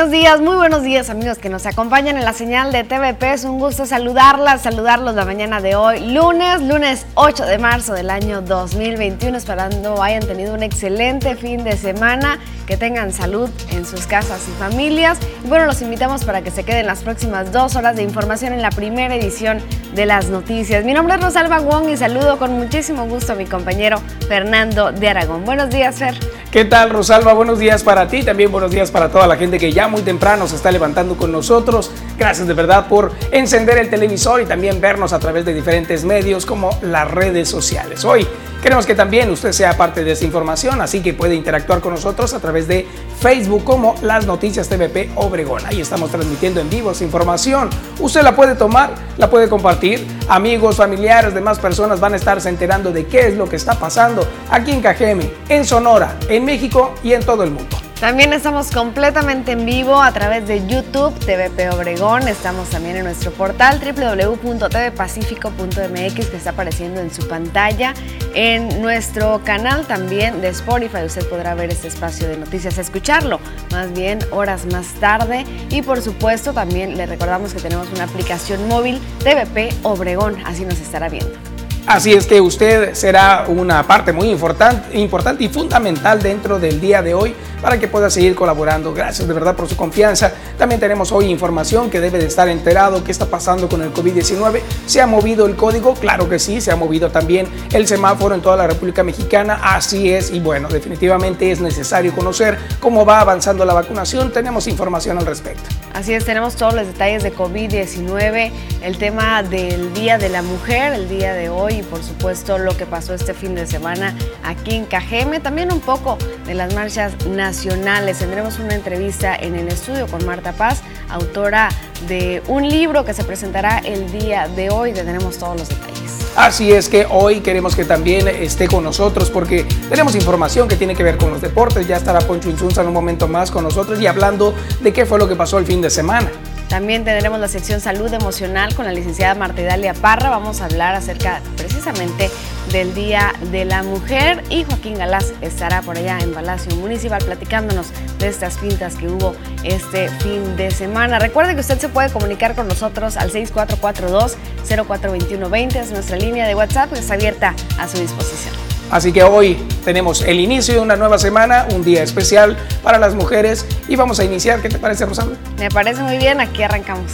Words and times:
Buenos 0.00 0.18
días, 0.18 0.40
muy 0.40 0.56
buenos 0.56 0.82
días 0.82 1.10
amigos 1.10 1.36
que 1.36 1.50
nos 1.50 1.66
acompañan 1.66 2.16
en 2.16 2.24
la 2.24 2.32
señal 2.32 2.72
de 2.72 2.84
TVP. 2.84 3.34
Es 3.34 3.44
un 3.44 3.58
gusto 3.58 3.84
saludarlas, 3.84 4.62
saludarlos 4.62 5.14
la 5.14 5.26
mañana 5.26 5.60
de 5.60 5.74
hoy, 5.76 6.00
lunes, 6.00 6.62
lunes 6.62 7.04
8 7.16 7.44
de 7.44 7.58
marzo 7.58 7.92
del 7.92 8.08
año 8.08 8.40
2021, 8.40 9.36
esperando 9.36 10.02
hayan 10.02 10.26
tenido 10.26 10.54
un 10.54 10.62
excelente 10.62 11.36
fin 11.36 11.64
de 11.64 11.76
semana, 11.76 12.38
que 12.66 12.78
tengan 12.78 13.12
salud 13.12 13.50
en 13.72 13.84
sus 13.84 14.06
casas 14.06 14.40
y 14.48 14.52
familias. 14.58 15.18
Y 15.44 15.48
bueno, 15.48 15.66
los 15.66 15.82
invitamos 15.82 16.24
para 16.24 16.40
que 16.40 16.50
se 16.50 16.64
queden 16.64 16.86
las 16.86 17.00
próximas 17.02 17.52
dos 17.52 17.76
horas 17.76 17.94
de 17.94 18.02
información 18.02 18.54
en 18.54 18.62
la 18.62 18.70
primera 18.70 19.14
edición 19.14 19.58
de 19.94 20.06
las 20.06 20.30
noticias. 20.30 20.82
Mi 20.82 20.94
nombre 20.94 21.16
es 21.16 21.20
Rosalba 21.20 21.58
Wong 21.58 21.90
y 21.90 21.98
saludo 21.98 22.38
con 22.38 22.52
muchísimo 22.54 23.04
gusto 23.04 23.34
a 23.34 23.36
mi 23.36 23.44
compañero 23.44 24.00
Fernando 24.28 24.92
de 24.92 25.08
Aragón. 25.10 25.44
Buenos 25.44 25.68
días, 25.68 25.96
Fer. 25.96 26.14
¿Qué 26.50 26.64
tal, 26.64 26.90
Rosalba? 26.90 27.32
Buenos 27.32 27.58
días 27.58 27.84
para 27.84 28.08
ti, 28.08 28.24
también 28.24 28.50
buenos 28.50 28.72
días 28.72 28.90
para 28.90 29.08
toda 29.08 29.28
la 29.28 29.36
gente 29.36 29.58
que 29.58 29.72
ya 29.72 29.86
muy 29.90 30.02
temprano 30.02 30.48
se 30.48 30.56
está 30.56 30.70
levantando 30.70 31.16
con 31.16 31.30
nosotros. 31.32 31.90
Gracias 32.16 32.46
de 32.46 32.54
verdad 32.54 32.88
por 32.88 33.12
encender 33.30 33.78
el 33.78 33.90
televisor 33.90 34.40
y 34.40 34.46
también 34.46 34.80
vernos 34.80 35.12
a 35.12 35.18
través 35.18 35.44
de 35.44 35.52
diferentes 35.52 36.04
medios 36.04 36.46
como 36.46 36.70
las 36.82 37.10
redes 37.10 37.48
sociales. 37.48 38.04
Hoy 38.04 38.26
queremos 38.62 38.86
que 38.86 38.94
también 38.94 39.30
usted 39.30 39.52
sea 39.52 39.76
parte 39.76 40.04
de 40.04 40.12
esta 40.12 40.24
información, 40.24 40.80
así 40.80 41.00
que 41.00 41.12
puede 41.12 41.34
interactuar 41.34 41.80
con 41.80 41.94
nosotros 41.94 42.32
a 42.34 42.40
través 42.40 42.68
de 42.68 42.86
Facebook 43.20 43.64
como 43.64 43.94
Las 44.02 44.26
Noticias 44.26 44.68
TVP 44.68 45.10
Obregón. 45.16 45.66
Ahí 45.66 45.80
estamos 45.80 46.10
transmitiendo 46.10 46.60
en 46.60 46.70
vivo 46.70 46.92
esa 46.92 47.04
información. 47.04 47.68
Usted 47.98 48.22
la 48.22 48.36
puede 48.36 48.54
tomar, 48.54 48.94
la 49.18 49.28
puede 49.28 49.48
compartir. 49.48 50.06
Amigos, 50.28 50.76
familiares, 50.76 51.34
demás 51.34 51.58
personas 51.58 52.00
van 52.00 52.14
a 52.14 52.16
estarse 52.16 52.48
enterando 52.48 52.92
de 52.92 53.06
qué 53.06 53.28
es 53.28 53.36
lo 53.36 53.48
que 53.48 53.56
está 53.56 53.74
pasando 53.74 54.26
aquí 54.50 54.72
en 54.72 54.80
Cajeme, 54.80 55.30
en 55.48 55.64
Sonora, 55.64 56.16
en 56.28 56.44
México 56.44 56.94
y 57.02 57.12
en 57.12 57.24
todo 57.24 57.42
el 57.42 57.50
mundo. 57.50 57.89
También 58.00 58.32
estamos 58.32 58.70
completamente 58.70 59.52
en 59.52 59.66
vivo 59.66 60.00
a 60.00 60.10
través 60.10 60.48
de 60.48 60.66
YouTube, 60.66 61.12
TVP 61.18 61.68
Obregón. 61.68 62.28
Estamos 62.28 62.70
también 62.70 62.96
en 62.96 63.04
nuestro 63.04 63.30
portal 63.30 63.78
www.tvpacifico.mx 63.78 66.26
que 66.30 66.36
está 66.36 66.50
apareciendo 66.50 67.02
en 67.02 67.12
su 67.12 67.28
pantalla. 67.28 67.92
En 68.34 68.80
nuestro 68.80 69.42
canal 69.44 69.86
también 69.86 70.40
de 70.40 70.48
Spotify 70.48 71.04
usted 71.04 71.28
podrá 71.28 71.54
ver 71.54 71.70
este 71.70 71.88
espacio 71.88 72.26
de 72.26 72.38
noticias, 72.38 72.78
escucharlo 72.78 73.38
más 73.70 73.92
bien 73.92 74.20
horas 74.30 74.64
más 74.64 74.94
tarde. 74.94 75.44
Y 75.68 75.82
por 75.82 76.00
supuesto 76.00 76.54
también 76.54 76.96
le 76.96 77.04
recordamos 77.04 77.52
que 77.52 77.60
tenemos 77.60 77.92
una 77.92 78.04
aplicación 78.04 78.66
móvil 78.66 78.98
TVP 79.18 79.74
Obregón, 79.82 80.38
así 80.46 80.64
nos 80.64 80.80
estará 80.80 81.10
viendo. 81.10 81.49
Así 81.86 82.12
es 82.12 82.26
que 82.26 82.40
usted 82.40 82.94
será 82.94 83.46
una 83.48 83.86
parte 83.86 84.12
muy 84.12 84.30
importante, 84.30 84.96
importante 84.98 85.44
y 85.44 85.48
fundamental 85.48 86.22
dentro 86.22 86.58
del 86.58 86.80
día 86.80 87.02
de 87.02 87.14
hoy 87.14 87.34
para 87.60 87.78
que 87.78 87.88
pueda 87.88 88.08
seguir 88.10 88.34
colaborando. 88.34 88.94
Gracias 88.94 89.26
de 89.26 89.34
verdad 89.34 89.56
por 89.56 89.68
su 89.68 89.76
confianza. 89.76 90.32
También 90.58 90.80
tenemos 90.80 91.12
hoy 91.12 91.26
información 91.26 91.90
que 91.90 92.00
debe 92.00 92.18
de 92.18 92.26
estar 92.26 92.48
enterado 92.48 93.02
qué 93.04 93.10
está 93.10 93.26
pasando 93.26 93.68
con 93.68 93.82
el 93.82 93.92
COVID-19. 93.92 94.60
¿Se 94.86 95.00
ha 95.00 95.06
movido 95.06 95.46
el 95.46 95.56
código? 95.56 95.94
Claro 95.94 96.28
que 96.28 96.38
sí, 96.38 96.60
se 96.60 96.70
ha 96.70 96.76
movido 96.76 97.10
también 97.10 97.46
el 97.72 97.86
semáforo 97.86 98.34
en 98.34 98.40
toda 98.40 98.56
la 98.56 98.66
República 98.66 99.02
Mexicana. 99.02 99.60
Así 99.62 100.12
es 100.12 100.30
y 100.30 100.40
bueno, 100.40 100.68
definitivamente 100.68 101.50
es 101.50 101.60
necesario 101.60 102.14
conocer 102.14 102.58
cómo 102.78 103.04
va 103.04 103.20
avanzando 103.20 103.64
la 103.64 103.74
vacunación. 103.74 104.32
Tenemos 104.32 104.66
información 104.68 105.18
al 105.18 105.26
respecto. 105.26 105.62
Así 105.92 106.14
es, 106.14 106.24
tenemos 106.24 106.54
todos 106.54 106.74
los 106.74 106.86
detalles 106.86 107.22
de 107.22 107.34
COVID-19, 107.34 108.52
el 108.82 108.96
tema 108.98 109.42
del 109.42 109.92
Día 109.92 110.18
de 110.18 110.28
la 110.28 110.42
Mujer, 110.42 110.92
el 110.92 111.08
día 111.08 111.34
de 111.34 111.48
hoy 111.48 111.69
y 111.70 111.82
por 111.82 112.02
supuesto 112.02 112.58
lo 112.58 112.76
que 112.76 112.86
pasó 112.86 113.14
este 113.14 113.34
fin 113.34 113.54
de 113.54 113.66
semana 113.66 114.14
aquí 114.44 114.74
en 114.74 114.84
Cajeme, 114.84 115.40
también 115.40 115.72
un 115.72 115.80
poco 115.80 116.18
de 116.46 116.54
las 116.54 116.74
marchas 116.74 117.12
nacionales. 117.26 118.18
Tendremos 118.18 118.58
una 118.58 118.74
entrevista 118.74 119.34
en 119.36 119.54
el 119.54 119.68
estudio 119.68 120.06
con 120.06 120.24
Marta 120.26 120.52
Paz, 120.52 120.82
autora 121.08 121.68
de 122.08 122.42
un 122.48 122.68
libro 122.68 123.04
que 123.04 123.14
se 123.14 123.24
presentará 123.24 123.78
el 123.78 124.10
día 124.12 124.48
de 124.48 124.70
hoy. 124.70 124.92
Tenemos 124.92 125.38
todos 125.38 125.58
los 125.58 125.68
detalles. 125.68 126.00
Así 126.36 126.72
es 126.72 126.88
que 126.88 127.06
hoy 127.10 127.40
queremos 127.40 127.74
que 127.74 127.84
también 127.84 128.28
esté 128.28 128.68
con 128.68 128.84
nosotros 128.84 129.30
porque 129.30 129.64
tenemos 129.88 130.14
información 130.14 130.68
que 130.68 130.76
tiene 130.76 130.94
que 130.94 131.02
ver 131.02 131.16
con 131.16 131.30
los 131.30 131.40
deportes. 131.40 131.86
Ya 131.86 131.96
estará 131.96 132.20
Poncho 132.20 132.48
Insunza 132.48 132.82
en 132.82 132.88
un 132.88 132.94
momento 132.94 133.28
más 133.28 133.50
con 133.50 133.64
nosotros 133.64 134.00
y 134.00 134.06
hablando 134.06 134.54
de 134.80 134.92
qué 134.92 135.06
fue 135.06 135.18
lo 135.18 135.28
que 135.28 135.36
pasó 135.36 135.58
el 135.58 135.66
fin 135.66 135.80
de 135.80 135.90
semana. 135.90 136.30
También 136.70 137.04
tendremos 137.04 137.38
la 137.40 137.48
sección 137.48 137.80
salud 137.80 138.14
emocional 138.14 138.72
con 138.76 138.86
la 138.86 138.92
licenciada 138.92 139.34
Marta 139.34 139.60
Idalia 139.60 139.92
Parra. 139.92 140.30
Vamos 140.30 140.60
a 140.60 140.66
hablar 140.66 140.94
acerca 140.94 141.40
precisamente 141.56 142.30
del 142.70 142.94
Día 142.94 143.32
de 143.50 143.64
la 143.64 143.82
Mujer 143.82 144.44
y 144.50 144.62
Joaquín 144.62 144.96
Galás 144.96 145.32
estará 145.40 145.82
por 145.82 145.98
allá 145.98 146.20
en 146.20 146.32
Palacio 146.32 146.72
Municipal 146.76 147.24
platicándonos 147.24 147.88
de 148.20 148.28
estas 148.28 148.56
pintas 148.58 148.94
que 148.94 149.08
hubo 149.08 149.34
este 149.64 150.08
fin 150.20 150.56
de 150.56 150.70
semana. 150.70 151.18
Recuerde 151.18 151.56
que 151.56 151.62
usted 151.62 151.80
se 151.80 151.88
puede 151.88 152.08
comunicar 152.10 152.54
con 152.54 152.68
nosotros 152.68 153.16
al 153.16 153.32
6442-042120, 153.32 155.74
es 155.74 155.90
nuestra 155.90 156.18
línea 156.18 156.46
de 156.46 156.54
WhatsApp 156.54 156.92
que 156.92 157.00
está 157.00 157.14
abierta 157.14 157.52
a 157.78 157.88
su 157.88 157.98
disposición. 157.98 158.59
Así 158.90 159.12
que 159.12 159.22
hoy 159.22 159.56
tenemos 159.84 160.22
el 160.22 160.40
inicio 160.40 160.74
de 160.74 160.80
una 160.80 160.96
nueva 160.96 161.18
semana, 161.18 161.66
un 161.72 161.84
día 161.84 162.02
especial 162.02 162.56
para 162.82 162.98
las 162.98 163.14
mujeres 163.14 163.64
y 163.88 163.96
vamos 163.96 164.18
a 164.18 164.24
iniciar. 164.24 164.60
¿Qué 164.60 164.68
te 164.68 164.78
parece, 164.78 165.06
Rosana? 165.06 165.32
Me 165.58 165.68
parece 165.68 166.02
muy 166.02 166.18
bien, 166.18 166.40
aquí 166.40 166.62
arrancamos. 166.62 167.12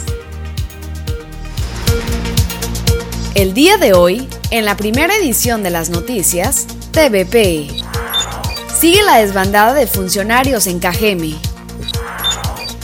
El 3.35 3.53
día 3.53 3.77
de 3.77 3.93
hoy, 3.93 4.27
en 4.49 4.65
la 4.65 4.75
primera 4.75 5.15
edición 5.15 5.61
de 5.61 5.69
las 5.69 5.91
noticias, 5.91 6.65
TVP. 6.91 7.67
Sigue 8.79 9.03
la 9.03 9.17
desbandada 9.17 9.75
de 9.75 9.85
funcionarios 9.85 10.65
en 10.65 10.79
Cajeme. 10.79 11.35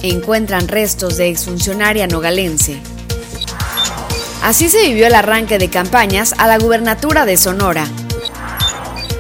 Encuentran 0.04 0.68
restos 0.68 1.18
de 1.18 1.30
exfuncionaria 1.30 2.06
nogalense. 2.06 2.78
Así 4.44 4.70
se 4.70 4.88
vivió 4.88 5.08
el 5.08 5.16
arranque 5.16 5.58
de 5.58 5.70
campañas 5.70 6.36
a 6.38 6.48
la 6.48 6.60
gubernatura 6.60 7.26
de 7.26 7.38
Sonora. 7.38 7.88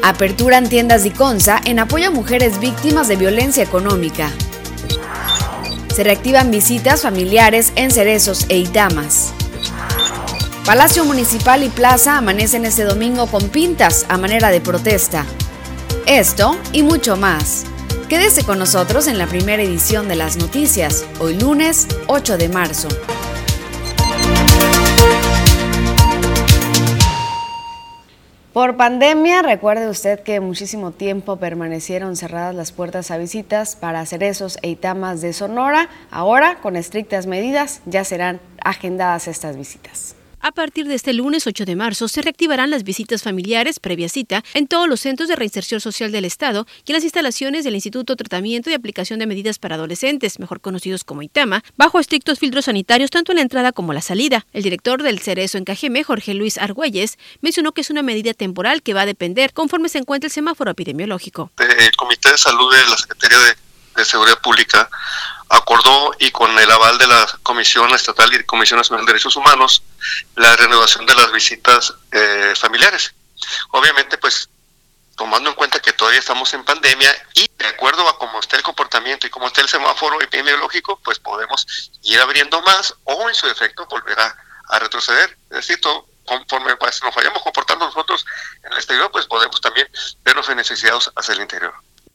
Aperturan 0.06 0.68
tiendas 0.68 1.03
Diconsa 1.03 1.62
en 1.64 1.80
apoyo 1.80 2.09
a 2.09 2.12
mujeres 2.12 2.59
víctimas 2.59 3.08
de 3.08 3.16
violencia 3.16 3.64
económica. 3.64 4.30
Se 5.96 6.03
reactivan 6.03 6.52
visitas 6.52 7.03
familiares 7.03 7.72
en 7.78 7.90
Cerezos 7.90 8.46
e 8.50 8.58
Itamas. 8.58 9.31
Palacio 10.66 11.06
Municipal 11.06 11.63
y 11.63 11.69
Plaza 11.69 12.18
amanecen 12.18 12.66
este 12.66 12.84
domingo 12.84 13.28
con 13.28 13.47
pintas 13.47 14.06
a 14.09 14.18
manera 14.18 14.50
de 14.50 14.59
protesta. 14.59 15.25
Esto 16.06 16.58
y 16.74 16.84
mucho 16.84 17.16
más. 17.16 17.63
Quédese 18.09 18.44
con 18.44 18.59
nosotros 18.59 19.08
en 19.08 19.18
la 19.18 19.28
primera 19.28 19.63
edición 19.63 20.09
de 20.09 20.18
las 20.18 20.36
noticias, 20.36 21.06
hoy 21.22 21.40
lunes 21.40 21.88
8 22.08 22.38
de 22.38 22.50
marzo. 22.50 22.90
Por 28.53 28.78
pandemia, 28.78 29.41
recuerde 29.41 29.90
usted 29.90 30.19
que 30.19 30.40
muchísimo 30.40 30.91
tiempo 30.91 31.38
permanecieron 31.38 32.16
cerradas 32.16 32.53
las 32.53 32.72
puertas 32.72 33.09
a 33.09 33.18
visitas 33.18 33.75
para 33.75 34.06
cerezos 34.06 34.59
e 34.62 34.69
itamas 34.69 35.22
de 35.22 35.34
Sonora. 35.34 35.90
Ahora, 36.12 36.59
con 36.62 36.75
estrictas 36.75 37.25
medidas, 37.25 37.81
ya 37.88 38.03
serán 38.03 38.40
agendadas 38.63 39.28
estas 39.28 39.58
visitas. 39.58 40.16
A 40.46 40.52
partir 40.52 40.90
de 40.90 40.96
este 40.96 41.14
lunes 41.14 41.48
8 41.48 41.64
de 41.64 41.78
marzo 41.78 42.09
se 42.09 42.22
reactivarán 42.22 42.70
las 42.70 42.84
visitas 42.84 43.24
familiares 43.24 43.80
previa 43.80 44.09
cita 44.09 44.44
en 44.54 44.68
todos 44.68 44.90
los 44.90 45.00
centros 45.00 45.30
de 45.30 45.38
reinserción 45.38 45.80
social 45.80 46.12
del 46.12 46.26
Estado 46.26 46.68
y 46.86 46.92
en 46.92 46.96
las 46.96 47.06
instalaciones 47.06 47.64
del 47.64 47.76
Instituto 47.76 48.12
de 48.12 48.18
Tratamiento 48.18 48.69
y 48.69 48.74
Aplicación 48.74 49.19
de 49.19 49.25
Medidas 49.25 49.57
para 49.57 49.75
Adolescentes, 49.75 50.40
mejor 50.40 50.60
conocidos 50.60 51.06
como 51.06 51.22
ITAMA, 51.22 51.63
bajo 51.78 51.98
estrictos 51.98 52.40
filtros 52.40 52.66
sanitarios 52.66 53.10
tanto 53.10 53.31
en 53.31 53.38
la 53.38 53.42
entrada 53.44 53.72
como 53.72 53.94
la 53.94 54.01
salida. 54.01 54.45
El 54.51 54.63
director 54.63 55.01
del 55.01 55.22
Cerezo 55.22 55.57
en 55.57 55.63
Cajeme, 55.63 56.04
Jorge 56.04 56.34
Luis 56.34 56.57
Argüelles, 56.57 57.18
mencionó 57.39 57.72
que 57.72 57.80
es 57.80 57.89
una 57.89 58.04
medida 58.04 58.34
temporal 58.34 58.81
que 58.81 58.94
va 58.94 59.04
a 59.04 59.06
depender 59.06 59.54
conforme 59.54 59.88
se 59.88 60.00
encuentre 60.00 60.28
el 60.28 60.34
semáforo 60.34 60.72
epidemiológico. 60.72 61.54
El 61.57 61.96
Comité 61.96 62.31
de 62.31 62.38
Salud 62.38 62.69
de 62.69 62.86
la 62.89 62.98
Secretaría 62.98 63.39
de, 63.39 63.56
de 63.96 64.04
Seguridad 64.04 64.42
Pública 64.42 64.89
acordó 65.48 66.12
y 66.19 66.31
con 66.31 66.51
el 66.60 66.69
aval 66.69 66.98
de 66.98 67.07
la 67.07 67.25
Comisión 67.44 67.89
Estatal 67.92 68.30
y 68.34 68.44
Comisión 68.44 68.78
Nacional 68.78 69.06
de 69.06 69.13
Derechos 69.13 69.38
Humanos 69.38 69.84
la 70.35 70.55
renovación 70.55 71.05
de 71.05 71.15
las 71.15 71.31
visitas 71.31 71.94
eh, 72.11 72.53
familiares. 72.55 73.13
Obviamente, 73.71 74.17
pues 74.17 74.50
tomando 75.15 75.50
en 75.50 75.55
cuenta 75.55 75.79
que 75.79 75.94
todavía 75.94 76.19
estamos 76.19 76.53
en 76.53 76.63
pandemia 76.63 77.11
y 77.35 77.50
de 77.57 77.67
acuerdo 77.67 78.07
a 78.07 78.17
cómo 78.17 78.39
está 78.39 78.55
el 78.57 78.63
comportamiento 78.63 79.27
y 79.27 79.29
cómo 79.29 79.47
está 79.47 79.61
el 79.61 79.69
semáforo 79.69 80.19
epidemiológico, 80.21 81.00
pues 81.03 81.19
podemos 81.19 81.91
ir 82.01 82.19
abriendo 82.19 82.61
más 82.63 82.95
o 83.03 83.29
en 83.29 83.35
su 83.35 83.47
efecto 83.47 83.85
volver 83.85 84.19
a, 84.19 84.35
a 84.69 84.79
retroceder. 84.79 85.38
Es 85.50 85.57
decir, 85.57 85.79
todo, 85.81 86.07
conforme 86.25 86.75
pues, 86.77 87.03
nos 87.03 87.13
vayamos 87.13 87.44
comportando 87.44 87.85
nosotros 87.85 88.25
en 88.63 88.71
el 88.71 88.77
exterior, 88.77 89.11
pues 89.11 89.25
podemos 89.25 89.61
también 89.61 89.88
vernos 90.23 90.47
beneficiados 90.47 91.11
hacia 91.15 91.33
el 91.33 91.41
interior 91.41 91.73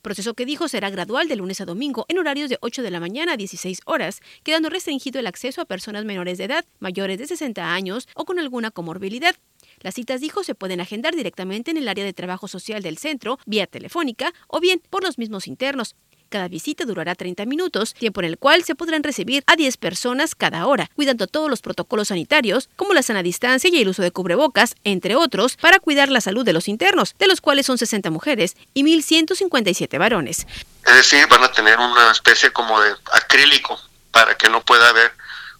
proceso 0.08 0.32
que 0.32 0.46
dijo 0.46 0.68
será 0.68 0.88
gradual 0.88 1.28
de 1.28 1.36
lunes 1.36 1.60
a 1.60 1.66
domingo 1.66 2.06
en 2.08 2.16
horarios 2.16 2.48
de 2.48 2.56
8 2.62 2.80
de 2.80 2.90
la 2.90 2.98
mañana 2.98 3.34
a 3.34 3.36
16 3.36 3.82
horas, 3.84 4.22
quedando 4.42 4.70
restringido 4.70 5.20
el 5.20 5.26
acceso 5.26 5.60
a 5.60 5.66
personas 5.66 6.06
menores 6.06 6.38
de 6.38 6.44
edad, 6.44 6.64
mayores 6.78 7.18
de 7.18 7.26
60 7.26 7.74
años 7.74 8.08
o 8.14 8.24
con 8.24 8.38
alguna 8.38 8.70
comorbilidad. 8.70 9.36
Las 9.80 9.96
citas, 9.96 10.22
dijo, 10.22 10.44
se 10.44 10.54
pueden 10.54 10.80
agendar 10.80 11.14
directamente 11.14 11.72
en 11.72 11.76
el 11.76 11.88
área 11.88 12.06
de 12.06 12.14
trabajo 12.14 12.48
social 12.48 12.82
del 12.82 12.96
centro, 12.96 13.38
vía 13.44 13.66
telefónica 13.66 14.32
o 14.46 14.60
bien 14.60 14.80
por 14.88 15.02
los 15.02 15.18
mismos 15.18 15.46
internos. 15.46 15.94
Cada 16.30 16.48
visita 16.48 16.84
durará 16.84 17.14
30 17.14 17.46
minutos, 17.46 17.94
tiempo 17.94 18.20
en 18.20 18.26
el 18.26 18.36
cual 18.36 18.62
se 18.62 18.74
podrán 18.74 19.02
recibir 19.02 19.42
a 19.46 19.56
10 19.56 19.78
personas 19.78 20.34
cada 20.34 20.66
hora, 20.66 20.90
cuidando 20.94 21.26
todos 21.26 21.48
los 21.48 21.62
protocolos 21.62 22.08
sanitarios, 22.08 22.68
como 22.76 22.92
la 22.92 23.02
sana 23.02 23.22
distancia 23.22 23.70
y 23.72 23.80
el 23.80 23.88
uso 23.88 24.02
de 24.02 24.10
cubrebocas, 24.10 24.74
entre 24.84 25.16
otros, 25.16 25.56
para 25.56 25.78
cuidar 25.78 26.10
la 26.10 26.20
salud 26.20 26.44
de 26.44 26.52
los 26.52 26.68
internos, 26.68 27.14
de 27.18 27.28
los 27.28 27.40
cuales 27.40 27.64
son 27.64 27.78
60 27.78 28.10
mujeres 28.10 28.56
y 28.74 28.82
1.157 28.84 29.98
varones. 29.98 30.46
Es 30.84 30.94
decir, 30.96 31.26
van 31.28 31.44
a 31.44 31.50
tener 31.50 31.78
una 31.78 32.10
especie 32.10 32.50
como 32.50 32.78
de 32.78 32.90
acrílico 33.14 33.80
para 34.10 34.36
que 34.36 34.50
no 34.50 34.62
pueda 34.62 34.90
haber 34.90 35.12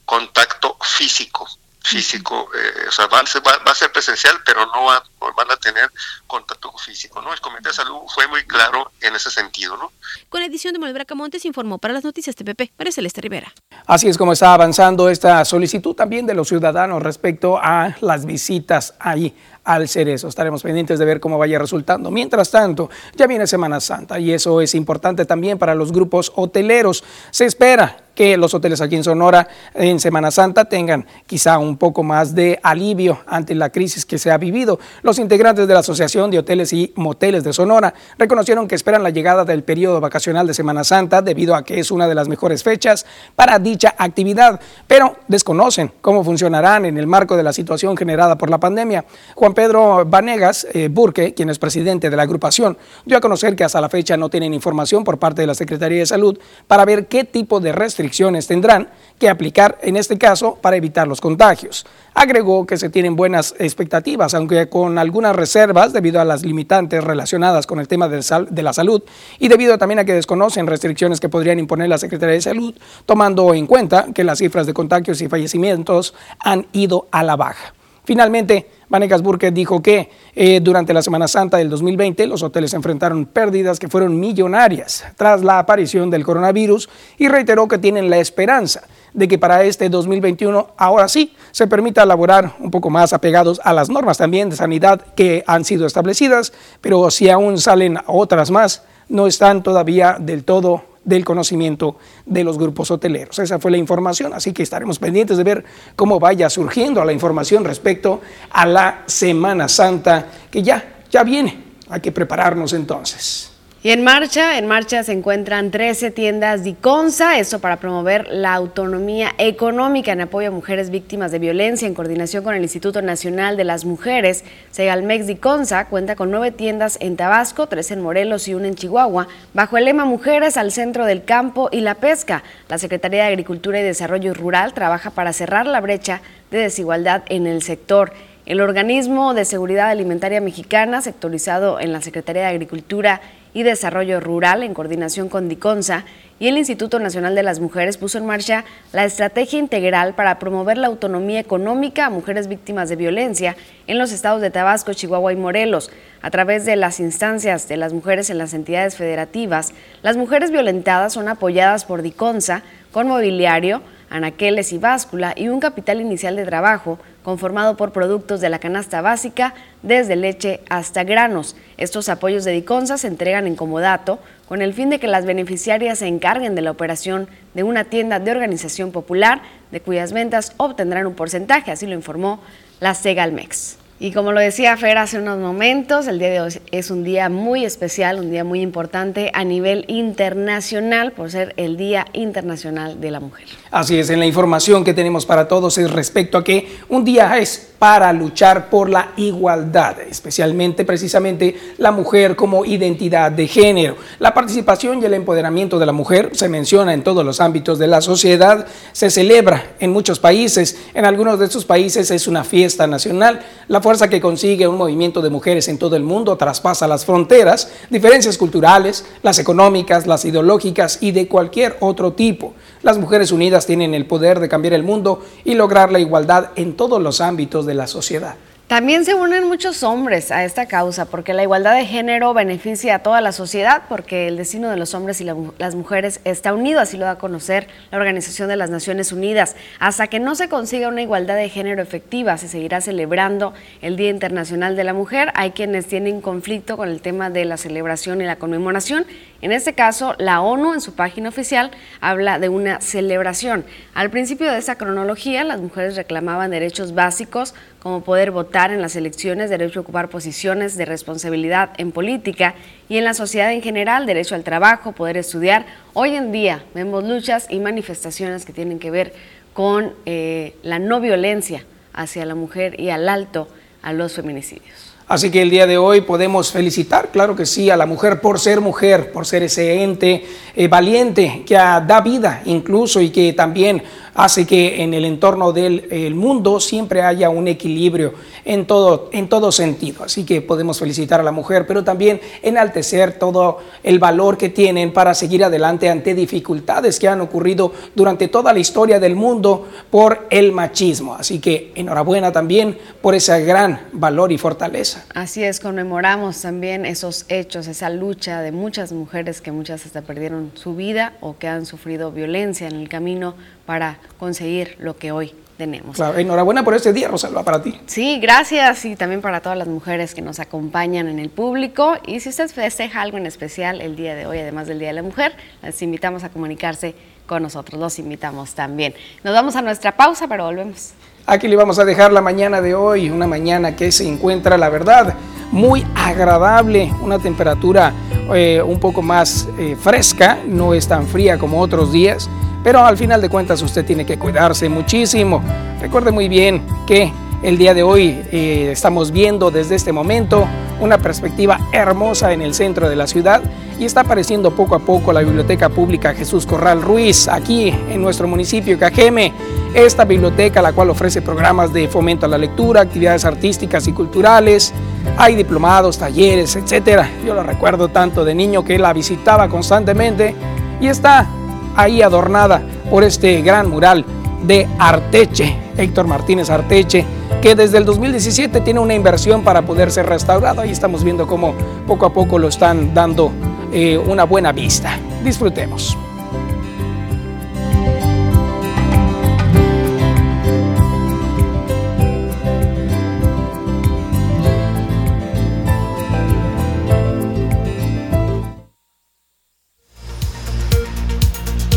contacto 0.04 0.76
físico 0.82 1.48
físico, 1.88 2.50
eh, 2.54 2.88
o 2.88 2.92
sea, 2.92 3.06
va, 3.06 3.20
a 3.20 3.74
ser 3.74 3.90
presencial, 3.90 4.36
pero 4.44 4.66
no 4.66 4.84
van 4.84 5.50
a 5.50 5.56
tener 5.56 5.90
contacto 6.26 6.70
físico, 6.76 7.22
¿no? 7.22 7.32
El 7.32 7.40
Comité 7.40 7.70
de 7.70 7.74
Salud 7.74 8.00
fue 8.14 8.26
muy 8.26 8.44
claro 8.44 8.92
en 9.00 9.16
ese 9.16 9.30
sentido, 9.30 9.76
¿no? 9.78 9.90
Con 10.28 10.42
edición 10.42 10.74
de 10.74 10.78
Manuel 10.78 10.94
Bracamontes 10.94 11.44
informó 11.46 11.78
para 11.78 11.94
las 11.94 12.04
noticias 12.04 12.36
TPP, 12.36 12.72
María 12.76 12.92
Celeste 12.92 13.22
Rivera. 13.22 13.52
Así 13.86 14.06
es 14.06 14.18
como 14.18 14.32
está 14.32 14.52
avanzando 14.52 15.08
esta 15.08 15.44
solicitud 15.46 15.94
también 15.94 16.26
de 16.26 16.34
los 16.34 16.48
ciudadanos 16.48 17.02
respecto 17.02 17.58
a 17.58 17.96
las 18.00 18.26
visitas 18.26 18.94
ahí 19.00 19.34
al 19.68 19.86
Cerezo. 19.86 20.28
Estaremos 20.28 20.62
pendientes 20.62 20.98
de 20.98 21.04
ver 21.04 21.20
cómo 21.20 21.36
vaya 21.36 21.58
resultando. 21.58 22.10
Mientras 22.10 22.50
tanto, 22.50 22.88
ya 23.14 23.26
viene 23.26 23.46
Semana 23.46 23.80
Santa 23.80 24.18
y 24.18 24.32
eso 24.32 24.62
es 24.62 24.74
importante 24.74 25.26
también 25.26 25.58
para 25.58 25.74
los 25.74 25.92
grupos 25.92 26.32
hoteleros. 26.34 27.04
Se 27.30 27.44
espera 27.44 27.98
que 28.18 28.36
los 28.36 28.52
hoteles 28.52 28.80
aquí 28.80 28.96
en 28.96 29.04
Sonora 29.04 29.46
en 29.74 30.00
Semana 30.00 30.32
Santa 30.32 30.64
tengan 30.64 31.06
quizá 31.24 31.56
un 31.58 31.76
poco 31.76 32.02
más 32.02 32.34
de 32.34 32.58
alivio 32.64 33.20
ante 33.28 33.54
la 33.54 33.70
crisis 33.70 34.04
que 34.04 34.18
se 34.18 34.32
ha 34.32 34.38
vivido. 34.38 34.80
Los 35.02 35.20
integrantes 35.20 35.68
de 35.68 35.74
la 35.74 35.80
Asociación 35.80 36.28
de 36.28 36.40
Hoteles 36.40 36.72
y 36.72 36.92
Moteles 36.96 37.44
de 37.44 37.52
Sonora 37.52 37.94
reconocieron 38.18 38.66
que 38.66 38.74
esperan 38.74 39.04
la 39.04 39.10
llegada 39.10 39.44
del 39.44 39.62
periodo 39.62 40.00
vacacional 40.00 40.48
de 40.48 40.54
Semana 40.54 40.82
Santa 40.82 41.22
debido 41.22 41.54
a 41.54 41.62
que 41.62 41.78
es 41.78 41.92
una 41.92 42.08
de 42.08 42.16
las 42.16 42.26
mejores 42.26 42.64
fechas 42.64 43.06
para 43.36 43.60
dicha 43.60 43.94
actividad, 43.96 44.58
pero 44.88 45.18
desconocen 45.28 45.92
cómo 46.00 46.24
funcionarán 46.24 46.86
en 46.86 46.98
el 46.98 47.06
marco 47.06 47.36
de 47.36 47.44
la 47.44 47.52
situación 47.52 47.96
generada 47.96 48.36
por 48.36 48.50
la 48.50 48.58
pandemia. 48.58 49.04
Juan 49.36 49.54
Pedro 49.58 50.04
Vanegas 50.06 50.68
eh, 50.72 50.86
Burque, 50.88 51.34
quien 51.34 51.50
es 51.50 51.58
presidente 51.58 52.10
de 52.10 52.16
la 52.16 52.22
agrupación, 52.22 52.78
dio 53.04 53.18
a 53.18 53.20
conocer 53.20 53.56
que 53.56 53.64
hasta 53.64 53.80
la 53.80 53.88
fecha 53.88 54.16
no 54.16 54.28
tienen 54.28 54.54
información 54.54 55.02
por 55.02 55.18
parte 55.18 55.40
de 55.40 55.48
la 55.48 55.54
Secretaría 55.56 55.98
de 55.98 56.06
Salud 56.06 56.38
para 56.68 56.84
ver 56.84 57.08
qué 57.08 57.24
tipo 57.24 57.58
de 57.58 57.72
restricciones 57.72 58.46
tendrán 58.46 58.88
que 59.18 59.28
aplicar 59.28 59.76
en 59.82 59.96
este 59.96 60.16
caso 60.16 60.56
para 60.62 60.76
evitar 60.76 61.08
los 61.08 61.20
contagios. 61.20 61.86
Agregó 62.14 62.68
que 62.68 62.76
se 62.76 62.88
tienen 62.88 63.16
buenas 63.16 63.52
expectativas, 63.58 64.32
aunque 64.32 64.68
con 64.68 64.96
algunas 64.96 65.34
reservas 65.34 65.92
debido 65.92 66.20
a 66.20 66.24
las 66.24 66.44
limitantes 66.44 67.02
relacionadas 67.02 67.66
con 67.66 67.80
el 67.80 67.88
tema 67.88 68.08
de 68.08 68.62
la 68.62 68.72
salud 68.72 69.02
y 69.40 69.48
debido 69.48 69.76
también 69.76 69.98
a 69.98 70.04
que 70.04 70.14
desconocen 70.14 70.68
restricciones 70.68 71.18
que 71.18 71.28
podrían 71.28 71.58
imponer 71.58 71.88
la 71.88 71.98
Secretaría 71.98 72.36
de 72.36 72.42
Salud, 72.42 72.76
tomando 73.06 73.52
en 73.54 73.66
cuenta 73.66 74.06
que 74.14 74.22
las 74.22 74.38
cifras 74.38 74.66
de 74.68 74.74
contagios 74.74 75.20
y 75.20 75.28
fallecimientos 75.28 76.14
han 76.38 76.68
ido 76.72 77.08
a 77.10 77.24
la 77.24 77.34
baja. 77.34 77.74
Finalmente, 78.08 78.66
Vanegas 78.88 79.20
Burke 79.20 79.50
dijo 79.50 79.82
que 79.82 80.08
eh, 80.34 80.60
durante 80.62 80.94
la 80.94 81.02
Semana 81.02 81.28
Santa 81.28 81.58
del 81.58 81.68
2020 81.68 82.26
los 82.26 82.42
hoteles 82.42 82.72
enfrentaron 82.72 83.26
pérdidas 83.26 83.78
que 83.78 83.88
fueron 83.88 84.18
millonarias 84.18 85.04
tras 85.18 85.44
la 85.44 85.58
aparición 85.58 86.08
del 86.08 86.24
coronavirus 86.24 86.88
y 87.18 87.28
reiteró 87.28 87.68
que 87.68 87.76
tienen 87.76 88.08
la 88.08 88.16
esperanza 88.16 88.84
de 89.12 89.28
que 89.28 89.36
para 89.36 89.62
este 89.62 89.90
2021 89.90 90.68
ahora 90.78 91.06
sí 91.06 91.34
se 91.50 91.66
permita 91.66 92.04
elaborar 92.04 92.54
un 92.60 92.70
poco 92.70 92.88
más 92.88 93.12
apegados 93.12 93.60
a 93.62 93.74
las 93.74 93.90
normas 93.90 94.16
también 94.16 94.48
de 94.48 94.56
sanidad 94.56 95.02
que 95.14 95.44
han 95.46 95.66
sido 95.66 95.84
establecidas, 95.84 96.54
pero 96.80 97.10
si 97.10 97.28
aún 97.28 97.58
salen 97.58 97.98
otras 98.06 98.50
más, 98.50 98.84
no 99.10 99.26
están 99.26 99.62
todavía 99.62 100.16
del 100.18 100.44
todo 100.44 100.82
del 101.08 101.24
conocimiento 101.24 101.96
de 102.26 102.44
los 102.44 102.58
grupos 102.58 102.90
hoteleros. 102.90 103.38
Esa 103.38 103.58
fue 103.58 103.70
la 103.70 103.78
información, 103.78 104.34
así 104.34 104.52
que 104.52 104.62
estaremos 104.62 104.98
pendientes 104.98 105.38
de 105.38 105.44
ver 105.44 105.64
cómo 105.96 106.20
vaya 106.20 106.50
surgiendo 106.50 107.02
la 107.02 107.14
información 107.14 107.64
respecto 107.64 108.20
a 108.50 108.66
la 108.66 109.04
Semana 109.06 109.68
Santa 109.68 110.26
que 110.50 110.62
ya, 110.62 111.00
ya 111.10 111.24
viene. 111.24 111.64
Hay 111.88 112.00
que 112.00 112.12
prepararnos 112.12 112.74
entonces. 112.74 113.57
Y 113.80 113.90
en 113.90 114.02
marcha, 114.02 114.58
en 114.58 114.66
marcha 114.66 115.04
se 115.04 115.12
encuentran 115.12 115.70
13 115.70 116.10
tiendas 116.10 116.64
de 116.64 116.70
Iconza, 116.70 117.38
esto 117.38 117.60
para 117.60 117.76
promover 117.76 118.26
la 118.28 118.52
autonomía 118.54 119.36
económica 119.38 120.10
en 120.10 120.20
apoyo 120.20 120.48
a 120.48 120.50
mujeres 120.50 120.90
víctimas 120.90 121.30
de 121.30 121.38
violencia 121.38 121.86
en 121.86 121.94
coordinación 121.94 122.42
con 122.42 122.56
el 122.56 122.62
Instituto 122.64 123.02
Nacional 123.02 123.56
de 123.56 123.62
las 123.62 123.84
Mujeres. 123.84 124.44
Segalmex 124.72 125.28
de 125.28 125.34
Iconza 125.34 125.84
cuenta 125.84 126.16
con 126.16 126.32
nueve 126.32 126.50
tiendas 126.50 126.98
en 127.00 127.16
Tabasco, 127.16 127.68
tres 127.68 127.92
en 127.92 128.02
Morelos 128.02 128.48
y 128.48 128.54
una 128.54 128.66
en 128.66 128.74
Chihuahua, 128.74 129.28
bajo 129.54 129.76
el 129.76 129.84
lema 129.84 130.04
Mujeres 130.04 130.56
al 130.56 130.72
centro 130.72 131.06
del 131.06 131.22
campo 131.22 131.68
y 131.70 131.80
la 131.80 131.94
pesca. 131.94 132.42
La 132.68 132.78
Secretaría 132.78 133.22
de 133.22 133.28
Agricultura 133.28 133.78
y 133.78 133.84
Desarrollo 133.84 134.34
Rural 134.34 134.74
trabaja 134.74 135.10
para 135.10 135.32
cerrar 135.32 135.68
la 135.68 135.80
brecha 135.80 136.20
de 136.50 136.58
desigualdad 136.58 137.22
en 137.28 137.46
el 137.46 137.62
sector. 137.62 138.12
El 138.44 138.60
organismo 138.62 139.34
de 139.34 139.44
seguridad 139.44 139.90
alimentaria 139.90 140.40
mexicana, 140.40 141.02
sectorizado 141.02 141.78
en 141.78 141.92
la 141.92 142.00
Secretaría 142.00 142.42
de 142.42 142.48
Agricultura 142.48 143.20
y 143.58 143.64
Desarrollo 143.64 144.20
Rural 144.20 144.62
en 144.62 144.72
coordinación 144.72 145.28
con 145.28 145.48
DICONSA 145.48 146.04
y 146.38 146.46
el 146.46 146.58
Instituto 146.58 147.00
Nacional 147.00 147.34
de 147.34 147.42
las 147.42 147.58
Mujeres 147.58 147.96
puso 147.96 148.16
en 148.16 148.24
marcha 148.24 148.64
la 148.92 149.04
estrategia 149.04 149.58
integral 149.58 150.14
para 150.14 150.38
promover 150.38 150.78
la 150.78 150.86
autonomía 150.86 151.40
económica 151.40 152.06
a 152.06 152.10
mujeres 152.10 152.46
víctimas 152.46 152.88
de 152.88 152.94
violencia 152.94 153.56
en 153.88 153.98
los 153.98 154.12
estados 154.12 154.40
de 154.42 154.52
Tabasco, 154.52 154.94
Chihuahua 154.94 155.32
y 155.32 155.36
Morelos. 155.36 155.90
A 156.22 156.30
través 156.30 156.66
de 156.66 156.76
las 156.76 157.00
instancias 157.00 157.66
de 157.66 157.78
las 157.78 157.92
mujeres 157.92 158.30
en 158.30 158.38
las 158.38 158.54
entidades 158.54 158.94
federativas, 158.96 159.72
las 160.02 160.16
mujeres 160.16 160.52
violentadas 160.52 161.14
son 161.14 161.26
apoyadas 161.26 161.84
por 161.84 162.02
DICONSA 162.02 162.62
con 162.92 163.08
mobiliario, 163.08 163.82
anaqueles 164.08 164.72
y 164.72 164.78
báscula 164.78 165.34
y 165.36 165.48
un 165.48 165.58
capital 165.58 166.00
inicial 166.00 166.36
de 166.36 166.44
trabajo 166.44 167.00
conformado 167.28 167.76
por 167.76 167.92
productos 167.92 168.40
de 168.40 168.48
la 168.48 168.58
canasta 168.58 169.02
básica, 169.02 169.52
desde 169.82 170.16
leche 170.16 170.60
hasta 170.70 171.04
granos. 171.04 171.56
Estos 171.76 172.08
apoyos 172.08 172.42
de 172.42 172.52
Diconsa 172.52 172.96
se 172.96 173.06
entregan 173.06 173.46
en 173.46 173.54
comodato 173.54 174.18
con 174.48 174.62
el 174.62 174.72
fin 174.72 174.88
de 174.88 174.98
que 174.98 175.08
las 175.08 175.26
beneficiarias 175.26 175.98
se 175.98 176.06
encarguen 176.06 176.54
de 176.54 176.62
la 176.62 176.70
operación 176.70 177.28
de 177.52 177.64
una 177.64 177.84
tienda 177.84 178.18
de 178.18 178.30
organización 178.30 178.92
popular, 178.92 179.42
de 179.70 179.82
cuyas 179.82 180.14
ventas 180.14 180.54
obtendrán 180.56 181.06
un 181.06 181.14
porcentaje, 181.14 181.70
así 181.70 181.86
lo 181.86 181.92
informó 181.92 182.40
la 182.80 182.94
Segalmex. 182.94 183.76
Y 184.00 184.12
como 184.12 184.30
lo 184.30 184.40
decía 184.40 184.76
Fer 184.76 184.96
hace 184.96 185.18
unos 185.18 185.38
momentos, 185.38 186.06
el 186.06 186.20
día 186.20 186.30
de 186.30 186.40
hoy 186.40 186.52
es 186.70 186.90
un 186.92 187.02
día 187.02 187.28
muy 187.28 187.64
especial, 187.64 188.20
un 188.20 188.30
día 188.30 188.44
muy 188.44 188.60
importante 188.60 189.32
a 189.34 189.42
nivel 189.42 189.84
internacional 189.88 191.10
por 191.10 191.32
ser 191.32 191.52
el 191.56 191.76
Día 191.76 192.06
Internacional 192.12 193.00
de 193.00 193.10
la 193.10 193.18
Mujer. 193.18 193.48
Así 193.70 193.98
es, 193.98 194.08
en 194.08 194.18
la 194.18 194.26
información 194.26 194.82
que 194.82 194.94
tenemos 194.94 195.26
para 195.26 195.46
todos 195.46 195.76
es 195.76 195.90
respecto 195.90 196.38
a 196.38 196.44
que 196.44 196.78
un 196.88 197.04
día 197.04 197.38
es 197.38 197.68
para 197.78 198.12
luchar 198.12 198.70
por 198.70 198.88
la 198.88 199.12
igualdad, 199.16 200.00
especialmente 200.00 200.84
precisamente 200.84 201.54
la 201.76 201.92
mujer 201.92 202.34
como 202.34 202.64
identidad 202.64 203.30
de 203.30 203.46
género. 203.46 203.96
La 204.18 204.34
participación 204.34 205.00
y 205.00 205.04
el 205.04 205.14
empoderamiento 205.14 205.78
de 205.78 205.86
la 205.86 205.92
mujer 205.92 206.30
se 206.32 206.48
menciona 206.48 206.92
en 206.92 207.04
todos 207.04 207.24
los 207.24 207.40
ámbitos 207.40 207.78
de 207.78 207.86
la 207.86 208.00
sociedad, 208.00 208.66
se 208.92 209.10
celebra 209.10 209.72
en 209.78 209.92
muchos 209.92 210.18
países, 210.18 210.76
en 210.94 211.04
algunos 211.04 211.38
de 211.38 211.44
estos 211.44 211.64
países 211.64 212.10
es 212.10 212.26
una 212.26 212.44
fiesta 212.44 212.86
nacional. 212.86 213.40
La 213.68 213.80
fuerza 213.80 214.08
que 214.08 214.20
consigue 214.20 214.66
un 214.66 214.76
movimiento 214.76 215.20
de 215.20 215.30
mujeres 215.30 215.68
en 215.68 215.78
todo 215.78 215.94
el 215.94 216.02
mundo 216.02 216.36
traspasa 216.36 216.88
las 216.88 217.04
fronteras, 217.04 217.70
diferencias 217.90 218.38
culturales, 218.38 219.04
las 219.22 219.38
económicas, 219.38 220.06
las 220.06 220.24
ideológicas 220.24 220.98
y 221.00 221.12
de 221.12 221.28
cualquier 221.28 221.76
otro 221.80 222.14
tipo. 222.14 222.54
Las 222.82 222.98
mujeres 222.98 223.30
unidas 223.32 223.57
tienen 223.66 223.94
el 223.94 224.06
poder 224.06 224.40
de 224.40 224.48
cambiar 224.48 224.74
el 224.74 224.82
mundo 224.82 225.22
y 225.44 225.54
lograr 225.54 225.92
la 225.92 225.98
igualdad 225.98 226.50
en 226.56 226.74
todos 226.74 227.00
los 227.00 227.20
ámbitos 227.20 227.66
de 227.66 227.74
la 227.74 227.86
sociedad. 227.86 228.36
También 228.68 229.06
se 229.06 229.14
unen 229.14 229.48
muchos 229.48 229.82
hombres 229.82 230.30
a 230.30 230.44
esta 230.44 230.66
causa 230.66 231.06
porque 231.06 231.32
la 231.32 231.42
igualdad 231.42 231.74
de 231.74 231.86
género 231.86 232.34
beneficia 232.34 232.96
a 232.96 232.98
toda 232.98 233.22
la 233.22 233.32
sociedad 233.32 233.84
porque 233.88 234.28
el 234.28 234.36
destino 234.36 234.68
de 234.68 234.76
los 234.76 234.92
hombres 234.92 235.22
y 235.22 235.24
las 235.24 235.74
mujeres 235.74 236.20
está 236.24 236.52
unido, 236.52 236.78
así 236.78 236.98
lo 236.98 237.06
da 237.06 237.12
a 237.12 237.18
conocer 237.18 237.66
la 237.90 237.96
Organización 237.96 238.46
de 238.50 238.56
las 238.56 238.68
Naciones 238.68 239.10
Unidas. 239.10 239.56
Hasta 239.78 240.08
que 240.08 240.20
no 240.20 240.34
se 240.34 240.50
consiga 240.50 240.88
una 240.88 241.00
igualdad 241.00 241.36
de 241.36 241.48
género 241.48 241.80
efectiva, 241.80 242.36
se 242.36 242.46
seguirá 242.46 242.82
celebrando 242.82 243.54
el 243.80 243.96
Día 243.96 244.10
Internacional 244.10 244.76
de 244.76 244.84
la 244.84 244.92
Mujer. 244.92 245.32
Hay 245.34 245.52
quienes 245.52 245.86
tienen 245.86 246.20
conflicto 246.20 246.76
con 246.76 246.90
el 246.90 247.00
tema 247.00 247.30
de 247.30 247.46
la 247.46 247.56
celebración 247.56 248.20
y 248.20 248.26
la 248.26 248.36
conmemoración. 248.36 249.06
En 249.40 249.50
este 249.52 249.72
caso, 249.72 250.14
la 250.18 250.42
ONU 250.42 250.74
en 250.74 250.82
su 250.82 250.94
página 250.94 251.30
oficial 251.30 251.70
habla 252.02 252.38
de 252.38 252.50
una 252.50 252.82
celebración. 252.82 253.64
Al 253.94 254.10
principio 254.10 254.52
de 254.52 254.58
esa 254.58 254.76
cronología, 254.76 255.42
las 255.42 255.58
mujeres 255.58 255.96
reclamaban 255.96 256.50
derechos 256.50 256.92
básicos 256.92 257.54
como 257.82 258.02
poder 258.02 258.30
votar 258.30 258.72
en 258.72 258.82
las 258.82 258.96
elecciones, 258.96 259.50
derecho 259.50 259.80
a 259.80 259.82
ocupar 259.82 260.08
posiciones 260.08 260.76
de 260.76 260.84
responsabilidad 260.84 261.70
en 261.78 261.92
política 261.92 262.54
y 262.88 262.98
en 262.98 263.04
la 263.04 263.14
sociedad 263.14 263.52
en 263.52 263.62
general, 263.62 264.06
derecho 264.06 264.34
al 264.34 264.44
trabajo, 264.44 264.92
poder 264.92 265.16
estudiar. 265.16 265.66
Hoy 265.94 266.16
en 266.16 266.32
día 266.32 266.64
vemos 266.74 267.04
luchas 267.04 267.46
y 267.48 267.60
manifestaciones 267.60 268.44
que 268.44 268.52
tienen 268.52 268.78
que 268.78 268.90
ver 268.90 269.12
con 269.52 269.92
eh, 270.06 270.54
la 270.62 270.78
no 270.78 271.00
violencia 271.00 271.64
hacia 271.92 272.24
la 272.24 272.34
mujer 272.34 272.80
y 272.80 272.90
al 272.90 273.08
alto 273.08 273.48
a 273.82 273.92
los 273.92 274.12
feminicidios. 274.12 274.94
Así 275.08 275.30
que 275.30 275.40
el 275.40 275.48
día 275.48 275.66
de 275.66 275.78
hoy 275.78 276.02
podemos 276.02 276.52
felicitar, 276.52 277.08
claro 277.10 277.34
que 277.34 277.46
sí, 277.46 277.70
a 277.70 277.78
la 277.78 277.86
mujer 277.86 278.20
por 278.20 278.38
ser 278.38 278.60
mujer, 278.60 279.10
por 279.10 279.24
ser 279.24 279.42
ese 279.42 279.82
ente 279.82 280.26
eh, 280.54 280.68
valiente 280.68 281.44
que 281.46 281.54
da 281.54 282.02
vida 282.02 282.42
incluso 282.44 283.00
y 283.00 283.08
que 283.08 283.32
también 283.32 283.82
hace 284.18 284.46
que 284.46 284.82
en 284.82 284.94
el 284.94 285.04
entorno 285.04 285.52
del 285.52 286.12
mundo 286.12 286.58
siempre 286.58 287.02
haya 287.02 287.30
un 287.30 287.46
equilibrio 287.46 288.14
en 288.44 288.66
todo, 288.66 289.10
en 289.12 289.28
todo 289.28 289.52
sentido. 289.52 290.02
Así 290.02 290.24
que 290.24 290.42
podemos 290.42 290.80
felicitar 290.80 291.20
a 291.20 291.22
la 291.22 291.30
mujer, 291.30 291.68
pero 291.68 291.84
también 291.84 292.20
enaltecer 292.42 293.12
todo 293.12 293.58
el 293.84 294.00
valor 294.00 294.36
que 294.36 294.48
tienen 294.48 294.92
para 294.92 295.14
seguir 295.14 295.44
adelante 295.44 295.88
ante 295.88 296.16
dificultades 296.16 296.98
que 296.98 297.06
han 297.06 297.20
ocurrido 297.20 297.72
durante 297.94 298.26
toda 298.26 298.52
la 298.52 298.58
historia 298.58 298.98
del 298.98 299.14
mundo 299.14 299.68
por 299.88 300.26
el 300.30 300.50
machismo. 300.50 301.14
Así 301.14 301.38
que 301.38 301.70
enhorabuena 301.76 302.32
también 302.32 302.76
por 303.00 303.14
ese 303.14 303.44
gran 303.44 303.82
valor 303.92 304.32
y 304.32 304.38
fortaleza. 304.38 305.04
Así 305.14 305.44
es, 305.44 305.60
conmemoramos 305.60 306.42
también 306.42 306.86
esos 306.86 307.24
hechos, 307.28 307.68
esa 307.68 307.88
lucha 307.88 308.42
de 308.42 308.50
muchas 308.50 308.90
mujeres 308.90 309.40
que 309.40 309.52
muchas 309.52 309.86
hasta 309.86 310.02
perdieron 310.02 310.50
su 310.54 310.74
vida 310.74 311.12
o 311.20 311.38
que 311.38 311.46
han 311.46 311.66
sufrido 311.66 312.10
violencia 312.10 312.66
en 312.66 312.74
el 312.74 312.88
camino 312.88 313.36
para 313.68 313.98
conseguir 314.18 314.76
lo 314.78 314.96
que 314.96 315.12
hoy 315.12 315.34
tenemos. 315.58 315.94
Claro, 315.94 316.16
enhorabuena 316.16 316.64
por 316.64 316.74
este 316.74 316.94
día, 316.94 317.06
Rosalba, 317.06 317.42
para 317.42 317.62
ti. 317.62 317.78
Sí, 317.84 318.18
gracias 318.18 318.86
y 318.86 318.96
también 318.96 319.20
para 319.20 319.42
todas 319.42 319.58
las 319.58 319.68
mujeres 319.68 320.14
que 320.14 320.22
nos 320.22 320.40
acompañan 320.40 321.06
en 321.06 321.18
el 321.18 321.28
público. 321.28 321.92
Y 322.06 322.20
si 322.20 322.30
usted 322.30 322.48
festeja 322.48 323.02
algo 323.02 323.18
en 323.18 323.26
especial 323.26 323.82
el 323.82 323.94
día 323.94 324.14
de 324.14 324.24
hoy, 324.24 324.38
además 324.38 324.68
del 324.68 324.78
Día 324.78 324.88
de 324.88 324.94
la 324.94 325.02
Mujer, 325.02 325.36
les 325.62 325.82
invitamos 325.82 326.24
a 326.24 326.30
comunicarse 326.30 326.94
con 327.26 327.42
nosotros, 327.42 327.78
los 327.78 327.98
invitamos 327.98 328.54
también. 328.54 328.94
Nos 329.22 329.34
vamos 329.34 329.54
a 329.54 329.60
nuestra 329.60 329.94
pausa, 329.94 330.26
pero 330.28 330.46
volvemos. 330.46 330.92
Aquí 331.26 331.46
le 331.46 331.56
vamos 331.56 331.78
a 331.78 331.84
dejar 331.84 332.10
la 332.10 332.22
mañana 332.22 332.62
de 332.62 332.74
hoy, 332.74 333.10
una 333.10 333.26
mañana 333.26 333.76
que 333.76 333.92
se 333.92 334.08
encuentra, 334.08 334.56
la 334.56 334.70
verdad, 334.70 335.12
muy 335.52 335.86
agradable, 335.94 336.90
una 337.02 337.18
temperatura 337.18 337.92
eh, 338.34 338.62
un 338.62 338.80
poco 338.80 339.02
más 339.02 339.46
eh, 339.58 339.76
fresca, 339.78 340.38
no 340.46 340.72
es 340.72 340.88
tan 340.88 341.06
fría 341.06 341.36
como 341.36 341.60
otros 341.60 341.92
días 341.92 342.30
pero 342.62 342.84
al 342.84 342.96
final 342.96 343.20
de 343.20 343.28
cuentas 343.28 343.62
usted 343.62 343.84
tiene 343.84 344.04
que 344.04 344.18
cuidarse 344.18 344.68
muchísimo. 344.68 345.42
Recuerde 345.80 346.10
muy 346.10 346.28
bien 346.28 346.62
que 346.86 347.12
el 347.42 347.56
día 347.56 347.72
de 347.72 347.82
hoy 347.82 348.20
eh, 348.32 348.70
estamos 348.72 349.12
viendo 349.12 349.50
desde 349.50 349.76
este 349.76 349.92
momento 349.92 350.46
una 350.80 350.98
perspectiva 350.98 351.58
hermosa 351.72 352.32
en 352.32 352.42
el 352.42 352.54
centro 352.54 352.88
de 352.88 352.96
la 352.96 353.06
ciudad 353.06 353.42
y 353.78 353.84
está 353.84 354.00
apareciendo 354.00 354.50
poco 354.50 354.74
a 354.74 354.80
poco 354.80 355.12
la 355.12 355.20
Biblioteca 355.20 355.68
Pública 355.68 356.14
Jesús 356.14 356.46
Corral 356.46 356.82
Ruiz 356.82 357.28
aquí 357.28 357.68
en 357.68 358.02
nuestro 358.02 358.26
municipio 358.26 358.78
Cajeme. 358.78 359.32
Esta 359.74 360.04
biblioteca 360.04 360.62
la 360.62 360.72
cual 360.72 360.90
ofrece 360.90 361.22
programas 361.22 361.72
de 361.72 361.86
fomento 361.88 362.26
a 362.26 362.28
la 362.28 362.38
lectura, 362.38 362.80
actividades 362.80 363.24
artísticas 363.24 363.86
y 363.86 363.92
culturales, 363.92 364.72
hay 365.16 365.34
diplomados, 365.36 365.98
talleres, 365.98 366.56
etcétera. 366.56 367.08
Yo 367.24 367.34
lo 367.34 367.42
recuerdo 367.42 367.88
tanto 367.88 368.24
de 368.24 368.34
niño 368.34 368.64
que 368.64 368.78
la 368.78 368.92
visitaba 368.92 369.48
constantemente 369.48 370.34
y 370.80 370.88
está 370.88 371.28
ahí 371.78 372.02
adornada 372.02 372.60
por 372.90 373.04
este 373.04 373.40
gran 373.40 373.70
mural 373.70 374.04
de 374.42 374.68
Arteche, 374.78 375.56
Héctor 375.76 376.06
Martínez 376.06 376.50
Arteche, 376.50 377.06
que 377.40 377.54
desde 377.54 377.78
el 377.78 377.84
2017 377.84 378.60
tiene 378.60 378.80
una 378.80 378.94
inversión 378.94 379.42
para 379.42 379.62
poder 379.62 379.90
ser 379.90 380.06
restaurado. 380.06 380.60
Ahí 380.60 380.70
estamos 380.70 381.04
viendo 381.04 381.26
cómo 381.26 381.54
poco 381.86 382.06
a 382.06 382.12
poco 382.12 382.38
lo 382.38 382.48
están 382.48 382.92
dando 382.92 383.30
eh, 383.72 383.96
una 383.96 384.24
buena 384.24 384.52
vista. 384.52 384.98
Disfrutemos. 385.24 385.96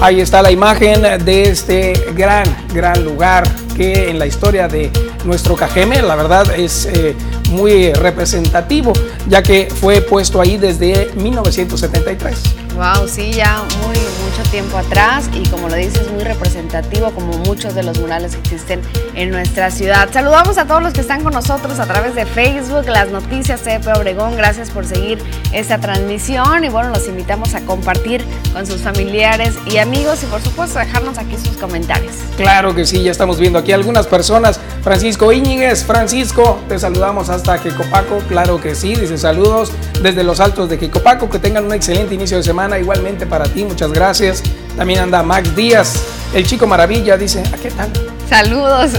Ahí 0.01 0.19
está 0.19 0.41
la 0.41 0.51
imagen 0.51 1.03
de 1.03 1.43
este 1.43 1.93
gran, 2.15 2.43
gran 2.73 3.05
lugar 3.05 3.47
que 3.77 4.09
en 4.09 4.17
la 4.17 4.25
historia 4.25 4.67
de 4.67 4.91
nuestro 5.25 5.55
Cajeme, 5.55 6.01
la 6.01 6.15
verdad 6.15 6.51
es 6.57 6.87
eh, 6.87 7.15
muy 7.51 7.93
representativo, 7.93 8.93
ya 9.27 9.43
que 9.43 9.67
fue 9.69 10.01
puesto 10.01 10.41
ahí 10.41 10.57
desde 10.57 11.11
1973. 11.13 12.35
Wow, 12.75 13.07
sí, 13.07 13.31
ya 13.31 13.63
muy 13.85 13.95
mucho 14.31 14.49
tiempo 14.49 14.77
atrás 14.77 15.29
y 15.33 15.47
como 15.49 15.67
lo 15.67 15.75
dices, 15.75 16.09
muy 16.11 16.23
representativo 16.23 17.11
como 17.11 17.37
muchos 17.39 17.75
de 17.75 17.83
los 17.83 17.99
murales 17.99 18.35
que 18.35 18.39
existen 18.39 18.81
en 19.13 19.29
nuestra 19.29 19.71
ciudad. 19.71 20.09
Saludamos 20.11 20.57
a 20.57 20.65
todos 20.65 20.81
los 20.81 20.93
que 20.93 21.01
están 21.01 21.23
con 21.23 21.33
nosotros 21.33 21.79
a 21.79 21.85
través 21.85 22.15
de 22.15 22.25
Facebook, 22.25 22.87
las 22.87 23.09
noticias 23.09 23.61
CP 23.61 23.91
Obregón, 23.93 24.37
gracias 24.37 24.69
por 24.69 24.85
seguir 24.85 25.21
esta 25.51 25.79
transmisión 25.79 26.63
y 26.63 26.69
bueno, 26.69 26.89
los 26.89 27.07
invitamos 27.07 27.55
a 27.55 27.61
compartir 27.61 28.23
con 28.53 28.65
sus 28.65 28.81
familiares 28.81 29.53
y 29.65 29.77
amigos 29.77 30.23
y 30.23 30.27
por 30.27 30.41
supuesto 30.41 30.79
dejarnos 30.79 31.17
aquí 31.17 31.35
sus 31.37 31.57
comentarios. 31.57 32.13
Claro 32.37 32.73
que 32.73 32.85
sí, 32.85 33.03
ya 33.03 33.11
estamos 33.11 33.37
viendo 33.37 33.59
aquí 33.59 33.73
algunas 33.73 34.07
personas. 34.07 34.59
Francisco 34.81 35.31
Íñiguez, 35.31 35.83
Francisco, 35.83 36.59
te 36.69 36.79
saludamos 36.79 37.29
hasta 37.29 37.59
Quecopaco, 37.59 38.19
claro 38.29 38.61
que 38.61 38.75
sí, 38.75 38.95
dice 38.95 39.17
saludos 39.17 39.71
desde 40.01 40.23
los 40.23 40.39
altos 40.39 40.69
de 40.69 40.79
Quecopaco, 40.79 41.29
que 41.29 41.37
tengan 41.37 41.65
un 41.65 41.73
excelente 41.73 42.15
inicio 42.15 42.37
de 42.37 42.43
semana 42.43 42.79
igualmente 42.79 43.25
para 43.25 43.45
ti, 43.45 43.63
muchas 43.65 43.91
gracias. 43.91 44.20
También 44.77 44.99
anda 44.99 45.23
Max 45.23 45.55
Díaz, 45.55 46.03
el 46.35 46.45
chico 46.45 46.67
maravilla, 46.67 47.17
dice, 47.17 47.41
¿a 47.51 47.57
qué 47.57 47.71
tal? 47.71 47.91
Saludos. 48.31 48.91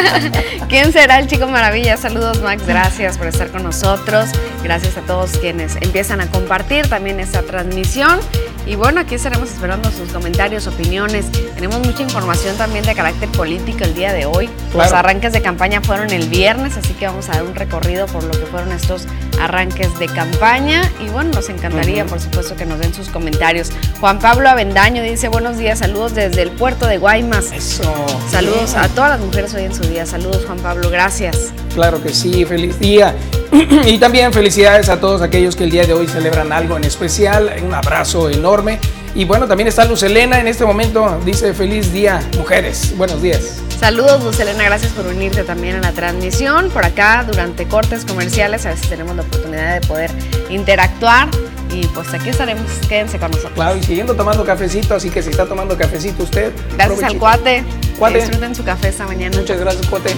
¿Quién 0.68 0.92
será 0.92 1.18
el 1.18 1.26
chico 1.26 1.48
maravilla? 1.48 1.96
Saludos 1.96 2.40
Max, 2.40 2.64
gracias 2.64 3.18
por 3.18 3.26
estar 3.26 3.50
con 3.50 3.64
nosotros. 3.64 4.30
Gracias 4.62 4.96
a 4.96 5.00
todos 5.00 5.32
quienes 5.38 5.74
empiezan 5.80 6.20
a 6.20 6.30
compartir 6.30 6.88
también 6.88 7.18
esta 7.18 7.42
transmisión. 7.42 8.20
Y 8.66 8.76
bueno, 8.76 9.00
aquí 9.00 9.16
estaremos 9.16 9.50
esperando 9.50 9.90
sus 9.90 10.10
comentarios, 10.10 10.68
opiniones. 10.68 11.26
Tenemos 11.56 11.80
mucha 11.80 12.02
información 12.02 12.56
también 12.56 12.84
de 12.84 12.94
carácter 12.94 13.28
político 13.30 13.82
el 13.82 13.94
día 13.94 14.12
de 14.12 14.26
hoy. 14.26 14.48
Los 14.72 14.92
arranques 14.92 15.32
de 15.32 15.42
campaña 15.42 15.80
fueron 15.80 16.10
el 16.10 16.28
viernes, 16.28 16.76
así 16.76 16.92
que 16.92 17.06
vamos 17.06 17.28
a 17.30 17.32
dar 17.32 17.42
un 17.42 17.56
recorrido 17.56 18.06
por 18.06 18.22
lo 18.22 18.30
que 18.30 18.46
fueron 18.46 18.70
estos 18.70 19.06
arranques 19.40 19.98
de 19.98 20.06
campaña. 20.06 20.88
Y 21.04 21.08
bueno, 21.08 21.30
nos 21.34 21.48
encantaría, 21.48 22.06
por 22.06 22.20
supuesto, 22.20 22.54
que 22.54 22.66
nos 22.66 22.78
den 22.78 22.94
sus 22.94 23.08
comentarios. 23.08 23.72
Juan 23.98 24.20
Pablo 24.20 24.48
Avendaño 24.48 25.02
dice 25.02 25.28
buenos 25.28 25.58
días, 25.58 25.80
saludos 25.80 26.14
desde 26.14 26.42
el 26.42 26.50
puerto 26.50 26.86
de 26.86 26.98
Guaymas. 26.98 27.50
Eso. 27.52 27.82
Saludos 28.30 28.59
a 28.60 28.88
todas 28.88 29.12
las 29.12 29.20
mujeres 29.20 29.54
hoy 29.54 29.64
en 29.64 29.74
su 29.74 29.82
día. 29.84 30.04
Saludos, 30.04 30.44
Juan 30.44 30.58
Pablo, 30.58 30.90
gracias. 30.90 31.50
Claro 31.74 32.02
que 32.02 32.10
sí, 32.10 32.44
feliz 32.44 32.78
día. 32.78 33.16
y 33.86 33.96
también 33.96 34.34
felicidades 34.34 34.90
a 34.90 35.00
todos 35.00 35.22
aquellos 35.22 35.56
que 35.56 35.64
el 35.64 35.70
día 35.70 35.86
de 35.86 35.94
hoy 35.94 36.06
celebran 36.06 36.52
algo 36.52 36.76
en 36.76 36.84
especial. 36.84 37.50
Un 37.64 37.72
abrazo 37.72 38.28
enorme. 38.28 38.78
Y 39.14 39.24
bueno, 39.24 39.48
también 39.48 39.66
está 39.66 39.86
Luz 39.86 40.02
Elena 40.02 40.40
en 40.40 40.46
este 40.46 40.66
momento. 40.66 41.18
Dice 41.24 41.54
feliz 41.54 41.90
día, 41.90 42.20
mujeres. 42.36 42.94
Buenos 42.98 43.22
días. 43.22 43.62
Saludos, 43.80 44.22
Luz 44.22 44.38
Elena. 44.38 44.62
Gracias 44.64 44.92
por 44.92 45.06
unirte 45.06 45.42
también 45.42 45.76
a 45.76 45.80
la 45.80 45.92
transmisión. 45.92 46.68
Por 46.68 46.84
acá, 46.84 47.24
durante 47.26 47.66
cortes 47.66 48.04
comerciales, 48.04 48.66
a 48.66 48.70
veces 48.70 48.90
tenemos 48.90 49.16
la 49.16 49.22
oportunidad 49.22 49.80
de 49.80 49.86
poder 49.86 50.10
interactuar. 50.50 51.28
Y 51.72 51.86
pues 51.88 52.12
aquí 52.12 52.30
estaremos. 52.30 52.66
Quédense 52.88 53.18
con 53.18 53.30
nosotros. 53.30 53.54
Claro, 53.54 53.76
y 53.76 53.82
siguiendo 53.82 54.14
tomando 54.14 54.44
cafecito. 54.44 54.94
Así 54.94 55.10
que 55.10 55.22
si 55.22 55.30
está 55.30 55.46
tomando 55.46 55.76
cafecito 55.76 56.22
usted. 56.22 56.52
Gracias 56.76 57.02
al 57.02 57.18
cuate. 57.18 57.64
cuate. 57.98 58.18
Disfruten 58.18 58.54
su 58.54 58.64
café 58.64 58.88
esta 58.88 59.06
mañana. 59.06 59.36
Muchas 59.36 59.58
gracias, 59.58 59.86
cuate. 59.86 60.14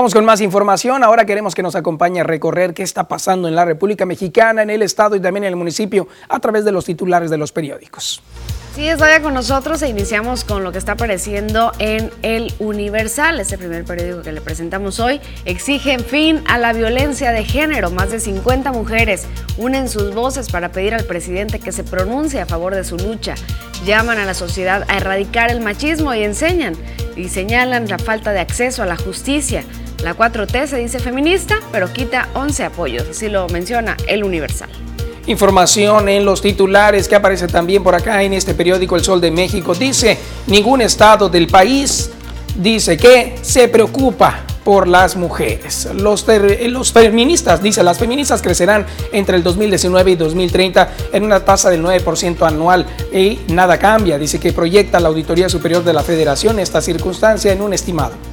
Vamos 0.00 0.14
con 0.14 0.24
más 0.24 0.40
información. 0.40 1.04
Ahora 1.04 1.26
queremos 1.26 1.54
que 1.54 1.62
nos 1.62 1.74
acompañe 1.74 2.20
a 2.20 2.24
recorrer 2.24 2.72
qué 2.72 2.82
está 2.82 3.06
pasando 3.06 3.48
en 3.48 3.54
la 3.54 3.66
República 3.66 4.06
Mexicana, 4.06 4.62
en 4.62 4.70
el 4.70 4.80
Estado 4.80 5.14
y 5.14 5.20
también 5.20 5.44
en 5.44 5.48
el 5.48 5.56
municipio 5.56 6.08
a 6.30 6.40
través 6.40 6.64
de 6.64 6.72
los 6.72 6.86
titulares 6.86 7.28
de 7.28 7.36
los 7.36 7.52
periódicos. 7.52 8.22
Sí, 8.74 8.88
está 8.88 9.20
con 9.20 9.34
nosotros 9.34 9.82
e 9.82 9.90
iniciamos 9.90 10.44
con 10.44 10.64
lo 10.64 10.72
que 10.72 10.78
está 10.78 10.92
apareciendo 10.92 11.72
en 11.78 12.10
El 12.22 12.54
Universal, 12.60 13.40
este 13.40 13.58
primer 13.58 13.84
periódico 13.84 14.22
que 14.22 14.32
le 14.32 14.40
presentamos 14.40 15.00
hoy. 15.00 15.20
Exigen 15.44 16.00
fin 16.00 16.42
a 16.48 16.56
la 16.56 16.72
violencia 16.72 17.30
de 17.30 17.44
género. 17.44 17.90
Más 17.90 18.10
de 18.10 18.20
50 18.20 18.72
mujeres 18.72 19.26
unen 19.58 19.86
sus 19.90 20.14
voces 20.14 20.48
para 20.48 20.72
pedir 20.72 20.94
al 20.94 21.04
presidente 21.04 21.58
que 21.58 21.72
se 21.72 21.84
pronuncie 21.84 22.40
a 22.40 22.46
favor 22.46 22.74
de 22.74 22.84
su 22.84 22.96
lucha. 22.96 23.34
Llaman 23.84 24.18
a 24.18 24.24
la 24.24 24.32
sociedad 24.32 24.86
a 24.88 24.96
erradicar 24.96 25.50
el 25.50 25.60
machismo 25.60 26.14
y 26.14 26.22
enseñan 26.22 26.74
y 27.16 27.28
señalan 27.28 27.86
la 27.86 27.98
falta 27.98 28.32
de 28.32 28.40
acceso 28.40 28.82
a 28.82 28.86
la 28.86 28.96
justicia. 28.96 29.62
La 30.02 30.16
4T 30.16 30.66
se 30.66 30.78
dice 30.78 30.98
feminista, 30.98 31.60
pero 31.72 31.92
quita 31.92 32.28
11 32.34 32.64
apoyos, 32.64 33.06
así 33.08 33.28
lo 33.28 33.48
menciona 33.48 33.96
El 34.06 34.24
Universal. 34.24 34.70
Información 35.26 36.08
en 36.08 36.24
los 36.24 36.40
titulares 36.40 37.06
que 37.06 37.16
aparece 37.16 37.46
también 37.46 37.82
por 37.82 37.94
acá 37.94 38.22
en 38.22 38.32
este 38.32 38.54
periódico 38.54 38.96
El 38.96 39.04
Sol 39.04 39.20
de 39.20 39.30
México. 39.30 39.74
Dice, 39.74 40.18
ningún 40.46 40.80
estado 40.80 41.28
del 41.28 41.46
país 41.46 42.10
dice 42.56 42.96
que 42.96 43.36
se 43.42 43.68
preocupa 43.68 44.40
por 44.64 44.88
las 44.88 45.16
mujeres. 45.16 45.88
Los, 45.94 46.26
los 46.68 46.92
feministas, 46.92 47.62
dice, 47.62 47.82
las 47.82 47.98
feministas 47.98 48.40
crecerán 48.40 48.86
entre 49.12 49.36
el 49.36 49.42
2019 49.42 50.12
y 50.12 50.16
2030 50.16 50.90
en 51.12 51.24
una 51.24 51.44
tasa 51.44 51.70
del 51.70 51.82
9% 51.82 52.46
anual 52.46 52.86
y 53.12 53.38
nada 53.48 53.78
cambia. 53.78 54.18
Dice 54.18 54.40
que 54.40 54.52
proyecta 54.52 54.98
la 54.98 55.08
Auditoría 55.08 55.48
Superior 55.48 55.84
de 55.84 55.92
la 55.92 56.02
Federación 56.02 56.58
esta 56.58 56.80
circunstancia 56.80 57.52
en 57.52 57.60
un 57.62 57.74
estimado. 57.74 58.29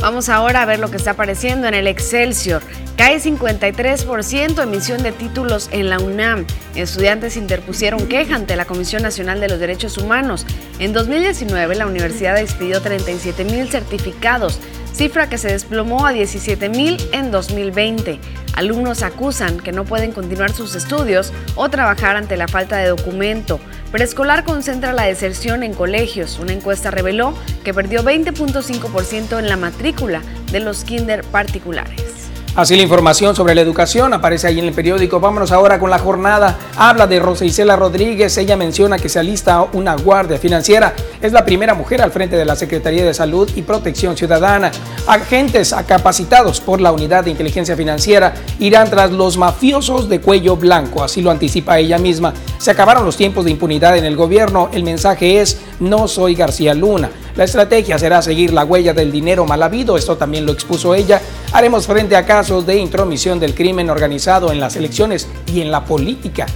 Vamos 0.00 0.30
ahora 0.30 0.62
a 0.62 0.64
ver 0.64 0.78
lo 0.78 0.90
que 0.90 0.96
está 0.96 1.10
apareciendo 1.10 1.68
en 1.68 1.74
el 1.74 1.86
Excelsior. 1.86 2.62
Cae 2.96 3.20
53% 3.20 4.62
emisión 4.62 5.02
de 5.02 5.12
títulos 5.12 5.68
en 5.72 5.90
la 5.90 5.98
UNAM. 5.98 6.46
Estudiantes 6.74 7.36
interpusieron 7.36 8.06
queja 8.06 8.34
ante 8.34 8.56
la 8.56 8.64
Comisión 8.64 9.02
Nacional 9.02 9.40
de 9.40 9.48
los 9.48 9.58
Derechos 9.58 9.98
Humanos. 9.98 10.46
En 10.78 10.94
2019 10.94 11.74
la 11.74 11.86
universidad 11.86 12.38
expidió 12.38 12.80
37 12.80 13.44
mil 13.44 13.68
certificados 13.68 14.58
cifra 15.00 15.30
que 15.30 15.38
se 15.38 15.48
desplomó 15.48 16.06
a 16.06 16.12
17.000 16.12 17.08
en 17.14 17.30
2020. 17.30 18.20
Alumnos 18.52 19.02
acusan 19.02 19.58
que 19.58 19.72
no 19.72 19.86
pueden 19.86 20.12
continuar 20.12 20.52
sus 20.52 20.74
estudios 20.74 21.32
o 21.54 21.70
trabajar 21.70 22.16
ante 22.16 22.36
la 22.36 22.48
falta 22.48 22.76
de 22.76 22.88
documento. 22.88 23.60
Preescolar 23.92 24.44
concentra 24.44 24.92
la 24.92 25.04
deserción 25.04 25.62
en 25.62 25.72
colegios. 25.72 26.38
Una 26.38 26.52
encuesta 26.52 26.90
reveló 26.90 27.32
que 27.64 27.72
perdió 27.72 28.02
20.5% 28.02 29.38
en 29.38 29.48
la 29.48 29.56
matrícula 29.56 30.20
de 30.52 30.60
los 30.60 30.84
kinder 30.84 31.24
particulares. 31.24 32.29
Así 32.56 32.74
la 32.74 32.82
información 32.82 33.36
sobre 33.36 33.54
la 33.54 33.60
educación 33.60 34.12
aparece 34.12 34.48
ahí 34.48 34.58
en 34.58 34.64
el 34.64 34.74
periódico. 34.74 35.20
Vámonos 35.20 35.52
ahora 35.52 35.78
con 35.78 35.88
la 35.88 36.00
jornada. 36.00 36.58
Habla 36.76 37.06
de 37.06 37.20
Rosa 37.20 37.44
Isela 37.44 37.76
Rodríguez. 37.76 38.36
Ella 38.38 38.56
menciona 38.56 38.98
que 38.98 39.08
se 39.08 39.20
alista 39.20 39.62
una 39.72 39.94
guardia 39.94 40.36
financiera. 40.36 40.92
Es 41.22 41.32
la 41.32 41.44
primera 41.44 41.74
mujer 41.74 42.02
al 42.02 42.10
frente 42.10 42.36
de 42.36 42.44
la 42.44 42.56
Secretaría 42.56 43.04
de 43.04 43.14
Salud 43.14 43.48
y 43.54 43.62
Protección 43.62 44.16
Ciudadana. 44.16 44.72
Agentes 45.06 45.72
capacitados 45.86 46.60
por 46.60 46.80
la 46.80 46.90
Unidad 46.90 47.22
de 47.22 47.30
Inteligencia 47.30 47.76
Financiera 47.76 48.34
irán 48.58 48.90
tras 48.90 49.12
los 49.12 49.36
mafiosos 49.36 50.08
de 50.08 50.20
cuello 50.20 50.56
blanco. 50.56 51.04
Así 51.04 51.22
lo 51.22 51.30
anticipa 51.30 51.78
ella 51.78 51.98
misma. 51.98 52.34
Se 52.58 52.72
acabaron 52.72 53.04
los 53.04 53.16
tiempos 53.16 53.44
de 53.44 53.52
impunidad 53.52 53.96
en 53.96 54.04
el 54.04 54.16
gobierno. 54.16 54.70
El 54.72 54.82
mensaje 54.82 55.40
es, 55.40 55.60
no 55.78 56.08
soy 56.08 56.34
García 56.34 56.74
Luna. 56.74 57.10
La 57.36 57.44
estrategia 57.44 57.98
será 57.98 58.22
seguir 58.22 58.52
la 58.52 58.64
huella 58.64 58.92
del 58.92 59.12
dinero 59.12 59.46
mal 59.46 59.62
habido. 59.62 59.96
Esto 59.96 60.16
también 60.16 60.46
lo 60.46 60.52
expuso 60.52 60.94
ella. 60.94 61.20
Haremos 61.52 61.86
frente 61.86 62.16
a 62.16 62.26
casos 62.26 62.66
de 62.66 62.76
intromisión 62.76 63.38
del 63.38 63.54
crimen 63.54 63.90
organizado 63.90 64.52
en 64.52 64.60
las 64.60 64.76
elecciones 64.76 65.28
y 65.46 65.60
en 65.60 65.70
la 65.70 65.84
política. 65.84 66.46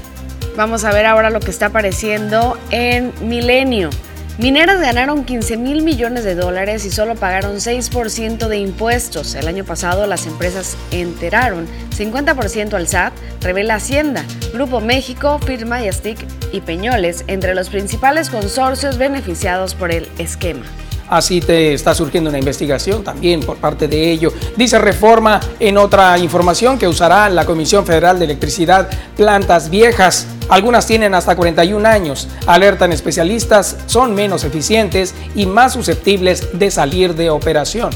Vamos 0.56 0.84
a 0.84 0.92
ver 0.92 1.06
ahora 1.06 1.30
lo 1.30 1.40
que 1.40 1.50
está 1.50 1.66
apareciendo 1.66 2.56
en 2.70 3.12
Milenio. 3.20 3.90
Mineras 4.36 4.80
ganaron 4.80 5.24
15 5.24 5.56
mil 5.56 5.82
millones 5.82 6.24
de 6.24 6.34
dólares 6.34 6.84
y 6.84 6.90
solo 6.90 7.14
pagaron 7.14 7.58
6% 7.58 8.48
de 8.48 8.58
impuestos. 8.58 9.36
El 9.36 9.46
año 9.46 9.64
pasado 9.64 10.08
las 10.08 10.26
empresas 10.26 10.76
enteraron 10.90 11.68
50% 11.96 12.74
al 12.74 12.88
SAT, 12.88 13.12
revela 13.40 13.76
Hacienda, 13.76 14.24
Grupo 14.52 14.80
México, 14.80 15.38
Firma 15.38 15.80
Yastic 15.80 16.18
y 16.50 16.62
Peñoles 16.62 17.22
entre 17.28 17.54
los 17.54 17.68
principales 17.68 18.28
consorcios 18.28 18.98
beneficiados 18.98 19.76
por 19.76 19.92
el 19.92 20.08
esquema. 20.18 20.64
Así 21.08 21.40
te 21.40 21.74
está 21.74 21.94
surgiendo 21.94 22.30
una 22.30 22.38
investigación 22.38 23.04
también 23.04 23.40
por 23.40 23.56
parte 23.56 23.88
de 23.88 24.10
ello. 24.10 24.32
Dice 24.56 24.78
Reforma 24.78 25.40
en 25.60 25.78
otra 25.78 26.18
información 26.18 26.78
que 26.78 26.88
usará 26.88 27.28
la 27.28 27.44
Comisión 27.44 27.84
Federal 27.84 28.18
de 28.18 28.24
Electricidad 28.24 28.88
plantas 29.16 29.70
viejas. 29.70 30.26
Algunas 30.48 30.86
tienen 30.86 31.14
hasta 31.14 31.36
41 31.36 31.86
años. 31.88 32.28
Alertan 32.46 32.92
especialistas, 32.92 33.76
son 33.86 34.14
menos 34.14 34.44
eficientes 34.44 35.14
y 35.34 35.46
más 35.46 35.72
susceptibles 35.72 36.58
de 36.58 36.70
salir 36.70 37.14
de 37.14 37.30
operación. 37.30 37.90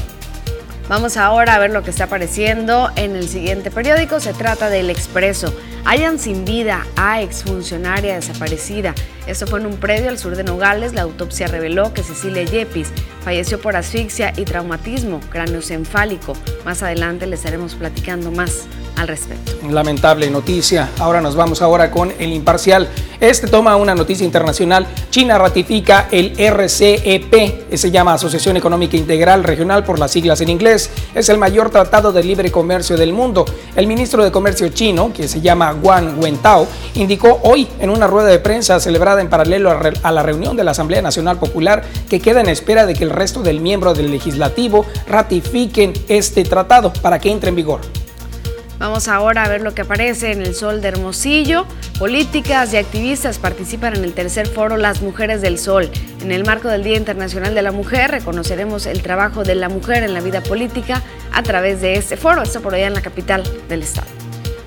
Vamos 0.89 1.17
ahora 1.17 1.53
a 1.53 1.59
ver 1.59 1.69
lo 1.69 1.83
que 1.83 1.91
está 1.91 2.05
apareciendo 2.05 2.89
en 2.95 3.15
el 3.15 3.29
siguiente 3.29 3.69
periódico. 3.69 4.19
Se 4.19 4.33
trata 4.33 4.71
del 4.71 4.89
Expreso. 4.89 5.53
Hayan 5.85 6.17
sin 6.17 6.45
vida 6.45 6.83
a 6.95 7.21
exfuncionaria 7.21 8.15
desaparecida. 8.15 8.95
Esto 9.27 9.45
fue 9.45 9.59
en 9.59 9.67
un 9.67 9.77
predio 9.77 10.09
al 10.09 10.17
sur 10.17 10.35
de 10.35 10.43
Nogales. 10.43 10.93
La 10.93 11.03
autopsia 11.03 11.45
reveló 11.45 11.93
que 11.93 12.01
Cecilia 12.01 12.41
Yepis 12.41 12.91
falleció 13.29 13.61
por 13.61 13.75
asfixia 13.75 14.33
y 14.37 14.43
traumatismo 14.43 15.19
craneoencefálico. 15.29 16.33
Más 16.65 16.81
adelante 16.81 17.27
les 17.27 17.41
estaremos 17.41 17.75
platicando 17.75 18.31
más 18.31 18.65
al 18.95 19.07
respecto. 19.07 19.51
Lamentable 19.69 20.31
noticia. 20.31 20.89
Ahora 20.97 21.21
nos 21.21 21.35
vamos 21.35 21.61
ahora 21.61 21.91
con 21.91 22.11
el 22.17 22.33
imparcial. 22.33 22.89
Este 23.19 23.47
toma 23.47 23.75
una 23.75 23.95
noticia 23.95 24.25
internacional. 24.25 24.87
China 25.09 25.37
ratifica 25.37 26.07
el 26.11 26.35
RCEP, 26.37 27.75
se 27.75 27.91
llama 27.91 28.13
Asociación 28.13 28.57
Económica 28.57 28.97
Integral 28.97 29.43
Regional 29.43 29.83
por 29.83 29.99
las 29.99 30.11
siglas 30.11 30.41
en 30.41 30.49
inglés. 30.49 30.89
Es 31.13 31.29
el 31.29 31.37
mayor 31.37 31.69
tratado 31.69 32.11
de 32.11 32.23
libre 32.23 32.49
comercio 32.49 32.97
del 32.97 33.13
mundo. 33.13 33.45
El 33.75 33.87
ministro 33.87 34.23
de 34.23 34.31
Comercio 34.31 34.69
chino, 34.69 35.11
que 35.13 35.27
se 35.27 35.41
llama 35.41 35.75
Wang 35.81 36.17
Wentao, 36.17 36.65
indicó 36.95 37.39
hoy 37.43 37.67
en 37.79 37.89
una 37.89 38.07
rueda 38.07 38.29
de 38.29 38.39
prensa 38.39 38.79
celebrada 38.79 39.21
en 39.21 39.29
paralelo 39.29 39.77
a 40.01 40.11
la 40.11 40.23
reunión 40.23 40.55
de 40.55 40.63
la 40.63 40.71
Asamblea 40.71 41.01
Nacional 41.01 41.37
Popular 41.37 41.83
que 42.09 42.19
queda 42.19 42.41
en 42.41 42.49
espera 42.49 42.85
de 42.85 42.95
que 42.95 43.03
el 43.03 43.09
resto 43.19 43.43
del 43.43 43.59
miembro 43.59 43.93
del 43.93 44.09
legislativo 44.09 44.85
ratifiquen 45.07 45.93
este 46.07 46.43
tratado 46.43 46.91
para 46.93 47.19
que 47.19 47.31
entre 47.31 47.49
en 47.49 47.55
vigor. 47.55 47.81
Vamos 48.79 49.09
ahora 49.09 49.43
a 49.43 49.49
ver 49.49 49.59
lo 49.59 49.73
que 49.73 49.81
aparece 49.81 50.31
en 50.31 50.41
el 50.41 50.55
Sol 50.55 50.81
de 50.81 50.87
Hermosillo. 50.87 51.65
Políticas 51.99 52.73
y 52.73 52.77
activistas 52.77 53.37
participan 53.37 53.93
en 53.93 54.05
el 54.05 54.13
tercer 54.13 54.47
foro 54.47 54.77
Las 54.77 55.01
Mujeres 55.01 55.41
del 55.41 55.59
Sol. 55.59 55.91
En 56.21 56.31
el 56.31 56.45
marco 56.45 56.69
del 56.69 56.81
Día 56.81 56.95
Internacional 56.95 57.53
de 57.53 57.61
la 57.61 57.73
Mujer 57.73 58.09
reconoceremos 58.09 58.85
el 58.85 59.01
trabajo 59.01 59.43
de 59.43 59.55
la 59.55 59.67
mujer 59.67 60.03
en 60.03 60.13
la 60.13 60.21
vida 60.21 60.41
política 60.41 61.03
a 61.33 61.43
través 61.43 61.81
de 61.81 61.95
este 61.95 62.15
foro, 62.15 62.41
esto 62.41 62.61
por 62.61 62.73
allá 62.73 62.87
en 62.87 62.93
la 62.93 63.01
capital 63.01 63.43
del 63.67 63.83
estado. 63.83 64.07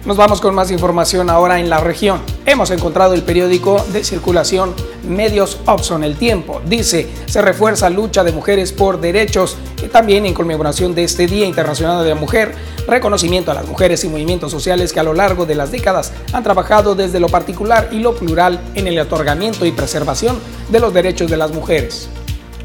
Nos 0.04 0.16
vamos 0.16 0.40
con 0.40 0.52
más 0.52 0.72
información 0.72 1.30
ahora 1.30 1.60
en 1.60 1.70
la 1.70 1.78
región. 1.78 2.20
Hemos 2.44 2.72
encontrado 2.72 3.14
el 3.14 3.22
periódico 3.22 3.86
de 3.92 4.02
circulación 4.02 4.74
Medios 5.08 5.60
Opson 5.64 6.02
El 6.02 6.16
Tiempo. 6.16 6.60
Dice, 6.66 7.08
se 7.26 7.40
refuerza 7.40 7.88
lucha 7.88 8.24
de 8.24 8.32
mujeres 8.32 8.72
por 8.72 9.00
derechos 9.00 9.56
y 9.80 9.86
también 9.86 10.26
en 10.26 10.34
conmemoración 10.34 10.96
de 10.96 11.04
este 11.04 11.28
Día 11.28 11.46
Internacional 11.46 12.02
de 12.02 12.08
la 12.08 12.16
Mujer, 12.16 12.52
reconocimiento 12.88 13.52
a 13.52 13.54
las 13.54 13.68
mujeres 13.68 14.02
y 14.02 14.08
movimientos 14.08 14.50
sociales 14.50 14.92
que 14.92 14.98
a 14.98 15.04
lo 15.04 15.14
largo 15.14 15.46
de 15.46 15.54
las 15.54 15.70
décadas 15.70 16.12
han 16.32 16.42
trabajado 16.42 16.96
desde 16.96 17.20
lo 17.20 17.28
particular 17.28 17.88
y 17.92 18.00
lo 18.00 18.16
plural 18.16 18.60
en 18.74 18.88
el 18.88 18.98
otorgamiento 18.98 19.66
y 19.66 19.70
preservación 19.70 20.36
de 20.68 20.80
los 20.80 20.92
derechos 20.92 21.30
de 21.30 21.36
las 21.36 21.52
mujeres. 21.52 22.08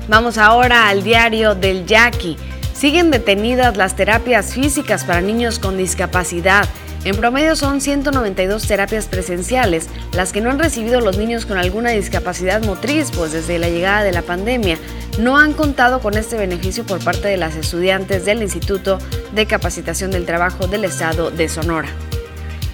Vamos 0.08 0.39
ahora 0.39 0.89
al 0.89 1.04
diario 1.04 1.54
del 1.54 1.86
Yaqui. 1.86 2.36
Siguen 2.73 3.12
detenidas 3.12 3.78
las 3.78 3.95
terapias 3.95 4.54
físicas 4.54 5.04
para 5.04 5.21
niños 5.21 5.60
con 5.60 5.78
discapacidad. 5.78 6.67
En 7.04 7.16
promedio 7.16 7.56
son 7.56 7.80
192 7.80 8.68
terapias 8.68 9.06
presenciales, 9.06 9.88
las 10.14 10.34
que 10.34 10.42
no 10.42 10.50
han 10.50 10.60
recibido 10.60 11.00
los 11.00 11.18
niños 11.18 11.46
con 11.46 11.58
alguna 11.58 11.92
discapacidad 11.92 12.64
motriz, 12.64 13.12
pues 13.16 13.32
desde 13.32 13.60
la 13.60 13.70
llegada 13.70 14.04
de 14.04 14.12
la 14.12 14.24
pandemia 14.24 14.78
no 15.20 15.38
han 15.38 15.54
contado 15.54 16.00
con 16.00 16.16
este 16.16 16.38
beneficio 16.38 16.86
por 16.86 17.04
parte 17.04 17.28
de 17.28 17.38
las 17.38 17.56
estudiantes 17.56 18.26
del 18.26 18.42
Instituto 18.42 19.00
de 19.34 19.46
Capacitación 19.46 20.12
del 20.12 20.26
Trabajo 20.26 20.68
del 20.68 20.86
Estado 20.86 21.32
de 21.32 21.50
Sonora. 21.50 21.90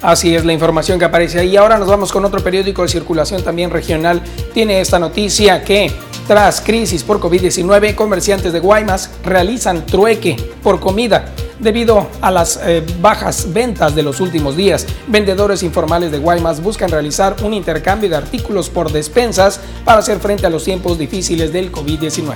Así 0.02 0.36
es 0.36 0.44
la 0.44 0.52
información 0.52 1.00
que 1.00 1.06
aparece 1.06 1.40
ahí. 1.40 1.56
Ahora 1.56 1.78
nos 1.78 1.88
vamos 1.88 2.12
con 2.12 2.26
otro 2.26 2.44
periódico 2.44 2.82
de 2.82 2.90
circulación 2.90 3.42
también 3.42 3.70
regional. 3.70 4.22
Tiene 4.54 4.82
esta 4.82 5.00
noticia 5.00 5.64
que 5.64 5.90
tras 6.28 6.60
crisis 6.60 7.04
por 7.04 7.20
COVID-19, 7.22 7.96
comerciantes 7.96 8.52
de 8.52 8.60
Guaymas 8.60 9.12
realizan 9.24 9.86
trueque 9.86 10.36
por 10.62 10.82
comida. 10.82 11.34
Debido 11.64 12.10
a 12.20 12.30
las 12.30 12.60
eh, 12.62 12.84
bajas 13.00 13.54
ventas 13.54 13.96
de 13.96 14.04
los 14.04 14.20
últimos 14.20 14.58
días, 14.58 14.86
vendedores 15.08 15.64
informales 15.64 16.12
de 16.12 16.18
Guaymas 16.18 16.62
buscan 16.62 16.90
realizar 16.90 17.38
un 17.42 17.54
intercambio 17.54 18.10
de 18.10 18.18
artículos 18.18 18.70
por 18.70 18.92
despensas 18.92 19.62
para 19.86 20.00
hacer 20.00 20.20
frente 20.20 20.46
a 20.46 20.50
los 20.50 20.66
tiempos 20.66 21.00
difíciles 21.00 21.54
del 21.54 21.72
COVID-19. 21.72 22.36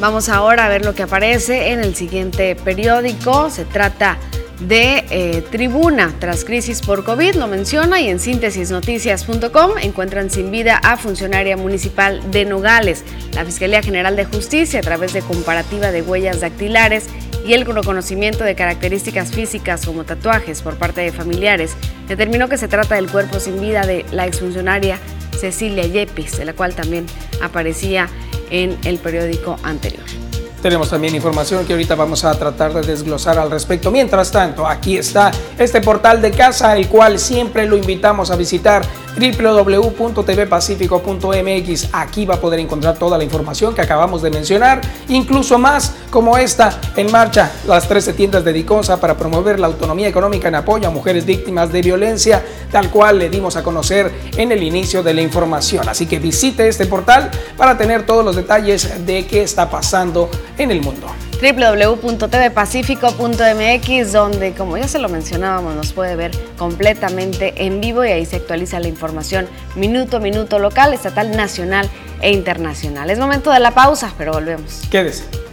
Vamos 0.00 0.28
ahora 0.28 0.66
a 0.66 0.68
ver 0.68 0.84
lo 0.84 0.92
que 0.92 1.04
aparece 1.04 1.70
en 1.70 1.84
el 1.84 1.94
siguiente 1.94 2.56
periódico. 2.56 3.48
Se 3.48 3.64
trata 3.64 4.18
de 4.58 5.04
eh, 5.10 5.44
Tribuna 5.52 6.12
tras 6.18 6.44
crisis 6.44 6.82
por 6.82 7.04
COVID, 7.04 7.36
lo 7.36 7.46
menciona, 7.46 8.00
y 8.00 8.08
en 8.08 8.18
síntesisnoticias.com 8.18 9.78
encuentran 9.80 10.30
sin 10.30 10.50
vida 10.50 10.80
a 10.82 10.96
funcionaria 10.96 11.56
municipal 11.56 12.28
de 12.32 12.44
Nogales. 12.44 13.04
La 13.34 13.44
Fiscalía 13.44 13.82
General 13.82 14.16
de 14.16 14.24
Justicia, 14.24 14.80
a 14.80 14.82
través 14.82 15.12
de 15.12 15.22
comparativa 15.22 15.92
de 15.92 16.02
huellas 16.02 16.40
dactilares 16.40 17.04
y 17.48 17.54
el 17.54 17.64
reconocimiento 17.64 18.44
de 18.44 18.54
características 18.54 19.30
físicas 19.30 19.86
como 19.86 20.04
tatuajes 20.04 20.60
por 20.60 20.76
parte 20.76 21.00
de 21.00 21.12
familiares, 21.12 21.74
determinó 22.06 22.46
que 22.50 22.58
se 22.58 22.68
trata 22.68 22.96
del 22.96 23.10
cuerpo 23.10 23.40
sin 23.40 23.58
vida 23.58 23.86
de 23.86 24.04
la 24.12 24.26
exfuncionaria 24.26 24.98
Cecilia 25.30 25.86
Yepis, 25.86 26.36
de 26.36 26.44
la 26.44 26.52
cual 26.52 26.74
también 26.74 27.06
aparecía 27.40 28.10
en 28.50 28.76
el 28.84 28.98
periódico 28.98 29.56
anterior. 29.62 30.27
Tenemos 30.62 30.90
también 30.90 31.14
información 31.14 31.64
que 31.64 31.72
ahorita 31.72 31.94
vamos 31.94 32.24
a 32.24 32.34
tratar 32.34 32.74
de 32.74 32.82
desglosar 32.82 33.38
al 33.38 33.50
respecto. 33.50 33.92
Mientras 33.92 34.32
tanto, 34.32 34.66
aquí 34.66 34.98
está 34.98 35.30
este 35.56 35.80
portal 35.80 36.20
de 36.20 36.32
casa, 36.32 36.76
el 36.76 36.88
cual 36.88 37.20
siempre 37.20 37.66
lo 37.66 37.76
invitamos 37.76 38.32
a 38.32 38.36
visitar 38.36 38.82
www.tvpacifico.mx. 39.18 41.88
Aquí 41.92 42.26
va 42.26 42.36
a 42.36 42.40
poder 42.40 42.60
encontrar 42.60 42.96
toda 42.96 43.18
la 43.18 43.24
información 43.24 43.74
que 43.74 43.82
acabamos 43.82 44.22
de 44.22 44.30
mencionar, 44.30 44.80
incluso 45.08 45.58
más 45.58 45.92
como 46.10 46.38
esta 46.38 46.80
en 46.96 47.12
marcha, 47.12 47.52
las 47.66 47.86
13 47.88 48.14
tiendas 48.14 48.42
de 48.44 48.52
Diconsa 48.52 49.00
para 49.00 49.16
promover 49.16 49.58
la 49.60 49.66
autonomía 49.66 50.08
económica 50.08 50.48
en 50.48 50.54
apoyo 50.54 50.88
a 50.88 50.90
mujeres 50.90 51.26
víctimas 51.26 51.70
de 51.72 51.82
violencia, 51.82 52.42
tal 52.70 52.90
cual 52.90 53.18
le 53.18 53.28
dimos 53.28 53.56
a 53.56 53.62
conocer 53.62 54.10
en 54.36 54.52
el 54.52 54.62
inicio 54.62 55.02
de 55.02 55.14
la 55.14 55.22
información. 55.22 55.88
Así 55.88 56.06
que 56.06 56.18
visite 56.18 56.68
este 56.68 56.86
portal 56.86 57.30
para 57.56 57.76
tener 57.76 58.06
todos 58.06 58.24
los 58.24 58.36
detalles 58.36 59.04
de 59.06 59.26
qué 59.26 59.42
está 59.42 59.68
pasando 59.68 60.30
en 60.58 60.70
el 60.70 60.82
mundo 60.82 61.06
www.tvpacifico.mx 61.40 64.12
donde 64.12 64.52
como 64.54 64.76
ya 64.76 64.88
se 64.88 64.98
lo 64.98 65.08
mencionábamos 65.08 65.74
nos 65.74 65.92
puede 65.92 66.16
ver 66.16 66.32
completamente 66.56 67.64
en 67.64 67.80
vivo 67.80 68.04
y 68.04 68.10
ahí 68.10 68.26
se 68.26 68.36
actualiza 68.36 68.80
la 68.80 68.88
información 68.88 69.46
minuto 69.76 70.16
a 70.16 70.20
minuto 70.20 70.58
local, 70.58 70.92
estatal, 70.92 71.36
nacional 71.36 71.88
e 72.20 72.32
internacional. 72.32 73.10
Es 73.10 73.18
momento 73.18 73.52
de 73.52 73.60
la 73.60 73.70
pausa, 73.70 74.12
pero 74.18 74.32
volvemos. 74.32 74.82
Quédese. 74.90 75.47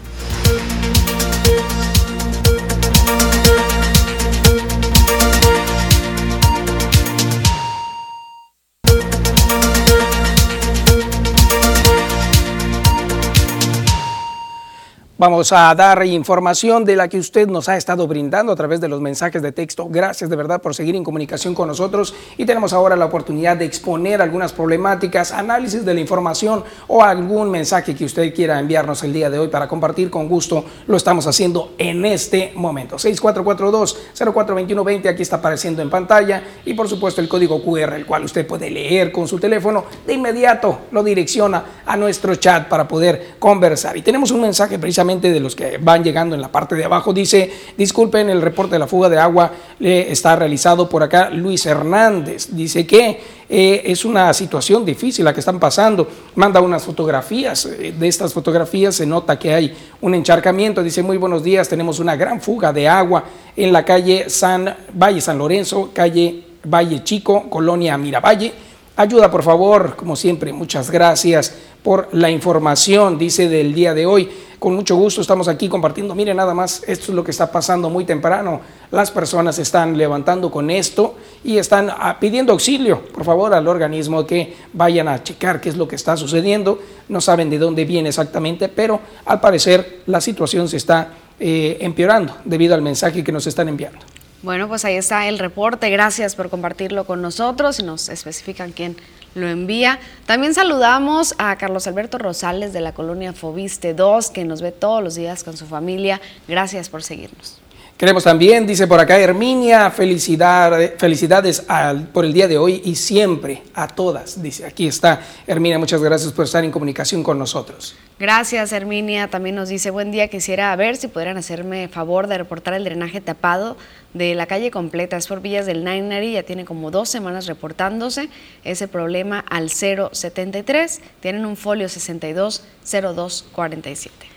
Vamos 15.18 15.54
a 15.54 15.74
dar 15.76 16.06
información 16.06 16.84
de 16.84 16.98
la 16.98 17.08
que 17.08 17.18
usted 17.18 17.48
nos 17.48 17.70
ha 17.70 17.78
estado 17.78 18.06
brindando 18.06 18.52
a 18.52 18.56
través 18.58 18.82
de 18.82 18.90
los 18.90 19.00
mensajes 19.00 19.42
de 19.42 19.54
texto. 19.54 19.88
Gracias 19.90 20.30
de 20.30 20.36
verdad 20.36 20.62
por 20.62 20.76
seguir 20.76 20.94
en 20.94 21.06
comunicación 21.06 21.56
con 21.56 21.70
nosotros 21.70 22.14
y 22.36 22.44
tenemos 22.44 22.74
ahora 22.74 22.98
la 22.98 23.06
oportunidad 23.06 23.56
de 23.56 23.64
exponer 23.64 24.22
algunas 24.22 24.52
problemáticas, 24.52 25.32
análisis 25.32 25.86
de 25.86 25.94
la 25.94 26.02
información 26.02 26.66
o 26.88 27.02
algún 27.02 27.50
mensaje 27.50 27.96
que 27.96 28.04
usted 28.04 28.34
quiera 28.34 28.60
enviarnos 28.60 29.04
el 29.04 29.14
día 29.14 29.30
de 29.30 29.40
hoy 29.40 29.48
para 29.48 29.70
compartir 29.70 30.10
con 30.10 30.28
gusto. 30.28 30.66
Lo 30.86 30.98
estamos 30.98 31.26
haciendo 31.28 31.76
en 31.78 32.04
este 32.04 32.52
momento. 32.54 32.98
6442-042120 32.98 35.08
aquí 35.08 35.22
está 35.22 35.38
apareciendo 35.38 35.82
en 35.82 35.90
pantalla 35.90 36.44
y 36.66 36.74
por 36.74 36.90
supuesto 36.90 37.22
el 37.22 37.30
código 37.30 37.64
QR 37.64 37.94
el 37.94 38.06
cual 38.06 38.26
usted 38.26 38.46
puede 38.46 38.70
leer 38.70 39.14
con 39.14 39.30
su 39.30 39.40
teléfono. 39.40 39.86
De 40.06 40.12
inmediato 40.12 40.80
lo 40.92 41.02
direcciona 41.02 41.64
a 41.86 41.96
nuestro 41.96 42.36
chat 42.36 42.68
para 42.68 42.86
poder 42.86 43.36
conversar. 43.40 43.96
Y 43.96 44.02
tenemos 44.02 44.32
un 44.32 44.42
mensaje 44.42 44.78
precisamente 44.78 45.05
de 45.06 45.40
los 45.40 45.56
que 45.56 45.78
van 45.78 46.04
llegando 46.04 46.36
en 46.36 46.42
la 46.42 46.52
parte 46.52 46.76
de 46.76 46.84
abajo. 46.84 47.14
Dice, 47.14 47.52
disculpen, 47.78 48.30
el 48.30 48.42
reporte 48.42 48.74
de 48.74 48.80
la 48.80 48.88
fuga 48.88 49.08
de 49.08 49.20
agua 49.20 49.52
está 49.80 50.36
realizado 50.36 50.90
por 50.90 51.04
acá 51.04 51.30
Luis 51.30 51.66
Hernández. 51.66 52.48
Dice 52.52 52.88
que 52.88 53.20
eh, 53.48 53.84
es 53.86 54.04
una 54.04 54.34
situación 54.34 54.84
difícil 54.84 55.24
la 55.24 55.34
que 55.34 55.40
están 55.40 55.60
pasando. 55.60 56.08
Manda 56.36 56.60
unas 56.60 56.84
fotografías. 56.84 57.66
Eh, 57.66 57.94
de 57.98 58.08
estas 58.08 58.34
fotografías 58.34 58.96
se 58.96 59.06
nota 59.06 59.38
que 59.38 59.54
hay 59.54 59.76
un 60.02 60.16
encharcamiento. 60.16 60.82
Dice, 60.82 61.04
muy 61.04 61.18
buenos 61.18 61.44
días, 61.44 61.70
tenemos 61.70 62.00
una 62.00 62.16
gran 62.16 62.42
fuga 62.42 62.74
de 62.74 62.88
agua 62.88 63.24
en 63.56 63.72
la 63.72 63.86
calle 63.86 64.30
San 64.30 64.76
Valle 64.94 65.22
San 65.22 65.38
Lorenzo, 65.38 65.92
calle 65.94 66.44
Valle 66.64 67.04
Chico, 67.04 67.48
Colonia 67.50 67.98
Miravalle. 67.98 68.65
Ayuda, 68.98 69.30
por 69.30 69.44
favor, 69.44 69.98
como 69.98 70.16
siempre, 70.16 70.54
muchas 70.54 70.90
gracias 70.90 71.54
por 71.84 72.08
la 72.14 72.30
información, 72.30 73.18
dice 73.18 73.50
del 73.50 73.74
día 73.74 73.94
de 73.94 74.06
hoy. 74.06 74.30
Con 74.58 74.74
mucho 74.74 74.96
gusto 74.96 75.20
estamos 75.20 75.50
aquí 75.50 75.68
compartiendo. 75.68 76.16
Mire 76.16 76.34
nada 76.34 76.54
más, 76.54 76.82
esto 76.88 77.08
es 77.08 77.10
lo 77.10 77.22
que 77.22 77.32
está 77.32 77.52
pasando 77.52 77.90
muy 77.90 78.06
temprano. 78.06 78.62
Las 78.92 79.12
personas 79.12 79.60
están 79.60 79.98
levantando 79.98 80.50
con 80.50 80.70
esto 80.70 81.16
y 81.44 81.58
están 81.58 81.90
ah, 81.90 82.18
pidiendo 82.22 82.54
auxilio, 82.54 83.02
por 83.14 83.26
favor, 83.26 83.54
al 83.54 83.68
organismo 83.68 84.26
que 84.26 84.56
vayan 84.72 85.10
a 85.10 85.22
checar 85.22 85.60
qué 85.60 85.68
es 85.68 85.76
lo 85.76 85.90
que 85.90 85.98
está 85.98 86.16
sucediendo. 86.16 86.80
No 87.10 87.20
saben 87.20 87.50
de 87.50 87.60
dónde 87.60 87.84
viene 87.84 88.10
exactamente, 88.10 88.70
pero 88.70 89.02
al 89.26 89.42
parecer 89.42 90.04
la 90.06 90.22
situación 90.22 90.70
se 90.70 90.78
está 90.78 91.10
eh, 91.38 91.78
empeorando 91.82 92.38
debido 92.46 92.74
al 92.74 92.82
mensaje 92.82 93.26
que 93.26 93.34
nos 93.34 93.46
están 93.46 93.68
enviando. 93.68 94.00
Bueno, 94.42 94.68
pues 94.68 94.86
ahí 94.86 94.96
está 94.96 95.28
el 95.28 95.40
reporte. 95.40 95.90
Gracias 95.90 96.36
por 96.36 96.50
compartirlo 96.50 97.06
con 97.06 97.22
nosotros 97.22 97.82
nos 97.84 98.10
especifican 98.10 98.72
quién 98.72 98.96
lo 99.34 99.48
envía. 99.48 100.00
También 100.26 100.54
saludamos 100.54 101.36
a 101.38 101.56
Carlos 101.58 101.88
Alberto 101.88 102.18
Rosales 102.18 102.74
de 102.74 102.82
la 102.82 102.94
colonia 102.94 103.34
Fobiste 103.34 103.94
2, 103.94 104.30
que 104.30 104.46
nos 104.46 104.62
ve 104.62 104.72
todos 104.72 105.04
los 105.04 105.16
días 105.16 105.44
con 105.44 105.58
su 105.58 105.66
familia. 105.66 106.22
Gracias 106.48 106.90
por 106.90 107.04
seguirnos. 107.04 107.60
Queremos 107.98 108.26
también, 108.26 108.68
dice 108.68 108.88
por 108.88 109.00
acá 109.00 109.18
Herminia, 109.18 109.90
felicidad, 109.90 110.78
felicidades 110.98 111.66
por 112.12 112.26
el 112.26 112.34
día 112.34 112.46
de 112.46 112.58
hoy 112.58 112.82
y 112.84 112.96
siempre 112.96 113.64
a 113.74 113.88
todas. 113.88 114.42
Dice, 114.42 114.66
aquí 114.66 114.86
está 114.88 115.22
Herminia, 115.48 115.80
muchas 115.80 116.02
gracias 116.02 116.34
por 116.34 116.44
estar 116.44 116.64
en 116.66 116.72
comunicación 116.72 117.24
con 117.24 117.40
nosotros. 117.40 117.96
Gracias 118.18 118.72
Herminia, 118.72 119.28
también 119.28 119.56
nos 119.56 119.68
dice, 119.68 119.92
buen 119.92 120.10
día, 120.10 120.30
quisiera 120.30 120.74
ver 120.78 120.96
si 120.96 121.10
pudieran 121.10 121.36
hacerme 121.36 121.90
favor 121.90 122.28
de 122.28 122.38
reportar 122.38 122.74
el 122.74 122.86
drenaje 122.86 123.20
tapado 123.20 123.76
de 124.14 124.36
la 124.36 124.46
calle 124.46 124.72
completa, 124.72 125.18
es 125.18 125.28
por 125.28 125.42
Villas 125.42 125.66
del 125.66 125.84
Nainari, 125.84 126.32
ya 126.32 126.44
tiene 126.44 126.64
como 126.64 126.92
dos 126.92 127.10
semanas 127.10 127.46
reportándose 127.46 128.30
ese 128.64 128.88
problema 128.88 129.44
al 129.50 129.70
073, 129.70 131.02
tienen 131.20 131.46
un 131.46 131.58
folio 131.58 131.90
620247. 131.90 134.28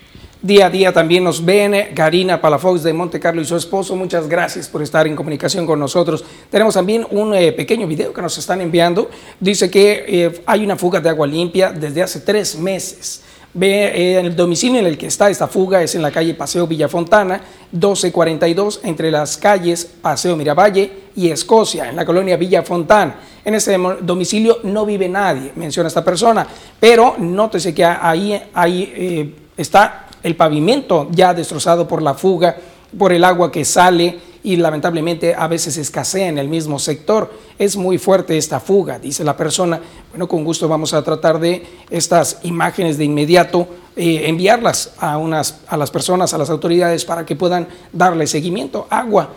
Día 0.41 0.65
a 0.65 0.69
día 0.69 0.91
también 0.91 1.23
nos 1.23 1.45
ven 1.45 1.95
Karina 1.95 2.41
Palafox 2.41 2.83
de 2.83 2.91
Monte 2.91 3.17
Carlo 3.19 3.41
y 3.41 3.45
su 3.45 3.55
esposo. 3.57 3.95
Muchas 3.97 4.29
gracias 4.29 4.69
por 4.69 4.81
estar 4.81 5.05
en 5.05 5.13
comunicación 5.15 5.65
con 5.65 5.79
nosotros. 5.79 6.23
Tenemos 6.49 6.75
también 6.75 7.05
un 7.11 7.33
eh, 7.33 7.51
pequeño 7.51 7.87
video 7.87 8.13
que 8.13 8.21
nos 8.21 8.37
están 8.37 8.61
enviando. 8.61 9.09
Dice 9.37 9.69
que 9.69 10.05
eh, 10.07 10.41
hay 10.45 10.63
una 10.63 10.77
fuga 10.77 11.01
de 11.01 11.09
agua 11.09 11.27
limpia 11.27 11.73
desde 11.73 12.01
hace 12.01 12.21
tres 12.21 12.57
meses. 12.57 13.23
Eh, 13.59 14.19
el 14.19 14.35
domicilio 14.35 14.79
en 14.79 14.85
el 14.85 14.97
que 14.97 15.07
está 15.07 15.29
esta 15.29 15.47
fuga 15.47 15.81
es 15.81 15.95
en 15.95 16.01
la 16.01 16.11
calle 16.11 16.33
Paseo 16.33 16.67
Villafontana, 16.67 17.41
1242, 17.71 18.81
entre 18.83 19.09
las 19.09 19.37
calles 19.37 19.85
Paseo 19.85 20.35
Miravalle 20.35 20.91
y 21.15 21.29
Escocia, 21.29 21.89
en 21.89 21.95
la 21.95 22.05
colonia 22.05 22.37
Villafontana. 22.37 23.15
En 23.43 23.55
ese 23.55 23.77
domicilio 24.01 24.59
no 24.63 24.85
vive 24.85 25.09
nadie, 25.09 25.51
menciona 25.55 25.87
esta 25.87 26.03
persona, 26.03 26.45
pero 26.79 27.15
nótese 27.17 27.73
que 27.73 27.83
ahí, 27.83 28.39
ahí 28.53 29.33
está 29.57 30.07
el 30.21 30.35
pavimento 30.35 31.07
ya 31.11 31.33
destrozado 31.33 31.87
por 31.87 32.01
la 32.01 32.13
fuga, 32.13 32.55
por 32.97 33.13
el 33.13 33.23
agua 33.23 33.51
que 33.51 33.65
sale 33.65 34.19
y 34.43 34.55
lamentablemente 34.55 35.35
a 35.35 35.47
veces 35.47 35.77
escasea 35.77 36.27
en 36.27 36.37
el 36.37 36.47
mismo 36.47 36.79
sector. 36.79 37.31
Es 37.59 37.75
muy 37.75 37.97
fuerte 37.97 38.37
esta 38.37 38.61
fuga, 38.61 38.97
dice 38.97 39.23
la 39.25 39.35
persona. 39.35 39.81
Bueno, 40.11 40.29
con 40.29 40.45
gusto 40.45 40.69
vamos 40.69 40.93
a 40.93 41.03
tratar 41.03 41.39
de 41.41 41.61
estas 41.89 42.39
imágenes 42.43 42.97
de 42.97 43.03
inmediato 43.03 43.67
eh, 43.97 44.29
enviarlas 44.29 44.93
a, 44.97 45.17
unas, 45.17 45.59
a 45.67 45.75
las 45.75 45.91
personas, 45.91 46.33
a 46.33 46.37
las 46.37 46.49
autoridades 46.49 47.03
para 47.03 47.25
que 47.25 47.35
puedan 47.35 47.67
darle 47.91 48.27
seguimiento. 48.27 48.87
Agua, 48.89 49.33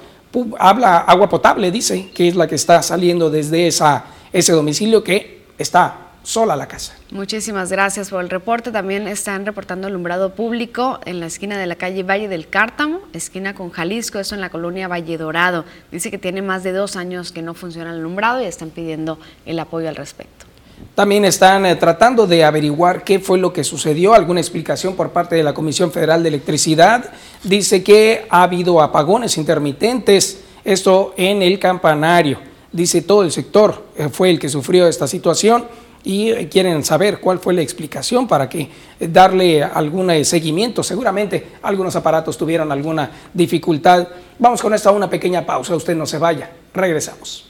habla 0.57 0.99
agua 0.99 1.29
potable, 1.29 1.73
dice, 1.73 2.11
que 2.15 2.29
es 2.29 2.37
la 2.37 2.47
que 2.47 2.55
está 2.55 2.81
saliendo 2.81 3.29
desde 3.29 3.67
esa, 3.67 4.05
ese 4.33 4.53
domicilio 4.53 5.03
que 5.03 5.47
está 5.59 6.12
sola 6.23 6.57
la 6.57 6.69
casa. 6.69 6.95
Muchísimas 7.11 7.71
gracias 7.71 8.11
por 8.11 8.23
el 8.23 8.31
reporte. 8.31 8.71
También 8.71 9.09
están 9.09 9.45
reportando 9.45 9.87
alumbrado 9.87 10.35
público 10.35 11.01
en 11.05 11.21
la 11.21 11.27
esquina 11.27 11.59
de 11.59 11.67
la 11.67 11.77
calle 11.77 12.03
Valle 12.03 12.29
del 12.29 12.49
Cártamo, 12.49 13.01
esquina 13.13 13.55
con 13.55 13.71
Jalisco, 13.71 14.19
eso 14.19 14.35
en 14.35 14.41
la 14.41 14.51
colonia 14.51 14.89
Valle 14.89 15.19
Dorado. 15.19 15.65
Dice 15.91 16.11
que 16.11 16.19
tiene 16.19 16.43
más 16.43 16.63
de 16.63 16.73
dos 16.73 16.97
años 16.97 17.33
que 17.33 17.43
no 17.43 17.55
funciona 17.55 17.91
el 17.91 17.99
alumbrado 17.99 18.41
y 18.41 18.45
están 18.45 18.71
pidiendo 18.71 19.19
el 19.47 19.59
apoyo 19.59 19.89
al 19.89 19.97
respecto. 19.97 20.47
También 20.95 21.25
están 21.25 21.65
eh, 21.65 21.77
tratando 21.77 22.27
de 22.27 22.45
averiguar 22.45 23.03
qué 23.05 23.19
fue 23.19 23.39
lo 23.39 23.53
que 23.53 23.65
sucedió, 23.65 24.15
alguna 24.15 24.41
explicación 24.41 24.95
por 24.95 25.11
parte 25.11 25.37
de 25.37 25.43
la 25.43 25.55
Comisión 25.55 25.91
Federal 25.91 26.23
de 26.23 26.29
Electricidad. 26.29 27.13
Dice 27.43 27.83
que 27.83 28.27
ha 28.29 28.43
habido 28.43 28.83
apagones 28.83 29.39
intermitentes, 29.39 30.41
esto 30.65 31.15
en 31.17 31.43
el 31.43 31.59
campanario. 31.59 32.39
Dice 32.73 33.03
todo 33.03 33.23
el 33.23 33.33
sector 33.33 33.87
eh, 33.97 34.09
fue 34.11 34.31
el 34.31 34.39
que 34.39 34.49
sufrió 34.49 34.87
esta 34.87 35.07
situación 35.07 35.65
y 36.05 36.33
quieren 36.47 36.85
saber 36.85 37.21
cuál 37.21 37.39
fue 37.39 37.55
la 37.55 37.63
explicación 37.63 38.27
para 38.27 38.49
que 38.49 38.61
eh, 38.61 39.09
darle 39.09 39.63
algún 39.63 40.11
eh, 40.11 40.25
seguimiento. 40.25 40.83
Seguramente 40.83 41.53
algunos 41.63 41.95
aparatos 41.97 42.37
tuvieron 42.37 42.73
alguna 42.73 43.11
dificultad. 43.33 44.09
Vamos 44.39 44.61
con 44.61 44.75
esta 44.75 44.91
una 44.91 45.09
pequeña 45.09 45.47
pausa, 45.47 45.77
usted 45.77 45.95
no 45.95 46.07
se 46.07 46.19
vaya. 46.19 46.51
Regresamos. 46.75 47.49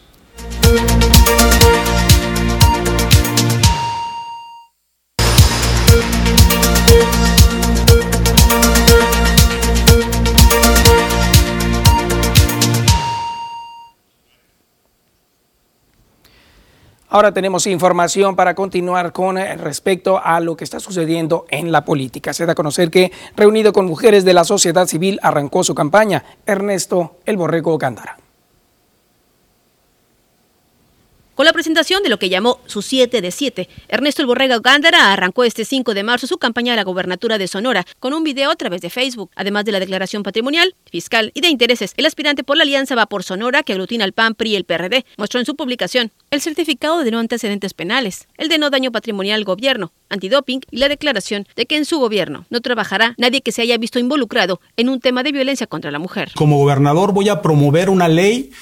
Ahora 17.15 17.35
tenemos 17.35 17.67
información 17.67 18.37
para 18.37 18.55
continuar 18.55 19.13
con 19.13 19.37
eh, 19.37 19.55
respecto 19.59 20.19
a 20.25 20.41
lo 20.41 20.57
que 20.57 20.65
está 20.65 20.81
sucediendo 20.81 21.45
en 21.51 21.71
la 21.71 21.85
política. 21.85 22.33
Se 22.33 22.47
da 22.47 22.53
a 22.53 22.55
conocer 22.55 22.91
que, 22.91 23.13
reunido 23.37 23.75
con 23.75 23.85
mujeres 23.85 24.25
de 24.25 24.33
la 24.33 24.45
sociedad 24.45 24.87
civil, 24.87 25.21
arrancó 25.23 25.63
su 25.63 25.75
campaña 25.75 26.25
Ernesto 26.47 27.17
El 27.27 27.37
Borrego 27.37 27.77
Gándara. 27.77 28.22
Con 31.43 31.47
la 31.47 31.53
presentación 31.53 32.05
de 32.05 32.09
lo 32.09 32.21
que 32.21 32.29
llamó 32.29 32.61
su 32.67 32.83
7 32.83 33.21
de 33.21 33.33
7, 33.33 33.69
Ernesto 33.89 34.23
El 34.23 34.29
Borrega 34.29 34.61
Gándara 34.61 35.13
arrancó 35.13 35.43
este 35.43 35.65
5 35.65 35.93
de 35.93 36.05
marzo 36.05 36.29
su 36.29 36.39
campaña 36.39 36.75
a 36.75 36.77
la 36.77 36.85
gobernatura 36.85 37.37
de 37.37 37.49
Sonora 37.49 37.85
con 37.99 38.15
un 38.15 38.23
video 38.23 38.53
a 38.53 38.55
través 38.55 38.81
de 38.81 38.91
Facebook. 38.91 39.33
Además 39.35 39.65
de 39.65 39.73
la 39.73 39.81
declaración 39.81 40.23
patrimonial, 40.23 40.77
fiscal 40.89 41.33
y 41.35 41.41
de 41.41 41.49
intereses, 41.49 41.95
el 41.97 42.07
aspirante 42.07 42.45
por 42.45 42.57
la 42.57 42.63
Alianza 42.63 42.95
Va 42.95 43.07
por 43.07 43.25
Sonora, 43.25 43.65
que 43.65 43.73
aglutina 43.73 44.05
al 44.05 44.13
PAN, 44.13 44.37
PRI 44.37 44.51
y 44.53 44.55
el 44.55 44.65
PRD, 44.65 45.05
mostró 45.17 45.41
en 45.41 45.47
su 45.47 45.57
publicación 45.57 46.13
el 46.31 46.41
certificado 46.41 47.03
de 47.03 47.11
no 47.11 47.19
antecedentes 47.19 47.75
penales, 47.75 48.29
el 48.39 48.49
de 48.49 48.59
no 48.59 48.71
daño 48.71 48.93
patrimonial 48.93 49.41
al 49.41 49.45
gobierno, 49.45 49.91
antidoping 50.11 50.61
y 50.71 50.77
la 50.77 50.89
declaración 50.89 51.49
de 51.57 51.67
que 51.67 51.77
en 51.77 51.87
su 51.87 51.99
gobierno 51.99 52.47
no 52.51 52.61
trabajará 52.61 53.17
nadie 53.19 53.41
que 53.41 53.51
se 53.51 53.63
haya 53.63 53.77
visto 53.79 53.99
involucrado 53.99 54.61
en 54.77 54.89
un 54.89 55.01
tema 55.01 55.25
de 55.25 55.33
violencia 55.33 55.67
contra 55.67 55.91
la 55.91 55.99
mujer. 55.99 56.31
Como 56.37 56.59
gobernador 56.59 57.13
voy 57.13 57.31
a 57.31 57.43
promover 57.43 57.91
una 57.91 58.07
ley 58.07 58.53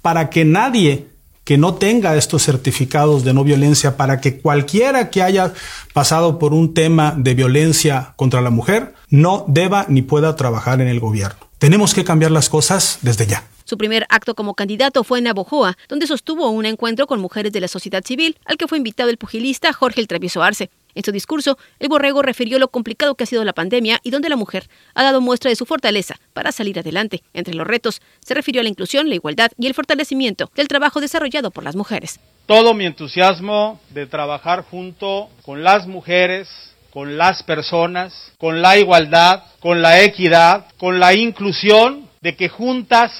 para 0.00 0.30
que 0.30 0.46
nadie 0.46 1.09
que 1.50 1.58
no 1.58 1.74
tenga 1.74 2.14
estos 2.14 2.44
certificados 2.44 3.24
de 3.24 3.34
no 3.34 3.42
violencia 3.42 3.96
para 3.96 4.20
que 4.20 4.38
cualquiera 4.38 5.10
que 5.10 5.20
haya 5.20 5.52
pasado 5.92 6.38
por 6.38 6.54
un 6.54 6.74
tema 6.74 7.12
de 7.18 7.34
violencia 7.34 8.12
contra 8.14 8.40
la 8.40 8.50
mujer 8.50 8.94
no 9.08 9.44
deba 9.48 9.84
ni 9.88 10.02
pueda 10.02 10.36
trabajar 10.36 10.80
en 10.80 10.86
el 10.86 11.00
gobierno. 11.00 11.49
Tenemos 11.60 11.92
que 11.92 12.04
cambiar 12.04 12.30
las 12.30 12.48
cosas 12.48 13.00
desde 13.02 13.26
ya. 13.26 13.44
Su 13.66 13.76
primer 13.76 14.06
acto 14.08 14.34
como 14.34 14.54
candidato 14.54 15.04
fue 15.04 15.18
en 15.18 15.24
Navojoa, 15.24 15.76
donde 15.90 16.06
sostuvo 16.06 16.48
un 16.48 16.64
encuentro 16.64 17.06
con 17.06 17.20
mujeres 17.20 17.52
de 17.52 17.60
la 17.60 17.68
sociedad 17.68 18.02
civil, 18.02 18.38
al 18.46 18.56
que 18.56 18.66
fue 18.66 18.78
invitado 18.78 19.10
el 19.10 19.18
pugilista 19.18 19.70
Jorge 19.74 20.00
El 20.00 20.08
Travieso 20.08 20.42
Arce. 20.42 20.70
En 20.94 21.04
su 21.04 21.12
discurso, 21.12 21.58
el 21.78 21.90
borrego 21.90 22.22
refirió 22.22 22.58
lo 22.58 22.68
complicado 22.68 23.14
que 23.14 23.24
ha 23.24 23.26
sido 23.26 23.44
la 23.44 23.52
pandemia 23.52 24.00
y 24.02 24.10
donde 24.10 24.30
la 24.30 24.36
mujer 24.36 24.70
ha 24.94 25.02
dado 25.02 25.20
muestra 25.20 25.50
de 25.50 25.56
su 25.56 25.66
fortaleza 25.66 26.18
para 26.32 26.50
salir 26.50 26.78
adelante. 26.78 27.22
Entre 27.34 27.52
los 27.52 27.66
retos, 27.66 28.00
se 28.20 28.32
refirió 28.32 28.62
a 28.62 28.64
la 28.64 28.70
inclusión, 28.70 29.10
la 29.10 29.16
igualdad 29.16 29.52
y 29.58 29.66
el 29.66 29.74
fortalecimiento 29.74 30.50
del 30.56 30.66
trabajo 30.66 31.02
desarrollado 31.02 31.50
por 31.50 31.62
las 31.62 31.76
mujeres. 31.76 32.20
Todo 32.46 32.72
mi 32.72 32.86
entusiasmo 32.86 33.78
de 33.90 34.06
trabajar 34.06 34.64
junto 34.64 35.28
con 35.42 35.62
las 35.62 35.86
mujeres, 35.86 36.48
con 36.92 37.16
las 37.16 37.42
personas, 37.42 38.32
con 38.38 38.62
la 38.62 38.78
igualdad, 38.78 39.44
con 39.60 39.82
la 39.82 40.02
equidad, 40.02 40.66
con 40.78 41.00
la 41.00 41.14
inclusión, 41.14 42.08
de 42.20 42.36
que 42.36 42.48
juntas 42.48 43.12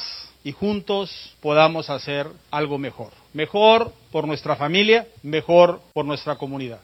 y 0.45 0.53
juntos 0.53 1.35
podamos 1.41 1.91
hacer 1.91 2.27
algo 2.51 2.79
mejor. 2.79 3.11
Mejor 3.33 3.93
por 4.11 4.27
nuestra 4.27 4.57
familia, 4.57 5.07
mejor 5.23 5.81
por 5.93 6.05
nuestra 6.05 6.37
comunidad. 6.37 6.81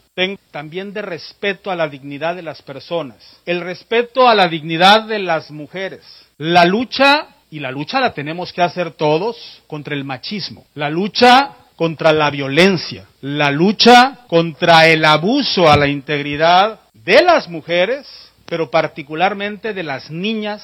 también 0.51 0.93
de 0.93 1.03
respeto 1.03 1.71
a 1.71 1.77
la 1.77 1.89
dignidad 1.89 2.37
de 2.37 2.43
las 2.43 2.63
personas, 2.63 3.17
el 3.45 3.61
respeto 3.61 4.29
a 4.29 4.35
la 4.35 4.49
dignidad 4.49 5.03
de 5.03 5.19
las 5.19 5.51
mujeres, 5.51 6.03
la 6.39 6.65
lucha, 6.65 7.29
y 7.51 7.61
la 7.61 7.71
lucha 7.71 8.01
la 8.01 8.15
tenemos 8.15 8.53
que 8.53 8.63
hacer 8.63 8.93
todos, 8.93 9.63
contra 9.67 9.95
el 9.95 10.05
machismo, 10.05 10.65
la 10.75 10.89
lucha 10.89 11.57
contra 11.77 12.13
la 12.13 12.31
violencia, 12.31 13.05
la 13.21 13.51
lucha 13.51 14.21
contra 14.29 14.89
el 14.89 15.05
abuso 15.05 15.71
a 15.71 15.77
la 15.77 15.87
integridad 15.87 16.81
de 16.95 17.23
las 17.23 17.49
mujeres, 17.49 18.07
pero 18.47 18.71
particularmente 18.71 19.75
de 19.75 19.83
las 19.83 20.11
niñas 20.11 20.63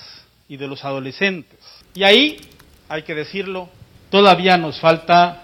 y 0.48 0.56
de 0.56 0.66
los 0.66 0.84
adolescentes. 0.84 1.58
Y 1.94 2.04
ahí, 2.04 2.40
hay 2.88 3.02
que 3.02 3.14
decirlo, 3.14 3.68
todavía 4.10 4.56
nos 4.56 4.80
falta 4.80 5.42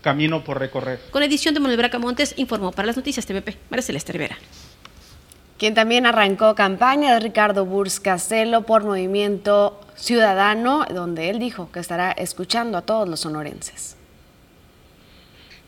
camino 0.00 0.44
por 0.44 0.58
recorrer. 0.60 1.00
Con 1.10 1.22
edición 1.24 1.52
de 1.54 1.60
Manuel 1.60 1.78
Bracamontes, 1.78 2.34
informó 2.36 2.70
para 2.70 2.86
las 2.86 2.96
noticias 2.96 3.26
TVP, 3.26 3.56
María 3.70 3.82
Celeste 3.82 4.12
Rivera. 4.12 4.38
Quien 5.58 5.74
también 5.74 6.06
arrancó 6.06 6.54
campaña 6.54 7.12
de 7.14 7.20
Ricardo 7.20 7.66
Burs 7.66 7.98
Castelo 7.98 8.62
por 8.62 8.84
Movimiento 8.84 9.80
Ciudadano, 9.96 10.86
donde 10.94 11.30
él 11.30 11.40
dijo 11.40 11.72
que 11.72 11.80
estará 11.80 12.12
escuchando 12.12 12.78
a 12.78 12.82
todos 12.82 13.08
los 13.08 13.20
sonorenses. 13.20 13.97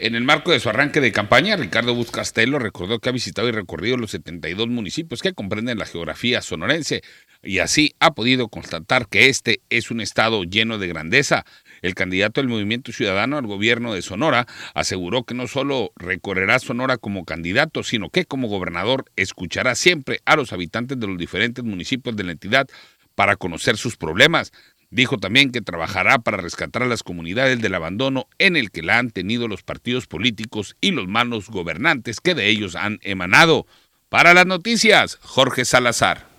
En 0.03 0.15
el 0.15 0.25
marco 0.25 0.51
de 0.51 0.61
su 0.61 0.71
arranque 0.71 1.03
de 1.03 1.13
campaña, 1.13 1.57
Ricardo 1.57 1.95
Buscastelo 1.95 2.59
recordó 2.59 3.01
que 3.01 3.11
ha 3.11 3.13
visitado 3.13 3.49
y 3.49 3.53
recorrido 3.53 3.99
los 3.99 4.13
72 4.13 4.67
municipios 4.69 5.21
que 5.21 5.35
comprenden 5.35 5.77
la 5.77 5.85
geografía 5.85 6.41
sonorense 6.41 7.03
y 7.43 7.59
así 7.59 7.95
ha 8.01 8.15
podido 8.15 8.49
constatar 8.49 9.09
que 9.09 9.29
este 9.29 9.61
es 9.69 9.91
un 9.91 10.01
estado 10.01 10.43
lleno 10.45 10.79
de 10.79 10.87
grandeza. 10.87 11.45
El 11.83 11.95
candidato 11.95 12.41
del 12.41 12.49
Movimiento 12.49 12.93
Ciudadano 12.93 13.37
al 13.37 13.47
gobierno 13.47 13.93
de 13.93 14.01
Sonora 14.01 14.47
aseguró 14.73 15.25
que 15.25 15.35
no 15.35 15.47
solo 15.47 15.93
recorrerá 15.97 16.59
Sonora 16.61 16.97
como 16.97 17.27
candidato, 17.27 17.83
sino 17.83 18.09
que 18.09 18.25
como 18.25 18.49
gobernador 18.49 19.05
escuchará 19.17 19.75
siempre 19.75 20.21
a 20.25 20.35
los 20.35 20.55
habitantes 20.55 20.99
de 20.99 21.09
los 21.09 21.19
diferentes 21.19 21.63
municipios 21.63 22.17
de 22.17 22.25
la 22.25 22.33
entidad 22.33 22.67
para 23.15 23.37
conocer 23.37 23.77
sus 23.77 23.99
problemas. 23.99 24.51
Dijo 24.93 25.19
también 25.19 25.53
que 25.53 25.61
trabajará 25.61 26.19
para 26.19 26.39
rescatar 26.39 26.83
a 26.83 26.87
las 26.87 27.05
comunidades 27.05 27.63
del 27.63 27.77
abandono 27.77 28.27
en 28.39 28.57
el 28.57 28.73
que 28.73 28.83
la 28.83 28.99
han 28.99 29.11
tenido 29.11 29.47
los 29.47 29.63
partidos 29.63 30.09
políticos 30.09 30.77
y 30.81 30.91
los 30.91 31.07
malos 31.07 31.49
gobernantes 31.49 32.21
que 32.21 32.35
de 32.35 32.49
ellos 32.49 32.75
han 32.75 32.99
emanado. 33.03 33.67
Para 34.09 34.35
las 34.35 34.47
noticias, 34.47 35.19
Jorge 35.23 35.65
Salazar. 35.65 36.31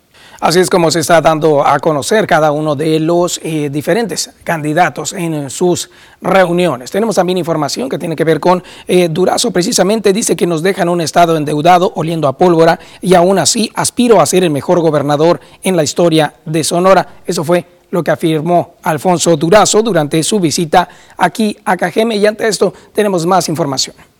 Así 0.41 0.59
es 0.59 0.69
como 0.69 0.91
se 0.91 0.99
está 0.99 1.21
dando 1.21 1.65
a 1.65 1.79
conocer 1.79 2.27
cada 2.27 2.51
uno 2.51 2.75
de 2.75 2.99
los 2.99 3.39
eh, 3.43 3.69
diferentes 3.71 4.31
candidatos 4.43 5.13
en 5.13 5.49
sus 5.49 5.89
reuniones. 6.19 6.91
Tenemos 6.91 7.15
también 7.15 7.37
información 7.37 7.87
que 7.87 7.99
tiene 7.99 8.15
que 8.15 8.23
ver 8.23 8.39
con 8.39 8.63
eh, 8.87 9.07
Durazo. 9.07 9.51
Precisamente 9.51 10.11
dice 10.11 10.35
que 10.35 10.47
nos 10.47 10.63
dejan 10.63 10.89
un 10.89 10.99
estado 10.99 11.37
endeudado, 11.37 11.93
oliendo 11.95 12.27
a 12.27 12.37
pólvora, 12.37 12.79
y 13.01 13.13
aún 13.13 13.37
así 13.37 13.71
aspiro 13.75 14.19
a 14.19 14.25
ser 14.25 14.43
el 14.43 14.49
mejor 14.49 14.79
gobernador 14.81 15.39
en 15.63 15.75
la 15.77 15.83
historia 15.83 16.33
de 16.43 16.63
Sonora. 16.63 17.21
Eso 17.25 17.43
fue 17.43 17.65
lo 17.91 18.03
que 18.03 18.11
afirmó 18.11 18.75
Alfonso 18.83 19.37
Durazo 19.37 19.81
durante 19.81 20.23
su 20.23 20.39
visita 20.39 20.89
aquí 21.17 21.55
a 21.63 21.77
Cajeme. 21.77 22.15
Y 22.15 22.25
ante 22.25 22.47
esto 22.47 22.73
tenemos 22.93 23.25
más 23.25 23.47
información 23.47 24.10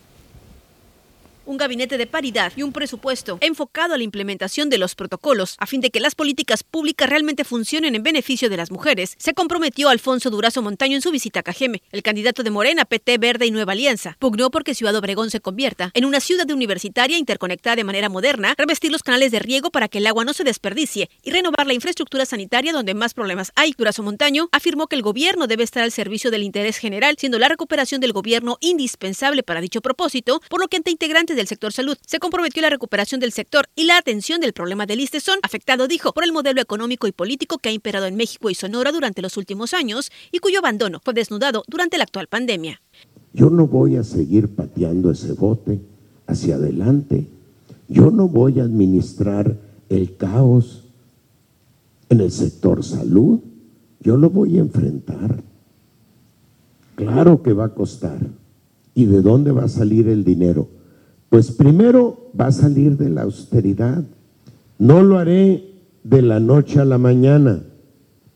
un 1.52 1.58
gabinete 1.58 1.98
de 1.98 2.06
paridad 2.06 2.50
y 2.56 2.62
un 2.62 2.72
presupuesto 2.72 3.36
enfocado 3.42 3.92
a 3.92 3.98
la 3.98 4.04
implementación 4.04 4.70
de 4.70 4.78
los 4.78 4.94
protocolos 4.94 5.56
a 5.58 5.66
fin 5.66 5.82
de 5.82 5.90
que 5.90 6.00
las 6.00 6.14
políticas 6.14 6.62
públicas 6.62 7.10
realmente 7.10 7.44
funcionen 7.44 7.94
en 7.94 8.02
beneficio 8.02 8.48
de 8.48 8.56
las 8.56 8.70
mujeres, 8.70 9.14
se 9.18 9.34
comprometió 9.34 9.90
Alfonso 9.90 10.30
Durazo 10.30 10.62
Montaño 10.62 10.96
en 10.96 11.02
su 11.02 11.10
visita 11.10 11.40
a 11.40 11.42
Cajeme. 11.42 11.82
El 11.92 12.02
candidato 12.02 12.42
de 12.42 12.50
Morena, 12.50 12.86
PT 12.86 13.18
Verde 13.18 13.44
y 13.44 13.50
Nueva 13.50 13.72
Alianza 13.72 14.16
pugnó 14.18 14.50
porque 14.50 14.74
Ciudad 14.74 14.96
Obregón 14.96 15.30
se 15.30 15.40
convierta 15.40 15.90
en 15.92 16.06
una 16.06 16.20
ciudad 16.20 16.50
universitaria 16.50 17.18
interconectada 17.18 17.76
de 17.76 17.84
manera 17.84 18.08
moderna, 18.08 18.54
revestir 18.56 18.90
los 18.90 19.02
canales 19.02 19.30
de 19.30 19.38
riego 19.38 19.70
para 19.70 19.88
que 19.88 19.98
el 19.98 20.06
agua 20.06 20.24
no 20.24 20.32
se 20.32 20.44
desperdicie 20.44 21.10
y 21.22 21.32
renovar 21.32 21.66
la 21.66 21.74
infraestructura 21.74 22.24
sanitaria 22.24 22.72
donde 22.72 22.94
más 22.94 23.12
problemas 23.12 23.52
hay. 23.56 23.74
Durazo 23.76 24.02
Montaño 24.02 24.48
afirmó 24.52 24.86
que 24.86 24.96
el 24.96 25.02
gobierno 25.02 25.46
debe 25.46 25.64
estar 25.64 25.82
al 25.82 25.92
servicio 25.92 26.30
del 26.30 26.44
interés 26.44 26.78
general, 26.78 27.16
siendo 27.18 27.38
la 27.38 27.48
recuperación 27.48 28.00
del 28.00 28.14
gobierno 28.14 28.56
indispensable 28.60 29.42
para 29.42 29.60
dicho 29.60 29.82
propósito, 29.82 30.40
por 30.48 30.58
lo 30.58 30.68
que 30.68 30.78
ante 30.78 30.90
integrantes 30.90 31.36
sector 31.46 31.72
salud. 31.72 31.96
Se 32.06 32.18
comprometió 32.18 32.62
la 32.62 32.70
recuperación 32.70 33.20
del 33.20 33.32
sector 33.32 33.66
y 33.76 33.84
la 33.84 33.98
atención 33.98 34.40
del 34.40 34.52
problema 34.52 34.86
del 34.86 35.02
son 35.20 35.38
afectado, 35.42 35.88
dijo, 35.88 36.12
por 36.12 36.24
el 36.24 36.32
modelo 36.32 36.60
económico 36.60 37.06
y 37.06 37.12
político 37.12 37.58
que 37.58 37.68
ha 37.68 37.72
imperado 37.72 38.06
en 38.06 38.16
México 38.16 38.50
y 38.50 38.54
Sonora 38.54 38.92
durante 38.92 39.22
los 39.22 39.36
últimos 39.36 39.74
años 39.74 40.10
y 40.30 40.38
cuyo 40.38 40.60
abandono 40.60 41.00
fue 41.04 41.14
desnudado 41.14 41.64
durante 41.66 41.98
la 41.98 42.04
actual 42.04 42.28
pandemia. 42.28 42.80
Yo 43.32 43.50
no 43.50 43.66
voy 43.66 43.96
a 43.96 44.04
seguir 44.04 44.48
pateando 44.54 45.10
ese 45.10 45.32
bote 45.32 45.80
hacia 46.26 46.56
adelante. 46.56 47.26
Yo 47.88 48.10
no 48.10 48.28
voy 48.28 48.60
a 48.60 48.64
administrar 48.64 49.56
el 49.88 50.16
caos 50.16 50.84
en 52.08 52.20
el 52.20 52.30
sector 52.30 52.84
salud. 52.84 53.40
Yo 54.00 54.16
lo 54.16 54.30
voy 54.30 54.58
a 54.58 54.60
enfrentar. 54.60 55.42
Claro 56.94 57.42
que 57.42 57.52
va 57.52 57.66
a 57.66 57.74
costar. 57.74 58.18
¿Y 58.94 59.06
de 59.06 59.22
dónde 59.22 59.52
va 59.52 59.64
a 59.64 59.68
salir 59.68 60.08
el 60.08 60.24
dinero? 60.24 60.68
Pues 61.32 61.50
primero 61.50 62.30
va 62.38 62.48
a 62.48 62.52
salir 62.52 62.98
de 62.98 63.08
la 63.08 63.22
austeridad. 63.22 64.04
No 64.78 65.02
lo 65.02 65.16
haré 65.16 65.64
de 66.04 66.20
la 66.20 66.40
noche 66.40 66.78
a 66.78 66.84
la 66.84 66.98
mañana, 66.98 67.62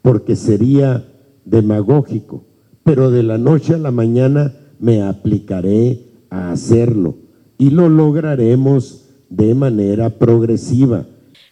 porque 0.01 0.35
sería 0.35 1.05
demagógico, 1.45 2.45
pero 2.85 3.11
de 3.11 3.23
la 3.23 3.37
noche 3.37 3.75
a 3.75 3.77
la 3.77 3.91
mañana 3.91 4.55
me 4.79 5.03
aplicaré 5.03 6.05
a 6.31 6.53
hacerlo 6.53 7.17
y 7.59 7.69
lo 7.69 7.91
lograremos 7.91 9.11
de 9.29 9.55
manera 9.55 10.09
progresiva 10.09 11.05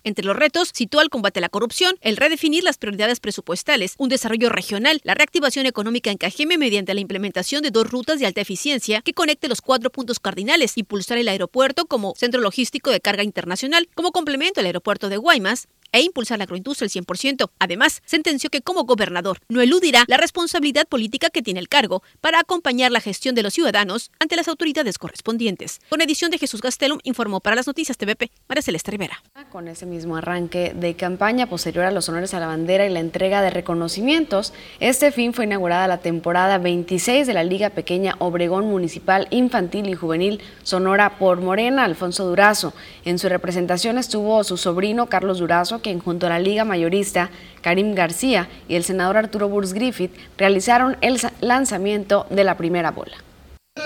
entre 0.05 0.25
los 0.25 0.37
retos, 0.37 0.73
citó 0.75 1.01
al 1.01 1.11
combate 1.11 1.41
a 1.41 1.43
la 1.43 1.49
corrupción, 1.49 1.97
el 2.01 2.17
redefinir 2.17 2.63
las 2.63 2.79
prioridades 2.79 3.21
presupuestales, 3.21 3.95
un 3.99 4.09
desarrollo 4.09 4.49
regional, 4.51 5.01
la 5.03 5.15
reactivación 5.15 5.67
económica 5.67 6.11
en 6.11 6.19
Cajeme 6.19 6.59
mediante 6.59 6.95
la 6.95 7.01
implementación 7.01 7.63
de 7.63 7.71
dos 7.71 7.91
rutas 7.91 8.21
de 8.21 8.27
alta 8.27 8.41
eficiencia 8.41 9.03
que 9.03 9.15
conecte 9.15 9.49
los 9.49 9.61
cuatro 9.61 9.91
puntos 9.91 10.21
cardinales, 10.21 10.79
impulsar 10.79 11.19
el 11.19 11.29
aeropuerto 11.29 11.87
como 11.87 12.15
centro 12.17 12.41
logístico 12.41 12.91
de 12.91 13.01
carga 13.01 13.23
internacional, 13.23 13.89
como 13.95 14.13
complemento 14.13 14.61
al 14.61 14.67
aeropuerto 14.67 15.09
de 15.09 15.17
Guaymas, 15.17 15.69
e 15.95 16.03
impulsar 16.03 16.39
la 16.39 16.45
agroindustria 16.45 16.87
al 16.87 17.05
100%. 17.05 17.51
Además, 17.61 18.03
sentenció 18.05 18.51
que 18.51 18.61
como 18.61 18.85
gobernador 18.85 19.39
no 19.49 19.61
eludirá 19.61 20.05
la 20.09 20.17
responsabilidad 20.17 20.89
política 20.89 21.31
que 21.31 21.41
tiene 21.41 21.61
el 21.61 21.69
cargo 21.69 22.03
para 22.21 22.41
acompañar 22.41 22.91
la 22.91 23.01
gestión 23.01 23.37
de 23.37 23.45
los 23.45 23.55
ciudadanos 23.55 24.11
ante 24.19 24.35
las 24.35 24.49
autoridades 24.49 24.99
correspondientes. 24.99 25.81
Con 25.89 26.01
edición 26.01 26.33
de 26.33 26.39
Jesús 26.39 26.61
Gastelum, 26.61 26.99
informó 27.05 27.39
para 27.39 27.55
las 27.55 27.69
noticias 27.69 27.97
TVP 27.97 28.31
María 28.49 28.63
Celeste 28.63 28.91
Rivera. 28.91 29.23
Con 29.53 29.69
ese 29.69 29.87
mismo 29.87 30.17
arranque 30.17 30.75
de 30.75 30.95
campaña 30.97 31.47
posterior 31.47 31.85
a 31.85 31.93
los 31.93 32.09
honores 32.09 32.35
a 32.35 32.41
la 32.41 32.49
bandera 32.49 32.87
y 32.87 32.91
la 32.91 32.99
entrega 32.99 33.41
de 33.41 33.51
reconocimientos, 33.51 34.53
este 34.81 35.13
fin 35.13 35.33
fue 35.33 35.45
inaugurada 35.45 35.87
la 35.87 35.99
temporada 35.99 36.59
26 36.59 37.25
de 37.27 37.35
la 37.35 37.45
Liga 37.45 37.71
Pequeña 37.71 38.17
Obregón 38.19 38.67
Municipal 38.67 39.29
Infantil 39.31 39.89
y 39.89 39.95
Juvenil 39.95 40.41
Sonora 40.65 41.19
por 41.19 41.41
Morena, 41.41 41.85
Alfonso 41.85 42.27
Durazo. 42.27 42.75
En 43.05 43.21
su 43.21 43.29
representación 43.29 43.99
estuvo 43.99 44.43
su 44.43 44.57
sobrino 44.57 45.07
Carlos 45.07 45.39
Durazo, 45.39 45.83
quien 45.85 46.01
junto 46.01 46.27
a 46.27 46.31
la 46.31 46.41
Liga 46.41 46.65
Mayorista 46.65 47.31
Karim 47.61 47.95
García 47.95 48.49
y 48.69 48.75
el 48.75 48.83
senador 48.83 49.19
Arturo 49.19 49.49
Burs 49.49 49.75
Griffith 49.75 50.11
realizaron 50.37 50.97
el 51.03 51.21
lanzamiento 51.41 52.27
de 52.31 52.43
la 52.43 52.57
primera 52.57 52.91
bola. 52.91 53.17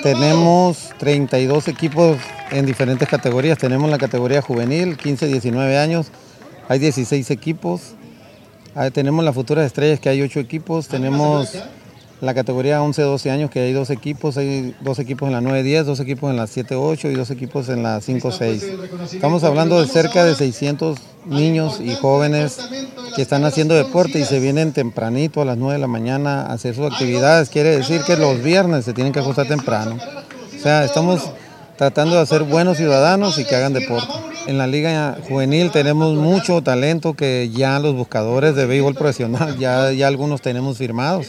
Tenemos 0.02 0.90
32 0.98 1.68
equipos 1.68 2.18
en 2.50 2.66
diferentes 2.66 3.08
categorías. 3.08 3.58
Tenemos 3.58 3.90
la 3.90 3.98
categoría 3.98 4.40
juvenil, 4.40 4.96
15-19 4.96 5.76
años. 5.76 6.06
Hay 6.68 6.78
16 6.78 7.30
equipos. 7.30 7.94
tenemos 8.92 9.24
las 9.24 9.34
futuras 9.34 9.66
estrellas 9.66 9.98
que 9.98 10.08
hay 10.08 10.22
8 10.22 10.38
equipos. 10.40 10.86
Tenemos 10.86 11.58
la 12.20 12.34
categoría 12.34 12.80
11-12 12.80 13.30
años 13.30 13.50
que 13.50 13.60
hay 13.60 13.72
dos 13.72 13.90
equipos. 13.90 14.36
Hay 14.36 14.76
dos 14.80 15.00
equipos 15.00 15.28
en 15.28 15.34
la 15.34 15.40
9-10, 15.40 15.84
dos 15.84 16.00
equipos 16.00 16.30
en 16.30 16.36
la 16.36 16.44
7-8 16.44 17.10
y 17.10 17.14
dos 17.14 17.30
equipos 17.30 17.68
en 17.68 17.82
la 17.82 17.98
5-6. 17.98 19.14
Estamos 19.14 19.42
hablando 19.42 19.80
de 19.80 19.88
cerca 19.88 20.24
de 20.24 20.36
600 20.36 20.98
niños 21.28 21.80
y 21.80 21.94
jóvenes 21.94 22.58
que 23.14 23.22
están 23.22 23.44
haciendo 23.44 23.74
deporte 23.74 24.18
y 24.18 24.24
se 24.24 24.40
vienen 24.40 24.72
tempranito 24.72 25.40
a 25.42 25.44
las 25.44 25.56
9 25.56 25.74
de 25.74 25.78
la 25.78 25.86
mañana 25.86 26.42
a 26.42 26.52
hacer 26.52 26.74
sus 26.74 26.90
actividades. 26.90 27.48
Quiere 27.50 27.76
decir 27.76 28.02
que 28.02 28.16
los 28.16 28.42
viernes 28.42 28.84
se 28.84 28.92
tienen 28.92 29.12
que 29.12 29.20
ajustar 29.20 29.46
temprano. 29.46 29.98
O 30.56 30.60
sea, 30.60 30.84
estamos 30.84 31.30
tratando 31.76 32.18
de 32.18 32.26
ser 32.26 32.42
buenos 32.42 32.76
ciudadanos 32.76 33.38
y 33.38 33.44
que 33.44 33.54
hagan 33.54 33.72
deporte. 33.72 34.12
En 34.46 34.58
la 34.58 34.66
liga 34.66 35.18
juvenil 35.28 35.70
tenemos 35.70 36.14
mucho 36.16 36.62
talento 36.62 37.14
que 37.14 37.50
ya 37.52 37.78
los 37.78 37.94
buscadores 37.94 38.54
de 38.54 38.66
béisbol 38.66 38.94
profesional, 38.94 39.58
ya, 39.58 39.92
ya 39.92 40.08
algunos 40.08 40.40
tenemos 40.40 40.78
firmados. 40.78 41.28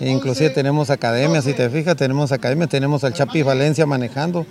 Inclusive 0.00 0.50
tenemos 0.50 0.90
academias, 0.90 1.44
si 1.44 1.52
te 1.52 1.68
fijas, 1.70 1.96
tenemos 1.96 2.32
academias, 2.32 2.68
tenemos 2.68 3.04
al 3.04 3.12
Chapi 3.12 3.42
Valencia 3.42 3.86
manejando, 3.86 4.46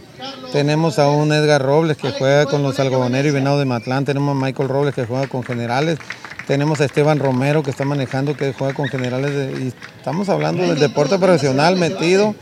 tenemos 0.51 0.99
a 0.99 1.10
un 1.10 1.31
Edgar 1.31 1.62
Robles 1.62 1.97
que 1.97 2.12
juega 2.12 2.45
con 2.45 2.63
los 2.63 2.79
algodoneros 2.79 3.31
y 3.31 3.34
venado 3.34 3.60
de 3.60 3.65
Matlán, 3.65 4.05
tenemos 4.05 4.36
a 4.36 4.45
Michael 4.45 4.69
Robles 4.69 4.95
que 4.95 5.05
juega 5.05 5.27
con 5.27 5.43
generales, 5.43 5.99
tenemos 6.47 6.81
a 6.81 6.86
Esteban 6.86 7.19
Romero 7.19 7.63
que 7.63 7.71
está 7.71 7.86
manejando, 7.86 8.36
que 8.36 8.53
juega 8.53 8.73
con 8.73 8.88
generales, 8.88 9.60
y 9.60 9.67
estamos 9.97 10.29
hablando 10.29 10.63
del 10.63 10.79
deporte 10.79 11.17
profesional 11.17 11.77
metido 11.77 12.36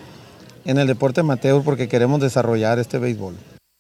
en 0.66 0.78
el 0.78 0.88
deporte 0.88 1.22
amateur 1.22 1.62
porque 1.64 1.88
queremos 1.88 2.20
desarrollar 2.20 2.80
este 2.80 2.98
béisbol. 2.98 3.36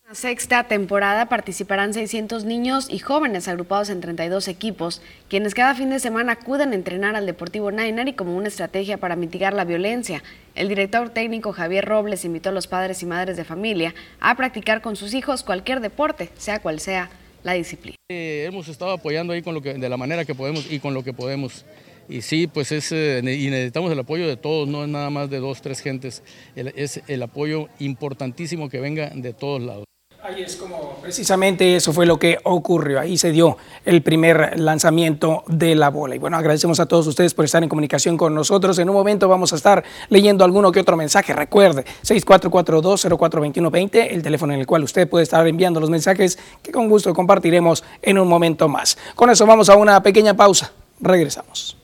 La 0.09 0.15
sexta 0.15 0.63
temporada 0.63 1.29
participarán 1.29 1.93
600 1.93 2.43
niños 2.43 2.87
y 2.89 2.97
jóvenes 2.97 3.47
agrupados 3.47 3.91
en 3.91 4.01
32 4.01 4.47
equipos, 4.47 5.03
quienes 5.27 5.53
cada 5.53 5.75
fin 5.75 5.91
de 5.91 5.99
semana 5.99 6.31
acuden 6.31 6.71
a 6.71 6.75
entrenar 6.75 7.15
al 7.15 7.27
Deportivo 7.27 7.69
y 7.71 8.13
como 8.13 8.35
una 8.35 8.47
estrategia 8.47 8.97
para 8.97 9.15
mitigar 9.15 9.53
la 9.53 9.65
violencia. 9.65 10.23
El 10.55 10.67
director 10.67 11.09
técnico 11.11 11.53
Javier 11.53 11.85
Robles 11.85 12.25
invitó 12.25 12.49
a 12.49 12.53
los 12.53 12.65
padres 12.65 13.03
y 13.03 13.05
madres 13.05 13.37
de 13.37 13.43
familia 13.43 13.93
a 14.19 14.35
practicar 14.35 14.81
con 14.81 14.95
sus 14.95 15.13
hijos 15.13 15.43
cualquier 15.43 15.79
deporte, 15.79 16.31
sea 16.39 16.59
cual 16.59 16.79
sea 16.79 17.11
la 17.43 17.53
disciplina. 17.53 17.95
Eh, 18.09 18.45
hemos 18.47 18.67
estado 18.67 18.89
apoyando 18.89 19.33
ahí 19.33 19.43
con 19.43 19.53
lo 19.53 19.61
que, 19.61 19.75
de 19.75 19.89
la 19.89 19.97
manera 19.97 20.25
que 20.25 20.33
podemos 20.33 20.71
y 20.71 20.79
con 20.79 20.95
lo 20.95 21.03
que 21.03 21.13
podemos. 21.13 21.65
Y 22.09 22.23
sí, 22.23 22.47
pues 22.47 22.71
es, 22.71 22.91
eh, 22.91 23.19
y 23.19 23.51
necesitamos 23.51 23.91
el 23.91 23.99
apoyo 23.99 24.27
de 24.27 24.37
todos, 24.37 24.67
no 24.67 24.83
es 24.83 24.89
nada 24.89 25.11
más 25.11 25.29
de 25.29 25.37
dos, 25.37 25.61
tres 25.61 25.81
gentes, 25.81 26.23
es 26.55 27.03
el 27.07 27.21
apoyo 27.21 27.67
importantísimo 27.77 28.69
que 28.69 28.79
venga 28.79 29.11
de 29.13 29.33
todos 29.33 29.61
lados. 29.61 29.88
Ahí 30.21 30.43
es 30.43 30.57
como 30.57 30.97
precisamente 31.01 31.77
eso 31.77 31.93
fue 31.93 32.05
lo 32.05 32.19
que 32.19 32.39
ocurrió. 32.43 32.99
Ahí 32.99 33.17
se 33.17 33.31
dio 33.31 33.55
el 33.85 34.01
primer 34.01 34.59
lanzamiento 34.59 35.45
de 35.47 35.75
la 35.75 35.89
bola. 35.89 36.15
Y 36.15 36.19
bueno, 36.19 36.35
agradecemos 36.35 36.81
a 36.81 36.87
todos 36.87 37.07
ustedes 37.07 37.33
por 37.33 37.45
estar 37.45 37.63
en 37.63 37.69
comunicación 37.69 38.17
con 38.17 38.35
nosotros. 38.35 38.77
En 38.79 38.89
un 38.89 38.95
momento 38.95 39.29
vamos 39.29 39.53
a 39.53 39.55
estar 39.55 39.81
leyendo 40.09 40.43
alguno 40.43 40.73
que 40.73 40.81
otro 40.81 40.97
mensaje. 40.97 41.31
Recuerde, 41.31 41.85
6442042120, 42.03 44.07
el 44.11 44.21
teléfono 44.21 44.53
en 44.53 44.59
el 44.59 44.67
cual 44.67 44.83
usted 44.83 45.07
puede 45.07 45.23
estar 45.23 45.47
enviando 45.47 45.79
los 45.79 45.89
mensajes 45.89 46.37
que 46.61 46.73
con 46.73 46.89
gusto 46.89 47.13
compartiremos 47.13 47.85
en 48.01 48.19
un 48.19 48.27
momento 48.27 48.67
más. 48.67 48.97
Con 49.15 49.29
eso 49.29 49.45
vamos 49.45 49.69
a 49.69 49.77
una 49.77 50.03
pequeña 50.03 50.35
pausa. 50.35 50.73
Regresamos. 50.99 51.77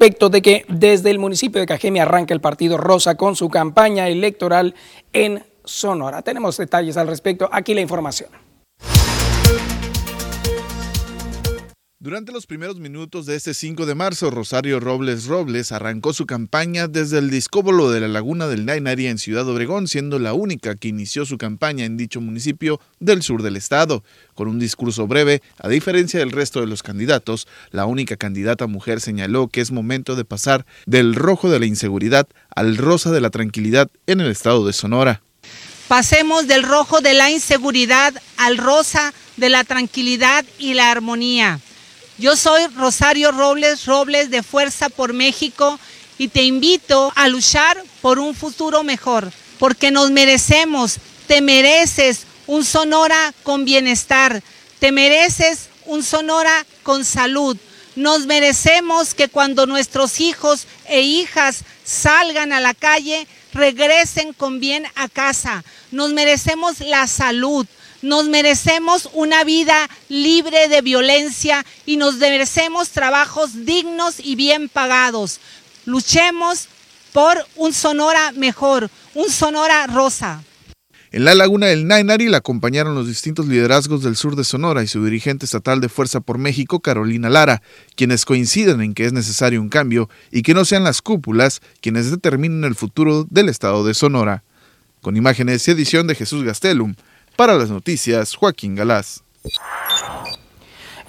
Respecto 0.00 0.30
de 0.30 0.40
que 0.40 0.64
desde 0.68 1.10
el 1.10 1.18
municipio 1.18 1.60
de 1.60 1.66
Cajeme 1.66 2.00
arranca 2.00 2.32
el 2.32 2.40
partido 2.40 2.78
Rosa 2.78 3.16
con 3.16 3.36
su 3.36 3.50
campaña 3.50 4.08
electoral 4.08 4.74
en 5.12 5.44
Sonora. 5.62 6.22
Tenemos 6.22 6.56
detalles 6.56 6.96
al 6.96 7.06
respecto. 7.06 7.50
Aquí 7.52 7.74
la 7.74 7.82
información. 7.82 8.30
Durante 12.02 12.32
los 12.32 12.46
primeros 12.46 12.80
minutos 12.80 13.26
de 13.26 13.36
este 13.36 13.52
5 13.52 13.84
de 13.84 13.94
marzo, 13.94 14.30
Rosario 14.30 14.80
Robles 14.80 15.26
Robles 15.26 15.70
arrancó 15.70 16.14
su 16.14 16.24
campaña 16.24 16.88
desde 16.88 17.18
el 17.18 17.28
discóbolo 17.28 17.90
de 17.90 18.00
la 18.00 18.08
Laguna 18.08 18.46
del 18.46 18.64
Nainari 18.64 19.06
en 19.06 19.18
Ciudad 19.18 19.46
Obregón, 19.46 19.86
siendo 19.86 20.18
la 20.18 20.32
única 20.32 20.76
que 20.76 20.88
inició 20.88 21.26
su 21.26 21.36
campaña 21.36 21.84
en 21.84 21.98
dicho 21.98 22.22
municipio 22.22 22.80
del 23.00 23.22
sur 23.22 23.42
del 23.42 23.56
estado. 23.56 24.02
Con 24.34 24.48
un 24.48 24.58
discurso 24.58 25.06
breve, 25.06 25.42
a 25.58 25.68
diferencia 25.68 26.20
del 26.20 26.32
resto 26.32 26.62
de 26.62 26.68
los 26.68 26.82
candidatos, 26.82 27.46
la 27.70 27.84
única 27.84 28.16
candidata 28.16 28.66
mujer 28.66 29.02
señaló 29.02 29.48
que 29.48 29.60
es 29.60 29.70
momento 29.70 30.16
de 30.16 30.24
pasar 30.24 30.64
del 30.86 31.14
rojo 31.14 31.50
de 31.50 31.60
la 31.60 31.66
inseguridad 31.66 32.26
al 32.56 32.78
rosa 32.78 33.10
de 33.10 33.20
la 33.20 33.28
tranquilidad 33.28 33.90
en 34.06 34.20
el 34.20 34.30
estado 34.30 34.66
de 34.66 34.72
Sonora. 34.72 35.20
Pasemos 35.86 36.46
del 36.46 36.62
rojo 36.62 37.02
de 37.02 37.12
la 37.12 37.30
inseguridad 37.30 38.14
al 38.38 38.56
rosa 38.56 39.12
de 39.36 39.50
la 39.50 39.64
tranquilidad 39.64 40.46
y 40.58 40.72
la 40.72 40.90
armonía. 40.90 41.60
Yo 42.20 42.36
soy 42.36 42.66
Rosario 42.76 43.32
Robles 43.32 43.86
Robles 43.86 44.28
de 44.28 44.42
Fuerza 44.42 44.90
por 44.90 45.14
México 45.14 45.80
y 46.18 46.28
te 46.28 46.42
invito 46.42 47.10
a 47.16 47.28
luchar 47.28 47.82
por 48.02 48.18
un 48.18 48.34
futuro 48.34 48.82
mejor, 48.82 49.32
porque 49.58 49.90
nos 49.90 50.10
merecemos, 50.10 50.98
te 51.26 51.40
mereces 51.40 52.24
un 52.46 52.62
Sonora 52.62 53.32
con 53.42 53.64
bienestar, 53.64 54.42
te 54.80 54.92
mereces 54.92 55.70
un 55.86 56.02
Sonora 56.02 56.66
con 56.82 57.06
salud. 57.06 57.56
Nos 57.96 58.26
merecemos 58.26 59.14
que 59.14 59.28
cuando 59.28 59.64
nuestros 59.64 60.20
hijos 60.20 60.66
e 60.88 61.00
hijas 61.00 61.64
salgan 61.84 62.52
a 62.52 62.60
la 62.60 62.74
calle, 62.74 63.26
regresen 63.54 64.34
con 64.34 64.60
bien 64.60 64.86
a 64.94 65.08
casa. 65.08 65.64
Nos 65.90 66.12
merecemos 66.12 66.80
la 66.80 67.06
salud. 67.06 67.66
Nos 68.02 68.28
merecemos 68.28 69.10
una 69.12 69.44
vida 69.44 69.88
libre 70.08 70.68
de 70.68 70.80
violencia 70.80 71.66
y 71.84 71.96
nos 71.96 72.16
merecemos 72.16 72.90
trabajos 72.90 73.66
dignos 73.66 74.14
y 74.18 74.36
bien 74.36 74.70
pagados. 74.70 75.40
Luchemos 75.84 76.68
por 77.12 77.36
un 77.56 77.74
Sonora 77.74 78.32
mejor, 78.32 78.90
un 79.14 79.28
Sonora 79.28 79.86
rosa. 79.86 80.42
En 81.12 81.24
la 81.24 81.34
laguna 81.34 81.66
del 81.66 81.88
Nainari 81.88 82.28
la 82.28 82.38
acompañaron 82.38 82.94
los 82.94 83.08
distintos 83.08 83.48
liderazgos 83.48 84.04
del 84.04 84.14
sur 84.14 84.36
de 84.36 84.44
Sonora 84.44 84.84
y 84.84 84.86
su 84.86 85.04
dirigente 85.04 85.44
estatal 85.44 85.80
de 85.80 85.88
Fuerza 85.88 86.20
por 86.20 86.38
México, 86.38 86.78
Carolina 86.80 87.28
Lara, 87.28 87.62
quienes 87.96 88.24
coinciden 88.24 88.80
en 88.80 88.94
que 88.94 89.06
es 89.06 89.12
necesario 89.12 89.60
un 89.60 89.70
cambio 89.70 90.08
y 90.30 90.42
que 90.42 90.54
no 90.54 90.64
sean 90.64 90.84
las 90.84 91.02
cúpulas 91.02 91.62
quienes 91.80 92.12
determinen 92.12 92.62
el 92.62 92.76
futuro 92.76 93.26
del 93.28 93.48
estado 93.48 93.84
de 93.84 93.92
Sonora. 93.92 94.44
Con 95.00 95.16
imágenes 95.16 95.66
y 95.66 95.72
edición 95.72 96.06
de 96.06 96.14
Jesús 96.14 96.44
Gastelum, 96.44 96.94
para 97.40 97.54
las 97.54 97.70
noticias, 97.70 98.34
Joaquín 98.34 98.74
Galás. 98.74 99.24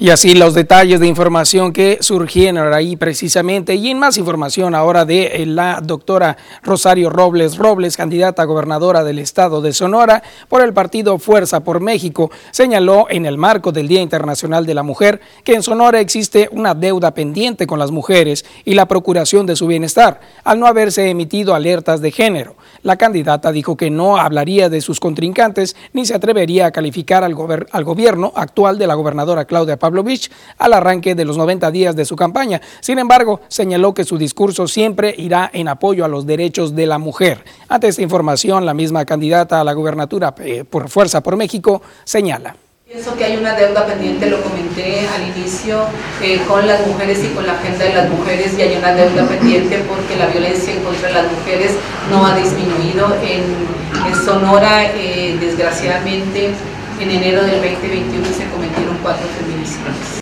Y 0.02 0.10
así 0.10 0.34
los 0.34 0.56
detalles 0.56 1.00
de 1.00 1.06
información 1.06 1.72
que 1.72 2.00
surgieron 2.02 2.74
ahí 2.74 2.96
precisamente 2.96 3.76
y 3.76 3.92
en 3.92 4.00
más 4.00 4.18
información 4.18 4.74
ahora 4.74 5.06
de 5.06 5.28
eh, 5.28 5.46
la 5.46 5.80
doctora 5.80 6.38
Rosario 6.64 7.12
Robles 7.12 7.60
Robles, 7.60 7.98
candidata 7.98 8.42
a 8.42 8.46
gobernadora 8.46 9.04
del 9.04 9.20
estado 9.20 9.62
de 9.62 9.74
Sonora 9.74 10.24
por 10.50 10.64
el 10.64 10.74
partido 10.74 11.20
Fuerza 11.20 11.60
por 11.60 11.82
México, 11.82 12.32
señaló 12.50 13.06
en 13.12 13.28
el 13.28 13.38
marco 13.38 13.72
del 13.72 13.88
Día 13.88 14.02
Internacional 14.02 14.66
de 14.66 14.74
la 14.74 14.82
Mujer 14.82 15.22
que 15.44 15.54
en 15.54 15.62
Sonora 15.62 16.00
existe 16.00 16.50
una 16.52 16.74
deuda 16.74 17.14
pendiente 17.14 17.68
con 17.68 17.78
las 17.78 17.92
mujeres 17.92 18.44
y 18.66 18.74
la 18.74 18.88
procuración 18.88 19.46
de 19.46 19.56
su 19.56 19.68
bienestar, 19.68 20.20
al 20.44 20.60
no 20.60 20.66
haberse 20.66 21.12
emitido 21.12 21.54
alertas 21.54 22.02
de 22.02 22.10
género. 22.10 22.56
La 22.82 22.98
candidata 22.98 23.52
dijo 23.52 23.78
que 23.78 23.92
no 23.92 24.18
hablaría 24.18 24.68
de 24.68 24.82
sus 24.82 25.00
contrincantes 25.00 25.76
ni 25.94 26.08
se 26.08 26.16
atrevería 26.16 26.66
a 26.66 26.72
calificar 26.72 27.24
al, 27.24 27.36
al 27.72 27.84
gobierno 27.84 28.34
actual 28.36 28.80
de 28.80 28.88
la 28.88 28.96
gobernadora 28.96 29.46
Claudia 29.46 29.78
Pavlovich 29.92 30.32
al 30.58 30.74
arranque 30.74 31.16
de 31.16 31.26
los 31.26 31.38
90 31.38 31.70
días 31.72 31.96
de 31.96 32.06
su 32.06 32.16
campaña. 32.16 32.62
Sin 32.80 32.98
embargo, 32.98 33.42
señaló 33.50 33.94
que 33.94 34.06
su 34.06 34.18
discurso 34.18 34.68
siempre 34.68 35.14
irá 35.18 35.50
en 35.54 35.68
apoyo 35.68 36.06
a 36.06 36.08
los 36.08 36.26
derechos 36.26 36.76
de 36.76 36.86
la 36.86 36.98
mujer. 36.98 37.44
Ante 37.68 37.90
esta 37.90 38.02
información, 38.02 38.66
la 38.66 38.74
misma 38.74 39.06
candidata 39.06 39.60
a 39.60 39.64
la 39.64 39.74
gubernatura 39.74 40.34
eh, 40.40 40.64
por 40.64 40.90
Fuerza 40.90 41.22
por 41.22 41.36
México 41.36 41.82
señala. 42.06 42.56
Pienso 42.88 43.16
que 43.16 43.24
hay 43.24 43.38
una 43.38 43.56
deuda 43.56 43.86
pendiente, 43.86 44.30
lo 44.30 44.42
comenté 44.42 45.08
al 45.08 45.38
inicio, 45.38 45.80
eh, 46.22 46.42
con 46.46 46.68
las 46.68 46.86
mujeres 46.86 47.24
y 47.24 47.28
con 47.30 47.48
la 47.48 47.54
agenda 47.54 47.86
de 47.86 47.94
las 47.94 48.10
mujeres 48.10 48.54
y 48.58 48.62
hay 48.62 48.76
una 48.76 48.94
deuda 48.94 49.26
pendiente 49.30 49.82
porque 49.88 50.18
la 50.18 50.28
violencia 50.28 50.74
en 50.74 50.84
contra 50.84 51.08
de 51.08 51.14
las 51.14 51.32
mujeres 51.32 51.72
no 52.10 52.26
ha 52.26 52.36
disminuido. 52.36 53.16
En, 53.24 53.72
Sonora, 54.26 54.92
eh, 54.94 55.38
desgraciadamente, 55.40 56.50
en 57.00 57.12
enero 57.12 57.44
del 57.44 57.62
2021 57.62 58.26
se 58.28 58.46
cometieron 58.52 58.91
cuatro 59.02 59.28
feminicidios 59.40 60.22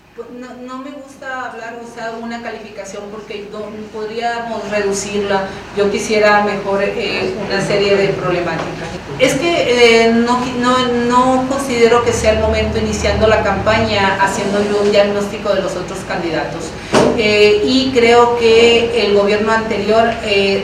hablar, 1.30 1.78
o 1.82 1.94
sea, 1.94 2.12
una 2.20 2.42
calificación 2.42 3.04
porque 3.10 3.48
podríamos 3.92 4.68
reducirla. 4.70 5.48
Yo 5.76 5.90
quisiera 5.90 6.42
mejor 6.42 6.82
eh, 6.82 7.34
una 7.46 7.64
serie 7.64 7.96
de 7.96 8.08
problemáticas. 8.08 8.88
Es 9.18 9.34
que 9.34 10.04
eh, 10.04 10.12
no, 10.12 10.40
no, 10.60 10.86
no, 11.08 11.48
considero 11.48 12.04
que 12.04 12.12
sea 12.12 12.32
el 12.32 12.40
momento 12.40 12.78
iniciando 12.78 13.26
la 13.26 13.42
campaña 13.42 14.18
haciendo 14.20 14.60
un 14.82 14.90
diagnóstico 14.90 15.54
de 15.54 15.62
los 15.62 15.76
otros 15.76 15.98
candidatos. 16.08 16.70
Eh, 17.18 17.62
y 17.64 17.90
creo 17.92 18.38
que 18.38 19.06
el 19.06 19.14
gobierno 19.14 19.52
anterior, 19.52 20.08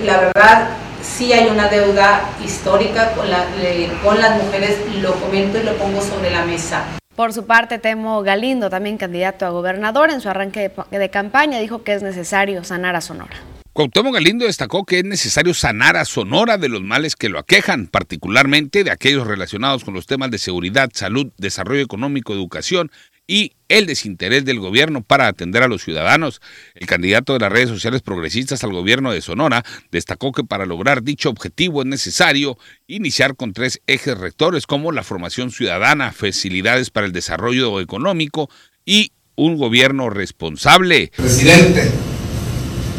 la 0.05 0.21
verdad, 0.21 0.71
sí 1.03 1.33
hay 1.33 1.49
una 1.49 1.69
deuda 1.69 2.31
histórica 2.45 3.12
con 3.12 3.31
las 3.31 4.43
mujeres, 4.43 4.79
lo 5.01 5.14
comento 5.14 5.59
y 5.59 5.62
lo 5.64 5.75
pongo 5.75 6.01
sobre 6.01 6.31
la 6.31 6.45
mesa. 6.45 6.85
Por 7.17 7.33
su 7.33 7.47
parte, 7.47 7.79
Temo 7.79 8.23
Galindo, 8.23 8.69
también 8.69 8.99
candidato 8.99 9.47
a 9.47 9.49
gobernador, 9.49 10.11
en 10.11 10.21
su 10.21 10.29
arranque 10.29 10.71
de, 10.91 11.11
campaña 11.11 11.59
dijo 11.59 11.83
que 11.83 11.95
es 11.95 12.03
necesario 12.03 12.62
sanar 12.62 12.95
a 12.95 13.01
Sonora. 13.01 13.35
Cuauhtémoc 13.73 14.12
Galindo 14.12 14.45
destacó 14.45 14.85
que 14.85 14.99
es 14.99 15.05
necesario 15.05 15.55
sanar 15.55 15.97
a 15.97 16.05
Sonora 16.05 16.59
de 16.59 16.69
los 16.69 16.83
males 16.83 17.17
que 17.17 17.31
lo 17.31 17.39
aquejan, 17.39 17.87
particularmente 17.87 18.85
de 18.85 18.91
aquellos 18.91 19.27
relacionados 19.27 19.83
con 19.83 19.95
los 19.95 20.07
temas 20.07 20.31
de 20.31 20.37
seguridad, 20.37 20.91
salud, 20.93 21.33
desarrollo 21.39 21.83
económico, 21.83 22.35
educación 22.35 22.91
y 23.27 23.53
el 23.68 23.87
desinterés 23.87 24.45
del 24.45 24.61
gobierno 24.61 25.03
para 25.03 25.27
atender 25.27 25.62
a 25.62 25.68
los 25.68 25.83
ciudadanos. 25.83 26.41
El 26.74 26.87
candidato 26.87 27.33
de 27.33 27.41
las 27.41 27.51
redes 27.51 27.68
sociales 27.68 28.03
progresistas 28.03 28.62
al 28.62 28.72
gobierno 28.72 29.12
de 29.12 29.20
Sonora 29.20 29.64
destacó 29.91 30.33
que 30.33 30.45
para 30.45 30.66
lograr 30.66 31.03
dicho 31.03 31.31
objetivo 31.31 31.83
es 31.83 31.89
necesario 31.89 32.57
iniciar 32.87 33.35
con 33.35 33.53
tres 33.53 33.81
ejes 33.87 34.16
rectores 34.16 34.66
como 34.66 34.93
la 34.93 35.03
formación 35.03 35.51
ciudadana, 35.51 36.12
facilidades 36.12 36.91
para 36.91 37.07
el 37.07 37.12
desarrollo 37.12 37.81
económico 37.81 38.49
y 38.85 39.12
un 39.35 39.57
gobierno 39.57 40.09
responsable. 40.09 41.11
Presidente, 41.16 41.91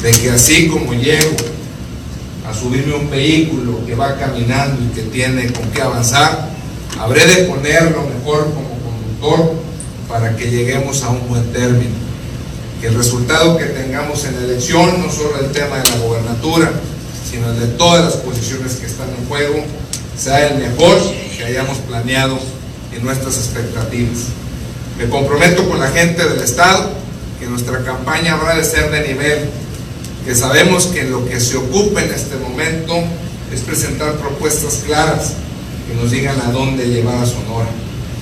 de 0.01 0.11
que 0.11 0.30
así 0.30 0.67
como 0.67 0.93
llego 0.93 1.36
a 2.45 2.53
subirme 2.53 2.95
un 2.95 3.09
vehículo 3.09 3.86
que 3.86 3.95
va 3.95 4.17
caminando 4.17 4.84
y 4.84 4.93
que 4.93 5.03
tiene 5.03 5.51
con 5.51 5.71
qué 5.71 5.82
avanzar, 5.82 6.49
habré 6.99 7.25
de 7.25 7.43
ponerlo 7.45 8.07
mejor 8.07 8.53
como 8.53 8.80
conductor 8.82 9.66
para 10.08 10.36
que 10.36 10.49
lleguemos 10.49 11.03
a 11.03 11.10
un 11.10 11.28
buen 11.28 11.51
término. 11.51 11.95
Que 12.82 12.88
el 12.88 12.95
resultado 12.95 13.58
que 13.58 13.66
tengamos 13.66 14.24
en 14.26 14.36
la 14.36 14.45
elección, 14.45 15.01
no 15.01 15.12
solo 15.12 15.39
el 15.39 15.51
tema 15.51 15.78
de 15.78 15.89
la 15.89 15.97
gobernatura, 15.97 16.72
sino 17.30 17.51
el 17.51 17.60
de 17.60 17.68
todas 17.78 18.05
las 18.05 18.16
posiciones 18.18 18.76
que 18.76 18.86
están 18.86 19.10
en 19.10 19.28
juego, 19.28 19.64
sea 20.18 20.47
el 20.47 20.60
mejor 20.60 20.97
que 21.36 21.43
hayamos 21.43 21.78
planeado 21.80 22.39
en 22.95 23.03
nuestras 23.03 23.38
expectativas. 23.38 24.28
Me 24.97 25.10
comprometo 25.10 25.68
con 25.68 25.80
la 25.80 25.89
gente 25.89 26.28
del 26.28 26.39
Estado 26.39 26.91
que 27.39 27.45
nuestra 27.45 27.84
campaña 27.84 28.34
habrá 28.34 28.55
de 28.55 28.64
ser 28.64 28.89
de 28.89 29.08
nivel, 29.08 29.49
que 30.26 30.36
sabemos 30.36 30.88
que 30.88 31.03
lo 31.03 31.26
que 31.28 31.39
se 31.39 31.58
ocupa 31.58 32.01
en 32.01 32.12
este 32.12 32.36
momento 32.38 32.95
es 33.53 33.62
presentar 33.62 34.14
propuestas 34.16 34.84
claras 34.86 35.34
que 35.88 35.95
nos 35.95 36.12
digan 36.12 36.39
a 36.41 36.51
dónde 36.51 36.88
llevar 36.88 37.18
a 37.18 37.26
Sonora. 37.26 37.70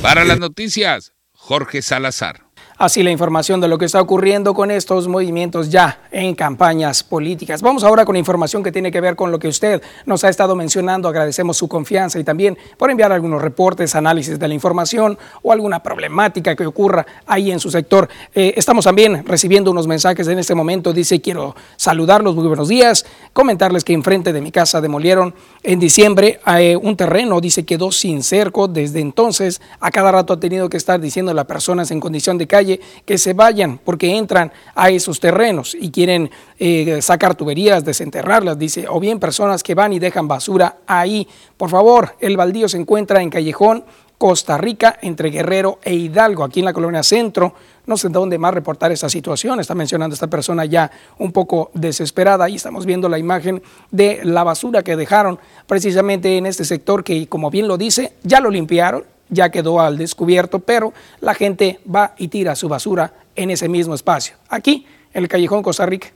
Para 0.02 0.26
las 0.26 0.38
noticias, 0.38 1.14
Jorge 1.48 1.84
Salazar. 1.84 2.45
Así 2.78 3.04
la 3.04 3.12
información 3.12 3.62
de 3.62 3.70
lo 3.70 3.78
que 3.78 3.86
está 3.86 4.02
ocurriendo 4.02 4.54
con 4.54 4.70
estos 4.70 5.08
movimientos 5.08 5.70
ya 5.70 6.02
en 6.12 6.36
campañas 6.36 7.06
políticas. 7.06 7.62
Vamos 7.62 7.86
ahora 7.86 8.04
con 8.04 8.18
información 8.18 8.64
que 8.64 8.72
tiene 8.74 8.92
que 8.92 9.00
ver 9.00 9.16
con 9.16 9.32
lo 9.32 9.40
que 9.40 9.48
usted 9.48 9.82
nos 10.06 10.26
ha 10.26 10.30
estado 10.30 10.58
mencionando. 10.58 11.08
Agradecemos 11.08 11.56
su 11.56 11.70
confianza 11.70 12.20
y 12.20 12.26
también 12.26 12.58
por 12.78 12.92
enviar 12.92 13.14
algunos 13.14 13.42
reportes, 13.42 13.96
análisis 13.96 14.38
de 14.38 14.48
la 14.50 14.54
información 14.54 15.18
o 15.42 15.54
alguna 15.54 15.82
problemática 15.82 16.54
que 16.54 16.66
ocurra 16.66 17.06
ahí 17.26 17.50
en 17.50 17.62
su 17.62 17.72
sector. 17.72 18.10
Eh, 18.34 18.56
estamos 18.58 18.84
también 18.84 19.26
recibiendo 19.26 19.72
unos 19.72 19.88
mensajes 19.88 20.28
en 20.28 20.38
este 20.38 20.54
momento. 20.54 20.92
Dice, 20.92 21.22
quiero 21.22 21.56
saludarlos, 21.78 22.36
muy 22.36 22.46
buenos 22.46 22.68
días, 22.68 23.06
comentarles 23.32 23.86
que 23.86 23.94
enfrente 23.94 24.34
de 24.34 24.42
mi 24.42 24.52
casa 24.52 24.82
demolieron 24.82 25.34
en 25.64 25.80
diciembre 25.80 26.42
eh, 26.58 26.76
un 26.76 26.98
terreno, 26.98 27.40
dice, 27.40 27.64
quedó 27.64 27.94
sin 27.94 28.22
cerco. 28.22 28.68
Desde 28.68 29.00
entonces, 29.00 29.62
a 29.80 29.92
cada 29.92 30.12
rato 30.12 30.34
ha 30.34 30.40
tenido 30.42 30.68
que 30.68 30.76
estar 30.76 31.00
diciendo 31.00 31.34
las 31.34 31.46
personas 31.46 31.90
en 31.92 32.02
condición 32.02 32.38
de 32.38 32.48
calle 32.48 32.65
que 33.06 33.18
se 33.18 33.34
vayan 33.34 33.80
porque 33.84 34.16
entran 34.16 34.52
a 34.76 34.90
esos 34.90 35.20
terrenos 35.20 35.76
y 35.80 35.92
quieren 35.92 36.30
eh, 36.60 37.02
sacar 37.02 37.36
tuberías, 37.36 37.84
desenterrarlas, 37.84 38.58
dice, 38.58 38.86
o 38.90 39.00
bien 39.00 39.20
personas 39.20 39.64
que 39.64 39.76
van 39.76 39.94
y 39.94 40.00
dejan 40.00 40.28
basura 40.28 40.78
ahí. 40.88 41.28
Por 41.58 41.70
favor, 41.70 42.16
el 42.20 42.38
baldío 42.38 42.68
se 42.68 42.78
encuentra 42.78 43.22
en 43.22 43.30
Callejón, 43.30 43.84
Costa 44.18 44.58
Rica, 44.58 44.98
entre 45.02 45.30
Guerrero 45.30 45.80
e 45.84 45.94
Hidalgo, 45.94 46.44
aquí 46.44 46.60
en 46.60 46.66
la 46.66 46.74
colonia 46.74 47.04
Centro. 47.04 47.54
No 47.86 47.98
sé 47.98 48.10
dónde 48.10 48.38
más 48.38 48.54
reportar 48.54 48.92
esta 48.92 49.10
situación. 49.10 49.60
Está 49.60 49.76
mencionando 49.76 50.14
esta 50.14 50.28
persona 50.28 50.66
ya 50.66 50.90
un 51.20 51.32
poco 51.32 51.70
desesperada. 51.74 52.50
y 52.50 52.56
estamos 52.56 52.86
viendo 52.86 53.10
la 53.10 53.20
imagen 53.20 53.62
de 53.92 54.22
la 54.24 54.44
basura 54.44 54.84
que 54.84 54.96
dejaron 54.96 55.40
precisamente 55.68 56.38
en 56.38 56.46
este 56.46 56.64
sector 56.66 57.04
que, 57.04 57.28
como 57.28 57.50
bien 57.50 57.68
lo 57.68 57.78
dice, 57.78 58.14
ya 58.24 58.40
lo 58.40 58.50
limpiaron, 58.50 59.04
ya 59.30 59.50
quedó 59.50 59.80
al 59.80 59.98
descubierto, 59.98 60.60
pero 60.60 60.94
la 61.22 61.34
gente 61.34 61.80
va 61.94 62.14
y 62.18 62.28
tira 62.28 62.56
su 62.56 62.70
basura 62.70 63.14
en 63.36 63.52
ese 63.52 63.68
mismo 63.68 63.96
espacio, 63.96 64.36
aquí 64.50 64.86
en 65.14 65.24
el 65.24 65.30
callejón 65.30 65.64
Costa 65.64 65.86
Rica. 65.86 66.10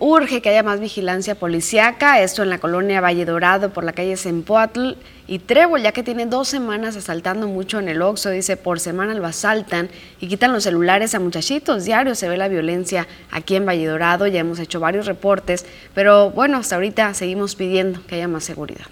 Urge 0.00 0.42
que 0.42 0.48
haya 0.48 0.64
más 0.64 0.80
vigilancia 0.80 1.36
policiaca, 1.36 2.20
esto 2.20 2.42
en 2.42 2.50
la 2.50 2.58
colonia 2.58 3.00
Valle 3.00 3.24
Dorado 3.24 3.72
por 3.72 3.84
la 3.84 3.92
calle 3.92 4.16
Sempoatl 4.16 4.94
y 5.28 5.38
Trébol, 5.38 5.82
ya 5.82 5.92
que 5.92 6.02
tiene 6.02 6.26
dos 6.26 6.48
semanas 6.48 6.96
asaltando 6.96 7.46
mucho 7.46 7.78
en 7.78 7.88
el 7.88 8.02
Oxxo, 8.02 8.30
dice 8.30 8.56
por 8.56 8.80
semana 8.80 9.14
lo 9.14 9.24
asaltan 9.24 9.88
y 10.20 10.26
quitan 10.26 10.52
los 10.52 10.64
celulares 10.64 11.14
a 11.14 11.20
muchachitos, 11.20 11.84
diario 11.84 12.16
se 12.16 12.28
ve 12.28 12.36
la 12.36 12.48
violencia 12.48 13.06
aquí 13.30 13.54
en 13.54 13.66
Valle 13.66 13.86
Dorado, 13.86 14.26
ya 14.26 14.40
hemos 14.40 14.58
hecho 14.58 14.80
varios 14.80 15.06
reportes, 15.06 15.64
pero 15.94 16.30
bueno, 16.30 16.58
hasta 16.58 16.74
ahorita 16.74 17.14
seguimos 17.14 17.54
pidiendo 17.54 18.04
que 18.06 18.16
haya 18.16 18.26
más 18.26 18.42
seguridad. 18.42 18.86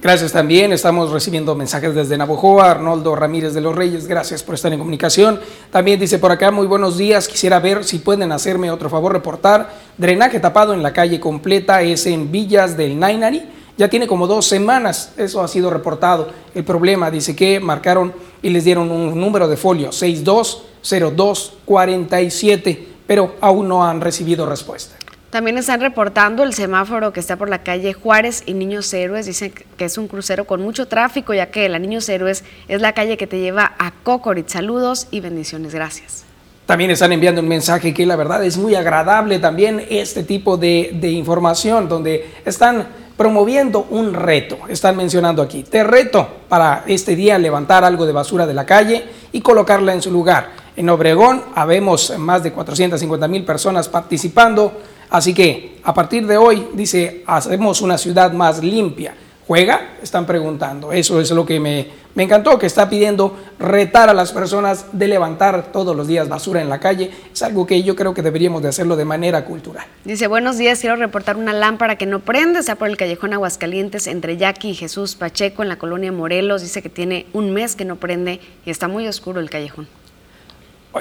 Gracias 0.00 0.30
también. 0.30 0.72
Estamos 0.72 1.10
recibiendo 1.10 1.56
mensajes 1.56 1.92
desde 1.92 2.16
Navojoa. 2.16 2.70
Arnoldo 2.70 3.16
Ramírez 3.16 3.52
de 3.52 3.60
los 3.60 3.74
Reyes, 3.74 4.06
gracias 4.06 4.44
por 4.44 4.54
estar 4.54 4.72
en 4.72 4.78
comunicación. 4.78 5.40
También 5.72 5.98
dice 5.98 6.20
por 6.20 6.30
acá, 6.30 6.52
muy 6.52 6.68
buenos 6.68 6.96
días. 6.96 7.26
Quisiera 7.26 7.58
ver 7.58 7.82
si 7.82 7.98
pueden 7.98 8.30
hacerme 8.30 8.70
otro 8.70 8.88
favor, 8.88 9.12
reportar. 9.12 9.74
Drenaje 9.96 10.38
tapado 10.38 10.72
en 10.72 10.84
la 10.84 10.92
calle 10.92 11.18
completa 11.18 11.82
es 11.82 12.06
en 12.06 12.30
Villas 12.30 12.76
del 12.76 12.96
Nainari. 12.96 13.42
Ya 13.76 13.88
tiene 13.88 14.06
como 14.06 14.28
dos 14.28 14.46
semanas, 14.46 15.14
eso 15.16 15.42
ha 15.42 15.48
sido 15.48 15.68
reportado. 15.68 16.28
El 16.54 16.62
problema 16.62 17.10
dice 17.10 17.34
que 17.34 17.58
marcaron 17.58 18.12
y 18.40 18.50
les 18.50 18.62
dieron 18.62 18.92
un 18.92 19.18
número 19.18 19.48
de 19.48 19.56
folio 19.56 19.90
620247, 19.90 22.88
pero 23.04 23.34
aún 23.40 23.66
no 23.66 23.84
han 23.84 24.00
recibido 24.00 24.46
respuesta. 24.46 24.97
También 25.30 25.58
están 25.58 25.82
reportando 25.82 26.42
el 26.42 26.54
semáforo 26.54 27.12
que 27.12 27.20
está 27.20 27.36
por 27.36 27.50
la 27.50 27.62
calle 27.62 27.92
Juárez 27.92 28.42
y 28.46 28.54
Niños 28.54 28.92
Héroes. 28.94 29.26
Dicen 29.26 29.52
que 29.76 29.84
es 29.84 29.98
un 29.98 30.08
crucero 30.08 30.46
con 30.46 30.62
mucho 30.62 30.88
tráfico, 30.88 31.34
ya 31.34 31.50
que 31.50 31.68
la 31.68 31.78
Niños 31.78 32.08
Héroes 32.08 32.44
es 32.66 32.80
la 32.80 32.94
calle 32.94 33.18
que 33.18 33.26
te 33.26 33.38
lleva 33.38 33.74
a 33.78 33.90
Cocorit. 33.90 34.48
Saludos 34.48 35.06
y 35.10 35.20
bendiciones. 35.20 35.74
Gracias. 35.74 36.24
También 36.64 36.90
están 36.90 37.12
enviando 37.12 37.42
un 37.42 37.48
mensaje 37.48 37.92
que 37.92 38.06
la 38.06 38.16
verdad 38.16 38.42
es 38.42 38.56
muy 38.56 38.74
agradable 38.74 39.38
también 39.38 39.84
este 39.90 40.22
tipo 40.22 40.56
de, 40.56 40.98
información, 41.02 41.88
donde 41.88 42.30
están 42.44 42.88
promoviendo 43.16 43.86
un 43.90 44.14
reto. 44.14 44.58
Están 44.68 44.96
mencionando 44.96 45.42
aquí, 45.42 45.62
te 45.62 45.84
reto 45.84 46.28
para 46.48 46.84
este 46.86 47.16
día 47.16 47.38
levantar 47.38 47.84
algo 47.84 48.06
de 48.06 48.12
basura 48.12 48.46
de 48.46 48.54
la 48.54 48.64
calle 48.64 49.04
y 49.32 49.40
colocarla 49.40 49.92
en 49.92 50.00
su 50.00 50.10
lugar. 50.10 50.50
En 50.76 50.88
Obregón 50.90 51.42
habemos 51.54 52.16
más 52.18 52.42
de 52.42 52.52
450 52.52 53.28
mil 53.28 53.44
personas 53.46 53.88
participando, 53.88 54.72
así 55.10 55.34
que 55.34 55.78
a 55.82 55.94
partir 55.94 56.26
de 56.26 56.36
hoy, 56.36 56.68
dice, 56.74 57.22
hacemos 57.26 57.80
una 57.80 57.98
ciudad 57.98 58.32
más 58.32 58.62
limpia 58.62 59.14
juega? 59.48 59.94
Están 60.02 60.26
preguntando. 60.26 60.92
Eso 60.92 61.20
es 61.20 61.30
lo 61.30 61.46
que 61.46 61.58
me, 61.58 61.88
me, 62.14 62.24
encantó, 62.24 62.58
que 62.58 62.66
está 62.66 62.88
pidiendo 62.88 63.34
retar 63.58 64.10
a 64.10 64.12
las 64.12 64.30
personas 64.30 64.84
de 64.92 65.08
levantar 65.08 65.72
todos 65.72 65.96
los 65.96 66.06
días 66.06 66.28
basura 66.28 66.60
en 66.60 66.68
la 66.68 66.78
calle. 66.78 67.10
Es 67.32 67.42
algo 67.42 67.66
que 67.66 67.82
yo 67.82 67.96
creo 67.96 68.12
que 68.12 68.20
deberíamos 68.20 68.62
de 68.62 68.68
hacerlo 68.68 68.94
de 68.94 69.06
manera 69.06 69.46
cultural. 69.46 69.86
Dice, 70.04 70.26
buenos 70.26 70.58
días, 70.58 70.80
quiero 70.80 70.96
reportar 70.96 71.38
una 71.38 71.54
lámpara 71.54 71.96
que 71.96 72.04
no 72.04 72.20
prende, 72.20 72.60
está 72.60 72.74
por 72.74 72.88
el 72.88 72.98
callejón 72.98 73.32
Aguascalientes 73.32 74.06
entre 74.06 74.36
Yaqui 74.36 74.70
y 74.70 74.74
Jesús 74.74 75.16
Pacheco 75.16 75.62
en 75.62 75.70
la 75.70 75.78
colonia 75.78 76.12
Morelos. 76.12 76.60
Dice 76.60 76.82
que 76.82 76.90
tiene 76.90 77.24
un 77.32 77.50
mes 77.50 77.74
que 77.74 77.86
no 77.86 77.96
prende 77.96 78.40
y 78.66 78.70
está 78.70 78.86
muy 78.86 79.08
oscuro 79.08 79.40
el 79.40 79.48
callejón. 79.48 79.88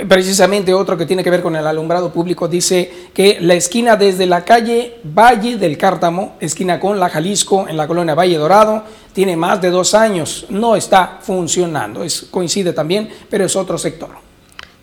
Precisamente 0.07 0.73
otro 0.73 0.97
que 0.97 1.05
tiene 1.05 1.23
que 1.23 1.29
ver 1.29 1.41
con 1.41 1.55
el 1.55 1.65
alumbrado 1.65 2.11
público 2.11 2.49
dice 2.49 3.09
que 3.13 3.37
la 3.39 3.53
esquina 3.53 3.95
desde 3.95 4.25
la 4.25 4.43
calle 4.43 4.99
Valle 5.03 5.57
del 5.57 5.77
Cártamo, 5.77 6.35
esquina 6.41 6.77
con 6.79 6.99
la 6.99 7.09
Jalisco 7.09 7.67
en 7.69 7.77
la 7.77 7.87
colonia 7.87 8.13
Valle 8.13 8.37
Dorado, 8.37 8.83
tiene 9.13 9.37
más 9.37 9.61
de 9.61 9.69
dos 9.69 9.93
años, 9.93 10.45
no 10.49 10.75
está 10.75 11.19
funcionando. 11.21 12.03
Es, 12.03 12.23
coincide 12.29 12.73
también, 12.73 13.09
pero 13.29 13.45
es 13.45 13.55
otro 13.55 13.77
sector. 13.77 14.09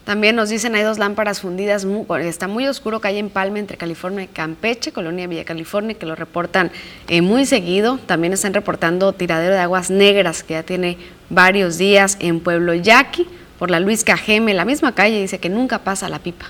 También 0.04 0.36
nos 0.36 0.48
dicen 0.48 0.74
hay 0.74 0.82
dos 0.82 0.98
lámparas 0.98 1.40
fundidas, 1.40 1.86
está 2.20 2.48
muy 2.48 2.66
oscuro, 2.66 3.00
calle 3.00 3.18
en 3.18 3.30
Palme 3.30 3.60
entre 3.60 3.76
California 3.76 4.24
y 4.24 4.28
Campeche, 4.28 4.92
Colonia 4.92 5.26
Villa 5.26 5.44
California, 5.44 5.94
que 5.94 6.06
lo 6.06 6.14
reportan 6.14 6.72
eh, 7.08 7.20
muy 7.20 7.44
seguido. 7.46 7.98
También 8.06 8.32
están 8.32 8.54
reportando 8.54 9.12
tiradero 9.12 9.54
de 9.54 9.60
aguas 9.60 9.90
negras, 9.90 10.42
que 10.42 10.54
ya 10.54 10.62
tiene 10.62 10.96
varios 11.28 11.78
días 11.78 12.16
en 12.20 12.40
Pueblo 12.40 12.74
Yaqui 12.74 13.28
por 13.58 13.70
la 13.70 13.80
Luis 13.80 14.04
Cajeme, 14.04 14.54
la 14.54 14.64
misma 14.64 14.94
calle, 14.94 15.20
dice 15.20 15.38
que 15.38 15.48
nunca 15.48 15.80
pasa 15.80 16.08
la 16.08 16.18
pipa. 16.18 16.46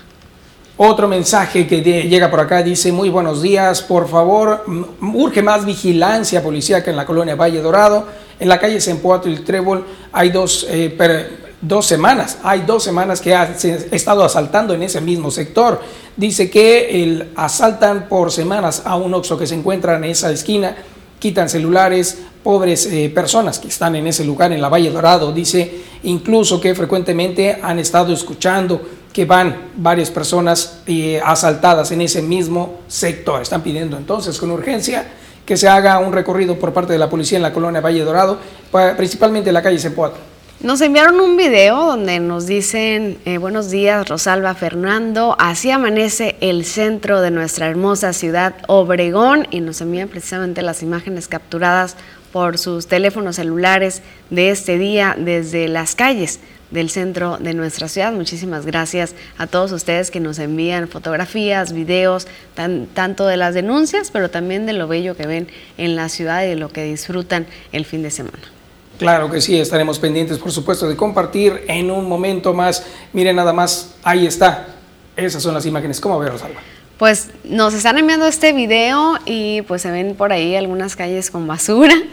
Otro 0.77 1.07
mensaje 1.07 1.67
que 1.67 1.81
llega 1.81 2.29
por 2.29 2.41
acá 2.41 2.61
dice, 2.61 2.91
muy 2.91 3.09
buenos 3.09 3.41
días, 3.41 3.81
por 3.81 4.09
favor, 4.09 4.65
urge 5.01 5.41
más 5.41 5.65
vigilancia 5.65 6.43
policíaca 6.43 6.91
en 6.91 6.97
la 6.97 7.05
colonia 7.05 7.35
Valle 7.35 7.61
Dorado. 7.61 8.07
En 8.37 8.49
la 8.49 8.59
calle 8.59 8.81
Sempoato 8.81 9.29
y 9.29 9.37
Trébol 9.37 9.85
hay 10.11 10.31
dos, 10.31 10.67
eh, 10.69 10.93
dos 11.61 11.85
semanas, 11.85 12.39
hay 12.43 12.63
dos 12.67 12.83
semanas 12.83 13.21
que 13.21 13.33
ha 13.33 13.55
estado 13.91 14.25
asaltando 14.25 14.73
en 14.73 14.83
ese 14.83 14.99
mismo 14.99 15.31
sector. 15.31 15.81
Dice 16.17 16.49
que 16.49 17.03
el, 17.03 17.31
asaltan 17.37 18.09
por 18.09 18.29
semanas 18.29 18.81
a 18.83 18.97
un 18.97 19.13
Oxxo 19.13 19.37
que 19.37 19.47
se 19.47 19.55
encuentra 19.55 19.95
en 19.95 20.03
esa 20.03 20.29
esquina, 20.29 20.75
quitan 21.19 21.49
celulares, 21.49 22.19
pobres 22.43 22.85
eh, 22.87 23.11
personas 23.13 23.59
que 23.59 23.67
están 23.67 23.95
en 23.95 24.07
ese 24.07 24.23
lugar, 24.25 24.51
en 24.51 24.61
la 24.61 24.69
Valle 24.69 24.91
Dorado. 24.91 25.31
Dice 25.31 25.83
incluso 26.03 26.61
que 26.61 26.75
frecuentemente 26.75 27.59
han 27.61 27.79
estado 27.79 28.13
escuchando 28.13 28.81
que 29.11 29.25
van 29.25 29.69
varias 29.77 30.11
personas 30.11 30.79
eh, 30.85 31.21
asaltadas 31.23 31.91
en 31.91 32.01
ese 32.01 32.21
mismo 32.21 32.81
sector. 32.87 33.41
Están 33.41 33.63
pidiendo 33.63 33.97
entonces 33.97 34.37
con 34.37 34.51
urgencia 34.51 35.05
que 35.45 35.57
se 35.57 35.67
haga 35.69 35.99
un 35.99 36.11
recorrido 36.11 36.59
por 36.59 36.73
parte 36.73 36.93
de 36.93 36.99
la 36.99 37.09
policía 37.09 37.37
en 37.37 37.43
la 37.43 37.53
colonia 37.53 37.79
Valle 37.79 38.03
Dorado, 38.03 38.37
principalmente 38.97 39.49
en 39.49 39.53
la 39.53 39.61
calle 39.61 39.79
Cepoatl. 39.79 40.34
Nos 40.61 40.79
enviaron 40.79 41.19
un 41.19 41.35
video 41.35 41.85
donde 41.85 42.21
nos 42.21 42.47
dicen, 42.47 43.17
eh, 43.25 43.37
buenos 43.37 43.69
días 43.71 44.07
Rosalba 44.07 44.55
Fernando, 44.55 45.35
así 45.37 45.69
amanece 45.69 46.37
el 46.39 46.63
centro 46.63 47.19
de 47.19 47.29
nuestra 47.29 47.67
hermosa 47.67 48.13
ciudad 48.13 48.55
Obregón 48.67 49.47
y 49.51 49.59
nos 49.59 49.81
envían 49.81 50.07
precisamente 50.07 50.61
las 50.61 50.81
imágenes 50.81 51.27
capturadas 51.27 51.97
por 52.31 52.57
sus 52.57 52.87
teléfonos 52.87 53.35
celulares 53.35 54.01
de 54.29 54.49
este 54.49 54.77
día 54.77 55.13
desde 55.19 55.67
las 55.67 55.93
calles 55.93 56.39
del 56.71 56.89
centro 56.89 57.37
de 57.37 57.53
nuestra 57.53 57.89
ciudad. 57.89 58.13
Muchísimas 58.13 58.65
gracias 58.65 59.13
a 59.37 59.47
todos 59.47 59.73
ustedes 59.73 60.09
que 60.09 60.21
nos 60.21 60.39
envían 60.39 60.87
fotografías, 60.87 61.73
videos, 61.73 62.27
tanto 62.93 63.27
de 63.27 63.35
las 63.35 63.53
denuncias, 63.55 64.09
pero 64.09 64.29
también 64.29 64.65
de 64.65 64.73
lo 64.73 64.87
bello 64.87 65.17
que 65.17 65.27
ven 65.27 65.49
en 65.77 65.97
la 65.97 66.07
ciudad 66.07 66.45
y 66.45 66.47
de 66.47 66.55
lo 66.55 66.69
que 66.69 66.85
disfrutan 66.85 67.45
el 67.73 67.83
fin 67.83 68.03
de 68.03 68.09
semana. 68.09 68.54
Claro 68.97 69.29
que 69.29 69.41
sí, 69.41 69.59
estaremos 69.59 69.99
pendientes, 69.99 70.37
por 70.37 70.51
supuesto, 70.51 70.87
de 70.87 70.95
compartir 70.95 71.63
en 71.67 71.91
un 71.91 72.07
momento 72.07 72.53
más. 72.53 72.85
Miren 73.13 73.35
nada 73.35 73.53
más, 73.53 73.95
ahí 74.03 74.25
está. 74.25 74.67
Esas 75.15 75.41
son 75.43 75.53
las 75.53 75.65
imágenes. 75.65 75.99
¿Cómo 75.99 76.19
ve, 76.19 76.29
Rosalba? 76.29 76.61
Pues 76.97 77.29
nos 77.43 77.73
están 77.73 77.97
enviando 77.97 78.25
este 78.25 78.53
video 78.53 79.17
y 79.25 79.63
pues 79.63 79.81
se 79.81 79.91
ven 79.91 80.15
por 80.15 80.31
ahí 80.31 80.55
algunas 80.55 80.95
calles 80.95 81.31
con 81.31 81.47
basura. 81.47 81.95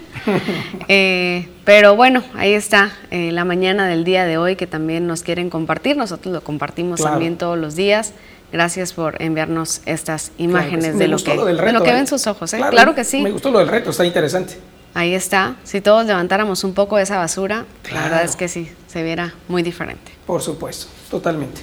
Eh, 0.89 1.49
pero 1.65 1.97
bueno, 1.97 2.23
ahí 2.35 2.53
está 2.53 2.93
eh, 3.11 3.33
la 3.33 3.45
mañana 3.45 3.89
del 3.89 4.05
día 4.05 4.25
de 4.25 4.37
hoy 4.37 4.57
que 4.57 4.67
también 4.67 5.07
nos 5.07 5.23
quieren 5.23 5.51
compartir. 5.51 5.97
Nosotros 5.97 6.33
lo 6.33 6.45
compartimos 6.45 7.01
también 7.01 7.39
todos 7.39 7.59
los 7.59 7.75
días. 7.75 8.13
Gracias 8.53 8.93
por 8.93 9.21
enviarnos 9.21 9.81
estas 9.87 10.31
imágenes 10.39 10.99
de, 10.99 11.09
lo 11.09 11.17
que, 11.17 11.35
lo, 11.35 11.45
que, 11.83 11.93
ven 11.93 12.05
¿eh? 12.05 12.07
sus 12.07 12.27
ojos. 12.27 12.53
Claro, 12.53 12.95
que 12.95 13.05
sí. 13.05 13.23
Me 13.23 13.31
gustó 13.31 13.51
lo 13.51 13.59
del 13.61 13.69
reto, 13.69 13.91
está 13.91 14.05
interesante. 14.05 14.59
Ahí 14.95 15.15
está. 15.15 15.57
Si 15.65 15.81
todos 15.81 16.05
levantáramos 16.07 16.65
un 16.65 16.75
poco 16.75 16.97
de 16.97 17.05
esa 17.05 17.19
basura, 17.19 17.65
la 17.93 18.03
verdad 18.03 18.25
es 18.25 18.37
que 18.37 18.49
sí, 18.49 18.71
se 18.87 19.03
viera 19.03 19.35
muy 19.49 19.63
diferente. 19.63 20.13
Por 20.27 20.43
supuesto, 20.43 20.87
totalmente. 21.11 21.61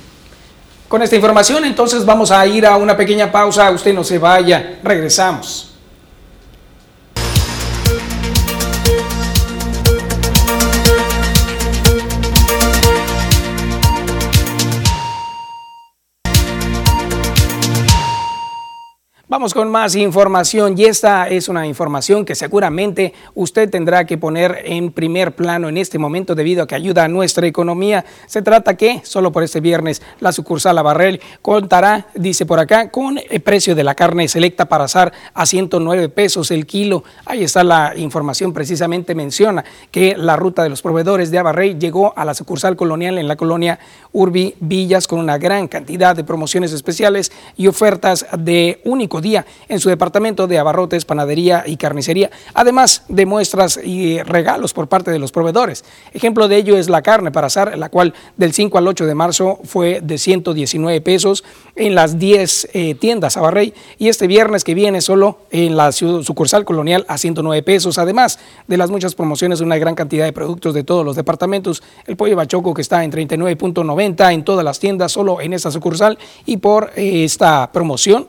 Con 0.88 1.04
esta 1.04 1.16
información 1.16 1.66
entonces 1.66 2.04
vamos 2.04 2.32
a 2.32 2.46
ir 2.48 2.66
a 2.66 2.76
una 2.76 2.98
pequeña 2.98 3.32
pausa, 3.32 3.70
usted 3.70 3.94
no 3.94 4.04
se 4.04 4.18
vaya, 4.18 4.80
regresamos. 4.84 5.69
Vamos 19.30 19.54
con 19.54 19.70
más 19.70 19.96
información 19.96 20.74
y 20.76 20.86
esta 20.86 21.28
es 21.28 21.50
una 21.50 21.68
información 21.68 22.26
que 22.26 22.34
seguramente 22.34 23.14
usted 23.36 23.70
tendrá 23.70 24.06
que 24.06 24.18
poner 24.18 24.64
en 24.66 24.92
primer 24.92 25.36
plano 25.36 25.70
en 25.70 25.78
este 25.78 26.00
momento 26.00 26.34
debido 26.34 26.64
a 26.64 26.68
que 26.68 26.74
ayuda 26.74 27.04
a 27.04 27.08
nuestra 27.08 27.46
economía. 27.46 28.04
Se 28.26 28.42
trata 28.42 28.76
que 28.76 29.02
solo 29.04 29.32
por 29.32 29.44
este 29.44 29.60
viernes 29.60 30.02
la 30.20 30.32
sucursal 30.32 30.82
Barrel 30.82 31.22
contará, 31.44 32.08
dice 32.16 32.48
por 32.48 32.58
acá, 32.58 32.90
con 32.90 33.20
el 33.20 33.42
precio 33.42 33.76
de 33.76 33.84
la 33.84 33.94
carne 33.94 34.28
selecta 34.28 34.66
para 34.66 34.86
asar 34.86 35.14
a 35.36 35.46
109 35.46 36.10
pesos 36.10 36.50
el 36.50 36.66
kilo. 36.66 37.04
Ahí 37.28 37.44
está 37.44 37.64
la 37.64 37.94
información, 37.96 38.52
precisamente 38.52 39.14
menciona 39.14 39.64
que 39.92 40.16
la 40.18 40.38
ruta 40.38 40.64
de 40.64 40.70
los 40.70 40.82
proveedores 40.82 41.30
de 41.30 41.38
Abarrey 41.38 41.78
llegó 41.78 42.18
a 42.18 42.26
la 42.26 42.34
sucursal 42.34 42.76
colonial 42.76 43.20
en 43.20 43.28
la 43.28 43.36
colonia 43.36 43.78
Urbi 44.12 44.56
Villas 44.60 45.08
con 45.08 45.20
una 45.20 45.38
gran 45.38 45.68
cantidad 45.68 46.16
de 46.16 46.24
promociones 46.24 46.74
especiales 46.74 47.32
y 47.56 47.68
ofertas 47.68 48.26
de 48.36 48.82
único 48.86 49.19
día 49.22 49.46
en 49.68 49.80
su 49.80 49.90
departamento 49.90 50.48
de 50.48 50.60
abarrotes, 50.60 51.06
panadería 51.06 51.64
y 51.66 51.78
carnicería, 51.78 52.30
además 52.54 53.04
de 53.08 53.26
muestras 53.26 53.80
y 53.84 54.22
regalos 54.24 54.74
por 54.74 54.88
parte 54.88 55.12
de 55.12 55.20
los 55.20 55.32
proveedores. 55.32 55.86
Ejemplo 56.14 56.48
de 56.48 56.58
ello 56.58 56.78
es 56.78 56.90
la 56.90 57.02
carne 57.02 57.32
para 57.32 57.48
asar, 57.48 57.78
la 57.78 57.90
cual 57.90 58.14
del 58.38 58.54
5 58.54 58.78
al 58.78 58.88
8 58.88 59.06
de 59.06 59.16
marzo 59.16 59.60
fue 59.64 60.02
de 60.02 60.18
119 60.18 61.02
pesos 61.02 61.44
en 61.76 61.96
las 61.96 62.20
10 62.20 62.70
eh, 62.74 62.96
tiendas 62.96 63.38
Abarrey 63.38 63.74
y 63.98 64.10
este 64.10 64.28
viernes 64.28 64.64
que 64.64 64.74
viene 64.74 65.02
solo 65.02 65.40
en 65.52 65.78
la 65.78 65.92
sucursal 65.92 66.66
colonial 66.66 67.06
a 67.08 67.18
109 67.18 67.64
pesos, 67.64 67.98
además 67.98 68.40
de 68.68 68.78
las 68.78 68.90
muchas 68.90 69.16
promociones, 69.16 69.62
una 69.62 69.78
gran 69.78 69.96
cantidad 69.96 70.26
de 70.26 70.34
productos 70.34 70.74
de 70.74 70.84
todos 70.84 71.06
los 71.06 71.16
departamentos, 71.16 71.84
el 72.06 72.18
pollo 72.18 72.36
bachoco 72.36 72.74
que 72.74 72.82
está 72.82 73.04
en 73.04 73.12
39.90 73.12 74.34
en 74.34 74.44
todas 74.44 74.66
las 74.66 74.80
tiendas, 74.80 75.12
solo 75.12 75.42
en 75.42 75.54
esta 75.54 75.72
sucursal 75.72 76.18
y 76.46 76.58
por 76.58 76.92
eh, 76.96 77.24
esta 77.24 77.72
promoción 77.72 78.28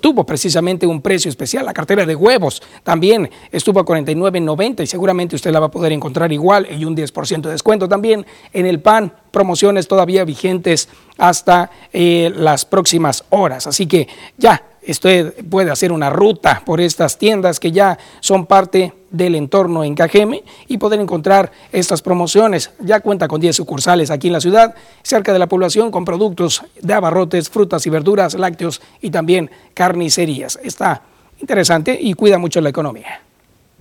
tuvo 0.00 0.24
precisamente 0.24 0.86
un 0.86 1.00
precio 1.00 1.28
especial. 1.28 1.64
La 1.64 1.72
cartera 1.72 2.04
de 2.06 2.14
huevos 2.14 2.62
también 2.82 3.30
estuvo 3.50 3.80
a 3.80 3.84
49.90 3.84 4.82
y 4.82 4.86
seguramente 4.86 5.36
usted 5.36 5.52
la 5.52 5.60
va 5.60 5.66
a 5.66 5.70
poder 5.70 5.92
encontrar 5.92 6.32
igual 6.32 6.66
y 6.70 6.84
un 6.84 6.96
10% 6.96 7.42
de 7.42 7.50
descuento 7.50 7.88
también 7.88 8.26
en 8.52 8.66
el 8.66 8.80
pan. 8.80 9.12
Promociones 9.30 9.88
todavía 9.88 10.24
vigentes 10.24 10.88
hasta 11.18 11.70
eh, 11.92 12.32
las 12.34 12.64
próximas 12.64 13.24
horas. 13.30 13.66
Así 13.66 13.86
que 13.86 14.08
ya 14.36 14.71
usted 14.86 15.44
puede 15.46 15.70
hacer 15.70 15.92
una 15.92 16.10
ruta 16.10 16.62
por 16.64 16.80
estas 16.80 17.18
tiendas 17.18 17.60
que 17.60 17.72
ya 17.72 17.98
son 18.20 18.46
parte 18.46 18.92
del 19.10 19.34
entorno 19.34 19.84
en 19.84 19.94
Cajeme 19.94 20.42
y 20.68 20.78
poder 20.78 21.00
encontrar 21.00 21.52
estas 21.70 22.02
promociones. 22.02 22.70
Ya 22.80 23.00
cuenta 23.00 23.28
con 23.28 23.40
10 23.40 23.54
sucursales 23.54 24.10
aquí 24.10 24.28
en 24.28 24.32
la 24.32 24.40
ciudad, 24.40 24.74
cerca 25.02 25.32
de 25.32 25.38
la 25.38 25.48
población, 25.48 25.90
con 25.90 26.04
productos 26.04 26.62
de 26.80 26.94
abarrotes, 26.94 27.50
frutas 27.50 27.86
y 27.86 27.90
verduras, 27.90 28.34
lácteos 28.34 28.80
y 29.00 29.10
también 29.10 29.50
carnicerías. 29.74 30.58
Está 30.62 31.02
interesante 31.40 31.96
y 32.00 32.14
cuida 32.14 32.38
mucho 32.38 32.60
la 32.60 32.70
economía. 32.70 33.22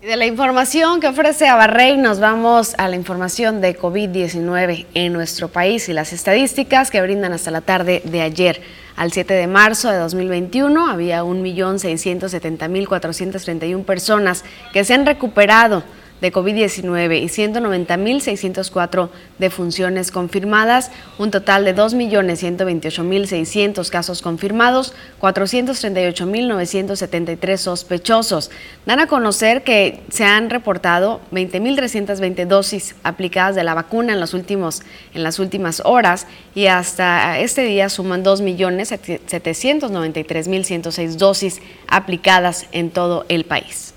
De 0.01 0.17
la 0.17 0.25
información 0.25 0.99
que 0.99 1.07
ofrece 1.07 1.47
Abarrey 1.47 1.95
nos 1.95 2.19
vamos 2.19 2.73
a 2.79 2.87
la 2.87 2.95
información 2.95 3.61
de 3.61 3.77
COVID-19 3.77 4.87
en 4.95 5.13
nuestro 5.13 5.47
país 5.47 5.87
y 5.89 5.93
las 5.93 6.11
estadísticas 6.11 6.89
que 6.89 7.03
brindan 7.03 7.33
hasta 7.33 7.51
la 7.51 7.61
tarde 7.61 8.01
de 8.03 8.21
ayer. 8.21 8.63
Al 8.95 9.11
7 9.11 9.31
de 9.31 9.45
marzo 9.45 9.91
de 9.91 9.99
2021 9.99 10.89
había 10.89 11.21
1.670.431 11.21 13.85
personas 13.85 14.43
que 14.73 14.83
se 14.83 14.95
han 14.95 15.05
recuperado 15.05 15.83
de 16.21 16.31
COVID-19 16.31 17.21
y 17.21 17.25
190.604 17.25 19.09
defunciones 19.39 20.11
confirmadas, 20.11 20.91
un 21.17 21.31
total 21.31 21.65
de 21.65 21.75
2.128.600 21.75 23.89
casos 23.89 24.21
confirmados, 24.21 24.93
438.973 25.19 27.57
sospechosos. 27.57 28.51
Dan 28.85 28.99
a 28.99 29.07
conocer 29.07 29.63
que 29.63 30.01
se 30.09 30.23
han 30.23 30.51
reportado 30.51 31.19
20.320 31.31 32.45
dosis 32.45 32.93
aplicadas 33.03 33.55
de 33.55 33.63
la 33.63 33.73
vacuna 33.73 34.13
en, 34.13 34.19
los 34.19 34.35
últimos, 34.35 34.83
en 35.13 35.23
las 35.23 35.39
últimas 35.39 35.81
horas 35.83 36.27
y 36.53 36.67
hasta 36.67 37.39
este 37.39 37.63
día 37.63 37.89
suman 37.89 38.23
2.793.106 38.23 41.15
dosis 41.15 41.59
aplicadas 41.87 42.67
en 42.71 42.91
todo 42.91 43.25
el 43.27 43.45
país. 43.45 43.95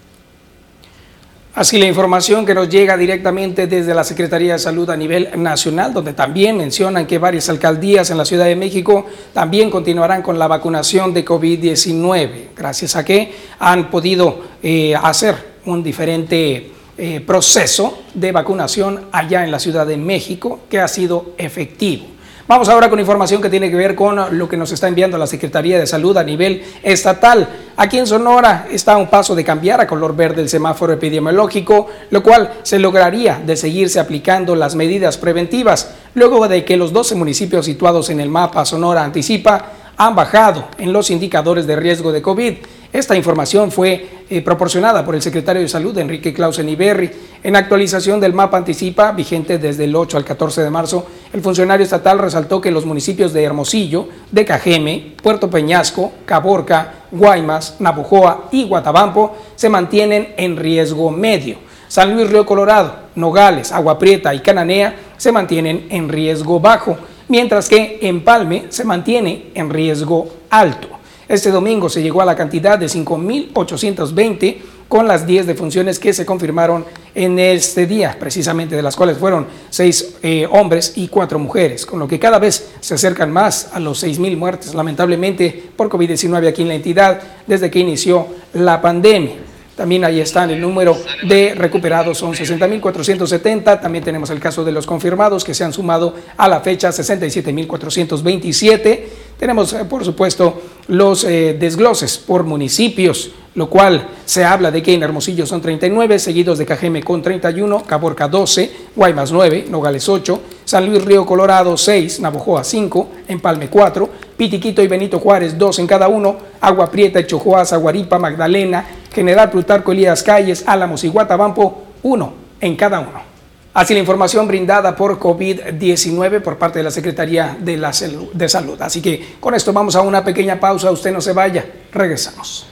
Así 1.55 1.79
la 1.79 1.87
información 1.87 2.45
que 2.45 2.53
nos 2.53 2.69
llega 2.69 2.97
directamente 2.97 3.69
desde 3.69 3.95
la 3.95 4.03
Secretaría 4.03 4.55
de 4.55 4.59
Salud 4.59 4.91
a 4.91 4.97
nivel 4.97 5.29
nacional, 5.37 5.93
donde 5.95 6.13
también 6.13 6.57
mencionan 6.57 7.07
que 7.07 7.19
varias 7.19 7.49
alcaldías 7.49 8.11
en 8.11 8.19
la 8.19 8.25
Ciudad 8.25 8.47
de 8.47 8.57
México 8.57 9.07
también 9.33 9.71
continuarán 9.71 10.21
con 10.21 10.37
la 10.37 10.49
vacunación 10.49 11.15
de 11.15 11.25
COVID-19, 11.25 12.49
gracias 12.57 12.97
a 12.97 13.05
que 13.05 13.33
han 13.61 13.89
podido 13.89 14.41
eh, 14.65 14.97
hacer 15.01 15.55
un 15.67 15.81
diferente 15.85 16.73
eh, 16.99 17.21
proceso 17.21 18.03
de 18.15 18.33
vacunación 18.33 19.05
allá 19.13 19.45
en 19.45 19.53
la 19.53 19.61
Ciudad 19.61 19.87
de 19.87 19.97
México 19.97 20.63
que 20.69 20.81
ha 20.81 20.89
sido 20.89 21.35
efectivo. 21.39 22.14
Vamos 22.47 22.69
ahora 22.69 22.91
con 22.91 23.01
información 23.01 23.41
que 23.41 23.49
tiene 23.49 23.71
que 23.71 23.77
ver 23.77 23.95
con 23.95 24.37
lo 24.37 24.47
que 24.51 24.59
nos 24.59 24.71
está 24.71 24.87
enviando 24.87 25.17
la 25.17 25.27
Secretaría 25.27 25.79
de 25.79 25.87
Salud 25.87 26.15
a 26.19 26.23
nivel 26.23 26.63
estatal. 26.83 27.49
Aquí 27.75 27.97
en 27.97 28.07
Sonora 28.07 28.67
está 28.71 28.93
a 28.93 28.97
un 28.99 29.09
paso 29.09 29.35
de 29.35 29.43
cambiar 29.43 29.81
a 29.81 29.87
color 29.87 30.15
verde 30.15 30.43
el 30.43 30.51
semáforo 30.51 30.93
epidemiológico, 30.93 31.87
lo 32.11 32.23
cual 32.23 32.53
se 32.63 32.79
lograría 32.79 33.41
de 33.43 33.57
seguirse 33.57 33.99
aplicando 33.99 34.55
las 34.57 34.75
medidas 34.75 35.17
preventivas, 35.17 35.95
luego 36.15 36.47
de 36.47 36.67
que 36.67 36.77
los 36.77 36.93
12 36.93 37.15
municipios 37.15 37.65
situados 37.65 38.11
en 38.11 38.21
el 38.21 38.29
mapa 38.29 38.67
Sonora 38.67 39.05
anticipa 39.05 39.73
han 39.97 40.15
bajado 40.15 40.69
en 40.77 40.93
los 40.93 41.11
indicadores 41.11 41.67
de 41.67 41.77
riesgo 41.77 42.13
de 42.13 42.21
COVID. 42.21 42.55
Esta 42.95 43.17
información 43.17 43.73
fue 43.73 44.07
eh, 44.31 44.41
proporcionada 44.41 45.05
por 45.05 45.17
el 45.17 45.21
secretario 45.21 45.61
de 45.61 45.69
Salud, 45.69 45.99
Enrique 45.99 46.33
Clausen 46.33 46.69
Iberri. 46.69 47.11
En 47.43 47.57
actualización 47.57 48.21
del 48.21 48.35
mapa 48.35 48.57
anticipa, 48.57 49.11
vigente 49.11 49.59
desde 49.59 49.83
el 49.83 49.97
8 49.97 50.17
al 50.17 50.25
14 50.25 50.63
de 50.63 50.71
marzo, 50.71 51.05
el 51.33 51.43
funcionario 51.43 51.83
estatal 51.83 52.21
resaltó 52.21 52.61
que 52.61 52.71
los 52.71 52.87
municipios 52.87 53.33
de 53.33 53.43
Hermosillo, 53.43 54.09
de 54.31 54.45
Cajeme, 54.45 55.15
Puerto 55.21 55.51
Peñasco, 55.51 56.13
Caborca, 56.25 57.07
Guaymas, 57.11 57.81
Nabujoa 57.81 58.45
y 58.53 58.63
Guatabampo 58.63 59.39
se 59.57 59.69
mantienen 59.69 60.33
en 60.37 60.57
riesgo 60.57 61.11
medio. 61.11 61.57
San 61.89 62.15
Luis 62.15 62.31
Río 62.31 62.47
Colorado, 62.47 62.95
Nogales, 63.17 63.73
Agua 63.73 63.99
Prieta 63.99 64.33
y 64.33 64.39
Cananea 64.39 64.95
se 65.17 65.33
mantienen 65.33 65.89
en 65.91 66.09
riesgo 66.09 66.61
bajo, 66.61 66.97
mientras 67.27 67.69
que 67.69 67.99
Empalme 68.03 68.67
se 68.69 68.85
mantiene 68.85 69.47
en 69.53 69.69
riesgo 69.69 70.29
alto. 70.49 70.94
Este 71.29 71.51
domingo 71.51 71.89
se 71.89 72.03
llegó 72.03 72.21
a 72.21 72.25
la 72.25 72.37
cantidad 72.37 72.79
de 72.79 72.87
5.820 72.87 74.57
con 74.89 75.09
las 75.09 75.27
10 75.27 75.47
defunciones 75.47 75.99
que 75.99 76.13
se 76.13 76.27
confirmaron 76.27 76.85
en 77.15 77.39
este 77.39 77.87
día, 77.87 78.17
precisamente 78.21 78.77
de 78.77 78.83
las 78.83 78.95
cuales 78.95 79.17
fueron 79.17 79.47
6 79.71 80.17
eh, 80.23 80.49
hombres 80.51 80.93
y 80.97 81.09
4 81.09 81.39
mujeres, 81.39 81.87
con 81.87 81.99
lo 81.99 82.07
que 82.07 82.19
cada 82.19 82.39
vez 82.39 82.73
se 82.81 82.95
acercan 82.95 83.33
más 83.33 83.71
a 83.73 83.81
los 83.81 84.05
6.000 84.05 84.37
muertes, 84.37 84.75
lamentablemente, 84.75 85.71
por 85.77 85.89
COVID-19 85.89 86.49
aquí 86.49 86.63
en 86.63 86.69
la 86.69 86.75
entidad 86.75 87.21
desde 87.47 87.71
que 87.71 87.79
inició 87.79 88.27
la 88.53 88.83
pandemia. 88.83 89.54
También 89.77 90.05
ahí 90.05 90.21
están 90.21 90.51
el 90.51 90.61
número 90.61 90.97
de 91.27 91.55
recuperados, 91.55 92.19
son 92.19 92.35
60.470. 92.35 93.81
También 93.81 94.05
tenemos 94.05 94.29
el 94.31 94.39
caso 94.39 94.63
de 94.65 94.73
los 94.73 94.87
confirmados 94.87 95.43
que 95.43 95.55
se 95.55 95.65
han 95.65 95.73
sumado 95.73 96.15
a 96.37 96.49
la 96.49 96.61
fecha 96.61 96.91
67.427. 96.91 99.01
Tenemos, 99.39 99.73
eh, 99.73 99.85
por 99.85 100.05
supuesto, 100.05 100.63
los 100.87 101.25
eh, 101.25 101.57
desgloses 101.59 102.19
por 102.19 102.45
municipios, 102.45 103.33
lo 103.57 103.69
cual 103.69 104.09
se 104.25 104.45
habla 104.45 104.71
de 104.71 104.83
que 104.83 104.95
en 104.95 105.03
Hermosillo 105.03 105.45
son 105.45 105.61
39, 105.61 106.21
seguidos 106.21 106.59
de 106.59 106.67
Cajeme 106.67 107.03
con 107.03 107.21
31, 107.21 107.83
Caborca 107.85 108.29
12, 108.29 108.71
Guaymas 108.95 109.33
9, 109.33 109.67
Nogales 109.71 110.09
8, 110.09 110.41
San 110.65 110.87
Luis 110.87 111.05
Río 111.05 111.27
Colorado 111.27 111.77
6, 111.77 112.21
Navojoa 112.21 112.63
5, 112.63 113.09
Empalme 113.29 113.69
4, 113.69 114.09
Pitiquito 114.37 114.83
y 114.83 114.89
Benito 114.89 115.19
Juárez 115.19 115.59
2 115.59 115.81
en 115.81 115.87
cada 115.87 116.09
uno, 116.09 116.37
Agua 116.61 116.91
Prieta, 116.91 117.25
Chojoa, 117.27 117.65
Zaguaripa, 117.65 118.19
Magdalena, 118.19 118.85
General 119.15 119.51
Plutarco 119.51 119.93
Elías 119.93 120.23
Calles, 120.23 120.65
Álamos 120.67 121.05
y 121.05 121.09
Guatabampo, 121.09 121.85
uno 122.03 122.33
en 122.61 122.77
cada 122.77 123.01
uno. 123.01 123.35
Así 123.75 123.93
la 123.93 124.01
información 124.01 124.47
brindada 124.47 124.95
por 124.95 125.19
COVID-19 125.19 126.41
por 126.41 126.59
parte 126.59 126.79
de 126.79 126.85
la 126.85 126.91
Secretaría 126.91 127.57
de, 127.59 127.77
la 127.77 127.93
de 128.33 128.49
Salud. 128.49 128.81
Así 128.81 129.03
que 129.03 129.37
con 129.41 129.55
esto 129.55 129.73
vamos 129.73 129.97
a 129.97 130.03
una 130.03 130.25
pequeña 130.25 130.61
pausa, 130.61 130.91
usted 130.93 131.13
no 131.13 131.21
se 131.21 131.33
vaya, 131.33 131.65
regresamos. 131.93 132.69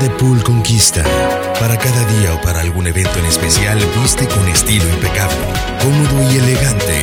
The 0.00 0.10
Pool 0.18 0.42
Conquista. 0.42 1.02
Para 1.58 1.78
cada 1.78 2.04
día 2.04 2.34
o 2.34 2.40
para 2.42 2.60
algún 2.60 2.86
evento 2.86 3.18
en 3.18 3.24
especial, 3.24 3.78
viste 3.98 4.28
con 4.28 4.46
estilo 4.48 4.84
impecable, 4.90 5.36
cómodo 5.80 6.30
y 6.30 6.36
elegante. 6.36 7.02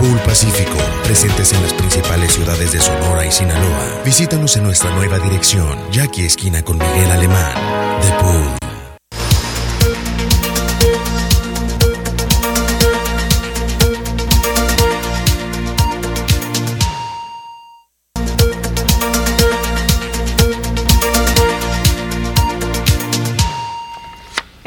Pool 0.00 0.18
Pacífico, 0.20 0.78
presentes 1.04 1.52
en 1.52 1.62
las 1.62 1.74
principales 1.74 2.32
ciudades 2.32 2.72
de 2.72 2.80
Sonora 2.80 3.26
y 3.26 3.30
Sinaloa. 3.30 4.00
Visítanos 4.02 4.56
en 4.56 4.62
nuestra 4.62 4.90
nueva 4.94 5.18
dirección, 5.18 5.78
Jackie 5.92 6.24
Esquina 6.24 6.62
con 6.62 6.78
Miguel 6.78 7.10
Alemán. 7.10 7.52
The 8.00 8.12
Pool. 8.24 8.59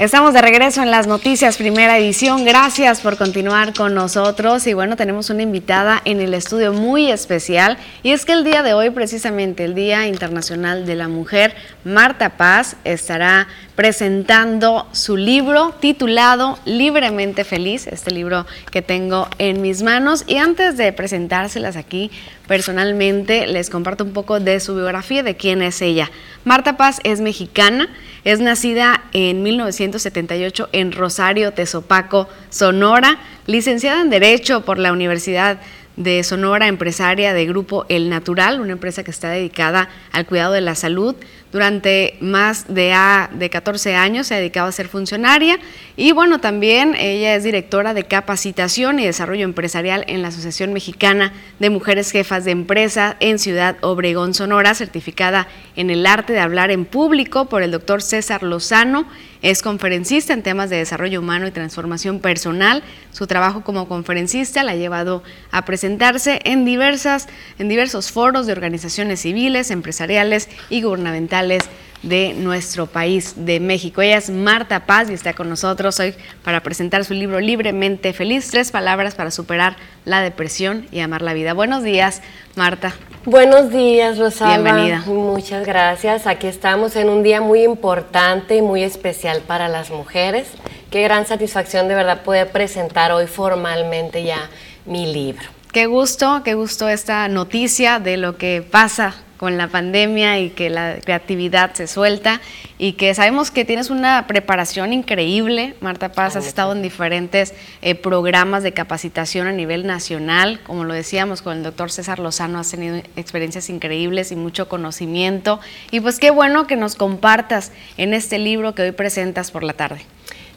Estamos 0.04 0.34
de 0.34 0.42
regreso 0.42 0.84
en 0.84 0.92
las 0.92 1.08
noticias, 1.08 1.56
primera 1.56 1.98
edición. 1.98 2.44
Gracias 2.44 3.00
por 3.00 3.16
continuar 3.16 3.74
con 3.74 3.96
nosotros. 3.96 4.68
Y 4.68 4.74
bueno, 4.74 4.98
tenemos 4.98 5.30
una 5.30 5.44
invitada 5.44 6.02
en 6.04 6.20
el 6.20 6.34
estudio 6.34 6.74
muy 6.74 7.10
especial. 7.10 7.78
Y 8.04 8.12
es 8.12 8.26
que 8.26 8.34
el 8.34 8.44
día 8.44 8.64
de 8.64 8.74
hoy, 8.74 8.90
precisamente 8.90 9.64
el 9.64 9.76
Día 9.76 10.06
Internacional 10.10 10.86
de 10.86 10.96
la 10.96 11.08
Mujer, 11.08 11.56
Marta 11.86 12.32
Paz 12.32 12.76
estará 12.84 13.48
presentando 13.76 14.88
su 14.92 15.18
libro 15.18 15.74
titulado 15.80 16.60
Libremente 16.66 17.44
Feliz, 17.44 17.88
este 17.88 18.12
libro 18.12 18.46
que 18.72 18.82
tengo 18.82 19.28
en 19.40 19.62
mis 19.62 19.82
manos. 19.82 20.24
Y 20.28 20.38
antes 20.38 20.78
de 20.78 20.94
presentárselas 20.94 21.76
aquí, 21.76 22.12
personalmente 22.48 23.48
les 23.48 23.70
comparto 23.70 24.04
un 24.04 24.14
poco 24.14 24.40
de 24.40 24.60
su 24.60 24.76
biografía, 24.76 25.24
de 25.24 25.36
quién 25.36 25.62
es 25.62 25.82
ella. 25.82 26.12
Marta 26.46 26.78
Paz 26.78 27.00
es 27.04 27.22
mexicana, 27.22 27.90
es 28.24 28.40
nacida 28.40 29.04
en 29.14 29.42
1978 29.44 30.70
en 30.72 30.92
Rosario, 30.92 31.54
Tezopaco, 31.54 32.30
Sonora, 32.50 33.18
licenciada 33.48 34.02
en 34.02 34.10
Derecho 34.10 34.62
por 34.66 34.78
la 34.78 34.92
Universidad 34.92 35.60
de 35.96 36.24
Sonora, 36.24 36.68
empresaria 36.68 37.34
de 37.34 37.46
Grupo 37.46 37.86
El 37.90 38.10
Natural, 38.10 38.60
una 38.60 38.72
empresa 38.72 39.04
que 39.04 39.12
está 39.12 39.30
dedicada 39.30 39.90
al 40.12 40.26
cuidado 40.26 40.54
de 40.54 40.62
la 40.62 40.76
salud. 40.76 41.16
Durante 41.54 42.18
más 42.20 42.66
de, 42.74 42.94
a, 42.94 43.30
de 43.32 43.52
14 43.52 43.96
años 43.96 44.26
se 44.26 44.34
ha 44.34 44.38
dedicado 44.38 44.68
a 44.68 44.72
ser 44.72 44.88
funcionaria 44.88 45.60
y 45.96 46.12
bueno, 46.12 46.40
también 46.40 46.96
ella 46.98 47.36
es 47.36 47.44
directora 47.44 47.94
de 47.94 48.06
capacitación 48.06 49.00
y 49.00 49.06
desarrollo 49.06 49.46
empresarial 49.46 50.04
en 50.08 50.24
la 50.24 50.30
Asociación 50.30 50.74
Mexicana 50.74 51.32
de 51.60 51.70
Mujeres 51.70 52.10
Jefas 52.10 52.44
de 52.44 52.52
Empresa 52.52 53.18
en 53.20 53.38
Ciudad 53.38 53.78
Obregón, 53.82 54.34
Sonora, 54.34 54.74
certificada 54.74 55.48
en 55.76 55.92
el 55.92 56.08
arte 56.08 56.34
de 56.34 56.40
hablar 56.40 56.72
en 56.72 56.86
público 56.86 57.46
por 57.46 57.62
el 57.62 57.70
doctor 57.70 58.02
César 58.02 58.42
Lozano 58.42 59.06
es 59.44 59.62
conferencista 59.62 60.34
en 60.34 60.42
temas 60.42 60.70
de 60.70 60.78
desarrollo 60.78 61.20
humano 61.20 61.46
y 61.46 61.52
transformación 61.52 62.20
personal. 62.20 62.82
Su 63.12 63.28
trabajo 63.28 63.62
como 63.64 63.90
conferencista 63.90 64.64
la 64.64 64.72
ha 64.72 64.76
llevado 64.76 65.22
a 65.52 65.66
presentarse 65.66 66.40
en, 66.46 66.64
diversas, 66.64 67.28
en 67.60 67.68
diversos 67.68 68.10
foros 68.10 68.48
de 68.48 68.54
organizaciones 68.54 69.20
civiles, 69.20 69.70
empresariales 69.70 70.50
y 70.70 70.82
gubernamentales 70.82 71.64
de 72.04 72.34
nuestro 72.34 72.86
país, 72.86 73.34
de 73.38 73.60
México. 73.60 74.02
Ella 74.02 74.18
es 74.18 74.30
Marta 74.30 74.86
Paz 74.86 75.10
y 75.10 75.14
está 75.14 75.34
con 75.34 75.50
nosotros 75.50 76.00
hoy 76.00 76.14
para 76.44 76.62
presentar 76.62 77.06
su 77.06 77.14
libro 77.14 77.40
Libremente 77.40 78.14
Feliz, 78.14 78.50
tres 78.52 78.72
palabras 78.72 79.16
para 79.16 79.32
superar 79.32 79.78
la 80.06 80.22
depresión 80.22 80.86
y 80.92 81.00
amar 81.00 81.22
la 81.22 81.34
vida. 81.34 81.54
Buenos 81.54 81.84
días, 81.84 82.22
Marta. 82.56 82.94
Buenos 83.26 83.72
días, 83.72 84.18
Rosalba. 84.18 84.58
Bienvenida. 84.58 85.04
Muchas 85.08 85.66
gracias. 85.66 86.28
Aquí 86.28 86.48
estamos 86.48 86.98
en 86.98 87.10
un 87.10 87.24
día 87.24 87.40
muy 87.40 87.64
importante 87.64 88.58
y 88.58 88.62
muy 88.62 88.84
especial 88.84 89.42
para 89.42 89.70
las 89.70 89.90
mujeres. 89.90 90.50
Qué 90.92 91.02
gran 91.02 91.26
satisfacción 91.26 91.88
de 91.88 91.96
verdad 91.96 92.24
poder 92.24 92.52
presentar 92.52 93.14
hoy 93.14 93.28
formalmente 93.28 94.24
ya 94.24 94.50
mi 94.86 95.12
libro. 95.12 95.46
Qué 95.72 95.86
gusto, 95.86 96.42
qué 96.44 96.54
gusto 96.54 96.90
esta 96.90 97.28
noticia 97.30 98.00
de 98.00 98.18
lo 98.18 98.38
que 98.38 98.62
pasa 98.62 99.16
con 99.44 99.58
la 99.58 99.68
pandemia 99.68 100.40
y 100.40 100.52
que 100.52 100.70
la 100.70 100.96
creatividad 101.04 101.74
se 101.74 101.86
suelta 101.88 102.40
y 102.78 102.94
que 102.94 103.14
sabemos 103.14 103.52
que 103.52 103.66
tienes 103.66 103.90
una 103.90 104.26
preparación 104.26 104.94
increíble. 104.94 105.76
Marta 105.82 106.14
Paz, 106.14 106.38
has 106.38 106.48
estado 106.48 106.72
en 106.72 106.82
diferentes 106.82 107.54
eh, 107.82 107.94
programas 107.94 108.64
de 108.64 108.72
capacitación 108.72 109.48
a 109.48 109.52
nivel 109.52 109.86
nacional, 109.86 110.62
como 110.64 110.86
lo 110.86 110.94
decíamos 110.94 111.42
con 111.42 111.58
el 111.58 111.64
doctor 111.64 111.92
César 111.92 112.20
Lozano, 112.20 112.58
has 112.58 112.72
tenido 112.72 112.96
experiencias 113.18 113.70
increíbles 113.70 114.32
y 114.32 114.38
mucho 114.38 114.70
conocimiento. 114.70 115.60
Y 115.92 116.00
pues 116.00 116.20
qué 116.20 116.32
bueno 116.32 116.66
que 116.66 116.78
nos 116.78 116.96
compartas 116.96 117.74
en 117.98 118.14
este 118.14 118.40
libro 118.40 118.74
que 118.74 118.84
hoy 118.84 118.92
presentas 118.94 119.52
por 119.52 119.66
la 119.66 119.74
tarde. 119.74 120.06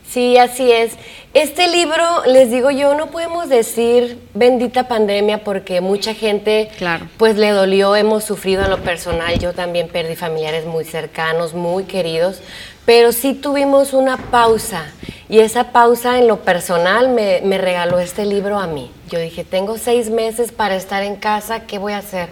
Sí, 0.08 0.38
así 0.38 0.70
es. 0.70 0.92
Este 1.34 1.68
libro, 1.68 2.02
les 2.26 2.50
digo 2.50 2.70
yo, 2.70 2.94
no 2.94 3.08
podemos 3.08 3.48
decir 3.48 4.18
bendita 4.32 4.88
pandemia 4.88 5.44
porque 5.44 5.80
mucha 5.80 6.14
gente 6.14 6.70
claro. 6.78 7.08
pues 7.18 7.36
le 7.36 7.50
dolió, 7.50 7.94
hemos 7.94 8.24
sufrido 8.24 8.64
en 8.64 8.70
lo 8.70 8.78
personal, 8.78 9.38
yo 9.38 9.52
también 9.52 9.88
perdí 9.88 10.16
familiares 10.16 10.64
muy 10.64 10.84
cercanos, 10.84 11.52
muy 11.52 11.84
queridos, 11.84 12.40
pero 12.86 13.12
sí 13.12 13.34
tuvimos 13.34 13.92
una 13.92 14.16
pausa 14.16 14.86
y 15.28 15.40
esa 15.40 15.72
pausa 15.72 16.18
en 16.18 16.26
lo 16.26 16.40
personal 16.40 17.10
me, 17.10 17.42
me 17.42 17.58
regaló 17.58 17.98
este 17.98 18.24
libro 18.24 18.58
a 18.58 18.66
mí. 18.66 18.90
Yo 19.10 19.18
dije, 19.18 19.44
tengo 19.44 19.76
seis 19.76 20.08
meses 20.08 20.52
para 20.52 20.76
estar 20.76 21.02
en 21.02 21.16
casa, 21.16 21.66
¿qué 21.66 21.76
voy 21.78 21.92
a 21.92 21.98
hacer? 21.98 22.30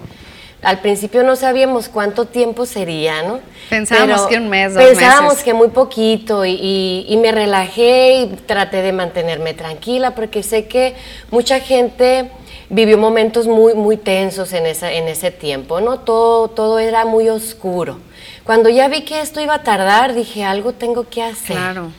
Al 0.65 0.81
principio 0.81 1.23
no 1.23 1.37
sabíamos 1.37 1.89
cuánto 1.89 2.27
tiempo 2.27 2.67
sería, 2.67 3.23
¿no? 3.23 3.41
Pensábamos 3.71 4.27
que 4.27 4.37
un 4.37 4.49
mes, 4.49 4.75
dos 4.75 4.83
Pensábamos 4.83 5.43
que 5.43 5.55
muy 5.55 5.69
poquito 5.69 6.45
y, 6.45 7.07
y, 7.09 7.17
me 7.17 7.33
relajé 7.33 8.15
y 8.15 8.27
traté 8.47 8.83
de 8.83 8.93
mantenerme 8.93 9.55
tranquila 9.55 10.15
porque 10.15 10.43
sé 10.43 10.67
que 10.67 10.95
mucha 11.31 11.61
gente 11.61 12.31
vivió 12.71 12.99
momentos 12.99 13.47
muy, 13.47 13.75
muy 13.75 13.97
tensos 13.97 14.53
en, 14.53 14.67
esa, 14.67 14.93
en 14.93 15.09
ese 15.09 15.31
tiempo, 15.31 15.81
¿no? 15.81 16.01
Todo, 16.01 16.49
todo 16.49 16.79
era 16.79 17.05
muy 17.05 17.29
oscuro. 17.29 17.99
Cuando 18.45 18.69
ya 18.69 18.89
vi 18.89 19.03
que 19.03 19.21
esto 19.21 19.41
iba 19.41 19.55
a 19.55 19.63
tardar, 19.63 20.15
dije, 20.15 20.45
algo 20.45 20.73
tengo 20.73 21.09
que 21.09 21.23
hacer. 21.23 21.57
Claro. 21.57 21.91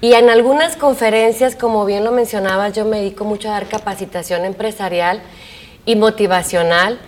Y 0.00 0.14
en 0.14 0.30
algunas 0.30 0.76
conferencias, 0.76 1.54
como 1.54 1.84
bien 1.84 2.02
lo 2.02 2.10
mencionabas, 2.10 2.72
yo 2.72 2.84
me 2.84 2.98
dedico 2.98 3.24
mucho 3.24 3.48
a 3.48 3.52
dar 3.52 3.68
capacitación 3.68 4.44
empresarial 4.44 5.22
y 5.86 5.94
motivacional 5.94 6.98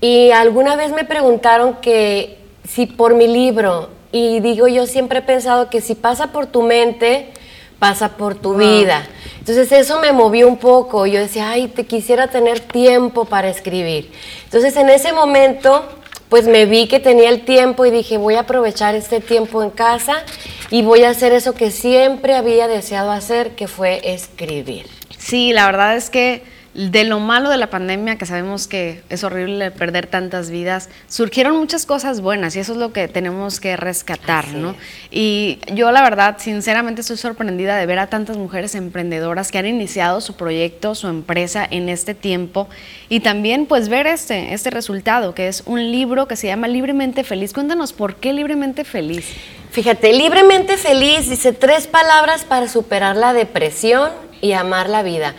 y 0.00 0.30
alguna 0.30 0.76
vez 0.76 0.92
me 0.92 1.04
preguntaron 1.04 1.76
que 1.82 2.38
si 2.68 2.86
por 2.86 3.14
mi 3.14 3.26
libro, 3.26 3.90
y 4.12 4.40
digo 4.40 4.66
yo 4.68 4.86
siempre 4.86 5.20
he 5.20 5.22
pensado 5.22 5.70
que 5.70 5.80
si 5.80 5.94
pasa 5.94 6.28
por 6.28 6.46
tu 6.46 6.62
mente, 6.62 7.32
pasa 7.78 8.10
por 8.10 8.34
tu 8.34 8.54
vida. 8.54 9.06
Entonces 9.38 9.72
eso 9.72 10.00
me 10.00 10.12
movió 10.12 10.46
un 10.46 10.58
poco. 10.58 11.06
Yo 11.06 11.18
decía, 11.18 11.50
ay, 11.50 11.68
te 11.68 11.86
quisiera 11.86 12.28
tener 12.28 12.60
tiempo 12.60 13.24
para 13.24 13.48
escribir. 13.48 14.12
Entonces 14.44 14.76
en 14.76 14.90
ese 14.90 15.12
momento, 15.12 15.88
pues 16.28 16.46
me 16.46 16.66
vi 16.66 16.86
que 16.86 17.00
tenía 17.00 17.30
el 17.30 17.44
tiempo 17.44 17.86
y 17.86 17.90
dije, 17.90 18.18
voy 18.18 18.34
a 18.34 18.40
aprovechar 18.40 18.94
este 18.94 19.20
tiempo 19.20 19.62
en 19.62 19.70
casa 19.70 20.22
y 20.70 20.82
voy 20.82 21.04
a 21.04 21.10
hacer 21.10 21.32
eso 21.32 21.54
que 21.54 21.70
siempre 21.70 22.34
había 22.34 22.68
deseado 22.68 23.10
hacer, 23.10 23.56
que 23.56 23.66
fue 23.66 24.00
escribir. 24.04 24.86
Sí, 25.18 25.52
la 25.52 25.66
verdad 25.66 25.96
es 25.96 26.10
que 26.10 26.42
de 26.74 27.02
lo 27.02 27.18
malo 27.18 27.50
de 27.50 27.56
la 27.56 27.68
pandemia, 27.68 28.16
que 28.16 28.26
sabemos 28.26 28.68
que 28.68 29.02
es 29.08 29.24
horrible 29.24 29.72
perder 29.72 30.06
tantas 30.06 30.50
vidas, 30.50 30.88
surgieron 31.08 31.56
muchas 31.56 31.84
cosas 31.84 32.20
buenas 32.20 32.54
y 32.54 32.60
eso 32.60 32.72
es 32.72 32.78
lo 32.78 32.92
que 32.92 33.08
tenemos 33.08 33.58
que 33.58 33.76
rescatar, 33.76 34.48
¿no? 34.48 34.76
Y 35.10 35.58
yo 35.74 35.90
la 35.90 36.02
verdad, 36.02 36.36
sinceramente 36.38 37.00
estoy 37.00 37.16
sorprendida 37.16 37.76
de 37.76 37.86
ver 37.86 37.98
a 37.98 38.06
tantas 38.06 38.36
mujeres 38.36 38.76
emprendedoras 38.76 39.50
que 39.50 39.58
han 39.58 39.66
iniciado 39.66 40.20
su 40.20 40.34
proyecto, 40.34 40.94
su 40.94 41.08
empresa 41.08 41.66
en 41.68 41.88
este 41.88 42.14
tiempo 42.14 42.68
y 43.08 43.20
también 43.20 43.66
pues 43.66 43.88
ver 43.88 44.06
este, 44.06 44.54
este 44.54 44.70
resultado, 44.70 45.34
que 45.34 45.48
es 45.48 45.64
un 45.66 45.90
libro 45.90 46.28
que 46.28 46.36
se 46.36 46.46
llama 46.46 46.68
Libremente 46.68 47.24
Feliz. 47.24 47.52
Cuéntanos 47.52 47.92
por 47.92 48.16
qué 48.16 48.32
Libremente 48.32 48.84
Feliz. 48.84 49.26
Fíjate, 49.72 50.12
Libremente 50.12 50.76
Feliz 50.76 51.28
dice 51.28 51.52
tres 51.52 51.88
palabras 51.88 52.44
para 52.44 52.68
superar 52.68 53.16
la 53.16 53.32
depresión 53.32 54.10
y 54.40 54.52
amar 54.52 54.88
la 54.88 55.02
vida. 55.02 55.34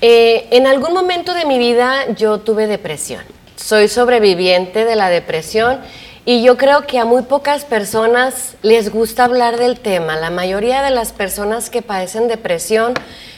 Eh, 0.00 0.48
en 0.50 0.66
algún 0.66 0.92
momento 0.92 1.34
de 1.34 1.44
mi 1.44 1.58
vida 1.58 2.12
yo 2.14 2.38
tuve 2.38 2.66
depresión. 2.66 3.22
Soy 3.56 3.88
sobreviviente 3.88 4.84
de 4.84 4.96
la 4.96 5.08
depresión 5.08 5.80
y 6.26 6.42
yo 6.42 6.56
creo 6.56 6.86
que 6.86 6.98
a 6.98 7.04
muy 7.04 7.22
pocas 7.22 7.64
personas 7.64 8.56
les 8.62 8.90
gusta 8.90 9.24
hablar 9.24 9.58
del 9.58 9.80
tema. 9.80 10.16
La 10.16 10.30
mayoría 10.30 10.82
de 10.82 10.90
las 10.90 11.12
personas 11.12 11.70
que 11.70 11.82
padecen 11.82 12.28
depresión 12.28 12.94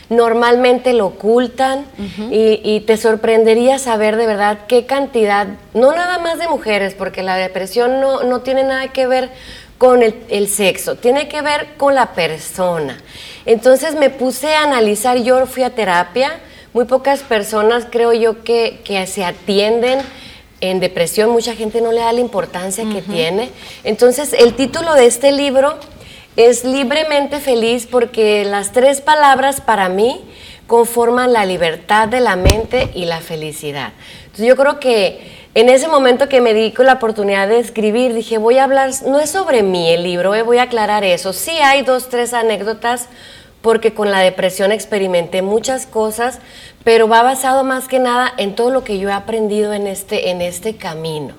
normalmente 0.08 0.92
lo 0.92 1.06
ocultan 1.06 1.84
y, 2.30 2.80
te 2.86 2.96
sorprendería 2.96 3.78
saber 3.78 4.16
de 4.16 4.26
verdad 4.26 4.58
qué 4.68 4.86
cantidad, 4.86 5.48
no 5.74 5.92
nada 5.92 6.18
más 6.18 6.38
de 6.38 6.46
mujeres, 6.46 6.94
porque 6.94 7.22
la 7.22 7.36
depresión 7.36 8.00
no, 8.00 8.40
tiene 8.40 8.62
nada 8.62 8.88
que 8.88 9.06
ver 9.06 9.30
con 9.78 10.02
el, 10.02 10.14
el, 10.28 10.48
sexo, 10.48 10.94
tiene 10.94 11.28
que 11.28 11.42
ver 11.42 11.74
con 11.76 11.94
la 11.94 12.12
persona. 12.12 12.98
Entonces 13.46 13.94
me 13.94 14.10
puse 14.10 14.54
a 14.54 14.64
analizar, 14.64 15.18
yo 15.18 15.46
fui 15.46 15.62
a 15.62 15.70
terapia, 15.70 16.40
muy 16.72 16.84
pocas 16.84 17.20
personas 17.20 17.86
creo 17.90 18.12
yo 18.12 18.44
que, 18.44 18.82
se 19.06 19.24
atienden 19.24 20.00
en 20.60 20.80
depresión, 20.80 21.30
mucha 21.30 21.54
gente 21.54 21.80
no 21.80 21.92
le 21.92 22.00
da 22.00 22.12
la 22.12 22.20
importancia 22.20 22.84
que 22.92 23.02
tiene. 23.02 23.50
Entonces, 23.84 24.32
el 24.32 24.54
título 24.54 24.94
de 24.94 25.06
este 25.06 25.32
libro 25.32 25.78
es 26.36 26.64
Libremente 26.64 27.40
Feliz 27.40 27.86
porque 27.90 28.44
las 28.44 28.72
tres 28.72 29.00
palabras 29.00 29.60
para 29.60 29.88
mí 29.88 30.20
conforman 30.66 31.32
la 31.32 31.46
libertad 31.46 32.08
de 32.08 32.20
la 32.20 32.36
mente 32.36 32.90
y 32.94 33.04
la 33.04 33.20
felicidad. 33.20 33.92
Entonces, 34.24 34.46
yo 34.46 34.56
creo 34.56 34.80
que 34.80 35.46
en 35.54 35.70
ese 35.70 35.88
momento 35.88 36.28
que 36.28 36.42
me 36.42 36.52
di 36.52 36.72
con 36.72 36.84
la 36.84 36.94
oportunidad 36.94 37.48
de 37.48 37.58
escribir, 37.58 38.12
dije, 38.12 38.36
voy 38.36 38.58
a 38.58 38.64
hablar, 38.64 38.90
no 39.06 39.18
es 39.18 39.30
sobre 39.30 39.62
mí 39.62 39.88
el 39.88 40.02
libro, 40.02 40.34
eh, 40.34 40.42
voy 40.42 40.58
a 40.58 40.64
aclarar 40.64 41.04
eso. 41.04 41.32
Sí 41.32 41.52
hay 41.52 41.82
dos, 41.82 42.10
tres 42.10 42.34
anécdotas 42.34 43.08
porque 43.66 43.94
con 43.94 44.12
la 44.12 44.20
depresión 44.20 44.70
experimenté 44.70 45.42
muchas 45.42 45.86
cosas, 45.86 46.38
pero 46.84 47.08
va 47.08 47.24
basado 47.24 47.64
más 47.64 47.88
que 47.88 47.98
nada 47.98 48.32
en 48.36 48.54
todo 48.54 48.70
lo 48.70 48.84
que 48.84 49.00
yo 49.00 49.08
he 49.08 49.12
aprendido 49.12 49.72
en 49.74 49.88
este, 49.88 50.30
en 50.30 50.40
este 50.40 50.76
camino. 50.76 51.34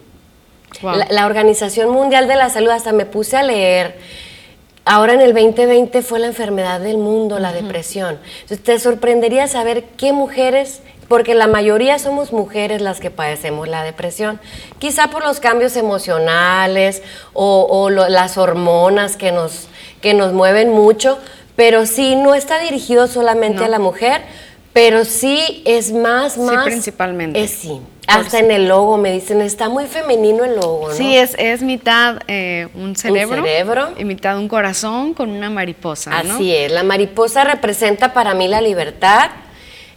La, 0.81 1.25
Organización 1.25 1.89
Mundial 1.89 2.27
de 2.27 2.35
la 2.35 2.49
Salud, 2.49 2.71
hasta 2.71 2.91
me 2.91 3.05
puse 3.05 3.37
a 3.37 3.43
leer, 3.43 3.97
ahora 4.83 5.13
en 5.13 5.21
el 5.21 5.33
2020 5.33 6.01
fue 6.01 6.19
la 6.19 6.27
enfermedad 6.27 6.81
del 6.81 6.97
mundo, 6.97 7.39
la 7.39 7.53
depresión. 7.53 8.19
Entonces 8.41 8.61
te 8.61 8.77
sorprendería 8.77 9.47
saber 9.47 9.85
qué 9.95 10.11
mujeres 10.11 10.81
porque 11.07 11.33
la 11.33 11.47
mayoría 11.47 11.97
somos 11.97 12.33
mujeres 12.33 12.81
las 12.81 12.99
que 12.99 13.09
padecemos 13.09 13.69
la 13.69 13.83
depresión, 13.83 14.41
quizá 14.79 15.09
por 15.11 15.23
los 15.23 15.39
cambios 15.39 15.77
emocionales 15.77 17.03
o, 17.31 17.89
las 17.89 18.37
hormonas 18.37 19.15
que 19.15 19.31
nos, 19.31 19.69
que 20.01 20.13
nos 20.13 20.33
mueven 20.33 20.69
mucho, 20.69 21.17
pero 21.57 21.87
sí 21.87 22.15
no 22.15 22.35
está 22.35 22.59
dirigido 22.59 23.07
solamente 23.07 23.65
a 23.65 23.67
la 23.67 23.79
mujer, 23.79 24.21
pero 24.73 25.03
sí 25.05 25.63
es 25.65 25.91
más, 25.91 26.37
más. 26.37 26.63
Sí, 26.63 26.69
principalmente. 26.69 27.43
Es 27.43 27.51
sí. 27.51 27.81
Hasta 28.05 28.39
en 28.39 28.51
el 28.51 28.69
logo 28.69 28.97
me 28.97 29.11
dicen, 29.11 29.41
está 29.41 29.67
muy 29.67 29.85
femenino 29.85 30.45
el 30.45 30.55
logo, 30.55 30.89
¿no? 30.89 30.93
Sí, 30.93 31.17
es, 31.17 31.35
es 31.37 31.61
mitad 31.63 32.19
eh, 32.27 32.69
un, 32.75 32.95
cerebro, 32.95 33.39
un 33.39 33.43
cerebro. 33.43 33.89
Y 33.97 34.05
mitad 34.05 34.37
un 34.37 34.47
corazón 34.47 35.13
con 35.13 35.29
una 35.31 35.49
mariposa, 35.49 36.17
Así 36.17 36.55
es. 36.55 36.71
La 36.71 36.83
mariposa 36.83 37.43
representa 37.43 38.13
para 38.13 38.33
mí 38.35 38.47
la 38.47 38.61
libertad, 38.61 39.31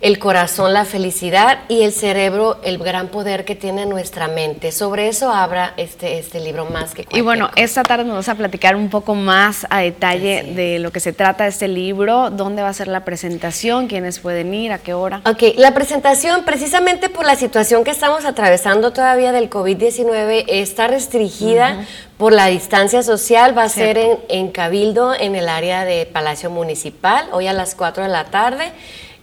el 0.01 0.19
corazón 0.19 0.73
la 0.73 0.85
felicidad 0.85 1.59
y 1.69 1.83
el 1.83 1.93
cerebro 1.93 2.59
el 2.63 2.79
gran 2.79 3.09
poder 3.09 3.45
que 3.45 3.55
tiene 3.55 3.85
nuestra 3.85 4.29
mente. 4.29 4.73
Sobre 4.73 5.09
eso 5.09 5.31
habla 5.31 5.75
este, 5.77 6.19
este 6.19 6.41
libro 6.41 6.65
más 6.65 6.95
que 6.95 7.07
Y 7.13 7.21
bueno, 7.21 7.51
esta 7.57 7.83
tarde 7.83 8.05
nos 8.05 8.17
vas 8.17 8.29
a 8.31 8.35
platicar 8.35 8.77
un 8.77 8.89
poco 8.89 9.15
más 9.15 9.67
a 9.69 9.81
detalle 9.81 10.43
de 10.55 10.79
lo 10.79 10.91
que 10.91 11.01
se 11.01 11.13
trata 11.13 11.47
este 11.47 11.69
libro, 11.69 12.31
dónde 12.31 12.63
va 12.63 12.69
a 12.69 12.73
ser 12.73 12.89
la 12.89 13.05
presentación, 13.05 13.89
quiénes 13.89 14.21
pueden 14.21 14.55
ir, 14.55 14.73
a 14.73 14.79
qué 14.79 14.95
hora. 14.95 15.21
Ok, 15.27 15.43
la 15.57 15.75
presentación 15.75 16.45
precisamente 16.45 17.11
por 17.11 17.27
la 17.27 17.37
situación 17.37 17.85
que 17.85 17.91
estamos 17.91 18.25
atravesando 18.25 18.93
todavía 18.93 19.33
del 19.33 19.51
COVID-19 19.51 20.45
está 20.49 20.87
restringida 20.87 21.85
por 22.17 22.33
la 22.33 22.47
distancia 22.47 23.03
social, 23.03 23.57
va 23.57 23.65
a 23.65 23.69
ser 23.69 23.99
en, 23.99 24.19
en 24.29 24.51
Cabildo, 24.51 25.15
en 25.15 25.35
el 25.37 25.49
área 25.49 25.85
de 25.85 26.07
Palacio 26.07 26.51
Municipal, 26.51 27.27
hoy 27.33 27.47
a 27.47 27.53
las 27.53 27.75
4 27.75 28.03
de 28.03 28.09
la 28.09 28.25
tarde 28.27 28.73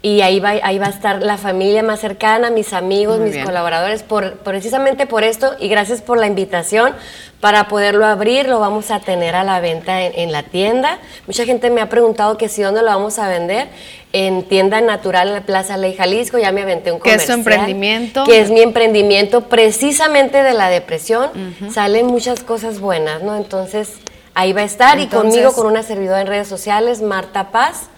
y 0.02 0.22
ahí 0.22 0.40
va, 0.40 0.50
ahí 0.62 0.78
va 0.78 0.86
a 0.86 0.90
estar 0.90 1.24
la 1.24 1.38
familia 1.38 1.82
más 1.82 2.00
cercana, 2.00 2.52
mis 2.52 2.74
amigos, 2.74 3.20
mis 3.20 3.44
colaboradores, 3.44 4.04
por, 4.04 4.38
precisamente 4.38 5.08
por 5.08 5.24
esto 5.24 5.56
y 5.60 5.70
gracias 5.70 6.02
por 6.02 6.20
la 6.20 6.28
invitación 6.28 6.94
para 7.40 7.68
poderlo 7.68 8.06
abrir, 8.06 8.48
lo 8.48 8.60
vamos 8.60 8.92
a 8.92 9.00
tener 9.00 9.36
a 9.36 9.44
la 9.44 9.60
venta 9.60 10.04
en, 10.04 10.32
la 10.32 10.44
tienda. 10.44 11.00
Mucha 11.26 11.46
gente 11.46 11.70
me 11.72 11.82
ha 11.82 11.90
preguntado 11.90 12.38
que 12.38 12.48
si 12.48 12.62
dónde 12.62 12.82
lo 12.82 12.88
vamos 12.88 13.18
a 13.18 13.28
vender, 13.28 13.68
en 14.14 14.44
tienda 14.44 14.82
natural 14.82 15.30
en 15.30 15.34
la 15.34 15.42
Plaza 15.42 15.78
Ley 15.78 15.94
Jalisco, 15.96 16.38
ya 16.38 16.52
me 16.52 16.62
aventé 16.62 16.92
un 16.92 17.00
comercial. 17.00 17.18
¿Qué 17.20 17.24
es 17.24 17.28
tu 17.28 17.52
emprendimiento? 17.52 18.24
Que 18.24 18.40
es 18.40 18.50
mi 18.50 18.62
emprendimiento 18.62 19.50
precisamente 19.50 20.44
de 20.44 20.54
la 20.54 20.70
depresión, 20.70 21.30
salen 21.72 22.06
muchas 22.06 22.44
cosas 22.44 22.80
buenas, 22.80 23.24
¿no? 23.24 23.36
Entonces 23.36 23.94
ahí 24.34 24.54
va 24.54 24.62
a 24.62 24.66
estar 24.66 25.00
y 25.00 25.08
conmigo 25.08 25.54
con 25.54 25.66
una 25.68 25.84
servidora 25.84 26.22
en 26.22 26.28
redes 26.28 26.48
sociales, 26.48 27.02
Marta 27.02 27.52
Paz 27.52 27.90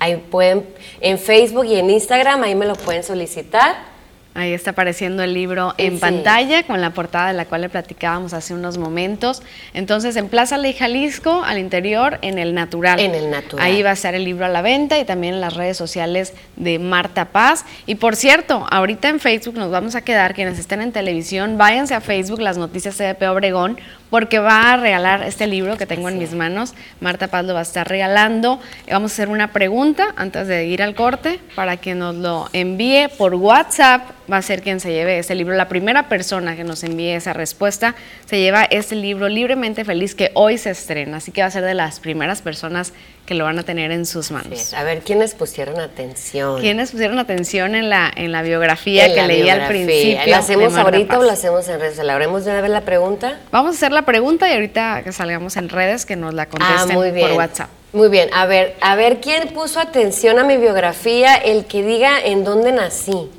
Ahí 0.00 0.16
pueden, 0.16 0.66
en 1.00 1.18
Facebook 1.18 1.66
y 1.66 1.76
en 1.76 1.88
Instagram, 1.88 2.42
ahí 2.42 2.56
me 2.56 2.66
lo 2.66 2.74
pueden 2.74 3.04
solicitar 3.04 3.90
Ahí 4.32 4.52
está 4.52 4.70
apareciendo 4.70 5.24
el 5.24 5.34
libro 5.34 5.74
en 5.76 5.98
pantalla 5.98 6.62
con 6.62 6.80
la 6.80 6.90
portada 6.90 7.28
de 7.28 7.32
la 7.32 7.46
cual 7.46 7.62
le 7.62 7.68
platicábamos 7.68 8.32
hace 8.32 8.54
unos 8.54 8.78
momentos. 8.78 9.42
Entonces, 9.74 10.14
en 10.14 10.28
Plaza 10.28 10.56
Ley 10.56 10.72
Jalisco, 10.72 11.42
al 11.44 11.58
interior, 11.58 12.18
en 12.22 12.38
el 12.38 12.54
Natural. 12.54 13.00
En 13.00 13.16
el 13.16 13.28
Natural. 13.28 13.66
Ahí 13.66 13.82
va 13.82 13.90
a 13.90 13.94
estar 13.94 14.14
el 14.14 14.24
libro 14.24 14.44
a 14.44 14.48
la 14.48 14.62
venta 14.62 15.00
y 15.00 15.04
también 15.04 15.34
en 15.34 15.40
las 15.40 15.54
redes 15.54 15.76
sociales 15.76 16.32
de 16.54 16.78
Marta 16.78 17.26
Paz. 17.26 17.64
Y 17.86 17.96
por 17.96 18.14
cierto, 18.14 18.64
ahorita 18.70 19.08
en 19.08 19.18
Facebook 19.18 19.56
nos 19.56 19.72
vamos 19.72 19.96
a 19.96 20.02
quedar, 20.02 20.32
quienes 20.32 20.60
estén 20.60 20.80
en 20.80 20.92
televisión, 20.92 21.58
váyanse 21.58 21.94
a 21.94 22.00
Facebook, 22.00 22.40
las 22.40 22.56
noticias 22.56 22.96
CDP 22.96 23.24
Obregón, 23.24 23.80
porque 24.10 24.38
va 24.38 24.72
a 24.72 24.76
regalar 24.76 25.22
este 25.22 25.46
libro 25.46 25.76
que 25.76 25.86
tengo 25.86 26.08
en 26.08 26.18
mis 26.18 26.34
manos. 26.34 26.74
Marta 27.00 27.28
Paz 27.28 27.44
lo 27.44 27.54
va 27.54 27.60
a 27.60 27.62
estar 27.62 27.88
regalando. 27.88 28.60
Vamos 28.90 29.12
a 29.12 29.14
hacer 29.14 29.28
una 29.28 29.52
pregunta 29.52 30.14
antes 30.16 30.46
de 30.48 30.66
ir 30.66 30.82
al 30.82 30.94
corte 30.94 31.40
para 31.54 31.76
que 31.76 31.94
nos 31.94 32.14
lo 32.16 32.48
envíe 32.52 33.08
por 33.16 33.34
WhatsApp 33.34 34.10
va 34.30 34.36
a 34.36 34.42
ser 34.42 34.62
quien 34.62 34.80
se 34.80 34.92
lleve 34.92 35.18
ese 35.18 35.34
libro. 35.34 35.54
La 35.54 35.68
primera 35.68 36.08
persona 36.08 36.56
que 36.56 36.64
nos 36.64 36.84
envíe 36.84 37.10
esa 37.10 37.32
respuesta 37.32 37.94
se 38.26 38.38
lleva 38.38 38.64
este 38.64 38.94
libro 38.94 39.28
libremente 39.28 39.84
feliz 39.84 40.14
que 40.14 40.30
hoy 40.34 40.58
se 40.58 40.70
estrena. 40.70 41.18
Así 41.18 41.32
que 41.32 41.40
va 41.40 41.48
a 41.48 41.50
ser 41.50 41.64
de 41.64 41.74
las 41.74 42.00
primeras 42.00 42.42
personas 42.42 42.92
que 43.30 43.36
lo 43.36 43.44
van 43.44 43.60
a 43.60 43.62
tener 43.62 43.92
en 43.92 44.06
sus 44.06 44.32
manos. 44.32 44.74
A 44.74 44.82
ver, 44.82 45.02
¿quiénes 45.02 45.34
pusieron 45.34 45.78
atención? 45.78 46.60
¿Quiénes 46.60 46.90
pusieron 46.90 47.16
atención 47.20 47.76
en 47.76 47.88
la, 47.88 48.10
en 48.12 48.32
la 48.32 48.42
biografía 48.42 49.06
que 49.14 49.22
leí 49.24 49.48
al 49.48 49.68
principio? 49.68 50.18
¿La 50.26 50.38
hacemos 50.38 50.74
ahorita 50.74 51.16
o 51.16 51.22
la 51.22 51.34
hacemos 51.34 51.68
en 51.68 51.78
redes? 51.78 51.98
¿La 51.98 52.16
haremos 52.16 52.44
de 52.44 52.50
una 52.50 52.60
vez 52.60 52.72
la 52.72 52.80
pregunta? 52.80 53.38
Vamos 53.52 53.74
a 53.74 53.76
hacer 53.76 53.92
la 53.92 54.02
pregunta 54.02 54.50
y 54.50 54.54
ahorita 54.54 55.02
que 55.04 55.12
salgamos 55.12 55.56
en 55.56 55.68
redes 55.68 56.06
que 56.06 56.16
nos 56.16 56.34
la 56.34 56.46
contesten 56.46 56.98
ah, 56.98 57.20
por 57.20 57.32
WhatsApp. 57.34 57.68
Muy 57.92 58.08
bien, 58.08 58.30
a 58.32 58.46
ver, 58.46 58.74
a 58.80 58.96
ver 58.96 59.20
quién 59.20 59.50
puso 59.50 59.78
atención 59.78 60.40
a 60.40 60.42
mi 60.42 60.56
biografía, 60.56 61.36
el 61.36 61.66
que 61.66 61.84
diga 61.84 62.20
en 62.20 62.42
dónde 62.42 62.72
nací. 62.72 63.30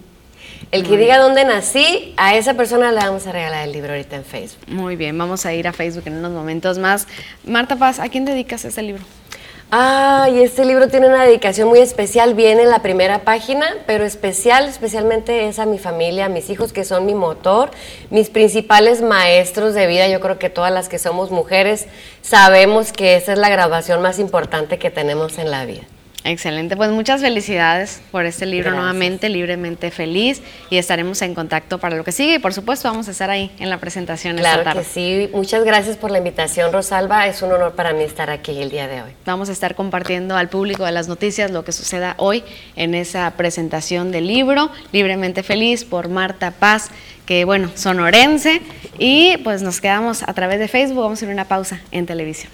El 0.72 0.88
que 0.88 0.96
diga 0.96 1.18
dónde 1.18 1.44
nací, 1.44 2.14
a 2.16 2.38
esa 2.38 2.54
persona 2.54 2.94
le 2.94 3.00
vamos 3.00 3.28
a 3.28 3.34
regalar 3.34 3.68
el 3.68 3.74
libro 3.74 3.92
ahorita 3.92 4.16
en 4.16 4.24
Facebook. 4.24 4.70
Muy 4.70 4.96
bien, 4.96 5.18
vamos 5.18 5.46
a 5.46 5.54
ir 5.54 5.68
a 5.68 5.74
Facebook 5.74 6.04
en 6.06 6.16
unos 6.16 6.32
momentos 6.32 6.78
más. 6.78 7.10
Marta 7.44 7.76
Paz, 7.76 8.00
¿a 8.00 8.08
quién 8.08 8.24
dedicas 8.24 8.64
este 8.64 8.82
libro? 8.84 9.04
Ay, 9.74 10.44
este 10.44 10.66
libro 10.66 10.90
tiene 10.90 11.08
una 11.08 11.24
dedicación 11.24 11.70
muy 11.70 11.80
especial, 11.80 12.34
viene 12.34 12.64
en 12.64 12.70
la 12.70 12.80
primera 12.82 13.20
página, 13.20 13.78
pero 13.88 14.04
especial, 14.04 14.66
especialmente 14.68 15.48
es 15.48 15.60
a 15.60 15.66
mi 15.66 15.80
familia, 15.80 16.26
a 16.26 16.30
mis 16.30 16.50
hijos 16.50 16.74
que 16.74 16.84
son 16.84 17.06
mi 17.06 17.14
motor, 17.14 17.72
mis 18.10 18.30
principales 18.30 19.02
maestros 19.02 19.74
de 19.74 19.88
vida. 19.88 20.10
Yo 20.10 20.20
creo 20.20 20.38
que 20.38 20.50
todas 20.50 20.74
las 20.74 20.90
que 20.90 21.00
somos 21.00 21.32
mujeres 21.32 21.88
sabemos 22.22 22.92
que 22.92 23.16
esa 23.16 23.32
es 23.32 23.40
la 23.40 23.48
graduación 23.48 24.02
más 24.02 24.20
importante 24.20 24.78
que 24.78 24.92
tenemos 24.92 25.38
en 25.38 25.50
la 25.50 25.64
vida. 25.64 25.84
Excelente, 26.24 26.78
pues 26.78 26.92
muchas 26.92 27.22
felicidades 27.22 28.00
por 28.12 28.26
este 28.26 28.46
libro 28.46 28.72
nuevamente, 28.72 29.28
libremente 29.28 29.90
feliz 29.90 30.42
y 30.70 30.78
estaremos 30.78 31.20
en 31.24 31.34
contacto 31.34 31.80
para 31.80 31.96
lo 31.96 32.04
que 32.04 32.12
sigue. 32.12 32.36
Y 32.36 32.40
por 32.40 32.54
supuesto 32.54 32.88
vamos 32.88 33.08
a 33.08 33.12
estar 33.12 33.32
ahí 33.32 33.52
en 33.58 33.72
la 33.72 33.80
presentación 33.80 34.38
claro 34.38 34.62
esta 34.62 34.74
tarde. 34.74 34.88
que 34.88 34.94
sí, 34.94 35.30
muchas 35.34 35.64
gracias 35.64 35.98
por 35.98 36.12
la 36.12 36.20
invitación 36.20 36.72
Rosalba, 36.72 37.26
es 37.26 37.42
un 37.42 37.52
honor 37.52 37.74
para 37.74 37.94
mí 37.94 38.04
estar 38.04 38.30
aquí 38.30 38.62
el 38.62 38.70
día 38.70 38.88
de 38.88 39.02
hoy. 39.02 39.12
Vamos 39.26 39.50
a 39.50 39.52
estar 39.52 39.74
compartiendo 39.74 40.38
al 40.38 40.48
público 40.48 40.86
de 40.86 40.92
las 40.92 41.08
noticias 41.08 41.50
lo 41.50 41.66
que 41.66 41.72
suceda 41.72 42.14
hoy 42.18 42.44
en 42.76 42.94
esa 42.94 43.32
presentación 43.32 44.12
del 44.12 44.28
libro, 44.28 44.70
libremente 44.92 45.42
feliz 45.42 45.86
por 45.86 46.08
Marta 46.08 46.52
Paz, 46.52 46.92
que 47.26 47.46
bueno, 47.46 47.72
sonorense. 47.74 48.62
Y 49.00 49.38
pues 49.38 49.64
nos 49.64 49.82
quedamos 49.82 50.22
a 50.22 50.34
través 50.34 50.60
de 50.60 50.68
Facebook, 50.68 51.02
vamos 51.02 51.22
a 51.22 51.26
ir 51.26 51.32
a 51.32 51.34
una 51.34 51.46
pausa 51.46 51.82
en 51.92 52.06
televisión. 52.06 52.52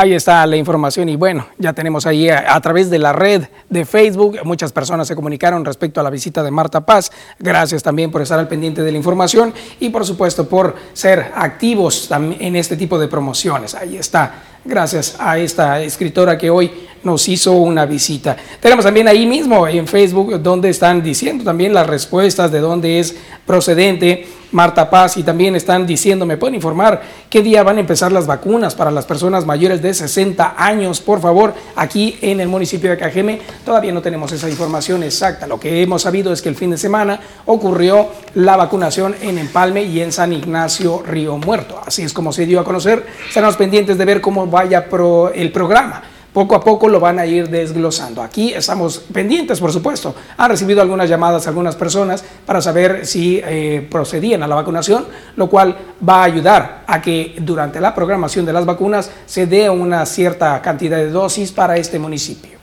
Ahí 0.00 0.14
está 0.14 0.46
la 0.46 0.54
información 0.54 1.08
y 1.08 1.16
bueno, 1.16 1.48
ya 1.58 1.72
tenemos 1.72 2.06
ahí 2.06 2.30
a, 2.30 2.60
través 2.60 2.88
de 2.88 3.00
la 3.00 3.12
red 3.12 3.46
de 3.68 3.84
Facebook, 3.84 4.38
muchas 4.44 4.70
personas 4.70 5.08
se 5.08 5.16
comunicaron 5.16 5.64
respecto 5.64 5.98
a 5.98 6.04
la 6.04 6.10
visita 6.10 6.44
de 6.44 6.52
Marta 6.52 6.86
Paz. 6.86 7.10
Gracias 7.40 7.82
también 7.82 8.12
por 8.12 8.22
estar 8.22 8.38
al 8.38 8.46
pendiente 8.46 8.84
de 8.84 8.92
la 8.92 8.96
información 8.96 9.52
y 9.80 9.88
por 9.88 10.06
supuesto 10.06 10.48
por 10.48 10.76
ser 10.92 11.32
activos 11.34 12.08
en 12.12 12.54
este 12.54 12.76
tipo 12.76 12.96
de 12.96 13.08
promociones. 13.08 13.74
Ahí 13.74 13.96
está, 13.96 14.34
gracias 14.68 15.16
a 15.18 15.38
esta 15.38 15.80
escritora 15.82 16.36
que 16.36 16.50
hoy 16.50 16.70
nos 17.02 17.26
hizo 17.28 17.52
una 17.52 17.86
visita. 17.86 18.36
Tenemos 18.60 18.84
también 18.84 19.08
ahí 19.08 19.26
mismo 19.26 19.66
en 19.66 19.86
Facebook 19.86 20.40
donde 20.42 20.68
están 20.68 21.02
diciendo 21.02 21.42
también 21.42 21.72
las 21.72 21.86
respuestas 21.86 22.52
de 22.52 22.60
dónde 22.60 22.98
es 22.98 23.16
procedente 23.46 24.26
Marta 24.52 24.88
Paz 24.88 25.16
y 25.16 25.22
también 25.22 25.56
están 25.56 25.86
diciendo, 25.86 26.24
me 26.24 26.38
pueden 26.38 26.54
informar 26.54 27.02
qué 27.28 27.42
día 27.42 27.62
van 27.62 27.76
a 27.76 27.80
empezar 27.80 28.12
las 28.12 28.26
vacunas 28.26 28.74
para 28.74 28.90
las 28.90 29.04
personas 29.04 29.44
mayores 29.44 29.82
de 29.82 29.92
60 29.92 30.54
años, 30.56 31.00
por 31.00 31.20
favor, 31.20 31.54
aquí 31.76 32.18
en 32.22 32.40
el 32.40 32.48
municipio 32.48 32.90
de 32.90 32.96
Cajeme. 32.96 33.40
Todavía 33.64 33.92
no 33.92 34.00
tenemos 34.00 34.32
esa 34.32 34.48
información 34.48 35.02
exacta. 35.02 35.46
Lo 35.46 35.60
que 35.60 35.82
hemos 35.82 36.02
sabido 36.02 36.32
es 36.32 36.40
que 36.40 36.48
el 36.48 36.56
fin 36.56 36.70
de 36.70 36.78
semana 36.78 37.20
ocurrió 37.44 38.08
la 38.34 38.56
vacunación 38.56 39.14
en 39.20 39.38
Empalme 39.38 39.82
y 39.82 40.00
en 40.00 40.12
San 40.12 40.32
Ignacio 40.32 41.02
Río 41.06 41.36
Muerto. 41.36 41.80
Así 41.84 42.02
es 42.02 42.12
como 42.14 42.32
se 42.32 42.46
dio 42.46 42.60
a 42.60 42.64
conocer. 42.64 43.04
Estaremos 43.28 43.56
pendientes 43.56 43.98
de 43.98 44.04
ver 44.04 44.20
cómo 44.20 44.46
vaya 44.58 44.88
el 45.34 45.52
programa 45.52 46.02
poco 46.32 46.54
a 46.54 46.60
poco 46.62 46.88
lo 46.88 47.00
van 47.00 47.18
a 47.18 47.26
ir 47.26 47.48
desglosando. 47.48 48.22
Aquí 48.22 48.52
estamos 48.52 48.98
pendientes, 49.12 49.58
por 49.58 49.72
supuesto. 49.72 50.14
Han 50.36 50.50
recibido 50.50 50.80
algunas 50.80 51.08
llamadas 51.08 51.48
algunas 51.48 51.74
personas 51.74 52.22
para 52.46 52.60
saber 52.60 53.06
si 53.06 53.40
eh, 53.42 53.86
procedían 53.90 54.42
a 54.42 54.46
la 54.46 54.54
vacunación, 54.54 55.06
lo 55.34 55.48
cual 55.48 55.76
va 56.06 56.20
a 56.20 56.24
ayudar 56.24 56.84
a 56.86 57.02
que 57.02 57.34
durante 57.40 57.80
la 57.80 57.92
programación 57.92 58.46
de 58.46 58.52
las 58.52 58.66
vacunas 58.66 59.10
se 59.26 59.46
dé 59.46 59.68
una 59.68 60.06
cierta 60.06 60.62
cantidad 60.62 60.98
de 60.98 61.10
dosis 61.10 61.50
para 61.50 61.76
este 61.76 61.98
municipio. 61.98 62.57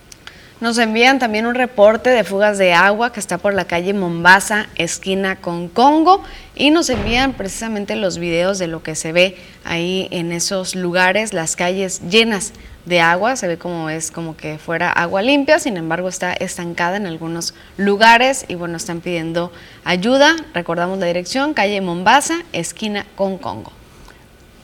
Nos 0.61 0.77
envían 0.77 1.19
también 1.19 1.47
un 1.47 1.53
reporte 1.53 2.09
de 2.09 2.23
fugas 2.23 2.57
de 2.57 2.73
agua 2.73 3.11
que 3.11 3.19
está 3.19 3.37
por 3.37 3.53
la 3.53 3.65
calle 3.65 3.93
Mombasa, 3.93 4.69
esquina 4.75 5.35
con 5.35 5.67
Congo, 5.67 6.23
y 6.55 6.69
nos 6.69 6.89
envían 6.89 7.33
precisamente 7.33 7.97
los 7.97 8.17
videos 8.17 8.57
de 8.57 8.67
lo 8.67 8.81
que 8.81 8.95
se 8.95 9.11
ve 9.11 9.35
ahí 9.65 10.07
en 10.11 10.31
esos 10.31 10.75
lugares, 10.75 11.33
las 11.33 11.57
calles 11.57 12.01
llenas 12.09 12.53
de 12.85 13.01
agua, 13.01 13.35
se 13.35 13.47
ve 13.49 13.57
como 13.57 13.89
es 13.89 14.11
como 14.11 14.37
que 14.37 14.57
fuera 14.57 14.89
agua 14.91 15.21
limpia, 15.21 15.59
sin 15.59 15.75
embargo 15.75 16.07
está 16.07 16.31
estancada 16.31 16.95
en 16.95 17.05
algunos 17.05 17.53
lugares 17.75 18.45
y 18.47 18.55
bueno, 18.55 18.77
están 18.77 19.01
pidiendo 19.01 19.51
ayuda. 19.83 20.37
Recordamos 20.53 20.99
la 20.99 21.07
dirección, 21.07 21.53
calle 21.53 21.81
Mombasa, 21.81 22.43
esquina 22.53 23.05
con 23.15 23.37
Congo. 23.37 23.73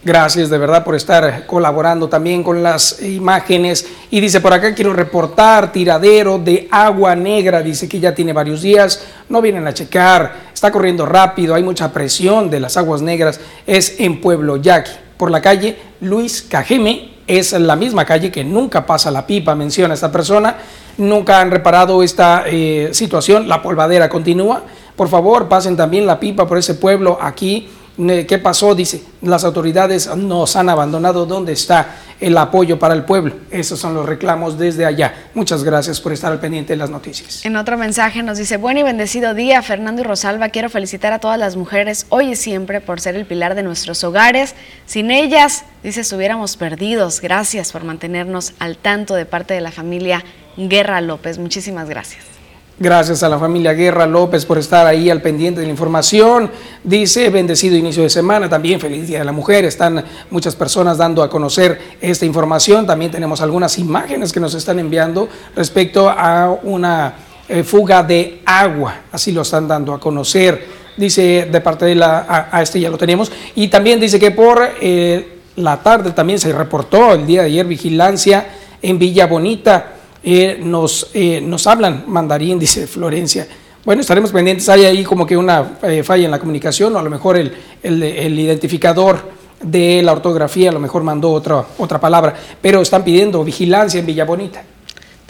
Gracias 0.03 0.49
de 0.49 0.57
verdad 0.57 0.83
por 0.83 0.95
estar 0.95 1.45
colaborando 1.45 2.09
también 2.09 2.41
con 2.41 2.63
las 2.63 3.03
imágenes. 3.03 3.85
Y 4.09 4.19
dice 4.19 4.41
por 4.41 4.51
acá, 4.51 4.73
quiero 4.73 4.93
reportar 4.93 5.71
tiradero 5.71 6.39
de 6.39 6.67
agua 6.71 7.15
negra. 7.15 7.61
Dice 7.61 7.87
que 7.87 7.99
ya 7.99 8.15
tiene 8.15 8.33
varios 8.33 8.63
días, 8.63 9.03
no 9.29 9.43
vienen 9.43 9.67
a 9.67 9.75
checar, 9.75 10.49
está 10.51 10.71
corriendo 10.71 11.05
rápido, 11.05 11.53
hay 11.53 11.61
mucha 11.61 11.93
presión 11.93 12.49
de 12.49 12.59
las 12.59 12.77
aguas 12.77 13.03
negras. 13.03 13.39
Es 13.67 13.99
en 13.99 14.21
Pueblo 14.21 14.57
Yaqui, 14.57 14.89
por 15.17 15.29
la 15.29 15.39
calle 15.39 15.77
Luis 15.99 16.41
Cajeme, 16.49 17.11
es 17.27 17.53
la 17.53 17.75
misma 17.75 18.03
calle 18.03 18.31
que 18.31 18.43
nunca 18.43 18.83
pasa 18.87 19.11
la 19.11 19.27
pipa, 19.27 19.53
menciona 19.53 19.93
esta 19.93 20.11
persona. 20.11 20.55
Nunca 20.97 21.39
han 21.39 21.51
reparado 21.51 22.01
esta 22.01 22.45
eh, 22.47 22.89
situación, 22.91 23.47
la 23.47 23.61
polvadera 23.61 24.09
continúa. 24.09 24.63
Por 24.95 25.09
favor, 25.09 25.47
pasen 25.47 25.77
también 25.77 26.07
la 26.07 26.19
pipa 26.19 26.47
por 26.47 26.57
ese 26.57 26.73
pueblo 26.73 27.19
aquí 27.21 27.69
¿Qué 27.97 28.39
pasó? 28.41 28.73
Dice, 28.73 29.03
las 29.21 29.43
autoridades 29.43 30.15
nos 30.15 30.55
han 30.55 30.69
abandonado. 30.69 31.25
¿Dónde 31.25 31.53
está 31.53 31.95
el 32.19 32.37
apoyo 32.37 32.79
para 32.79 32.93
el 32.93 33.03
pueblo? 33.03 33.35
Esos 33.51 33.79
son 33.79 33.93
los 33.93 34.05
reclamos 34.05 34.57
desde 34.57 34.85
allá. 34.85 35.13
Muchas 35.33 35.63
gracias 35.63 35.99
por 35.99 36.13
estar 36.13 36.31
al 36.31 36.39
pendiente 36.39 36.73
de 36.73 36.77
las 36.77 36.89
noticias. 36.89 37.45
En 37.45 37.55
otro 37.57 37.77
mensaje 37.77 38.23
nos 38.23 38.37
dice, 38.37 38.57
buen 38.57 38.77
y 38.77 38.83
bendecido 38.83 39.33
día, 39.33 39.61
Fernando 39.61 40.01
y 40.01 40.05
Rosalba. 40.05 40.49
Quiero 40.49 40.69
felicitar 40.69 41.13
a 41.13 41.19
todas 41.19 41.37
las 41.37 41.55
mujeres 41.55 42.05
hoy 42.09 42.31
y 42.31 42.35
siempre 42.35 42.81
por 42.81 43.01
ser 43.01 43.15
el 43.15 43.25
pilar 43.25 43.55
de 43.55 43.63
nuestros 43.63 44.03
hogares. 44.03 44.55
Sin 44.85 45.11
ellas, 45.11 45.65
dice, 45.83 46.01
estuviéramos 46.01 46.57
perdidos. 46.57 47.21
Gracias 47.21 47.71
por 47.71 47.83
mantenernos 47.83 48.53
al 48.59 48.77
tanto 48.77 49.15
de 49.15 49.25
parte 49.25 49.53
de 49.53 49.61
la 49.61 49.71
familia 49.71 50.23
Guerra 50.57 51.01
López. 51.01 51.37
Muchísimas 51.37 51.89
gracias. 51.89 52.40
Gracias 52.81 53.21
a 53.21 53.29
la 53.29 53.37
familia 53.37 53.73
Guerra 53.73 54.07
López 54.07 54.43
por 54.43 54.57
estar 54.57 54.87
ahí 54.87 55.11
al 55.11 55.21
pendiente 55.21 55.59
de 55.59 55.67
la 55.67 55.71
información. 55.71 56.49
Dice, 56.83 57.29
bendecido 57.29 57.75
inicio 57.75 58.01
de 58.01 58.09
semana, 58.09 58.49
también 58.49 58.79
feliz 58.79 59.07
Día 59.07 59.19
de 59.19 59.25
la 59.25 59.31
Mujer. 59.31 59.65
Están 59.65 60.03
muchas 60.31 60.55
personas 60.55 60.97
dando 60.97 61.21
a 61.21 61.29
conocer 61.29 61.79
esta 62.01 62.25
información. 62.25 62.87
También 62.87 63.11
tenemos 63.11 63.39
algunas 63.41 63.77
imágenes 63.77 64.33
que 64.33 64.39
nos 64.39 64.55
están 64.55 64.79
enviando 64.79 65.29
respecto 65.55 66.09
a 66.09 66.57
una 66.63 67.13
eh, 67.47 67.61
fuga 67.61 68.01
de 68.01 68.41
agua. 68.47 69.01
Así 69.11 69.31
lo 69.31 69.43
están 69.43 69.67
dando 69.67 69.93
a 69.93 69.99
conocer. 69.99 70.65
Dice 70.97 71.49
de 71.51 71.61
parte 71.61 71.85
de 71.85 71.93
la, 71.93 72.47
a, 72.51 72.63
este 72.63 72.79
ya 72.79 72.89
lo 72.89 72.97
tenemos. 72.97 73.31
Y 73.53 73.67
también 73.67 73.99
dice 73.99 74.19
que 74.19 74.31
por 74.31 74.59
eh, 74.81 75.37
la 75.57 75.77
tarde 75.83 76.13
también 76.13 76.39
se 76.39 76.51
reportó 76.51 77.13
el 77.13 77.27
día 77.27 77.41
de 77.41 77.49
ayer 77.49 77.67
vigilancia 77.67 78.47
en 78.81 78.97
Villa 78.97 79.27
Bonita 79.27 80.00
eh, 80.23 80.59
nos, 80.61 81.09
eh, 81.13 81.41
nos 81.41 81.65
hablan 81.67 82.05
mandarín, 82.07 82.59
dice 82.59 82.87
Florencia. 82.87 83.47
Bueno, 83.83 84.01
estaremos 84.01 84.31
pendientes. 84.31 84.69
Hay 84.69 84.85
ahí 84.85 85.03
como 85.03 85.25
que 85.25 85.35
una 85.35 85.79
eh, 85.83 86.03
falla 86.03 86.25
en 86.25 86.31
la 86.31 86.39
comunicación 86.39 86.95
o 86.95 86.99
a 86.99 87.03
lo 87.03 87.09
mejor 87.09 87.37
el, 87.37 87.51
el, 87.81 88.03
el 88.03 88.39
identificador 88.39 89.41
de 89.61 90.01
la 90.01 90.11
ortografía 90.11 90.69
a 90.69 90.73
lo 90.73 90.79
mejor 90.79 91.03
mandó 91.03 91.31
otra, 91.31 91.65
otra 91.77 91.99
palabra, 91.99 92.35
pero 92.61 92.81
están 92.81 93.03
pidiendo 93.03 93.43
vigilancia 93.43 93.99
en 93.99 94.05
Villa 94.05 94.25
Bonita. 94.25 94.63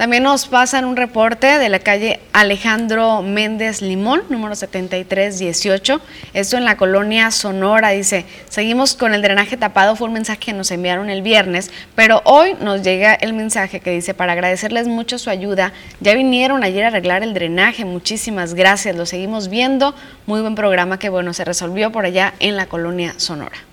También 0.02 0.24
nos 0.24 0.48
pasan 0.48 0.86
un 0.86 0.96
reporte 0.96 1.60
de 1.60 1.70
la 1.70 1.78
calle 1.78 2.22
Alejandro 2.34 3.22
Méndez 3.22 3.84
Limón, 3.84 4.24
número 4.30 4.56
7318. 4.56 6.02
Esto 6.34 6.58
en 6.58 6.66
la 6.66 6.76
colonia 6.76 7.30
Sonora. 7.30 7.90
Dice, 7.90 8.26
seguimos 8.50 8.96
con 8.96 9.14
el 9.14 9.22
drenaje 9.22 9.58
tapado. 9.58 9.96
Fue 9.96 10.08
un 10.08 10.16
mensaje 10.16 10.40
que 10.40 10.54
nos 10.54 10.72
enviaron 10.72 11.12
el 11.12 11.22
viernes, 11.22 11.70
pero 11.94 12.24
hoy 12.26 12.56
nos 12.62 12.82
llega 12.82 13.14
el 13.14 13.34
mensaje 13.34 13.80
que 13.80 13.92
dice, 13.92 14.16
para 14.16 14.34
agradecerles 14.34 14.88
mucho 14.88 15.20
su 15.20 15.30
ayuda, 15.30 15.72
ya 16.00 16.16
vinieron 16.16 16.64
ayer 16.64 16.84
a 16.84 16.88
arreglar 16.88 17.22
el 17.22 17.36
drenaje. 17.36 17.86
Muchísimas 17.86 18.56
gracias. 18.56 18.96
Lo 18.96 19.06
seguimos 19.06 19.50
viendo. 19.50 19.94
Muy 20.26 20.42
buen 20.42 20.56
programa 20.56 20.98
que, 20.98 21.10
bueno, 21.10 21.32
se 21.36 21.46
resolvió 21.46 21.92
por 21.92 22.06
allá 22.06 22.34
en 22.40 22.58
la 22.58 22.66
colonia 22.66 23.14
Sonora. 23.18 23.71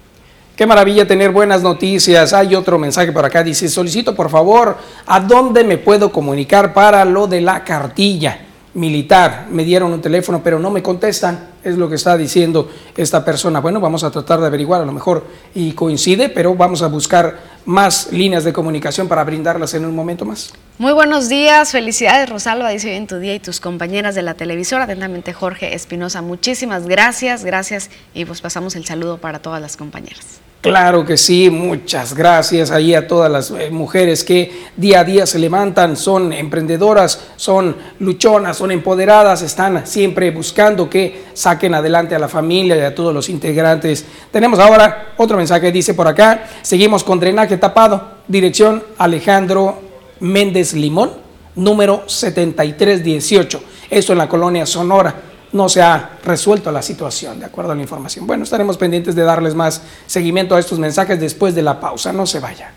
Qué 0.59 0.67
maravilla 0.67 1.07
tener 1.07 1.31
buenas 1.31 1.63
noticias. 1.63 2.33
Hay 2.33 2.57
otro 2.57 2.81
mensaje 2.81 3.13
por 3.13 3.25
acá. 3.25 3.45
Dice, 3.45 3.69
solicito 3.69 4.17
por 4.17 4.29
favor, 4.29 4.77
¿a 5.07 5.21
dónde 5.21 5.63
me 5.63 5.79
puedo 5.79 6.11
comunicar 6.11 6.75
para 6.75 7.05
lo 7.05 7.29
de 7.29 7.41
la 7.41 7.63
cartilla 7.63 8.41
militar? 8.75 9.47
Me 9.53 9.63
dieron 9.63 9.93
un 9.93 10.01
teléfono, 10.01 10.43
pero 10.43 10.59
no 10.59 10.73
me 10.73 10.83
contestan. 10.83 11.51
Es 11.63 11.77
lo 11.77 11.89
que 11.89 11.95
está 11.95 12.17
diciendo 12.17 12.69
esta 12.97 13.25
persona. 13.25 13.61
Bueno, 13.61 13.79
vamos 13.79 14.03
a 14.03 14.11
tratar 14.11 14.41
de 14.41 14.49
averiguar, 14.49 14.83
a 14.83 14.85
lo 14.85 14.91
mejor 14.91 15.25
y 15.55 15.71
coincide, 15.75 16.29
pero 16.29 16.57
vamos 16.57 16.83
a 16.83 16.89
buscar 16.89 17.39
más 17.65 18.11
líneas 18.11 18.43
de 18.43 18.53
comunicación 18.53 19.07
para 19.07 19.23
brindarlas 19.23 19.75
en 19.75 19.85
un 19.85 19.95
momento 19.95 20.25
más. 20.25 20.53
Muy 20.79 20.93
buenos 20.93 21.29
días, 21.29 21.71
felicidades 21.71 22.29
Rosalba, 22.29 22.71
dice 22.71 22.91
bien 22.91 23.07
tu 23.07 23.21
día 23.21 23.37
y 23.37 23.39
tus 23.39 23.61
compañeras 23.61 24.17
de 24.17 24.23
la 24.23 24.35
televisora, 24.35 24.85
atentamente 24.85 25.33
Jorge 25.33 25.77
Espinosa, 25.77 26.21
muchísimas 26.21 26.89
gracias, 26.89 27.45
gracias 27.45 27.91
y 28.13 28.25
pues 28.25 28.41
pasamos 28.41 28.75
el 28.75 28.87
saludo 28.87 29.19
para 29.19 29.41
todas 29.41 29.61
las 29.61 29.77
compañeras. 29.77 30.41
Claro 30.61 31.05
que 31.05 31.17
sí, 31.17 31.51
muchas 31.51 32.15
gracias 32.15 32.73
ahí 32.73 32.93
a 32.93 33.07
todas 33.07 33.31
las 33.31 33.53
eh, 33.53 33.71
mujeres 33.71 34.25
que 34.25 34.67
día 34.77 35.01
a 35.01 35.05
día 35.05 35.25
se 35.25 35.39
levantan, 35.39 35.97
son 35.97 36.33
emprendedoras, 36.33 37.27
son 37.37 37.77
luchonas, 38.01 38.57
son 38.57 38.73
empoderadas, 38.73 39.43
están 39.43 39.87
siempre 39.87 40.33
buscando 40.33 40.91
que 40.91 41.27
saquen 41.33 41.75
adelante 41.75 42.17
a 42.17 42.19
la 42.19 42.27
familia 42.27 42.77
y 42.77 42.81
a 42.81 42.93
todos 42.93 43.15
los 43.15 43.29
integrantes. 43.29 44.05
Tenemos 44.33 44.59
ahora 44.59 45.13
otro 45.17 45.37
mensaje, 45.37 45.71
dice 45.71 45.95
por 45.95 46.09
acá, 46.09 46.49
seguimos 46.63 47.05
con 47.05 47.21
drenaje 47.21 47.57
tapado, 47.57 48.15
dirección 48.27 48.83
Alejandro 48.99 49.81
Méndez 50.19 50.73
Limón, 50.75 51.13
número 51.55 52.03
7318, 52.09 53.63
esto 53.91 54.11
en 54.11 54.19
la 54.19 54.29
colonia 54.29 54.67
Sonora 54.67 55.28
no 55.53 55.69
se 55.69 55.83
ha 55.83 56.19
resuelto 56.25 56.71
la 56.71 56.83
situación, 56.83 57.41
de 57.41 57.47
acuerdo 57.47 57.73
a 57.73 57.75
la 57.75 57.83
información. 57.83 58.27
Bueno, 58.27 58.45
estaremos 58.45 58.77
pendientes 58.77 59.15
de 59.15 59.23
darles 59.23 59.55
más 59.55 59.83
seguimiento 60.07 60.55
a 60.55 60.61
estos 60.61 60.79
mensajes 60.79 61.19
después 61.21 61.55
de 61.55 61.63
la 61.63 61.81
pausa. 61.81 62.13
No 62.13 62.27
se 62.27 62.41
vaya. 62.41 62.73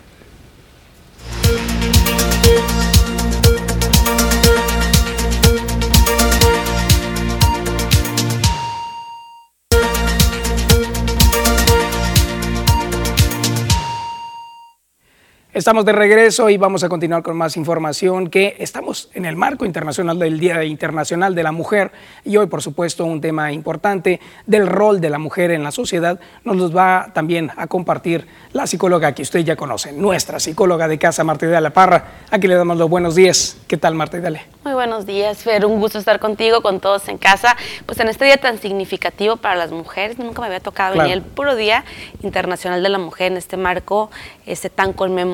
Estamos 15.54 15.84
de 15.84 15.92
regreso 15.92 16.48
y 16.48 16.56
vamos 16.56 16.82
a 16.82 16.88
continuar 16.88 17.22
con 17.22 17.36
más 17.36 17.58
información 17.58 18.30
que 18.30 18.56
estamos 18.58 19.10
en 19.12 19.26
el 19.26 19.36
marco 19.36 19.66
internacional 19.66 20.18
del 20.18 20.40
Día 20.40 20.64
Internacional 20.64 21.34
de 21.34 21.42
la 21.42 21.52
Mujer 21.52 21.92
y 22.24 22.38
hoy 22.38 22.46
por 22.46 22.62
supuesto 22.62 23.04
un 23.04 23.20
tema 23.20 23.52
importante 23.52 24.18
del 24.46 24.66
rol 24.66 25.02
de 25.02 25.10
la 25.10 25.18
mujer 25.18 25.50
en 25.50 25.62
la 25.62 25.70
sociedad 25.70 26.18
nos 26.42 26.56
los 26.56 26.74
va 26.74 27.10
también 27.12 27.50
a 27.54 27.66
compartir 27.66 28.26
la 28.54 28.66
psicóloga 28.66 29.14
que 29.14 29.20
usted 29.20 29.40
ya 29.40 29.54
conoce, 29.54 29.92
nuestra 29.92 30.40
psicóloga 30.40 30.88
de 30.88 30.98
casa 30.98 31.22
Marta 31.22 31.60
La 31.60 31.68
Parra. 31.68 32.04
Aquí 32.30 32.48
le 32.48 32.54
damos 32.54 32.78
los 32.78 32.88
buenos 32.88 33.14
días. 33.14 33.58
¿Qué 33.68 33.76
tal 33.76 33.94
Marta 33.94 34.20
Dale? 34.20 34.46
Muy 34.64 34.74
buenos 34.74 35.06
días, 35.06 35.38
Fer. 35.38 35.66
Un 35.66 35.80
gusto 35.80 35.98
estar 35.98 36.20
contigo, 36.20 36.62
con 36.62 36.78
todos 36.78 37.08
en 37.08 37.18
casa. 37.18 37.56
Pues 37.84 37.98
en 38.00 38.08
este 38.08 38.24
día 38.24 38.36
tan 38.36 38.58
significativo 38.58 39.36
para 39.36 39.56
las 39.56 39.70
mujeres, 39.70 40.18
nunca 40.18 40.40
me 40.40 40.46
había 40.46 40.60
tocado 40.60 40.96
venir 40.96 41.12
el 41.14 41.22
puro 41.22 41.56
Día 41.56 41.84
Internacional 42.22 42.82
de 42.82 42.88
la 42.88 42.98
Mujer 42.98 43.32
en 43.32 43.38
este 43.38 43.56
marco 43.56 44.10
este 44.46 44.70
tan 44.70 44.92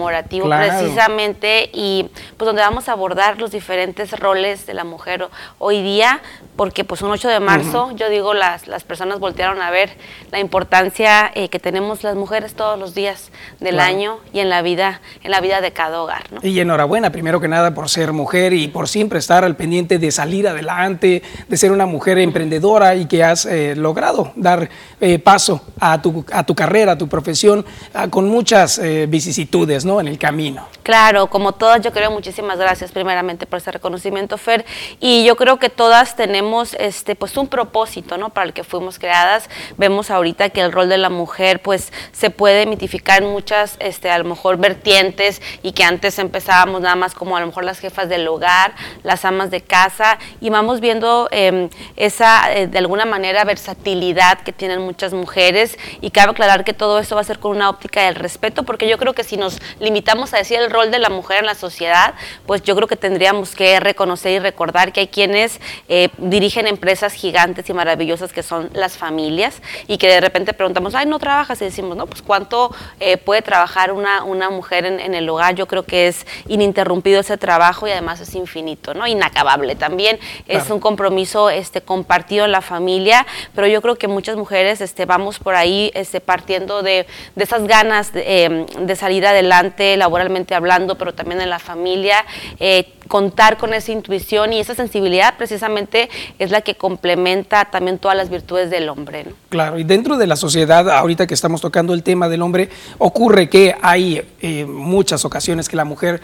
conmemorativo 0.08 0.48
precisamente 0.48 1.70
y 1.72 2.08
pues 2.36 2.46
donde 2.46 2.62
vamos 2.62 2.88
a 2.88 2.92
abordar 2.92 3.38
los 3.38 3.50
diferentes 3.50 4.18
roles 4.18 4.66
de 4.66 4.74
la 4.74 4.84
mujer 4.84 5.26
hoy 5.58 5.82
día, 5.82 6.20
porque 6.56 6.84
pues 6.84 7.02
un 7.02 7.10
8 7.10 7.28
de 7.28 7.40
marzo, 7.40 7.90
yo 7.94 8.08
digo, 8.08 8.34
las, 8.34 8.66
las 8.66 8.84
personas 8.84 9.18
voltearon 9.18 9.60
a 9.62 9.70
ver 9.70 9.90
la 10.32 10.40
importancia 10.40 11.30
eh, 11.34 11.48
que 11.48 11.58
tenemos 11.58 12.02
las 12.02 12.16
mujeres 12.16 12.54
todos 12.54 12.78
los 12.78 12.94
días 12.94 13.30
del 13.60 13.80
año 13.80 14.18
y 14.32 14.40
en 14.40 14.48
la 14.48 14.62
vida, 14.62 15.00
en 15.22 15.30
la 15.30 15.40
vida 15.40 15.60
de 15.60 15.72
cada 15.72 16.02
hogar. 16.02 16.24
Y 16.42 16.58
enhorabuena, 16.60 17.10
primero 17.10 17.40
que 17.40 17.48
nada, 17.48 17.74
por 17.74 17.88
ser 17.88 18.12
mujer 18.12 18.52
y 18.52 18.68
por 18.68 18.88
siempre 18.88 19.18
estar 19.18 19.44
al 19.44 19.56
pendiente 19.56 19.98
de 19.98 20.10
salir 20.10 20.48
adelante, 20.48 21.22
de 21.48 21.56
ser 21.56 21.72
una 21.72 21.86
mujer 21.86 22.18
emprendedora 22.18 22.94
y 22.96 23.06
que 23.06 23.22
has 23.22 23.46
eh, 23.46 23.74
logrado 23.76 24.32
dar 24.36 24.68
eh, 25.00 25.18
paso 25.18 25.62
a 25.78 26.00
tu, 26.00 26.24
a 26.32 26.44
tu 26.44 26.54
carrera, 26.54 26.92
a 26.92 26.98
tu 26.98 27.08
profesión, 27.08 27.64
ah, 27.94 28.08
con 28.08 28.28
muchas 28.28 28.80
vicisitudes 29.08 29.84
¿no? 29.84 29.97
En 30.00 30.08
el 30.08 30.18
camino. 30.18 30.66
Claro, 30.82 31.28
como 31.28 31.52
todas, 31.52 31.82
yo 31.82 31.92
creo, 31.92 32.10
muchísimas 32.10 32.58
gracias 32.58 32.92
primeramente 32.92 33.44
por 33.44 33.58
ese 33.58 33.70
reconocimiento, 33.70 34.38
Fer. 34.38 34.64
Y 35.00 35.24
yo 35.24 35.36
creo 35.36 35.58
que 35.58 35.68
todas 35.68 36.16
tenemos 36.16 36.74
este, 36.74 37.14
pues 37.14 37.36
un 37.36 37.46
propósito 37.46 38.16
¿no? 38.16 38.30
para 38.30 38.46
el 38.46 38.52
que 38.54 38.64
fuimos 38.64 38.98
creadas. 38.98 39.50
Vemos 39.76 40.10
ahorita 40.10 40.48
que 40.48 40.62
el 40.62 40.72
rol 40.72 40.88
de 40.88 40.96
la 40.96 41.10
mujer 41.10 41.60
pues 41.60 41.92
se 42.12 42.30
puede 42.30 42.64
mitificar 42.64 43.22
en 43.22 43.30
muchas, 43.30 43.76
este, 43.80 44.10
a 44.10 44.18
lo 44.18 44.24
mejor, 44.24 44.56
vertientes 44.56 45.42
y 45.62 45.72
que 45.72 45.84
antes 45.84 46.18
empezábamos 46.18 46.80
nada 46.80 46.96
más 46.96 47.14
como 47.14 47.36
a 47.36 47.40
lo 47.40 47.46
mejor 47.46 47.64
las 47.64 47.80
jefas 47.80 48.08
del 48.08 48.26
hogar, 48.26 48.74
las 49.02 49.24
amas 49.24 49.50
de 49.50 49.60
casa 49.60 50.18
y 50.40 50.50
vamos 50.50 50.80
viendo 50.80 51.28
em, 51.32 51.68
esa, 51.96 52.52
eh, 52.54 52.66
de 52.66 52.78
alguna 52.78 53.04
manera, 53.04 53.44
versatilidad 53.44 54.40
que 54.40 54.52
tienen 54.52 54.80
muchas 54.80 55.12
mujeres 55.12 55.78
y 56.00 56.10
cabe 56.10 56.32
aclarar 56.32 56.64
que 56.64 56.72
todo 56.72 56.98
esto 56.98 57.14
va 57.14 57.20
a 57.20 57.24
ser 57.24 57.38
con 57.38 57.56
una 57.56 57.68
óptica 57.68 58.02
del 58.02 58.14
respeto 58.14 58.62
porque 58.62 58.88
yo 58.88 58.98
creo 58.98 59.12
que 59.12 59.24
si 59.24 59.36
nos 59.36 59.60
limitamos 59.88 60.34
a 60.34 60.36
decir 60.36 60.58
el 60.58 60.70
rol 60.70 60.90
de 60.90 60.98
la 60.98 61.08
mujer 61.08 61.38
en 61.38 61.46
la 61.46 61.54
sociedad, 61.54 62.12
pues 62.46 62.62
yo 62.62 62.76
creo 62.76 62.86
que 62.86 62.96
tendríamos 62.96 63.54
que 63.54 63.80
reconocer 63.80 64.32
y 64.32 64.38
recordar 64.38 64.92
que 64.92 65.00
hay 65.00 65.08
quienes 65.08 65.62
eh, 65.88 66.10
dirigen 66.18 66.66
empresas 66.66 67.14
gigantes 67.14 67.70
y 67.70 67.72
maravillosas 67.72 68.34
que 68.34 68.42
son 68.42 68.68
las 68.74 68.98
familias 68.98 69.62
y 69.86 69.96
que 69.96 70.08
de 70.08 70.20
repente 70.20 70.52
preguntamos, 70.52 70.94
ay, 70.94 71.06
no 71.06 71.18
trabajas 71.18 71.62
y 71.62 71.64
decimos, 71.64 71.96
no, 71.96 72.06
pues 72.06 72.20
cuánto 72.20 72.74
eh, 73.00 73.16
puede 73.16 73.40
trabajar 73.40 73.92
una, 73.92 74.24
una 74.24 74.50
mujer 74.50 74.84
en, 74.84 75.14
el 75.14 75.28
hogar. 75.30 75.54
Yo 75.54 75.66
creo 75.66 75.84
que 75.84 76.06
es 76.08 76.26
ininterrumpido 76.48 77.20
ese 77.20 77.38
trabajo 77.38 77.86
y 77.88 77.90
además 77.90 78.20
es 78.20 78.34
infinito, 78.34 78.92
¿no? 78.92 79.06
Inacabable 79.06 79.74
también. 79.74 80.18
Es 80.46 80.68
un 80.68 80.80
compromiso 80.80 81.48
este, 81.48 81.80
compartido 81.80 82.44
en 82.44 82.52
la 82.52 82.60
familia, 82.60 83.26
pero 83.54 83.66
yo 83.66 83.80
creo 83.80 83.96
que 83.96 84.06
muchas 84.06 84.36
mujeres 84.36 84.82
este, 84.82 85.06
vamos 85.06 85.38
por 85.38 85.54
ahí 85.54 85.90
este, 85.94 86.20
partiendo 86.20 86.82
de, 86.82 87.06
de 87.36 87.44
esas 87.44 87.66
ganas 87.66 88.12
de, 88.12 88.44
em, 88.44 88.66
de 88.66 88.94
salir 88.94 89.26
adelante 89.26 89.77
laboralmente 89.96 90.54
hablando, 90.54 90.96
pero 90.96 91.14
también 91.14 91.40
en 91.40 91.50
la 91.50 91.58
familia, 91.58 92.24
eh, 92.58 92.92
contar 93.08 93.56
con 93.56 93.72
esa 93.74 93.92
intuición 93.92 94.52
y 94.52 94.60
esa 94.60 94.74
sensibilidad 94.74 95.36
precisamente 95.36 96.08
es 96.38 96.50
la 96.50 96.60
que 96.60 96.74
complementa 96.74 97.64
también 97.66 97.98
todas 97.98 98.16
las 98.16 98.28
virtudes 98.28 98.70
del 98.70 98.88
hombre. 98.88 99.26
Claro, 99.48 99.78
y 99.78 99.84
dentro 99.84 100.16
de 100.16 100.26
la 100.26 100.36
sociedad, 100.36 100.88
ahorita 100.90 101.26
que 101.26 101.34
estamos 101.34 101.60
tocando 101.60 101.94
el 101.94 102.02
tema 102.02 102.28
del 102.28 102.42
hombre, 102.42 102.68
ocurre 102.98 103.48
que 103.48 103.74
hay 103.80 104.22
eh, 104.40 104.66
muchas 104.66 105.24
ocasiones 105.24 105.68
que 105.68 105.76
la 105.76 105.84
mujer 105.84 106.20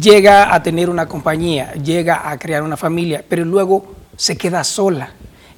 llega 0.00 0.54
a 0.54 0.62
tener 0.62 0.90
una 0.90 1.06
compañía, 1.06 1.72
llega 1.74 2.28
a 2.28 2.38
crear 2.38 2.62
una 2.62 2.76
familia, 2.76 3.24
pero 3.28 3.44
luego 3.44 3.94
se 4.16 4.36
queda 4.36 4.64
sola 4.64 5.10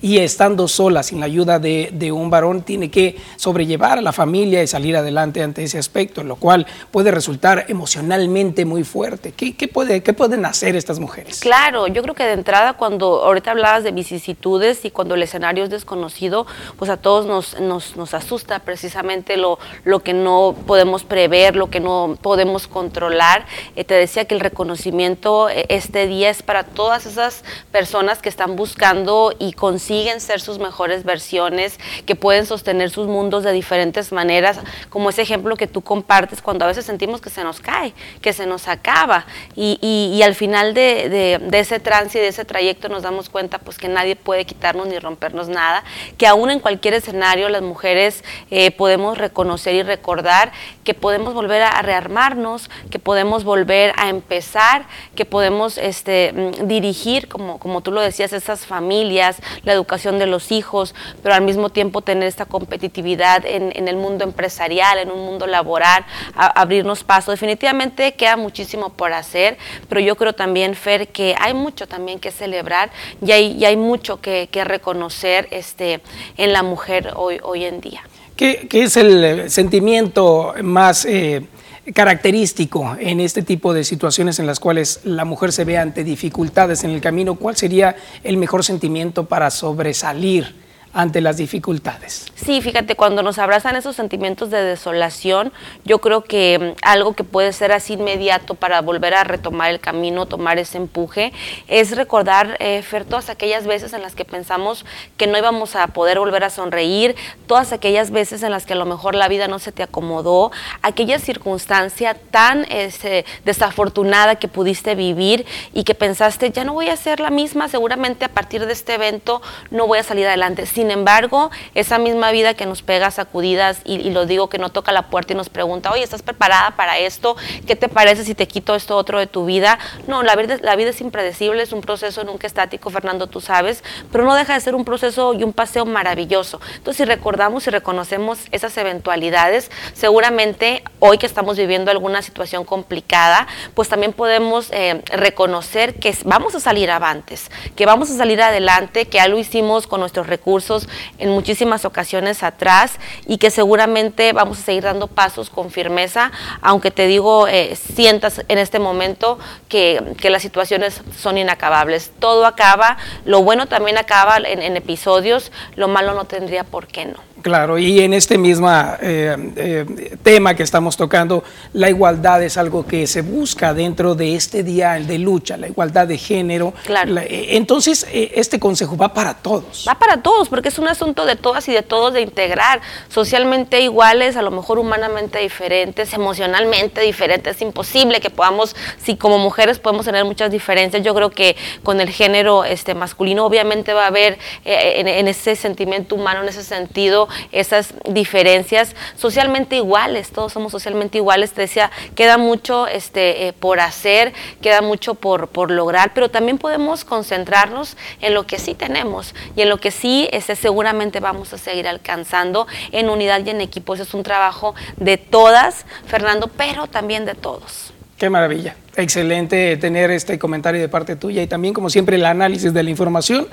y 0.03 0.19
estando 0.19 0.69
sola, 0.69 1.03
sin 1.03 1.21
la 1.21 1.27
ayuda 1.27 1.59
de, 1.59 2.13
un 2.13 2.31
varón, 2.31 2.63
tiene 2.63 2.91
que 2.91 3.17
sobrellevar 3.37 3.99
a 3.99 4.03
la 4.03 4.13
familia 4.13 4.63
y 4.63 4.67
salir 4.67 4.97
adelante 4.97 5.43
ante 5.43 5.65
ese 5.65 5.79
aspecto, 5.79 6.23
lo 6.23 6.37
cual 6.37 6.67
puede 6.91 7.11
resultar 7.11 7.65
emocionalmente 7.69 8.65
muy 8.65 8.85
fuerte. 8.85 9.33
¿Qué, 9.33 9.69
puede, 9.69 10.03
¿Qué 10.03 10.13
pueden 10.13 10.47
hacer 10.47 10.77
estas 10.77 11.01
mujeres? 11.01 11.41
Claro, 11.41 11.87
yo 11.89 12.03
creo 12.03 12.15
que 12.15 12.25
de 12.25 12.33
entrada, 12.33 12.75
cuando 12.75 13.25
ahorita 13.25 13.51
hablabas 13.51 13.85
de 13.85 13.93
vicisitudes 13.93 14.85
y 14.85 14.91
cuando 14.91 15.15
el 15.15 15.23
escenario 15.23 15.65
es 15.65 15.71
desconocido, 15.71 16.47
pues 16.79 16.91
a 16.91 16.97
todos 16.97 17.27
nos, 17.27 17.61
nos, 17.61 18.15
asusta 18.15 18.61
precisamente 18.61 19.37
lo, 19.37 19.59
lo 19.85 20.01
que 20.01 20.15
no 20.15 20.55
podemos 20.67 21.05
prever, 21.05 21.57
lo 21.57 21.71
que 21.71 21.81
no 21.81 22.17
podemos 22.23 22.67
controlar. 22.67 23.47
Eh, 23.75 23.85
te 23.85 23.95
decía 23.95 24.27
que 24.27 24.35
el 24.35 24.41
reconocimiento 24.41 25.49
eh, 25.49 25.67
este 25.69 26.07
día 26.07 26.31
es 26.31 26.43
para 26.43 26.65
todas 26.65 27.07
esas 27.07 27.45
personas 27.73 28.19
que 28.23 28.29
están 28.29 28.57
buscando 28.57 29.35
y 29.39 29.53
con 29.53 29.79
consiguen 29.87 30.21
ser 30.21 30.41
sus 30.41 30.59
mejores 30.59 31.05
versiones, 31.05 31.79
que 32.07 32.17
pueden 32.17 32.45
sostener 32.45 32.91
sus 32.91 33.07
mundos 33.07 33.45
de 33.45 33.53
diferentes 33.53 34.11
maneras, 34.11 34.59
como 34.91 35.11
ese 35.11 35.23
ejemplo 35.23 35.55
que 35.55 35.69
tú 35.69 35.81
compartes 35.81 36.43
cuando 36.43 36.65
a 36.65 36.69
veces 36.69 36.85
sentimos 36.85 37.21
que 37.21 37.31
se 37.31 37.45
nos 37.45 37.61
cae, 37.61 37.93
que 38.21 38.33
se 38.33 38.47
nos 38.47 38.67
acaba. 38.67 39.27
Y, 39.55 39.79
y, 39.81 40.21
al 40.25 40.35
final 40.35 40.75
de, 40.75 41.39
de, 41.41 41.59
ese 41.61 41.79
trance 41.79 42.19
y 42.19 42.21
de 42.21 42.29
ese 42.29 42.45
trayecto 42.45 42.89
nos 42.89 43.05
damos 43.05 43.29
cuenta 43.29 43.59
pues 43.59 43.79
que 43.79 43.87
nadie 43.87 44.17
puede 44.17 44.45
quitarnos 44.45 44.89
ni 44.89 44.99
rompernos 44.99 45.49
nada, 45.49 45.85
que 46.19 46.27
aún 46.27 46.51
en 46.51 46.59
cualquier 46.59 46.95
escenario 46.95 47.49
las 47.49 47.63
mujeres 47.63 48.25
eh, 48.51 48.73
podemos 48.73 49.17
reconocer 49.19 49.77
y 49.77 49.85
recordar 49.85 50.51
que 50.83 50.95
podemos 50.95 51.33
volver 51.33 51.63
a, 51.63 51.81
rearmarnos, 51.83 52.71
que 52.91 52.99
podemos 52.99 53.45
volver 53.45 53.93
a 53.97 54.09
empezar, 54.09 54.87
que 55.15 55.25
podemos 55.25 55.79
este, 55.79 56.33
mm, 56.33 56.67
dirigir, 56.67 57.29
como, 57.29 57.61
como 57.61 57.83
tú 57.83 57.93
lo 57.93 58.01
decías, 58.01 58.33
esas 58.33 58.67
familias, 58.67 59.37
la 59.63 59.76
educación 59.77 60.19
de 60.19 60.27
los 60.27 60.53
hijos, 60.53 60.95
pero 61.23 61.35
al 61.35 61.43
mismo 61.43 61.71
tiempo 61.71 62.03
tener 62.03 62.29
esta 62.29 62.47
competitividad 62.47 63.45
en, 63.45 63.89
el 63.89 63.97
mundo 63.97 64.25
empresarial, 64.25 64.99
en 64.99 65.11
un 65.11 65.25
mundo 65.25 65.47
laboral, 65.47 66.05
abrirnos 66.35 67.05
paso. 67.05 67.31
Definitivamente 67.31 68.15
queda 68.15 68.37
muchísimo 68.37 68.91
por 68.91 69.13
hacer, 69.13 69.57
pero 69.89 70.01
yo 70.01 70.17
creo 70.17 70.33
también, 70.33 70.75
Fer, 70.75 71.09
que 71.09 71.35
hay 71.39 71.55
mucho 71.55 71.87
también 71.87 72.19
que 72.19 72.31
celebrar 72.31 72.91
y 73.25 73.33
hay, 73.33 73.77
mucho 73.77 74.21
que, 74.21 74.49
reconocer 74.67 75.49
este, 75.51 76.01
en 76.37 76.53
la 76.53 76.63
mujer 76.63 77.13
hoy, 77.15 77.65
en 77.65 77.81
día. 77.81 78.03
¿Qué, 78.37 78.67
qué 78.69 78.85
es 78.85 78.97
el 78.97 79.51
sentimiento 79.51 80.55
más... 80.63 81.05
Eh, 81.05 81.47
característico 81.95 82.97
en 82.99 83.21
este 83.21 83.43
tipo 83.43 83.73
de 83.73 83.85
situaciones 83.85 84.39
en 84.39 84.47
las 84.47 84.61
cuales 84.61 85.01
la 85.05 85.25
mujer 85.25 85.53
se 85.53 85.65
ve 85.65 85.79
ante 85.79 86.05
dificultades 86.05 86.85
en 86.85 86.91
el 86.91 87.01
camino, 87.01 87.37
¿cuál 87.37 87.57
sería 87.57 87.97
el 88.25 88.37
mejor 88.37 88.65
sentimiento 88.65 89.27
para 89.27 89.51
sobresalir 89.51 90.66
ante 90.97 91.21
las 91.21 91.37
dificultades. 91.37 92.25
Sí, 92.35 92.63
fíjate, 92.63 92.97
cuando 92.97 93.23
nos 93.23 93.39
abrazan 93.39 93.77
esos 93.77 93.95
sentimientos 93.95 94.49
de 94.49 94.63
desolación, 94.63 95.53
yo 95.85 96.01
creo 96.01 96.25
que 96.25 96.59
mm, 96.59 96.79
algo 96.81 97.13
que 97.13 97.23
puede 97.23 97.53
ser 97.53 97.71
así 97.71 97.93
inmediato 97.93 98.55
para 98.55 98.81
volver 98.81 99.13
a 99.13 99.23
retomar 99.23 99.71
el 99.71 99.79
camino, 99.79 100.25
tomar 100.25 100.59
ese 100.59 100.79
empuje, 100.79 101.35
es 101.69 101.95
recordar, 101.95 102.57
eh, 102.61 102.81
Fer, 102.81 103.05
todas 103.05 103.29
aquellas 103.29 103.67
veces 103.67 103.93
en 103.93 104.01
las 104.01 104.15
que 104.15 104.25
pensamos 104.25 104.87
que 105.19 105.27
no 105.27 105.37
íbamos 105.37 105.77
a 105.77 105.87
poder 105.89 106.19
volver 106.19 106.45
a 106.45 106.51
sonreír, 106.51 107.15
todas 107.47 107.75
aquellas 107.75 108.11
veces 108.11 108.43
en 108.43 108.51
las 108.51 108.65
que 108.65 108.73
a 108.73 108.77
lo 108.77 108.87
mejor 108.87 109.15
la 109.15 109.29
vida 109.29 109.49
no 109.49 109.59
se 109.59 109.73
te 109.73 109.83
acomodó, 109.83 110.51
aquella 110.81 111.19
circunstancia 111.19 112.15
tan 112.31 112.65
este, 112.71 113.27
desafortunada 113.45 114.37
que 114.37 114.49
pudiste 114.49 114.95
vivir 114.95 115.45
y 115.75 115.85
que 115.85 115.95
pensaste, 115.95 116.51
ya 116.53 116.65
no 116.65 116.73
voy 116.73 116.89
a 116.89 116.97
ser 116.97 117.21
la 117.21 117.29
misma, 117.29 117.69
seguramente 117.69 118.25
a 118.25 118.29
partir 118.29 118.65
de 118.65 118.73
este 118.73 118.95
evento 118.95 119.43
no 119.71 119.87
voy 119.87 119.99
a 119.99 120.03
salir 120.03 120.27
adelante. 120.27 120.65
Sin 120.65 120.86
embargo, 120.91 121.51
esa 121.75 121.99
misma 121.99 122.31
vida 122.31 122.55
que 122.55 122.67
nos 122.67 122.83
pega 122.83 123.11
sacudidas 123.11 123.81
y, 123.85 124.11
lo 124.11 124.27
digo 124.27 124.49
que 124.49 124.59
no 124.59 124.71
toca 124.71 124.93
la 124.93 125.09
puerta 125.09 125.33
y 125.33 125.37
nos 125.37 125.49
pregunta, 125.49 125.91
oye, 125.91 126.03
¿estás 126.03 126.23
preparada 126.23 126.73
para 126.77 126.99
esto? 126.99 127.37
¿Qué 127.67 127.77
te 127.77 127.89
parece 127.89 128.25
si 128.25 128.35
te 128.35 128.47
quito 128.47 128.75
esto 128.75 128.97
otro 128.97 129.19
de 129.19 129.27
tu 129.27 129.47
vida? 129.47 129.79
No, 130.07 130.23
la 130.23 130.37
vida, 130.37 130.59
la 130.63 130.77
vida 130.77 130.91
es 130.91 131.01
impredecible, 131.01 131.63
es 131.63 131.73
un 131.73 131.81
proceso 131.81 132.25
nunca 132.25 132.47
estático, 132.47 132.91
Fernando, 132.91 133.27
tú 133.27 133.41
sabes, 133.41 133.83
pero 134.13 134.25
no 134.25 134.35
deja 134.35 134.55
de 134.55 134.61
ser 134.61 134.75
un 134.75 134.85
proceso 134.85 135.35
y 135.35 135.43
un 135.43 135.53
paseo 135.53 135.85
maravilloso. 135.85 136.61
Entonces, 136.77 136.97
si 136.97 137.05
recordamos 137.05 137.67
y 137.67 137.71
reconocemos 137.71 138.41
esas 138.53 138.77
eventualidades, 138.77 139.71
seguramente 139.95 140.83
hoy 140.99 141.19
que 141.19 141.27
estamos 141.27 141.57
viviendo 141.57 141.91
alguna 141.91 142.23
situación 142.23 142.65
complicada, 142.65 143.47
pues 143.75 143.89
también 143.89 144.13
podemos 144.13 144.69
eh, 144.73 145.03
reconocer 145.07 145.95
que 145.95 146.17
vamos 146.25 146.55
a 146.55 146.61
salir 146.61 146.91
avantes, 146.91 147.51
que 147.75 147.87
vamos 147.87 148.11
a 148.11 148.17
salir 148.17 148.43
adelante, 148.43 149.07
que 149.07 149.19
ya 149.19 149.29
lo 149.29 149.39
hicimos 149.39 149.87
con 149.87 150.01
nuestros 150.01 150.27
recursos 150.27 150.76
en 151.19 151.31
muchísimas 151.31 151.85
ocasiones 151.85 152.43
atrás 152.43 152.99
y 153.27 153.39
que 153.39 153.51
seguramente 153.51 154.33
vamos 154.33 154.59
a 154.59 154.63
seguir 154.63 154.85
dando 154.85 155.07
pasos 155.07 155.51
con 155.51 155.71
firmeza, 155.71 156.33
aunque 156.61 156.91
te 156.91 157.07
digo, 157.07 157.49
eh, 157.49 157.77
sientas 157.77 158.43
en 158.49 158.59
este 158.59 158.79
momento 158.79 159.39
que, 159.69 160.15
las 160.27 160.43
situaciones 160.43 161.03
son 161.17 161.39
inacabables. 161.39 162.11
Todo 162.19 162.47
acaba, 162.47 162.97
lo 163.25 163.43
bueno 163.43 163.67
también 163.67 163.97
acaba 163.97 164.39
en 164.39 164.77
episodios, 164.77 165.53
lo 165.77 165.87
malo 165.87 166.15
no 166.15 166.25
tendría 166.25 166.65
por 166.65 166.89
qué 166.89 167.07
no. 167.07 167.36
Claro, 167.47 167.79
y 167.79 168.01
en 168.01 168.13
este 168.13 168.39
mismo 168.39 168.69
eh, 169.01 169.37
eh, 169.55 170.17
tema 170.21 170.57
que 170.57 170.65
estamos 170.65 170.97
tocando, 170.97 171.45
la 171.75 171.89
igualdad 171.89 172.43
es 172.43 172.57
algo 172.57 172.85
que 172.85 173.07
se 173.07 173.23
busca 173.23 173.73
dentro 173.73 174.17
de 174.17 174.35
este 174.35 174.65
día 174.65 174.95
de 174.95 175.17
lucha, 175.17 175.57
la 175.57 175.69
igualdad 175.69 176.09
de 176.09 176.19
género. 176.19 176.75
Claro. 176.85 177.17
Eh, 177.19 177.57
entonces, 177.57 178.05
este 178.13 178.59
consejo 178.59 178.97
va 178.97 179.15
para 179.15 179.33
todos. 179.35 179.85
Va 179.89 179.95
para 179.95 180.23
todos, 180.23 180.49
porque 180.49 180.71
es 180.71 180.79
un 180.81 180.89
asunto 180.89 181.25
de 181.25 181.37
todas 181.37 181.69
y 181.69 181.73
de 181.73 181.83
todos 181.83 182.15
de 182.15 182.23
integrar, 182.23 182.81
socialmente 183.09 183.81
iguales, 183.81 184.37
a 184.37 184.43
lo 184.43 184.51
mejor 184.51 184.81
humanamente 184.81 185.39
diferentes, 185.39 186.13
emocionalmente 186.15 187.01
diferentes. 187.03 187.55
Es 187.55 187.63
imposible 187.63 188.19
que 188.19 188.31
podamos, 188.31 188.75
si 189.01 189.15
como 189.15 189.39
mujeres 189.39 189.79
podemos 189.79 190.05
tener 190.05 190.25
muchas 190.25 190.51
diferencias, 190.51 191.05
yo 191.05 191.15
creo 191.15 191.31
que 191.31 191.55
con 191.85 192.01
el 192.01 192.11
género 192.11 192.65
este, 192.65 192.97
masculino 192.97 193.47
obviamente 193.47 193.93
va 193.93 194.03
a 194.03 194.09
haber 194.09 194.37
en 194.65 195.29
ese 195.29 195.55
sentimiento 195.55 196.17
humano, 196.17 196.43
en 196.43 196.49
ese 196.49 196.65
sentido, 196.65 197.29
esas 197.53 197.95
diferencias 198.09 198.95
socialmente 199.17 199.77
iguales, 199.77 200.31
todos 200.31 200.53
somos 200.53 200.73
socialmente 200.73 201.19
iguales, 201.19 201.53
te 201.53 201.63
decía, 201.63 201.91
queda 202.15 202.39
mucho 202.39 202.87
este, 202.87 203.49
eh, 203.49 203.53
por 203.53 203.81
hacer, 203.81 204.33
queda 204.61 204.83
mucho 204.83 205.15
por, 205.15 205.49
por 205.49 205.71
lograr, 205.71 206.13
pero 206.15 206.31
también 206.31 206.59
podemos 206.59 207.05
concentrarnos 207.05 207.97
en 208.21 208.35
lo 208.35 208.47
que 208.47 208.59
sí 208.59 208.75
tenemos 208.75 209.35
y 209.55 209.63
en 209.63 209.69
lo 209.69 209.79
que 209.79 209.91
sí 209.91 210.29
este, 210.33 210.57
seguramente 210.57 211.21
vamos 211.21 211.53
a 211.53 211.59
seguir 211.59 211.89
alcanzando 211.89 212.67
en 212.93 213.11
unidad 213.11 213.45
y 213.45 213.51
en 213.51 213.61
equipo. 213.61 213.95
es 213.95 214.15
un 214.15 214.23
trabajo 214.23 214.75
de 214.97 215.17
todas, 215.17 215.87
Fernando, 216.07 216.49
pero 216.49 216.87
también 216.87 217.25
de 217.25 217.35
todos. 217.35 217.93
Qué 218.19 218.31
maravilla. 218.31 218.75
Excelente 218.97 219.77
tener 219.77 220.11
este 220.11 220.39
comentario 220.39 220.81
de 220.81 220.89
parte 220.89 221.17
tuya 221.17 221.43
y 221.43 221.47
también, 221.47 221.75
como 221.75 221.91
siempre, 221.91 222.17
el 222.17 222.25
análisis 222.25 222.73
de 222.73 222.83
la 222.83 222.89
información. 222.89 223.47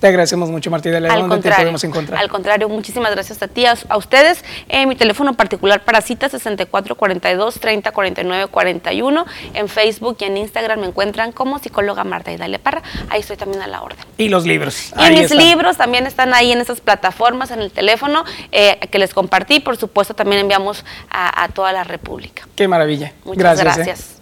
Te 0.00 0.06
agradecemos 0.06 0.50
mucho, 0.50 0.70
Martí. 0.70 0.88
¿Dónde 0.88 1.38
te 1.40 1.50
podemos 1.50 1.84
encontrar? 1.84 2.18
Al 2.18 2.30
contrario, 2.30 2.68
muchísimas 2.70 3.12
gracias 3.12 3.42
a 3.42 3.48
ti, 3.48 3.66
a, 3.66 3.76
ustedes. 3.96 4.42
Eh, 4.68 4.86
mi 4.86 4.96
teléfono 4.96 5.34
particular 5.34 5.84
para 5.84 6.00
citas 6.00 6.32
6442 6.32 7.60
3049 7.60 8.46
41. 8.50 9.26
En 9.52 9.68
Facebook 9.68 10.16
y 10.20 10.24
en 10.24 10.38
Instagram 10.38 10.80
me 10.80 10.86
encuentran 10.86 11.32
como 11.32 11.58
psicóloga 11.58 12.02
Marta 12.04 12.32
Idalia 12.32 12.58
Parra. 12.58 12.82
Ahí 13.10 13.20
estoy 13.20 13.36
también 13.36 13.62
a 13.62 13.66
la 13.66 13.82
orden. 13.82 13.98
Y 14.16 14.30
los 14.30 14.46
libros. 14.46 14.92
Y 14.98 15.10
mis 15.12 15.30
libros 15.34 15.76
también 15.76 16.06
están 16.06 16.32
ahí 16.32 16.50
en 16.50 16.60
esas 16.60 16.80
plataformas, 16.80 17.50
en 17.50 17.60
el 17.60 17.70
teléfono 17.70 18.24
eh, 18.52 18.78
que 18.90 18.98
les 18.98 19.12
compartí. 19.12 19.60
Por 19.60 19.76
supuesto, 19.76 20.14
también 20.14 20.40
enviamos 20.40 20.84
a, 21.10 21.48
toda 21.48 21.72
la 21.72 21.84
República. 21.84 22.48
Qué 22.56 22.66
maravilla. 22.68 23.12
Muchas 23.24 23.60
gracias. 23.60 24.16
¿eh? 24.16 24.19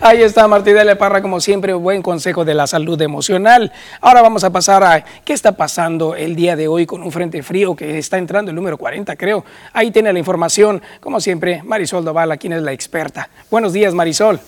Ahí 0.00 0.22
está 0.22 0.46
Martín 0.48 0.74
de 0.74 0.96
Parra, 0.96 1.22
como 1.22 1.40
siempre, 1.40 1.72
buen 1.72 2.02
consejo 2.02 2.44
de 2.44 2.52
la 2.54 2.66
salud 2.66 3.00
emocional. 3.00 3.72
Ahora 4.00 4.22
vamos 4.22 4.44
a 4.44 4.50
pasar 4.50 4.84
a 4.84 5.04
qué 5.24 5.32
está 5.32 5.52
pasando 5.52 6.14
el 6.14 6.36
día 6.36 6.56
de 6.56 6.68
hoy 6.68 6.84
con 6.84 7.02
un 7.02 7.10
frente 7.10 7.42
frío 7.42 7.74
que 7.74 7.98
está 7.98 8.18
entrando 8.18 8.50
el 8.50 8.54
número 8.54 8.76
40, 8.76 9.16
creo. 9.16 9.44
Ahí 9.72 9.90
tiene 9.90 10.12
la 10.12 10.18
información, 10.18 10.82
como 11.00 11.20
siempre, 11.20 11.62
Marisol 11.62 12.04
Dovala, 12.04 12.36
quien 12.36 12.52
es 12.52 12.62
la 12.62 12.72
experta. 12.72 13.30
Buenos 13.50 13.72
días, 13.72 13.94
Marisol. 13.94 14.40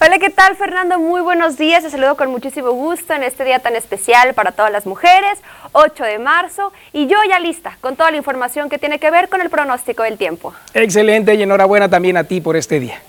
Hola, 0.00 0.18
¿qué 0.18 0.30
tal 0.30 0.56
Fernando? 0.56 0.98
Muy 0.98 1.20
buenos 1.20 1.56
días. 1.56 1.82
Te 1.82 1.90
saludo 1.90 2.16
con 2.16 2.30
muchísimo 2.30 2.72
gusto 2.72 3.14
en 3.14 3.22
este 3.22 3.44
día 3.44 3.60
tan 3.60 3.76
especial 3.76 4.34
para 4.34 4.52
todas 4.52 4.70
las 4.70 4.84
mujeres, 4.86 5.38
8 5.72 6.04
de 6.04 6.18
marzo, 6.18 6.72
y 6.92 7.06
yo 7.06 7.16
ya 7.28 7.38
lista 7.38 7.78
con 7.80 7.96
toda 7.96 8.10
la 8.10 8.16
información 8.16 8.68
que 8.68 8.78
tiene 8.78 8.98
que 8.98 9.10
ver 9.10 9.28
con 9.28 9.40
el 9.40 9.48
pronóstico 9.48 10.02
del 10.02 10.18
tiempo. 10.18 10.52
Excelente 10.74 11.34
y 11.34 11.42
enhorabuena 11.42 11.88
también 11.88 12.16
a 12.16 12.24
ti 12.24 12.40
por 12.40 12.56
este 12.56 12.80
día. 12.80 13.00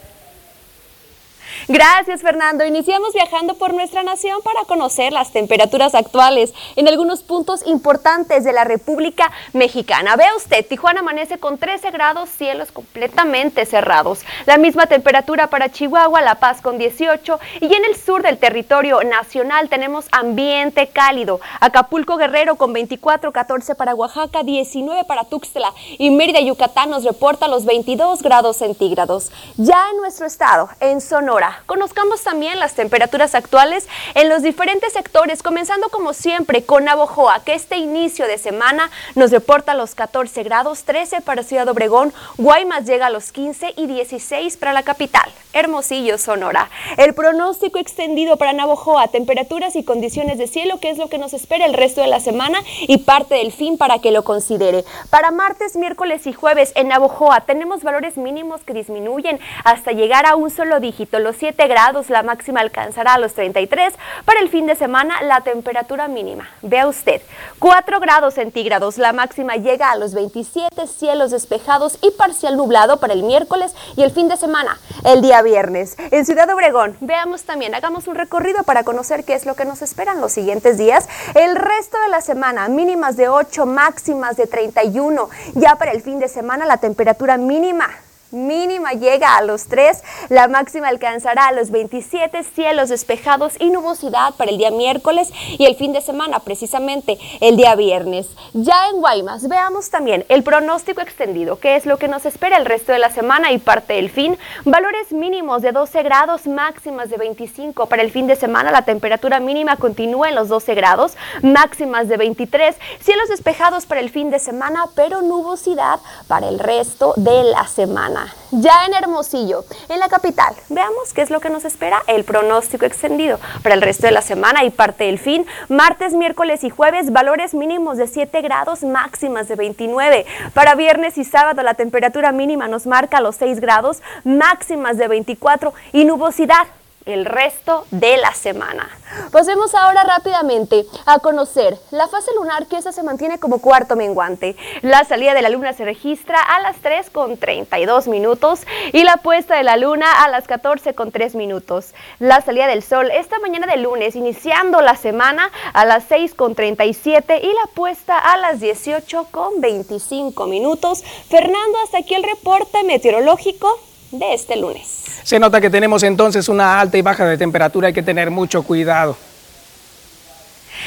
Gracias, 1.69 2.21
Fernando. 2.21 2.65
Iniciamos 2.65 3.13
viajando 3.13 3.53
por 3.53 3.73
nuestra 3.73 4.03
nación 4.03 4.41
para 4.43 4.65
conocer 4.65 5.13
las 5.13 5.31
temperaturas 5.31 5.95
actuales 5.95 6.53
en 6.75 6.89
algunos 6.89 7.23
puntos 7.23 7.65
importantes 7.65 8.43
de 8.43 8.51
la 8.51 8.65
República 8.65 9.31
Mexicana. 9.53 10.17
Vea 10.17 10.35
usted, 10.35 10.65
Tijuana 10.67 10.99
amanece 10.99 11.37
con 11.37 11.57
13 11.57 11.91
grados, 11.91 12.29
cielos 12.29 12.73
completamente 12.73 13.65
cerrados. 13.65 14.25
La 14.45 14.57
misma 14.57 14.87
temperatura 14.87 15.47
para 15.47 15.71
Chihuahua, 15.71 16.21
La 16.21 16.35
Paz 16.35 16.61
con 16.61 16.77
18 16.77 17.39
y 17.61 17.73
en 17.73 17.85
el 17.85 17.95
sur 17.95 18.23
del 18.23 18.39
territorio 18.39 19.01
nacional 19.03 19.69
tenemos 19.69 20.07
ambiente 20.11 20.87
cálido. 20.87 21.39
Acapulco 21.61 22.17
Guerrero 22.17 22.55
con 22.55 22.73
24, 22.73 23.31
14 23.31 23.75
para 23.75 23.95
Oaxaca, 23.95 24.43
19 24.43 25.05
para 25.05 25.23
Tuxtla 25.23 25.73
y 25.97 26.09
Mérida, 26.09 26.41
Yucatán 26.41 26.89
nos 26.89 27.05
reporta 27.05 27.47
los 27.47 27.63
22 27.63 28.21
grados 28.21 28.57
centígrados. 28.57 29.31
Ya 29.55 29.81
en 29.91 29.97
nuestro 29.97 30.25
estado, 30.25 30.69
en 30.81 30.99
Sonora, 30.99 31.52
Conozcamos 31.65 32.23
también 32.23 32.59
las 32.59 32.73
temperaturas 32.73 33.35
actuales 33.35 33.87
en 34.15 34.29
los 34.29 34.43
diferentes 34.43 34.93
sectores, 34.93 35.43
comenzando 35.43 35.89
como 35.89 36.13
siempre 36.13 36.63
con 36.63 36.85
Navojoa, 36.85 37.43
que 37.43 37.53
este 37.53 37.77
inicio 37.77 38.27
de 38.27 38.37
semana 38.37 38.89
nos 39.15 39.31
reporta 39.31 39.73
los 39.73 39.95
14 39.95 40.43
grados, 40.43 40.83
13 40.83 41.21
para 41.21 41.43
Ciudad 41.43 41.67
Obregón, 41.69 42.13
Guaymas 42.37 42.85
llega 42.85 43.07
a 43.07 43.09
los 43.09 43.31
15 43.31 43.73
y 43.77 43.87
16 43.87 44.57
para 44.57 44.73
la 44.73 44.83
capital, 44.83 45.31
Hermosillo, 45.53 46.17
Sonora. 46.17 46.69
El 46.97 47.13
pronóstico 47.13 47.79
extendido 47.79 48.37
para 48.37 48.53
Navojoa, 48.53 49.07
temperaturas 49.07 49.75
y 49.75 49.83
condiciones 49.83 50.37
de 50.37 50.47
cielo, 50.47 50.79
que 50.79 50.89
es 50.89 50.97
lo 50.97 51.09
que 51.09 51.17
nos 51.17 51.33
espera 51.33 51.65
el 51.65 51.73
resto 51.73 52.01
de 52.01 52.07
la 52.07 52.19
semana 52.19 52.59
y 52.81 52.99
parte 52.99 53.35
del 53.35 53.51
fin 53.51 53.77
para 53.77 53.99
que 53.99 54.11
lo 54.11 54.23
considere. 54.23 54.85
Para 55.09 55.31
martes, 55.31 55.75
miércoles 55.75 56.25
y 56.27 56.33
jueves 56.33 56.71
en 56.75 56.87
Navojoa 56.87 57.41
tenemos 57.41 57.83
valores 57.83 58.17
mínimos 58.17 58.61
que 58.61 58.73
disminuyen 58.73 59.39
hasta 59.63 59.91
llegar 59.91 60.25
a 60.25 60.35
un 60.35 60.49
solo 60.49 60.79
dígito, 60.79 61.19
los 61.19 61.42
7 61.43 61.67
grados, 61.67 62.09
la 62.09 62.23
máxima 62.23 62.61
alcanzará 62.61 63.15
a 63.15 63.19
los 63.19 63.33
33. 63.33 63.93
Para 64.23 64.39
el 64.39 64.47
fin 64.47 64.65
de 64.65 64.75
semana, 64.75 65.21
la 65.23 65.41
temperatura 65.41 66.07
mínima, 66.07 66.49
vea 66.61 66.87
usted, 66.87 67.21
4 67.59 67.99
grados 67.99 68.35
centígrados, 68.35 68.97
la 68.97 69.11
máxima 69.11 69.57
llega 69.57 69.91
a 69.91 69.97
los 69.97 70.13
27, 70.13 70.87
cielos 70.87 71.31
despejados 71.31 71.97
y 72.01 72.11
parcial 72.11 72.55
nublado 72.55 73.01
para 73.01 73.11
el 73.11 73.23
miércoles 73.23 73.75
y 73.97 74.03
el 74.03 74.11
fin 74.11 74.29
de 74.29 74.37
semana, 74.37 74.79
el 75.03 75.21
día 75.21 75.41
viernes. 75.41 75.97
En 76.11 76.25
Ciudad 76.25 76.49
Obregón, 76.49 76.95
veamos 77.01 77.43
también, 77.43 77.75
hagamos 77.75 78.07
un 78.07 78.15
recorrido 78.15 78.63
para 78.63 78.85
conocer 78.85 79.25
qué 79.25 79.33
es 79.33 79.45
lo 79.45 79.55
que 79.55 79.65
nos 79.65 79.81
esperan 79.81 80.21
los 80.21 80.31
siguientes 80.31 80.77
días. 80.77 81.09
El 81.35 81.57
resto 81.57 81.99
de 82.03 82.07
la 82.07 82.21
semana, 82.21 82.69
mínimas 82.69 83.17
de 83.17 83.27
8, 83.27 83.65
máximas 83.65 84.37
de 84.37 84.47
31. 84.47 85.29
Ya 85.55 85.75
para 85.75 85.91
el 85.91 86.01
fin 86.01 86.19
de 86.19 86.29
semana, 86.29 86.65
la 86.65 86.77
temperatura 86.77 87.35
mínima 87.35 87.89
mínima 88.33 88.91
llega 88.93 89.37
a 89.37 89.43
los 89.43 89.67
3, 89.67 90.03
la 90.29 90.47
máxima 90.47 90.89
alcanzará 90.89 91.47
a 91.47 91.51
los 91.53 91.71
27 91.71 92.43
cielos 92.43 92.89
despejados 92.89 93.53
y 93.59 93.69
nubosidad 93.69 94.33
para 94.35 94.51
el 94.51 94.57
día 94.57 94.71
miércoles 94.71 95.31
y 95.57 95.65
el 95.65 95.75
fin 95.75 95.93
de 95.93 96.01
semana, 96.01 96.39
precisamente 96.39 97.17
el 97.39 97.55
día 97.55 97.75
viernes. 97.75 98.27
Ya 98.53 98.89
en 98.89 98.99
Guaymas, 98.99 99.47
veamos 99.47 99.89
también 99.89 100.25
el 100.29 100.43
pronóstico 100.43 101.01
extendido, 101.01 101.59
que 101.59 101.75
es 101.75 101.85
lo 101.85 101.97
que 101.97 102.07
nos 102.07 102.25
espera 102.25 102.57
el 102.57 102.65
resto 102.65 102.91
de 102.91 102.99
la 102.99 103.11
semana 103.11 103.51
y 103.51 103.59
parte 103.59 103.93
del 103.93 104.09
fin. 104.09 104.37
Valores 104.65 105.11
mínimos 105.11 105.61
de 105.61 105.71
12 105.71 106.03
grados, 106.03 106.47
máximas 106.47 107.09
de 107.09 107.17
25 107.17 107.87
para 107.87 108.01
el 108.01 108.11
fin 108.11 108.27
de 108.27 108.35
semana. 108.35 108.71
La 108.71 108.83
temperatura 108.83 109.39
mínima 109.39 109.77
continúa 109.77 110.29
en 110.29 110.35
los 110.35 110.49
12 110.49 110.73
grados, 110.75 111.15
máximas 111.41 112.07
de 112.07 112.17
23, 112.17 112.75
cielos 112.99 113.29
despejados 113.29 113.85
para 113.85 114.01
el 114.01 114.09
fin 114.09 114.29
de 114.31 114.39
semana, 114.39 114.85
pero 114.95 115.21
nubosidad 115.21 115.99
para 116.27 116.47
el 116.49 116.59
resto 116.59 117.13
de 117.17 117.43
la 117.43 117.67
semana. 117.67 118.22
Ya 118.51 118.85
en 118.85 118.93
Hermosillo, 118.93 119.65
en 119.89 119.99
la 119.99 120.09
capital, 120.09 120.53
veamos 120.69 121.13
qué 121.13 121.21
es 121.21 121.29
lo 121.29 121.39
que 121.39 121.49
nos 121.49 121.65
espera 121.65 122.03
el 122.07 122.23
pronóstico 122.23 122.85
extendido 122.85 123.39
para 123.61 123.75
el 123.75 123.81
resto 123.81 124.07
de 124.07 124.11
la 124.11 124.21
semana 124.21 124.63
y 124.63 124.69
parte 124.69 125.05
del 125.05 125.19
fin. 125.19 125.45
Martes, 125.69 126.13
miércoles 126.13 126.63
y 126.63 126.69
jueves, 126.69 127.11
valores 127.11 127.53
mínimos 127.53 127.97
de 127.97 128.07
7 128.07 128.41
grados, 128.41 128.83
máximas 128.83 129.47
de 129.47 129.55
29. 129.55 130.25
Para 130.53 130.75
viernes 130.75 131.17
y 131.17 131.23
sábado, 131.23 131.63
la 131.63 131.73
temperatura 131.73 132.31
mínima 132.31 132.67
nos 132.67 132.85
marca 132.85 133.21
los 133.21 133.35
6 133.37 133.59
grados, 133.59 134.01
máximas 134.23 134.97
de 134.97 135.07
24 135.07 135.73
y 135.91 136.05
nubosidad 136.05 136.67
el 137.05 137.25
resto 137.25 137.85
de 137.91 138.17
la 138.17 138.33
semana. 138.33 138.89
Pasemos 139.31 139.75
ahora 139.75 140.03
rápidamente 140.03 140.85
a 141.05 141.19
conocer 141.19 141.77
la 141.91 142.07
fase 142.07 142.31
lunar 142.35 142.67
que 142.67 142.77
esa 142.77 142.91
se 142.91 143.03
mantiene 143.03 143.39
como 143.39 143.59
cuarto 143.59 143.95
menguante. 143.95 144.55
La 144.81 145.03
salida 145.03 145.33
de 145.33 145.41
la 145.41 145.49
luna 145.49 145.73
se 145.73 145.85
registra 145.85 146.39
a 146.41 146.61
las 146.61 146.77
3 146.77 147.09
con 147.09 147.37
32 147.37 148.07
minutos 148.07 148.61
y 148.91 149.03
la 149.03 149.17
puesta 149.17 149.55
de 149.55 149.63
la 149.63 149.77
luna 149.77 150.23
a 150.23 150.29
las 150.29 150.47
14 150.47 150.95
con 150.95 151.11
3 151.11 151.35
minutos. 151.35 151.93
La 152.19 152.41
salida 152.41 152.67
del 152.67 152.83
sol 152.83 153.11
esta 153.11 153.39
mañana 153.39 153.67
de 153.67 153.77
lunes 153.77 154.15
iniciando 154.15 154.81
la 154.81 154.95
semana 154.95 155.51
a 155.73 155.85
las 155.85 156.05
6 156.09 156.33
con 156.33 156.55
37 156.55 157.39
y 157.43 157.47
la 157.47 157.67
puesta 157.73 158.17
a 158.17 158.37
las 158.37 158.59
18 158.59 159.27
con 159.31 159.61
25 159.61 160.47
minutos. 160.47 161.03
Fernando, 161.29 161.77
hasta 161.83 161.99
aquí 161.99 162.15
el 162.15 162.23
reporte 162.23 162.83
meteorológico 162.83 163.79
de 164.13 164.33
este 164.33 164.55
lunes. 164.55 165.21
Se 165.23 165.39
nota 165.39 165.59
que 165.59 165.69
tenemos 165.69 166.03
entonces 166.03 166.47
una 166.47 166.79
alta 166.79 166.97
y 166.97 167.01
baja 167.01 167.25
de 167.25 167.37
temperatura, 167.37 167.87
hay 167.87 167.93
que 167.93 168.03
tener 168.03 168.29
mucho 168.29 168.63
cuidado. 168.63 169.17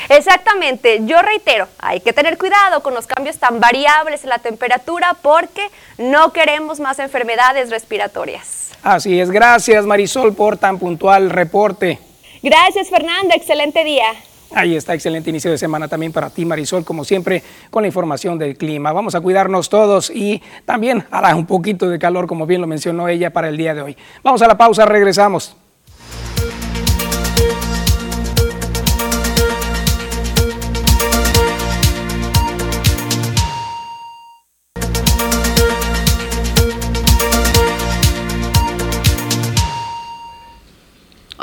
Exactamente, 0.08 1.00
yo 1.04 1.20
reitero, 1.22 1.68
hay 1.78 2.00
que 2.00 2.12
tener 2.12 2.38
cuidado 2.38 2.82
con 2.82 2.94
los 2.94 3.06
cambios 3.06 3.38
tan 3.38 3.60
variables 3.60 4.22
en 4.24 4.30
la 4.30 4.38
temperatura 4.38 5.16
porque 5.20 5.62
no 5.98 6.32
queremos 6.32 6.80
más 6.80 6.98
enfermedades 6.98 7.70
respiratorias. 7.70 8.70
Así 8.82 9.18
es, 9.18 9.30
gracias 9.30 9.84
Marisol 9.84 10.34
por 10.34 10.56
tan 10.56 10.78
puntual 10.78 11.30
reporte. 11.30 11.98
Gracias 12.42 12.88
Fernanda, 12.88 13.34
excelente 13.34 13.82
día. 13.84 14.12
Ahí 14.54 14.76
está, 14.76 14.94
excelente 14.94 15.30
inicio 15.30 15.50
de 15.50 15.58
semana 15.58 15.88
también 15.88 16.12
para 16.12 16.30
ti, 16.30 16.44
Marisol, 16.44 16.84
como 16.84 17.04
siempre, 17.04 17.42
con 17.70 17.82
la 17.82 17.88
información 17.88 18.38
del 18.38 18.56
clima. 18.56 18.92
Vamos 18.92 19.14
a 19.14 19.20
cuidarnos 19.20 19.68
todos 19.68 20.10
y 20.10 20.40
también 20.64 21.04
hará 21.10 21.34
un 21.34 21.46
poquito 21.46 21.88
de 21.88 21.98
calor, 21.98 22.26
como 22.26 22.46
bien 22.46 22.60
lo 22.60 22.66
mencionó 22.66 23.08
ella, 23.08 23.32
para 23.32 23.48
el 23.48 23.56
día 23.56 23.74
de 23.74 23.82
hoy. 23.82 23.96
Vamos 24.22 24.40
a 24.42 24.46
la 24.46 24.56
pausa, 24.56 24.86
regresamos. 24.86 25.56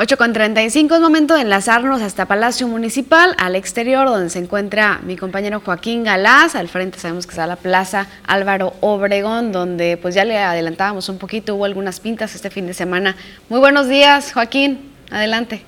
8 0.03 0.17
con 0.17 0.33
35 0.33 0.95
es 0.95 0.99
momento 0.99 1.33
de 1.33 1.43
enlazarnos 1.43 2.01
hasta 2.01 2.25
Palacio 2.25 2.67
Municipal, 2.67 3.33
al 3.37 3.55
exterior, 3.55 4.05
donde 4.05 4.29
se 4.29 4.39
encuentra 4.39 4.99
mi 5.01 5.15
compañero 5.15 5.61
Joaquín 5.63 6.03
Galás. 6.03 6.55
Al 6.55 6.67
frente 6.67 6.99
sabemos 6.99 7.25
que 7.25 7.29
está 7.29 7.47
la 7.47 7.55
Plaza 7.55 8.07
Álvaro 8.27 8.73
Obregón, 8.81 9.53
donde 9.53 9.95
pues 9.95 10.13
ya 10.13 10.25
le 10.25 10.37
adelantábamos 10.37 11.07
un 11.07 11.19
poquito, 11.19 11.55
hubo 11.55 11.63
algunas 11.63 12.01
pintas 12.01 12.35
este 12.35 12.49
fin 12.49 12.67
de 12.67 12.73
semana. 12.73 13.15
Muy 13.47 13.61
buenos 13.61 13.87
días, 13.87 14.33
Joaquín. 14.33 14.91
Adelante. 15.09 15.63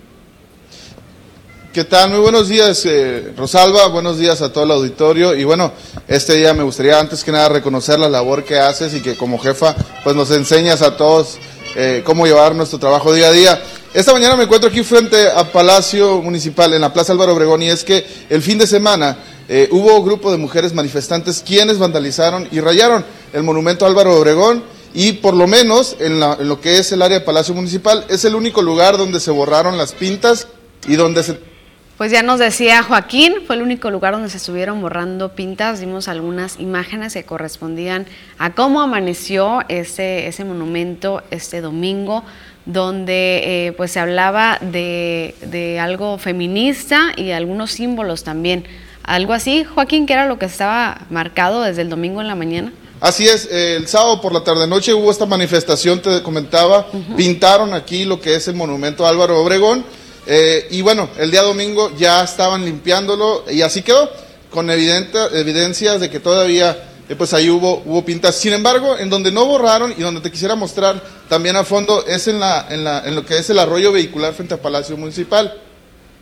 ¿Qué 1.72 1.86
tal? 1.86 2.10
Muy 2.10 2.20
buenos 2.20 2.50
días, 2.50 2.86
eh, 2.86 3.34
Rosalba. 3.38 3.88
Buenos 3.88 4.18
días 4.18 4.42
a 4.42 4.52
todo 4.52 4.66
el 4.66 4.72
auditorio. 4.72 5.34
Y 5.34 5.46
bueno, 5.46 5.72
este 6.10 6.34
día 6.34 6.54
me 6.54 6.64
gustaría 6.64 7.00
antes 7.00 7.24
que 7.24 7.32
nada 7.32 7.48
reconocer 7.48 8.00
la 8.00 8.10
labor 8.10 8.44
que 8.44 8.60
haces 8.60 8.94
y 8.96 9.02
que 9.02 9.16
como 9.16 9.40
jefa 9.40 9.78
pues 10.04 10.14
nos 10.14 10.30
enseñas 10.32 10.82
a 10.82 10.98
todos 10.98 11.38
eh, 11.76 12.02
cómo 12.06 12.26
llevar 12.26 12.56
nuestro 12.56 12.80
trabajo 12.80 13.14
día 13.14 13.28
a 13.28 13.32
día. 13.32 13.64
Esta 13.94 14.14
mañana 14.14 14.36
me 14.36 14.44
encuentro 14.44 14.70
aquí 14.70 14.84
frente 14.84 15.30
a 15.30 15.52
Palacio 15.52 16.22
Municipal, 16.22 16.74
en 16.74 16.82
la 16.82 16.92
Plaza 16.92 17.14
Álvaro 17.14 17.34
Obregón, 17.34 17.62
y 17.62 17.70
es 17.70 17.84
que 17.84 18.06
el 18.30 18.42
fin 18.42 18.58
de 18.58 18.68
semana 18.68 19.18
eh, 19.48 19.70
hubo 19.72 19.98
un 19.98 20.06
grupo 20.06 20.32
de 20.32 20.38
mujeres 20.38 20.74
manifestantes 20.74 21.44
quienes 21.46 21.78
vandalizaron 21.78 22.48
y 22.52 22.60
rayaron 22.60 23.06
el 23.32 23.44
monumento 23.44 23.86
Álvaro 23.86 24.16
Obregón 24.16 24.64
y 24.94 25.14
por 25.14 25.36
lo 25.36 25.46
menos 25.46 25.98
en, 26.00 26.20
lo 26.20 26.62
que 26.62 26.80
es 26.80 26.92
el 26.94 27.02
área 27.02 27.20
de 27.20 27.26
Palacio 27.26 27.54
Municipal 27.54 28.06
es 28.10 28.26
el 28.26 28.34
único 28.34 28.62
lugar 28.62 28.98
donde 28.98 29.20
se 29.20 29.30
borraron 29.30 29.78
las 29.78 29.92
pintas 29.92 30.48
y 30.88 30.96
donde 30.96 31.22
se... 31.22 31.55
Pues 31.98 32.12
ya 32.12 32.24
nos 32.24 32.40
decía 32.40 32.84
Joaquín, 32.84 33.36
fue 33.48 33.56
el 33.56 33.62
único 33.62 33.90
lugar 33.90 34.14
donde 34.14 34.30
se 34.30 34.36
estuvieron 34.36 34.82
borrando 34.82 35.30
pintas, 35.30 35.80
vimos 35.80 36.10
algunas 36.10 36.60
imágenes 36.60 37.14
que 37.14 37.24
correspondían 37.24 38.06
a 38.38 38.52
cómo 38.52 38.82
amaneció 38.82 39.62
ese, 39.70 40.28
ese 40.28 40.44
monumento 40.44 41.24
este 41.32 41.62
domingo 41.62 42.26
donde 42.66 43.68
eh, 43.68 43.72
pues 43.74 43.92
se 43.92 44.00
hablaba 44.00 44.58
de, 44.60 45.80
algo 45.82 46.18
feminista 46.18 47.14
y 47.16 47.32
algunos 47.32 47.72
símbolos 47.72 48.24
también. 48.24 48.66
Algo 49.04 49.34
así, 49.34 49.64
Joaquín, 49.64 50.06
que 50.06 50.14
era 50.14 50.26
lo 50.26 50.40
que 50.40 50.48
estaba 50.48 51.00
marcado 51.10 51.62
desde 51.62 51.84
el 51.84 51.90
domingo 51.90 52.22
en 52.22 52.28
la 52.28 52.36
mañana. 52.36 52.74
Así 53.00 53.28
es, 53.28 53.48
el 53.52 53.88
sábado 53.88 54.20
por 54.20 54.34
la 54.34 54.44
tarde-noche 54.44 54.94
hubo 54.94 55.12
esta 55.12 55.26
manifestación, 55.26 56.02
te 56.02 56.24
comentaba, 56.24 56.88
pintaron 57.16 57.74
aquí 57.74 58.04
lo 58.04 58.20
que 58.20 58.36
es 58.36 58.48
el 58.48 58.56
monumento 58.56 59.06
Álvaro 59.06 59.40
Obregón, 59.42 59.86
eh, 60.28 60.68
y 60.72 60.82
bueno, 60.82 61.10
el 61.18 61.32
día 61.32 61.44
domingo 61.44 61.92
ya 61.98 62.24
estaban 62.24 62.66
limpiándolo 62.66 63.46
y 63.50 63.62
así 63.62 63.82
quedó, 63.82 64.10
con 64.50 64.70
evidente, 64.70 65.18
evidencias 65.34 66.00
de 66.00 66.10
que 66.10 66.20
todavía 66.20 66.78
eh, 67.08 67.16
pues 67.16 67.34
ahí 67.34 67.50
hubo, 67.50 67.84
hubo 67.86 68.04
pintas. 68.04 68.36
Sin 68.36 68.54
embargo, 68.54 68.98
en 68.98 69.10
donde 69.10 69.32
no 69.32 69.46
borraron 69.46 69.94
y 69.96 70.02
donde 70.02 70.22
te 70.22 70.32
quisiera 70.32 70.56
mostrar 70.56 71.02
también 71.30 71.56
a 71.56 71.64
fondo 71.64 72.06
es 72.08 72.28
en, 72.28 72.40
la, 72.40 72.68
en, 72.70 72.84
la, 72.84 73.04
en 73.06 73.16
lo 73.16 73.26
que 73.26 73.38
es 73.38 73.50
el 73.50 73.60
arroyo 73.60 73.92
vehicular 73.92 74.34
frente 74.34 74.56
al 74.56 74.60
Palacio 74.60 74.98
Municipal. 74.98 75.62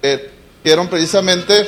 Eh, 0.01 0.30
precisamente 0.89 1.67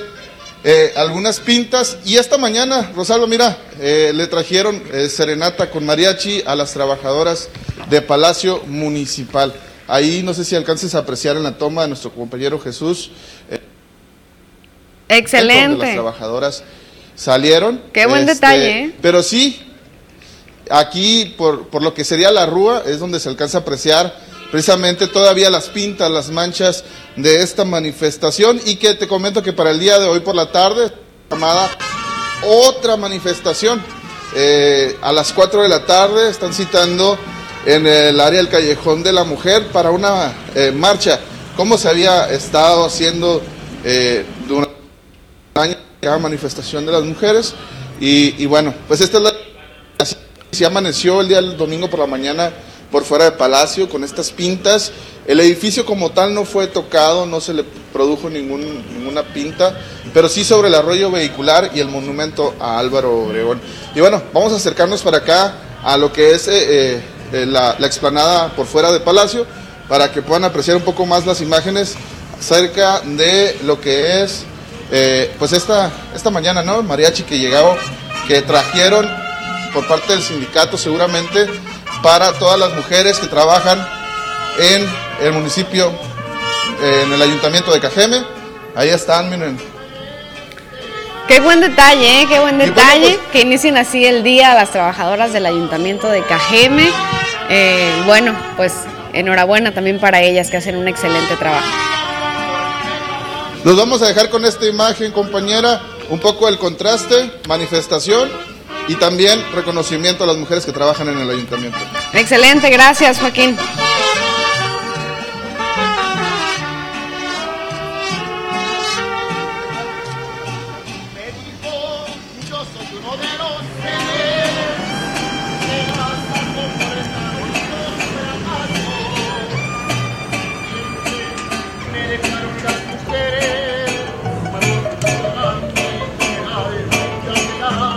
eh, 0.64 0.94
algunas 0.96 1.40
pintas 1.40 1.98
y 2.06 2.18
esta 2.18 2.38
mañana, 2.38 2.92
Rosalba, 2.96 3.28
mira, 3.28 3.58
eh, 3.80 4.12
le 4.14 4.28
trajeron 4.28 4.82
serenata 5.10 5.70
con 5.70 5.86
mariachi 5.86 6.42
a 6.46 6.56
las 6.56 6.74
trabajadoras 6.74 7.50
de 7.90 8.02
Palacio 8.02 8.64
Municipal. 8.66 9.54
Ahí 9.88 10.24
no 10.24 10.34
sé 10.34 10.44
si 10.44 10.56
alcances 10.56 10.96
a 10.96 11.00
apreciar 11.00 11.36
en 11.38 11.44
la 11.44 11.58
toma 11.58 11.84
de 11.84 11.90
nuestro 11.90 12.12
compañero 12.12 12.60
Jesús. 12.60 13.12
Excelente. 15.08 15.78
las 15.78 15.94
trabajadoras 15.94 16.64
salieron. 17.16 17.82
Qué 17.94 18.06
buen 18.06 18.22
este, 18.22 18.34
detalle. 18.34 18.84
¿eh? 18.86 18.96
Pero 19.02 19.22
sí, 19.22 19.60
aquí 20.70 21.36
por, 21.38 21.68
por, 21.70 21.84
lo 21.84 21.94
que 21.94 22.04
sería 22.04 22.32
la 22.32 22.46
rúa 22.46 22.84
es 22.86 23.00
donde 23.00 23.20
se 23.20 23.30
alcanza 23.30 23.60
a 23.60 23.62
apreciar 23.62 24.26
precisamente 24.52 25.08
todavía 25.08 25.50
las 25.50 25.70
pintas, 25.70 26.10
las 26.10 26.30
manchas 26.30 26.84
de 27.16 27.42
esta 27.42 27.66
manifestación 27.66 28.60
y 28.66 28.78
que 28.78 28.94
te 28.94 29.08
comento 29.08 29.44
que 29.44 29.54
para 29.54 29.72
el 29.72 29.80
día 29.80 30.00
de 30.00 30.08
hoy 30.08 30.22
por 30.22 30.36
la 30.36 30.52
tarde, 30.52 30.92
llamada 31.30 31.70
otra 32.44 32.96
manifestación, 32.96 33.82
eh, 34.36 34.98
a 35.02 35.12
las 35.12 35.34
4 35.34 35.64
de 35.64 35.70
la 35.70 35.86
tarde 35.86 36.30
están 36.30 36.54
citando 36.54 37.18
en 37.66 37.88
el 37.88 38.20
área 38.20 38.40
del 38.40 38.50
Callejón 38.50 39.04
de 39.04 39.12
la 39.12 39.24
Mujer 39.24 39.68
para 39.68 39.92
una 39.92 40.34
eh, 40.54 40.72
marcha, 40.72 41.20
como 41.58 41.78
se 41.78 41.90
había 41.90 42.30
estado 42.30 42.86
haciendo 42.86 43.42
eh, 43.84 44.26
durante 44.48 44.76
año 45.56 45.76
la 46.02 46.18
manifestación 46.20 46.86
de 46.86 46.92
las 46.92 47.04
mujeres. 47.04 47.54
Y, 48.00 48.46
bueno, 48.46 48.74
pues 48.88 49.02
esta 49.02 49.18
es 49.18 49.24
la... 49.24 49.34
Así 49.98 50.16
se 50.52 50.66
amaneció 50.66 51.22
el 51.22 51.28
día 51.28 51.42
del 51.42 51.58
domingo 51.58 51.90
por 51.90 52.00
la 52.00 52.08
mañana 52.08 52.52
por 52.92 53.04
fuera 53.04 53.26
de 53.26 53.32
Palacio 53.32 53.90
con 53.90 54.04
estas 54.04 54.32
pintas. 54.32 54.92
El 55.26 55.40
edificio 55.40 55.86
como 55.86 56.12
tal 56.12 56.34
no 56.34 56.46
fue 56.46 56.68
tocado, 56.68 57.26
no 57.26 57.42
se 57.42 57.54
le 57.54 57.64
produjo 57.92 58.30
ningún, 58.30 58.62
ninguna 58.94 59.24
pinta, 59.24 59.78
pero 60.14 60.30
sí 60.30 60.44
sobre 60.44 60.68
el 60.68 60.76
arroyo 60.76 61.10
vehicular 61.10 61.72
y 61.74 61.80
el 61.80 61.88
monumento 61.88 62.54
a 62.60 62.78
Álvaro 62.78 63.24
Obregón. 63.24 63.60
Y 63.96 64.02
bueno, 64.02 64.22
vamos 64.34 64.54
a 64.54 64.58
acercarnos 64.58 65.02
para 65.02 65.18
acá 65.18 65.56
a 65.84 65.98
lo 65.98 66.14
que 66.14 66.32
es 66.32 66.48
eh, 66.48 67.02
eh, 67.36 67.46
la, 67.46 67.76
la 67.78 67.86
explanada 67.86 68.48
por 68.56 68.66
fuera 68.66 68.94
de 68.94 69.02
Palacio 69.02 69.46
para 69.90 70.10
que 70.10 70.22
puedan 70.22 70.46
apreciar 70.46 70.78
un 70.78 70.84
poco 70.84 71.06
más 71.06 71.26
las 71.26 71.42
imágenes 71.42 71.96
acerca 72.40 73.02
de 73.02 73.60
lo 73.64 73.82
que 73.82 74.24
es 74.24 74.46
eh, 74.90 75.36
pues 75.38 75.52
esta, 75.52 75.92
esta 76.16 76.30
mañana, 76.30 76.64
¿no? 76.64 76.82
Mariachi 76.82 77.24
que 77.24 77.38
llegaba, 77.38 77.76
que 78.26 78.42
trajeron 78.42 79.06
por 79.74 79.86
parte 79.86 80.14
del 80.14 80.22
sindicato 80.22 80.78
seguramente 80.78 81.48
para 82.02 82.32
todas 82.40 82.58
las 82.58 82.74
mujeres 82.74 83.20
que 83.20 83.28
trabajan 83.28 83.86
en 84.58 84.88
el 85.22 85.34
municipio, 85.34 85.92
en 86.82 87.12
el 87.12 87.22
ayuntamiento 87.22 87.74
de 87.74 87.82
Cajeme. 87.82 88.24
Ahí 88.76 88.90
están, 88.90 89.30
miren. 89.30 89.58
Qué 91.28 91.42
buen 91.42 91.60
detalle, 91.60 92.22
¿eh? 92.22 92.28
qué 92.30 92.40
buen 92.40 92.60
detalle 92.60 93.18
pues 93.18 93.32
que 93.32 93.42
inicien 93.42 93.78
así 93.78 94.06
el 94.06 94.24
día 94.24 94.54
las 94.54 94.72
trabajadoras 94.72 95.34
del 95.34 95.48
ayuntamiento 95.48 96.08
de 96.08 96.22
Cajeme. 96.22 96.92
Eh, 97.50 98.04
bueno, 98.06 98.36
pues 98.58 98.74
enhorabuena 99.14 99.74
también 99.74 100.00
para 100.00 100.22
ellas 100.22 100.50
que 100.50 100.58
hacen 100.58 100.76
un 100.76 100.88
excelente 100.88 101.36
trabajo. 101.36 101.68
Nos 103.64 103.78
vamos 103.78 104.02
a 104.02 104.08
dejar 104.08 104.30
con 104.30 104.46
esta 104.46 104.66
imagen, 104.66 105.12
compañera, 105.12 105.82
un 106.10 106.20
poco 106.20 106.48
el 106.48 106.58
contraste, 106.58 107.32
manifestación 107.48 108.30
y 108.88 108.96
también 108.96 109.44
reconocimiento 109.54 110.24
a 110.24 110.28
las 110.28 110.38
mujeres 110.38 110.66
que 110.66 110.72
trabajan 110.72 111.10
en 111.10 111.20
el 111.20 111.30
ayuntamiento. 111.30 111.78
Excelente, 112.14 112.70
gracias 112.70 113.20
Joaquín. 113.20 113.58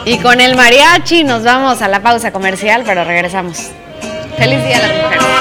Y 0.09 0.17
con 0.17 0.41
el 0.41 0.57
mariachi 0.57 1.23
nos 1.23 1.45
vamos 1.45 1.83
a 1.83 1.89
la 1.89 2.01
pausa 2.01 2.33
comercial, 2.33 2.83
pero 2.87 3.05
regresamos. 3.05 3.73
Feliz 4.39 4.65
día 4.65 4.79
a 4.79 4.89
las 4.89 5.03
mujeres. 5.03 5.38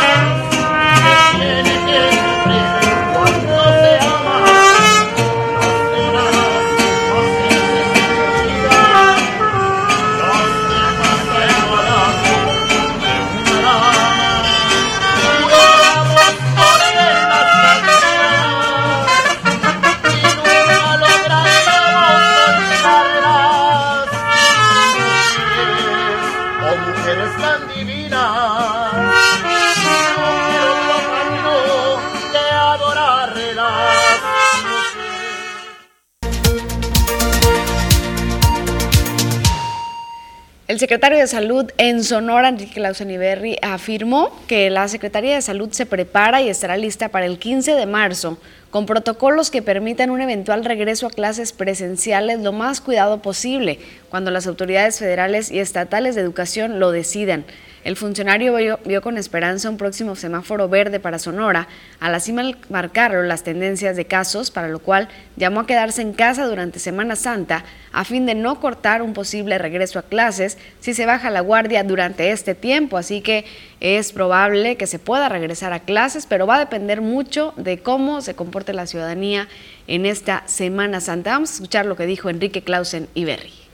Secretario 40.87 41.19
de 41.19 41.27
Salud 41.27 41.69
en 41.77 42.01
Sonora, 42.01 42.47
Enrique 42.47 42.79
Lausaniberri, 42.79 43.57
afirmó 43.61 44.31
que 44.47 44.69
la 44.69 44.87
Secretaría 44.87 45.35
de 45.35 45.41
Salud 45.41 45.67
se 45.71 45.85
prepara 45.85 46.41
y 46.41 46.47
estará 46.47 46.77
lista 46.77 47.09
para 47.09 47.25
el 47.25 47.39
15 47.39 47.73
de 47.73 47.85
marzo 47.85 48.37
con 48.69 48.85
protocolos 48.85 49.51
que 49.51 49.61
permitan 49.61 50.11
un 50.11 50.21
eventual 50.21 50.63
regreso 50.63 51.05
a 51.05 51.09
clases 51.09 51.51
presenciales 51.51 52.39
lo 52.39 52.53
más 52.53 52.79
cuidado 52.79 53.21
posible 53.21 53.79
cuando 54.09 54.31
las 54.31 54.47
autoridades 54.47 54.97
federales 54.97 55.51
y 55.51 55.59
estatales 55.59 56.15
de 56.15 56.21
educación 56.21 56.79
lo 56.79 56.91
decidan. 56.91 57.43
El 57.87 57.95
funcionario 57.95 58.53
vio, 58.83 59.01
con 59.01 59.17
esperanza 59.17 59.69
un 59.69 59.77
próximo 59.77 60.17
semáforo 60.17 60.67
verde 60.67 60.99
para 60.99 61.19
Sonora, 61.19 61.69
al 62.01 62.15
así 62.15 62.33
marcarlo 62.67 63.23
las 63.23 63.43
tendencias 63.43 63.95
de 63.95 64.03
casos, 64.03 64.51
para 64.51 64.67
lo 64.67 64.79
cual 64.79 65.07
llamó 65.37 65.61
a 65.61 65.67
quedarse 65.67 66.01
en 66.01 66.11
casa 66.11 66.47
durante 66.47 66.79
Semana 66.79 67.15
Santa 67.15 67.63
a 67.93 68.03
fin 68.03 68.25
de 68.25 68.35
no 68.35 68.59
cortar 68.59 69.01
un 69.01 69.13
posible 69.13 69.57
regreso 69.57 69.99
a 69.99 70.01
clases 70.01 70.57
si 70.81 70.93
se 70.93 71.05
baja 71.05 71.29
la 71.29 71.39
guardia 71.39 71.81
durante 71.85 72.31
este 72.31 72.55
tiempo. 72.55 72.97
Así 72.97 73.21
que 73.21 73.45
es 73.79 74.11
probable 74.11 74.75
que 74.75 74.85
se 74.85 74.99
pueda 74.99 75.29
regresar 75.29 75.71
a 75.71 75.79
clases, 75.79 76.25
pero 76.25 76.45
va 76.45 76.57
a 76.57 76.59
depender 76.59 76.99
mucho 76.99 77.53
de 77.55 77.77
cómo 77.77 78.19
se 78.19 78.35
comporte 78.35 78.73
la 78.73 78.85
ciudadanía 78.85 79.47
en 79.87 80.05
esta 80.05 80.43
Semana 80.45 80.99
Santa. 80.99 81.31
Vamos 81.31 81.51
a 81.51 81.53
escuchar 81.53 81.85
lo 81.85 81.95
que 81.95 82.05
dijo 82.05 82.29
Enrique 82.29 82.63
Clausen 82.63 83.07
Iberri. 83.13 83.66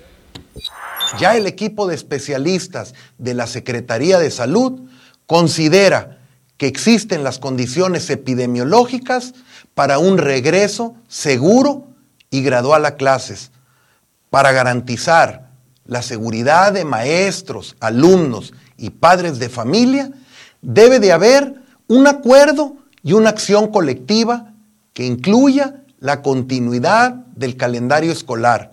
Ya 1.19 1.35
el 1.35 1.47
equipo 1.47 1.87
de 1.87 1.95
especialistas 1.95 2.93
de 3.17 3.33
la 3.33 3.47
Secretaría 3.47 4.19
de 4.19 4.31
Salud 4.31 4.81
considera 5.27 6.19
que 6.57 6.67
existen 6.67 7.23
las 7.23 7.39
condiciones 7.39 8.09
epidemiológicas 8.09 9.33
para 9.73 9.99
un 9.99 10.17
regreso 10.17 10.95
seguro 11.07 11.87
y 12.29 12.41
gradual 12.41 12.85
a 12.85 12.95
clases, 12.95 13.51
para 14.29 14.51
garantizar 14.51 15.49
la 15.85 16.01
seguridad 16.01 16.73
de 16.73 16.85
maestros, 16.85 17.75
alumnos 17.79 18.53
y 18.77 18.89
padres 18.89 19.39
de 19.39 19.49
familia, 19.49 20.11
debe 20.61 20.99
de 20.99 21.11
haber 21.11 21.55
un 21.87 22.07
acuerdo 22.07 22.77
y 23.03 23.13
una 23.13 23.29
acción 23.29 23.67
colectiva 23.67 24.53
que 24.93 25.05
incluya 25.05 25.83
la 25.99 26.21
continuidad 26.21 27.13
del 27.35 27.57
calendario 27.57 28.11
escolar 28.11 28.72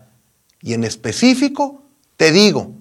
y 0.63 0.75
en 0.75 0.85
específico 0.85 1.83
te 2.17 2.33
digo 2.33 2.73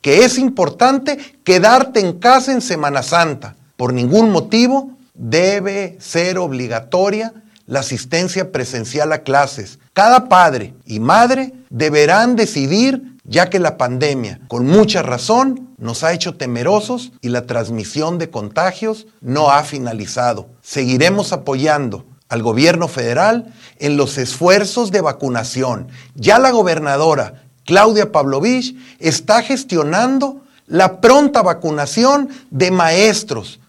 que 0.00 0.24
es 0.24 0.38
importante 0.38 1.18
quedarte 1.44 2.00
en 2.00 2.18
casa 2.18 2.52
en 2.52 2.60
Semana 2.60 3.02
Santa. 3.02 3.56
Por 3.76 3.92
ningún 3.92 4.30
motivo 4.30 4.98
debe 5.14 5.96
ser 5.98 6.38
obligatoria 6.38 7.32
la 7.66 7.80
asistencia 7.80 8.52
presencial 8.52 9.12
a 9.12 9.22
clases. 9.22 9.78
Cada 9.92 10.28
padre 10.28 10.74
y 10.84 11.00
madre 11.00 11.54
deberán 11.70 12.36
decidir 12.36 13.14
ya 13.24 13.48
que 13.48 13.58
la 13.58 13.78
pandemia, 13.78 14.40
con 14.48 14.66
mucha 14.66 15.02
razón, 15.02 15.70
nos 15.78 16.04
ha 16.04 16.12
hecho 16.12 16.36
temerosos 16.36 17.12
y 17.22 17.30
la 17.30 17.46
transmisión 17.46 18.18
de 18.18 18.30
contagios 18.30 19.06
no 19.22 19.50
ha 19.50 19.64
finalizado. 19.64 20.50
Seguiremos 20.60 21.32
apoyando 21.32 22.04
al 22.34 22.42
gobierno 22.42 22.88
federal 22.88 23.46
en 23.78 23.96
los 23.96 24.18
esfuerzos 24.18 24.90
de 24.90 25.00
vacunación. 25.00 25.86
Ya 26.16 26.40
la 26.40 26.50
gobernadora 26.50 27.44
Claudia 27.64 28.10
Pavlovich 28.10 28.76
está 28.98 29.40
gestionando 29.40 30.42
la 30.66 31.00
pronta 31.00 31.42
vacunación 31.42 32.28
de 32.50 32.72
maestros. 32.72 33.60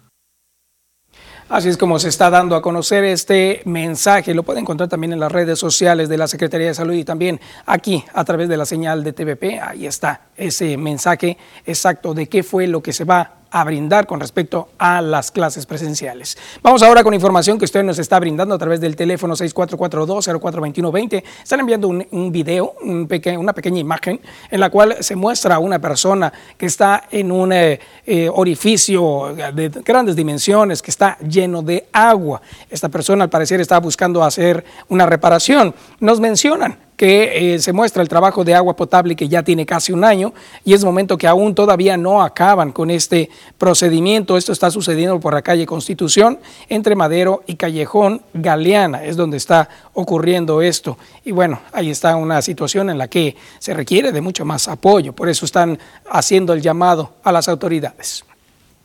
Así 1.48 1.70
es 1.70 1.78
como 1.78 2.00
se 2.00 2.10
está 2.10 2.32
dando 2.32 2.56
a 2.56 2.62
conocer 2.64 3.04
este 3.04 3.62
mensaje. 3.66 4.34
Lo 4.34 4.42
puede 4.42 4.62
encontrar 4.62 4.90
también 4.90 5.14
en 5.14 5.20
las 5.20 5.32
redes 5.32 5.60
sociales 5.60 6.10
de 6.10 6.18
la 6.18 6.28
Secretaría 6.28 6.68
de 6.68 6.74
Salud 6.74 6.96
y 6.96 7.04
también 7.04 7.40
aquí 7.68 8.04
a 8.14 8.26
través 8.26 8.50
de 8.50 8.58
la 8.58 8.66
señal 8.66 9.04
de 9.04 9.14
TVP. 9.14 9.60
Ahí 9.60 9.86
está 9.86 10.22
ese 10.36 10.76
mensaje 10.76 11.38
exacto 11.68 12.16
de 12.16 12.28
qué 12.28 12.42
fue 12.42 12.66
lo 12.66 12.82
que 12.82 12.94
se 12.94 13.04
va 13.04 13.45
a 13.56 13.64
brindar 13.64 14.06
con 14.06 14.20
respecto 14.20 14.68
a 14.78 15.02
las 15.02 15.32
clases 15.32 15.66
presenciales. 15.66 16.38
Vamos 16.62 16.84
ahora 16.84 17.06
con 17.06 17.14
información 17.14 17.58
que 17.58 17.64
usted 17.64 17.84
nos 17.84 17.98
está 18.00 18.20
brindando 18.20 18.54
a 18.54 18.58
través 18.58 18.82
del 18.82 18.98
teléfono 18.98 19.34
6442-042120. 19.34 21.24
Están 21.42 21.62
enviando 21.62 21.88
un, 21.88 22.32
video, 22.34 22.76
una 22.82 23.54
pequeña 23.54 23.80
imagen 23.80 24.20
en 24.52 24.60
la 24.60 24.70
cual 24.70 24.98
se 25.00 25.16
muestra 25.16 25.56
a 25.56 25.60
una 25.60 25.80
persona 25.80 26.34
que 26.58 26.66
está 26.66 27.06
en 27.10 27.32
un 27.32 27.54
eh, 27.54 27.80
eh, 28.06 28.30
orificio 28.30 29.34
de 29.54 29.70
grandes 29.86 30.18
dimensiones, 30.18 30.82
que 30.82 30.92
está 30.92 31.18
lleno 31.20 31.62
de 31.62 31.88
agua. 31.94 32.42
Esta 32.70 32.90
persona 32.90 33.24
al 33.24 33.30
parecer 33.30 33.62
está 33.62 33.80
buscando 33.80 34.22
hacer 34.22 34.66
una 34.90 35.06
reparación. 35.06 35.74
Nos 36.02 36.20
mencionan 36.20 36.78
que 36.98 37.56
eh, 37.56 37.60
se 37.60 37.74
muestra 37.74 38.02
el 38.02 38.10
trabajo 38.10 38.44
de 38.44 38.56
agua 38.56 38.76
potable 38.76 39.16
que 39.16 39.28
ya 39.28 39.44
tiene 39.44 39.66
casi 39.66 39.92
un 39.92 40.04
año 40.04 40.34
y 40.64 40.74
es 40.74 40.84
momento 40.84 41.18
que 41.18 41.28
aún 41.28 41.54
todavía 41.54 41.98
no 41.98 42.22
acaban 42.22 42.72
con 42.72 42.90
este 42.90 43.30
procedimiento. 43.58 44.38
Esto 44.38 44.52
está 44.52 44.72
sucediendo 44.72 45.20
por 45.20 45.34
la 45.34 45.42
calle 45.42 45.66
Constitución 45.66 46.40
entre 46.70 46.96
Madero 46.96 47.44
y 47.48 47.56
Callejón 47.56 48.22
Galeana, 48.34 49.04
es 49.04 49.18
donde 49.18 49.38
está 49.38 49.70
ocurriendo 49.94 50.62
esto. 50.62 50.98
Y 51.24 51.32
bueno, 51.32 51.60
ahí 51.74 51.90
está 51.90 52.16
una 52.16 52.42
situación 52.42 52.90
en 52.90 52.98
la 52.98 53.08
que 53.08 53.36
se 53.60 53.74
requiere 53.74 54.12
de 54.12 54.22
mucho 54.22 54.46
más 54.46 54.68
apoyo, 54.68 55.14
por 55.14 55.30
eso 55.30 55.46
están 55.46 55.78
haciendo 56.10 56.54
el 56.54 56.62
llamado 56.62 57.14
a 57.24 57.32
las 57.32 57.48
autoridades. 57.50 58.24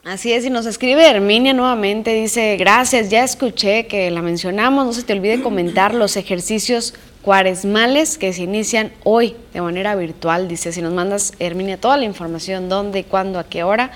Así 0.03 0.33
es, 0.33 0.47
y 0.47 0.51
nos 0.51 0.65
escribe 0.65 1.07
Herminia 1.07 1.53
nuevamente, 1.53 2.15
dice, 2.15 2.57
gracias, 2.57 3.11
ya 3.11 3.23
escuché 3.23 3.87
que 3.87 4.11
la 4.11 4.23
mencionamos, 4.23 4.87
no 4.87 4.93
se 4.95 5.03
te 5.03 5.13
olvide 5.13 5.43
comentar 5.43 5.95
los 5.95 6.17
ejercicios 6.17 6.95
cuaresmales 7.23 8.19
que 8.19 8.33
se 8.33 8.43
inician 8.43 8.93
hoy 9.05 9.37
de 9.53 9.61
manera 9.61 9.95
virtual. 9.95 10.49
Dice, 10.49 10.73
si 10.73 10.83
nos 10.83 10.93
mandas, 10.93 11.33
Herminia, 11.39 11.79
toda 11.79 11.97
la 11.97 12.05
información, 12.05 12.69
dónde, 12.69 13.05
cuándo, 13.05 13.39
a 13.39 13.45
qué 13.45 13.63
hora, 13.63 13.91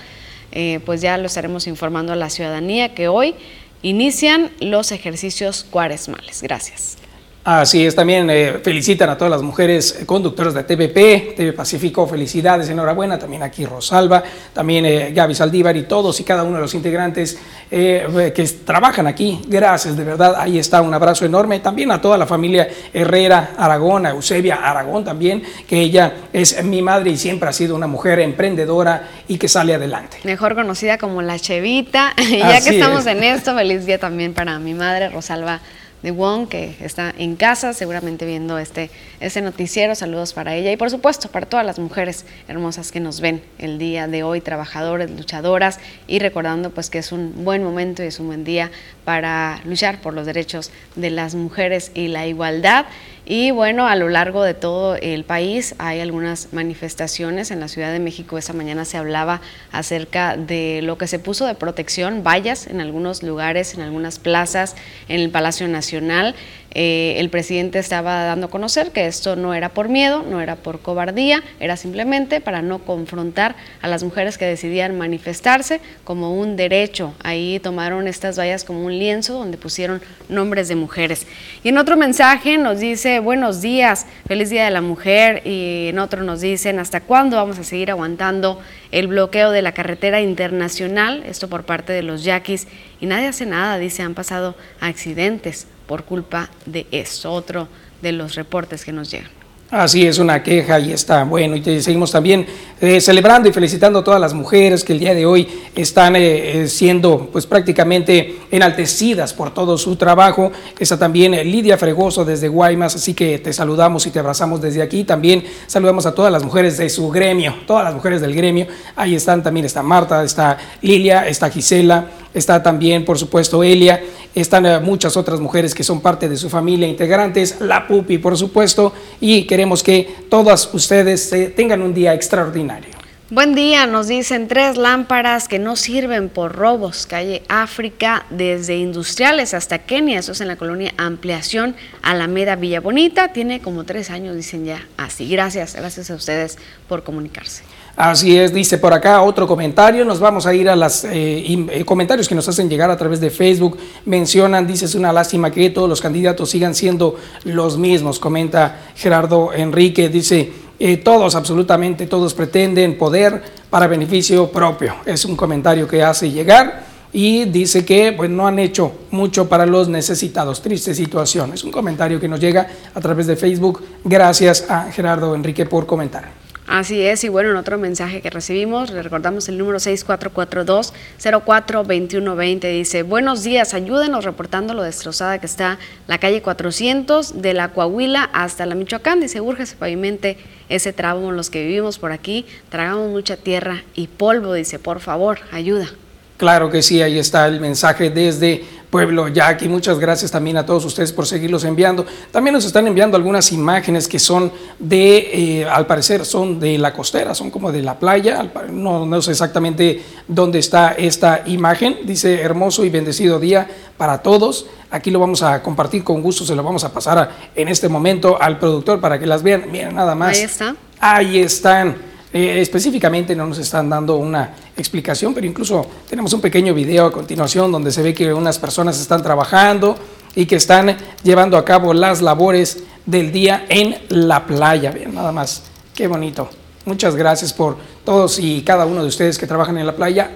eh, 0.51 0.79
pues 0.85 1.01
ya 1.01 1.17
lo 1.17 1.25
estaremos 1.25 1.67
informando 1.67 2.13
a 2.13 2.15
la 2.15 2.29
ciudadanía 2.29 2.93
que 2.93 3.07
hoy 3.07 3.35
inician 3.81 4.51
los 4.59 4.91
ejercicios 4.91 5.65
cuaresmales. 5.69 6.41
Gracias. 6.41 6.97
Así 7.45 7.85
es, 7.85 7.93
también 7.93 8.27
eh, 8.31 8.53
felicitan 8.63 9.07
a 9.07 9.15
todas 9.15 9.29
las 9.29 9.43
mujeres 9.43 9.99
conductoras 10.07 10.55
de 10.55 10.63
TVP, 10.63 11.35
TV 11.37 11.53
Pacífico, 11.53 12.07
felicidades, 12.07 12.69
enhorabuena, 12.69 13.19
también 13.19 13.43
aquí 13.43 13.67
Rosalba, 13.67 14.23
también 14.51 14.83
eh, 14.87 15.11
Gaby 15.13 15.35
Saldívar 15.35 15.77
y 15.77 15.83
todos 15.83 16.19
y 16.19 16.23
cada 16.23 16.41
uno 16.41 16.55
de 16.55 16.61
los 16.63 16.73
integrantes 16.73 17.37
eh, 17.69 18.33
que 18.35 18.43
trabajan 18.65 19.05
aquí, 19.05 19.41
gracias, 19.45 19.95
de 19.95 20.03
verdad, 20.03 20.33
ahí 20.39 20.57
está 20.57 20.81
un 20.81 20.91
abrazo 20.91 21.23
enorme, 21.23 21.59
también 21.59 21.91
a 21.91 22.01
toda 22.01 22.17
la 22.17 22.25
familia 22.25 22.67
Herrera 22.91 23.51
Aragón, 23.59 24.07
a 24.07 24.09
Eusebia 24.09 24.55
Aragón 24.55 25.03
también, 25.03 25.43
que 25.67 25.79
ella 25.79 26.13
es 26.33 26.63
mi 26.63 26.81
madre 26.81 27.11
y 27.11 27.17
siempre 27.17 27.47
ha 27.47 27.53
sido 27.53 27.75
una 27.75 27.85
mujer 27.85 28.21
emprendedora 28.21 29.07
y 29.27 29.37
que 29.37 29.47
sale 29.47 29.75
adelante. 29.75 30.17
Mejor 30.23 30.55
conocida 30.55 30.97
como 30.97 31.21
la 31.21 31.37
Chevita, 31.37 32.15
y 32.17 32.39
ya 32.39 32.59
que 32.59 32.71
estamos 32.71 33.05
en 33.05 33.23
esto, 33.23 33.53
feliz 33.53 33.85
día 33.85 33.99
también 33.99 34.33
para 34.33 34.57
mi 34.57 34.73
madre 34.73 35.09
Rosalba 35.09 35.61
de 36.05 36.11
Wong, 36.11 36.47
que 36.47 36.75
está 36.81 37.15
en 37.17 37.35
casa, 37.35 37.73
seguramente 37.73 38.27
viendo 38.27 38.59
este, 38.59 38.91
este 39.19 39.41
noticiero. 39.41 39.95
Saludos 39.95 40.33
para 40.33 40.53
ella 40.53 40.71
y 40.71 40.77
por 40.77 40.91
supuesto 40.91 41.29
para 41.29 41.47
todas 41.47 41.65
las 41.65 41.79
mujeres 41.79 42.27
hermosas 42.47 42.91
que 42.91 42.99
nos 42.99 43.21
ven 43.21 43.41
el 43.57 43.79
día 43.79 44.07
de 44.07 44.21
hoy, 44.21 44.39
trabajadores, 44.39 45.09
luchadoras 45.09 45.79
y 46.05 46.19
recordando 46.19 46.69
pues 46.69 46.91
que 46.91 46.99
es 46.99 47.11
un 47.11 47.43
buen 47.43 47.63
momento 47.63 48.03
y 48.03 48.05
es 48.05 48.19
un 48.19 48.27
buen 48.27 48.43
día 48.43 48.69
para 49.03 49.61
luchar 49.65 49.99
por 49.99 50.13
los 50.13 50.27
derechos 50.27 50.69
de 50.95 51.09
las 51.09 51.33
mujeres 51.33 51.91
y 51.95 52.07
la 52.07 52.27
igualdad. 52.27 52.85
Y 53.27 53.49
bueno, 53.49 53.87
a 53.87 53.95
lo 53.95 54.07
largo 54.07 54.43
de 54.43 54.53
todo 54.53 54.95
el 54.97 55.23
país 55.23 55.73
hay 55.79 55.99
algunas 55.99 56.53
manifestaciones. 56.53 57.49
En 57.49 57.59
la 57.59 57.67
Ciudad 57.67 57.91
de 57.91 57.99
México 57.99 58.37
esta 58.37 58.53
mañana 58.53 58.85
se 58.85 58.97
hablaba 58.97 59.41
acerca 59.71 60.37
de 60.37 60.81
lo 60.83 60.99
que 60.99 61.07
se 61.07 61.17
puso 61.17 61.47
de 61.47 61.55
protección, 61.55 62.23
vallas 62.23 62.67
en 62.67 62.81
algunos 62.81 63.23
lugares, 63.23 63.73
en 63.73 63.81
algunas 63.81 64.19
plazas, 64.19 64.75
en 65.07 65.19
el 65.19 65.31
Palacio 65.31 65.67
Nacional. 65.67 66.35
Eh, 66.77 67.15
el 67.19 67.29
presidente 67.29 67.79
estaba 67.79 68.25
dando 68.25 68.47
a 68.47 68.49
conocer 68.49 68.91
que 68.91 69.07
esto 69.07 69.37
no 69.37 69.53
era 69.53 69.69
por 69.69 69.87
miedo, 69.87 70.25
no 70.29 70.41
era 70.41 70.57
por 70.57 70.81
cobardía, 70.81 71.41
era 71.61 71.77
simplemente 71.77 72.41
para 72.41 72.61
no 72.61 72.79
confrontar 72.79 73.55
a 73.81 73.87
las 73.87 74.03
mujeres 74.03 74.37
que 74.37 74.43
decidían 74.43 74.97
manifestarse 74.97 75.79
como 76.03 76.35
un 76.35 76.57
derecho. 76.57 77.13
Ahí 77.23 77.61
tomaron 77.61 78.09
estas 78.09 78.37
vallas 78.37 78.65
como 78.65 78.83
un 78.85 78.99
lienzo 78.99 79.35
donde 79.35 79.57
pusieron 79.57 80.01
nombres 80.27 80.67
de 80.67 80.75
mujeres. 80.75 81.25
Y 81.63 81.69
en 81.69 81.77
otro 81.77 81.95
mensaje 81.95 82.57
nos 82.57 82.81
dice, 82.81 83.19
buenos 83.19 83.61
días, 83.61 84.05
feliz 84.27 84.49
día 84.49 84.65
de 84.65 84.71
la 84.71 84.81
mujer, 84.81 85.43
y 85.47 85.87
en 85.87 85.99
otro 85.99 86.23
nos 86.23 86.41
dicen, 86.41 86.79
¿hasta 86.79 86.99
cuándo 86.99 87.37
vamos 87.37 87.57
a 87.57 87.63
seguir 87.63 87.89
aguantando 87.89 88.59
el 88.91 89.07
bloqueo 89.07 89.51
de 89.51 89.61
la 89.61 89.71
carretera 89.71 90.19
internacional? 90.19 91.23
Esto 91.25 91.47
por 91.47 91.63
parte 91.63 91.93
de 91.93 92.03
los 92.03 92.25
yaquis, 92.25 92.67
y 92.99 93.05
nadie 93.05 93.27
hace 93.27 93.45
nada, 93.45 93.77
dice, 93.77 94.03
han 94.03 94.13
pasado 94.13 94.57
accidentes 94.81 95.67
por 95.87 96.03
culpa 96.03 96.49
de 96.65 96.87
eso, 96.91 97.31
otro 97.31 97.67
de 98.01 98.11
los 98.11 98.35
reportes 98.35 98.85
que 98.85 98.91
nos 98.91 99.11
llegan. 99.11 99.44
Así 99.71 100.05
es, 100.05 100.19
una 100.19 100.43
queja 100.43 100.79
y 100.79 100.93
está 100.93 101.23
bueno. 101.23 101.55
Y 101.55 101.81
seguimos 101.81 102.11
también 102.11 102.45
eh, 102.79 103.01
celebrando 103.01 103.49
y 103.49 103.51
felicitando 103.51 103.99
a 103.99 104.03
todas 104.03 104.21
las 104.21 104.31
mujeres 104.31 104.83
que 104.83 104.93
el 104.93 104.99
día 104.99 105.15
de 105.15 105.25
hoy 105.25 105.47
están 105.75 106.15
eh, 106.15 106.61
eh, 106.61 106.67
siendo 106.67 107.29
pues 107.31 107.47
prácticamente 107.47 108.41
enaltecidas 108.51 109.33
por 109.33 109.51
todo 109.55 109.75
su 109.79 109.95
trabajo. 109.95 110.51
Está 110.77 110.99
también 110.99 111.31
Lidia 111.31 111.79
Fregoso 111.79 112.23
desde 112.23 112.47
Guaymas, 112.47 112.95
así 112.95 113.15
que 113.15 113.39
te 113.39 113.51
saludamos 113.53 114.05
y 114.05 114.11
te 114.11 114.19
abrazamos 114.19 114.61
desde 114.61 114.83
aquí. 114.83 115.03
También 115.03 115.43
saludamos 115.65 116.05
a 116.05 116.13
todas 116.13 116.31
las 116.31 116.43
mujeres 116.43 116.77
de 116.77 116.87
su 116.87 117.09
gremio, 117.09 117.55
todas 117.65 117.85
las 117.85 117.95
mujeres 117.95 118.21
del 118.21 118.35
gremio. 118.35 118.67
Ahí 118.95 119.15
están 119.15 119.41
también, 119.41 119.65
está 119.65 119.81
Marta, 119.81 120.23
está 120.23 120.59
Lilia, 120.83 121.27
está 121.27 121.49
Gisela, 121.49 122.05
está 122.35 122.61
también, 122.61 123.03
por 123.03 123.17
supuesto, 123.17 123.63
Elia 123.63 123.99
están 124.35 124.83
muchas 124.83 125.15
otras 125.15 125.39
mujeres 125.39 125.73
que 125.73 125.83
son 125.83 126.01
parte 126.01 126.27
de 126.27 126.35
su 126.35 126.49
familia, 126.49 126.87
integrantes, 126.87 127.61
la 127.61 127.87
pupi, 127.87 128.17
por 128.17 128.37
supuesto, 128.37 128.91
y 129.21 129.45
queremos 129.55 129.81
que 129.81 130.13
todas 130.29 130.73
ustedes 130.73 131.31
eh, 131.31 131.47
tengan 131.47 131.81
un 131.81 131.93
día 131.93 132.13
extraordinario. 132.13 132.89
Buen 133.29 133.55
día, 133.55 133.87
nos 133.87 134.09
dicen 134.09 134.49
tres 134.49 134.75
lámparas 134.75 135.47
que 135.47 135.59
no 135.59 135.77
sirven 135.77 136.27
por 136.27 136.57
robos, 136.57 137.07
calle 137.07 137.41
África, 137.47 138.25
desde 138.29 138.75
Industriales 138.75 139.53
hasta 139.53 139.79
Kenia, 139.79 140.19
eso 140.19 140.33
es 140.33 140.41
en 140.41 140.49
la 140.49 140.57
colonia 140.57 140.93
Ampliación, 140.97 141.73
Alameda 142.01 142.57
Villa 142.57 142.81
Bonita, 142.81 143.31
tiene 143.31 143.61
como 143.61 143.85
tres 143.85 144.09
años, 144.09 144.35
dicen 144.35 144.65
ya 144.65 144.85
así. 144.97 145.29
Gracias, 145.29 145.73
gracias 145.73 146.11
a 146.11 146.15
ustedes 146.15 146.57
por 146.89 147.05
comunicarse. 147.05 147.63
Así 147.95 148.37
es, 148.37 148.53
dice 148.53 148.77
por 148.77 148.91
acá 148.91 149.21
otro 149.21 149.47
comentario. 149.47 150.03
Nos 150.03 150.19
vamos 150.19 150.45
a 150.45 150.53
ir 150.53 150.67
a 150.69 150.75
los 150.75 151.05
eh, 151.05 151.45
eh, 151.71 151.85
comentarios 151.85 152.27
que 152.27 152.35
nos 152.35 152.47
hacen 152.49 152.69
llegar 152.69 152.91
a 152.91 152.97
través 152.97 153.21
de 153.21 153.29
Facebook. 153.29 153.77
Mencionan, 154.05 154.67
dice, 154.67 154.85
es 154.85 154.95
una 154.95 155.13
lástima 155.13 155.49
que 155.49 155.69
todos 155.69 155.87
los 155.87 156.01
candidatos 156.01 156.49
sigan 156.49 156.75
siendo 156.75 157.15
los 157.45 157.77
mismos. 157.77 158.19
Comenta 158.19 158.81
Gerardo 158.95 159.53
Enrique, 159.53 160.09
dice, 160.09 160.51
eh, 160.77 160.97
todos, 160.97 161.35
absolutamente 161.35 162.05
todos 162.05 162.33
pretenden 162.33 162.97
poder 162.97 163.41
para 163.69 163.87
beneficio 163.87 164.51
propio. 164.51 164.95
Es 165.05 165.23
un 165.23 165.37
comentario 165.37 165.87
que 165.87 166.03
hace 166.03 166.29
llegar 166.29 166.83
y 167.13 167.45
dice 167.45 167.85
que 167.85 168.11
pues, 168.11 168.29
no 168.29 168.45
han 168.45 168.59
hecho 168.59 168.91
mucho 169.11 169.47
para 169.47 169.65
los 169.65 169.87
necesitados. 169.87 170.61
Triste 170.61 170.93
situación. 170.93 171.53
Es 171.53 171.63
un 171.63 171.71
comentario 171.71 172.19
que 172.19 172.27
nos 172.27 172.41
llega 172.41 172.67
a 172.93 172.99
través 172.99 173.25
de 173.25 173.37
Facebook. 173.37 173.81
Gracias 174.03 174.69
a 174.69 174.91
Gerardo 174.91 175.33
Enrique 175.33 175.65
por 175.65 175.85
comentar. 175.85 176.44
Así 176.67 177.03
es, 177.03 177.23
y 177.23 177.29
bueno, 177.29 177.51
en 177.51 177.57
otro 177.57 177.77
mensaje 177.77 178.21
que 178.21 178.31
recibimos, 178.31 178.89
le 178.89 179.03
recordamos 179.03 179.47
el 179.49 179.59
número 179.59 179.77
6442-042120, 179.77 182.71
dice, 182.71 183.03
buenos 183.03 183.43
días, 183.43 183.75
ayúdenos 183.75 184.25
reportando 184.25 184.73
lo 184.73 184.81
destrozada 184.81 185.37
que 185.37 185.45
está 185.45 185.77
la 186.07 186.17
calle 186.17 186.41
400 186.41 187.39
de 187.39 187.53
la 187.53 187.69
Coahuila 187.69 188.31
hasta 188.33 188.65
la 188.65 188.73
Michoacán, 188.73 189.19
dice, 189.19 189.41
urge 189.41 189.67
se 189.67 189.75
pavimente 189.75 190.37
ese 190.67 190.91
tramo 190.91 191.29
en 191.29 191.37
los 191.37 191.51
que 191.51 191.61
vivimos 191.61 191.99
por 191.99 192.11
aquí, 192.11 192.47
tragamos 192.69 193.11
mucha 193.11 193.37
tierra 193.37 193.83
y 193.93 194.07
polvo, 194.07 194.53
dice, 194.53 194.79
por 194.79 195.01
favor, 195.01 195.37
ayuda. 195.51 195.91
Claro 196.37 196.69
que 196.69 196.81
sí, 196.81 197.01
ahí 197.01 197.17
está 197.17 197.47
el 197.47 197.59
mensaje 197.61 198.09
desde 198.09 198.65
Pueblo 198.89 199.27
Jackie. 199.27 199.67
Muchas 199.67 199.99
gracias 199.99 200.31
también 200.31 200.57
a 200.57 200.65
todos 200.65 200.85
ustedes 200.85 201.11
por 201.11 201.25
seguirlos 201.25 201.63
enviando. 201.63 202.05
También 202.31 202.53
nos 202.53 202.65
están 202.65 202.87
enviando 202.87 203.17
algunas 203.17 203.51
imágenes 203.51 204.07
que 204.07 204.19
son 204.19 204.51
de, 204.79 205.17
eh, 205.61 205.65
al 205.65 205.85
parecer 205.85 206.25
son 206.25 206.59
de 206.59 206.77
la 206.77 206.93
costera, 206.93 207.35
son 207.35 207.51
como 207.51 207.71
de 207.71 207.81
la 207.81 207.99
playa. 207.99 208.49
No, 208.69 209.05
no 209.05 209.21
sé 209.21 209.31
exactamente 209.31 210.01
dónde 210.27 210.59
está 210.59 210.93
esta 210.93 211.43
imagen. 211.45 211.99
Dice 212.03 212.41
hermoso 212.41 212.85
y 212.85 212.89
bendecido 212.89 213.39
día 213.39 213.67
para 213.97 214.19
todos. 214.19 214.65
Aquí 214.91 215.11
lo 215.11 215.19
vamos 215.19 215.41
a 215.41 215.61
compartir 215.61 216.03
con 216.03 216.21
gusto, 216.21 216.45
se 216.45 216.55
lo 216.55 216.63
vamos 216.63 216.83
a 216.83 216.93
pasar 216.93 217.31
en 217.55 217.67
este 217.67 217.89
momento 217.89 218.41
al 218.41 218.59
productor 218.59 219.01
para 219.01 219.19
que 219.19 219.25
las 219.25 219.43
vean. 219.43 219.71
Miren, 219.71 219.95
nada 219.95 220.15
más. 220.15 220.37
Ahí 220.37 220.43
está. 220.43 220.75
Ahí 220.99 221.39
están. 221.39 222.14
Eh, 222.35 222.59
específicamente 222.59 223.33
no 223.33 223.47
nos 223.47 223.59
están 223.59 223.89
dando 223.89 224.17
una 224.17 224.53
explicación, 224.75 225.33
pero 225.33 225.47
incluso 225.47 225.89
tenemos 226.09 226.33
un 226.33 226.41
pequeño 226.41 226.73
video 226.73 227.05
a 227.05 227.11
continuación 227.13 227.71
donde 227.71 227.93
se 227.93 228.01
ve 228.01 228.13
que 228.13 228.33
unas 228.33 228.59
personas 228.59 228.99
están 228.99 229.23
trabajando 229.23 229.95
y 230.35 230.45
que 230.45 230.57
están 230.57 230.97
llevando 231.23 231.55
a 231.55 231.63
cabo 231.63 231.93
las 231.93 232.21
labores 232.21 232.83
del 233.05 233.31
día 233.31 233.65
en 233.69 233.95
la 234.09 234.45
playa. 234.45 234.91
Vean, 234.91 235.15
nada 235.15 235.31
más, 235.31 235.63
qué 235.93 236.07
bonito. 236.07 236.49
Muchas 236.83 237.15
gracias 237.15 237.53
por 237.53 237.77
todos 238.03 238.37
y 238.37 238.63
cada 238.63 238.85
uno 238.85 239.01
de 239.01 239.07
ustedes 239.07 239.37
que 239.37 239.47
trabajan 239.47 239.77
en 239.77 239.85
la 239.85 239.95
playa. 239.95 240.29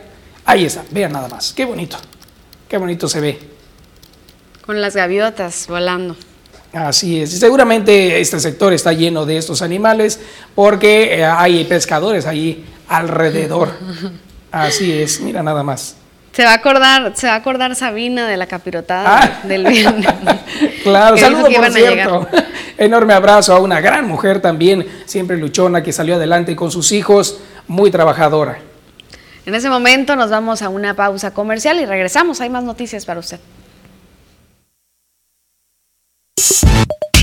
Ahí 0.45 0.63
está, 0.63 0.85
vean 0.91 1.11
nada 1.11 1.27
más. 1.27 1.51
Qué 1.51 1.65
bonito. 1.65 1.97
Qué 2.69 2.77
bonito 2.77 3.09
se 3.09 3.19
ve. 3.19 3.39
Con 4.65 4.79
las 4.79 4.95
gaviotas 4.95 5.67
volando. 5.67 6.15
Así 6.73 7.21
es. 7.21 7.39
Seguramente 7.39 8.19
este 8.19 8.39
sector 8.39 8.73
está 8.73 8.93
lleno 8.93 9.25
de 9.25 9.37
estos 9.37 9.61
animales 9.61 10.19
porque 10.53 11.19
eh, 11.19 11.25
hay 11.25 11.63
pescadores 11.63 12.25
ahí 12.25 12.65
alrededor. 12.87 13.71
Así 14.51 14.91
es, 14.91 15.21
mira 15.21 15.43
nada 15.43 15.63
más. 15.63 15.95
Se 16.31 16.43
va 16.43 16.51
a 16.51 16.55
acordar, 16.55 17.11
se 17.15 17.27
va 17.27 17.33
a 17.33 17.37
acordar 17.37 17.75
Sabina 17.75 18.27
de 18.27 18.37
la 18.37 18.45
capirotada 18.45 19.19
ah. 19.23 19.47
del 19.47 19.65
viernes. 19.65 20.07
claro, 20.83 21.17
saludos 21.17 21.53
por 21.53 21.71
cierto. 21.71 22.27
Enorme 22.77 23.13
abrazo 23.13 23.53
a 23.53 23.59
una 23.59 23.81
gran 23.81 24.07
mujer 24.07 24.39
también, 24.41 24.87
siempre 25.05 25.37
luchona, 25.37 25.83
que 25.83 25.91
salió 25.91 26.15
adelante 26.15 26.55
con 26.55 26.71
sus 26.71 26.91
hijos, 26.91 27.39
muy 27.67 27.91
trabajadora. 27.91 28.59
En 29.45 29.55
ese 29.55 29.69
momento 29.69 30.15
nos 30.15 30.29
vamos 30.29 30.61
a 30.61 30.69
una 30.69 30.93
pausa 30.93 31.31
comercial 31.31 31.79
y 31.79 31.85
regresamos. 31.85 32.39
Hay 32.39 32.49
más 32.49 32.63
noticias 32.63 33.05
para 33.05 33.19
usted. 33.19 33.39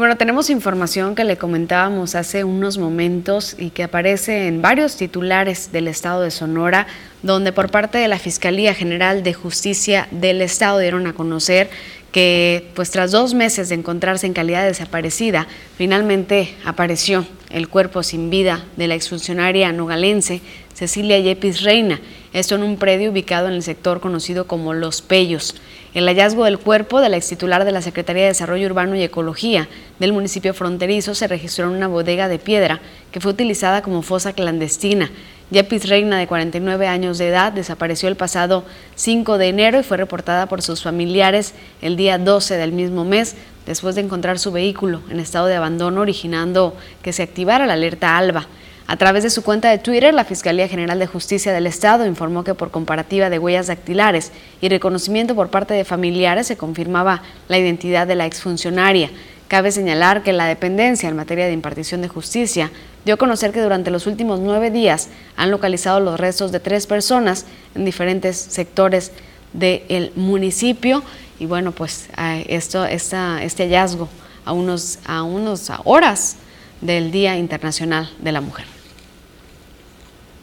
Bueno, 0.00 0.16
tenemos 0.16 0.50
información 0.50 1.14
que 1.14 1.22
le 1.22 1.36
comentábamos 1.36 2.16
hace 2.16 2.42
unos 2.42 2.78
momentos 2.78 3.54
y 3.56 3.70
que 3.70 3.84
aparece 3.84 4.48
en 4.48 4.60
varios 4.60 4.96
titulares 4.96 5.70
del 5.70 5.86
Estado 5.86 6.22
de 6.22 6.32
Sonora, 6.32 6.88
donde 7.22 7.52
por 7.52 7.70
parte 7.70 7.98
de 7.98 8.08
la 8.08 8.18
Fiscalía 8.18 8.74
General 8.74 9.22
de 9.22 9.34
Justicia 9.34 10.08
del 10.10 10.42
Estado 10.42 10.80
dieron 10.80 11.06
a 11.06 11.12
conocer 11.12 11.70
que 12.10 12.70
pues 12.74 12.90
tras 12.90 13.12
dos 13.12 13.34
meses 13.34 13.68
de 13.68 13.76
encontrarse 13.76 14.26
en 14.26 14.34
calidad 14.34 14.62
de 14.62 14.68
desaparecida, 14.68 15.46
finalmente 15.76 16.54
apareció 16.64 17.24
el 17.50 17.68
cuerpo 17.68 18.02
sin 18.02 18.30
vida 18.30 18.64
de 18.76 18.88
la 18.88 18.96
exfuncionaria 18.96 19.70
nogalense 19.70 20.40
Cecilia 20.74 21.20
Yepis 21.20 21.62
Reina, 21.62 22.00
esto 22.34 22.56
en 22.56 22.64
un 22.64 22.78
predio 22.78 23.12
ubicado 23.12 23.46
en 23.46 23.54
el 23.54 23.62
sector 23.62 24.00
conocido 24.00 24.48
como 24.48 24.74
Los 24.74 25.02
Pellos. 25.02 25.54
El 25.94 26.06
hallazgo 26.06 26.44
del 26.44 26.58
cuerpo 26.58 27.00
de 27.00 27.08
la 27.08 27.16
ex 27.16 27.28
titular 27.28 27.64
de 27.64 27.70
la 27.70 27.80
Secretaría 27.80 28.22
de 28.22 28.30
Desarrollo 28.30 28.66
Urbano 28.66 28.96
y 28.96 29.02
Ecología 29.02 29.68
del 30.00 30.12
municipio 30.12 30.52
fronterizo 30.52 31.14
se 31.14 31.28
registró 31.28 31.66
en 31.66 31.76
una 31.76 31.86
bodega 31.86 32.26
de 32.26 32.40
piedra 32.40 32.80
que 33.12 33.20
fue 33.20 33.30
utilizada 33.30 33.82
como 33.82 34.02
fosa 34.02 34.32
clandestina. 34.32 35.12
Yapis 35.52 35.88
Reina, 35.88 36.18
de 36.18 36.26
49 36.26 36.88
años 36.88 37.18
de 37.18 37.28
edad, 37.28 37.52
desapareció 37.52 38.08
el 38.08 38.16
pasado 38.16 38.64
5 38.96 39.38
de 39.38 39.48
enero 39.50 39.78
y 39.78 39.84
fue 39.84 39.96
reportada 39.96 40.46
por 40.46 40.60
sus 40.60 40.82
familiares 40.82 41.54
el 41.82 41.96
día 41.96 42.18
12 42.18 42.56
del 42.56 42.72
mismo 42.72 43.04
mes, 43.04 43.36
después 43.64 43.94
de 43.94 44.00
encontrar 44.00 44.40
su 44.40 44.50
vehículo 44.50 45.02
en 45.08 45.20
estado 45.20 45.46
de 45.46 45.54
abandono, 45.54 46.00
originando 46.00 46.76
que 47.00 47.12
se 47.12 47.22
activara 47.22 47.66
la 47.66 47.74
alerta 47.74 48.18
ALBA. 48.18 48.48
A 48.86 48.98
través 48.98 49.22
de 49.22 49.30
su 49.30 49.42
cuenta 49.42 49.70
de 49.70 49.78
Twitter, 49.78 50.12
la 50.12 50.26
Fiscalía 50.26 50.68
General 50.68 50.98
de 50.98 51.06
Justicia 51.06 51.52
del 51.52 51.66
Estado 51.66 52.04
informó 52.04 52.44
que 52.44 52.54
por 52.54 52.70
comparativa 52.70 53.30
de 53.30 53.38
huellas 53.38 53.68
dactilares 53.68 54.30
y 54.60 54.68
reconocimiento 54.68 55.34
por 55.34 55.48
parte 55.48 55.72
de 55.72 55.86
familiares 55.86 56.48
se 56.48 56.58
confirmaba 56.58 57.22
la 57.48 57.56
identidad 57.56 58.06
de 58.06 58.14
la 58.14 58.26
exfuncionaria. 58.26 59.10
Cabe 59.48 59.72
señalar 59.72 60.22
que 60.22 60.34
la 60.34 60.44
dependencia 60.44 61.08
en 61.08 61.16
materia 61.16 61.46
de 61.46 61.52
impartición 61.54 62.02
de 62.02 62.08
justicia 62.08 62.70
dio 63.06 63.14
a 63.14 63.18
conocer 63.18 63.52
que 63.52 63.62
durante 63.62 63.90
los 63.90 64.06
últimos 64.06 64.40
nueve 64.40 64.70
días 64.70 65.08
han 65.36 65.50
localizado 65.50 66.00
los 66.00 66.20
restos 66.20 66.52
de 66.52 66.60
tres 66.60 66.86
personas 66.86 67.46
en 67.74 67.86
diferentes 67.86 68.36
sectores 68.36 69.12
del 69.54 70.12
municipio. 70.14 71.02
Y 71.38 71.46
bueno, 71.46 71.72
pues 71.72 72.08
esto, 72.48 72.84
este 72.84 73.16
hallazgo 73.64 74.10
a 74.44 74.52
unos, 74.52 74.98
a 75.06 75.22
unos 75.22 75.72
horas 75.84 76.36
del 76.82 77.10
Día 77.10 77.38
Internacional 77.38 78.10
de 78.18 78.32
la 78.32 78.42
Mujer. 78.42 78.73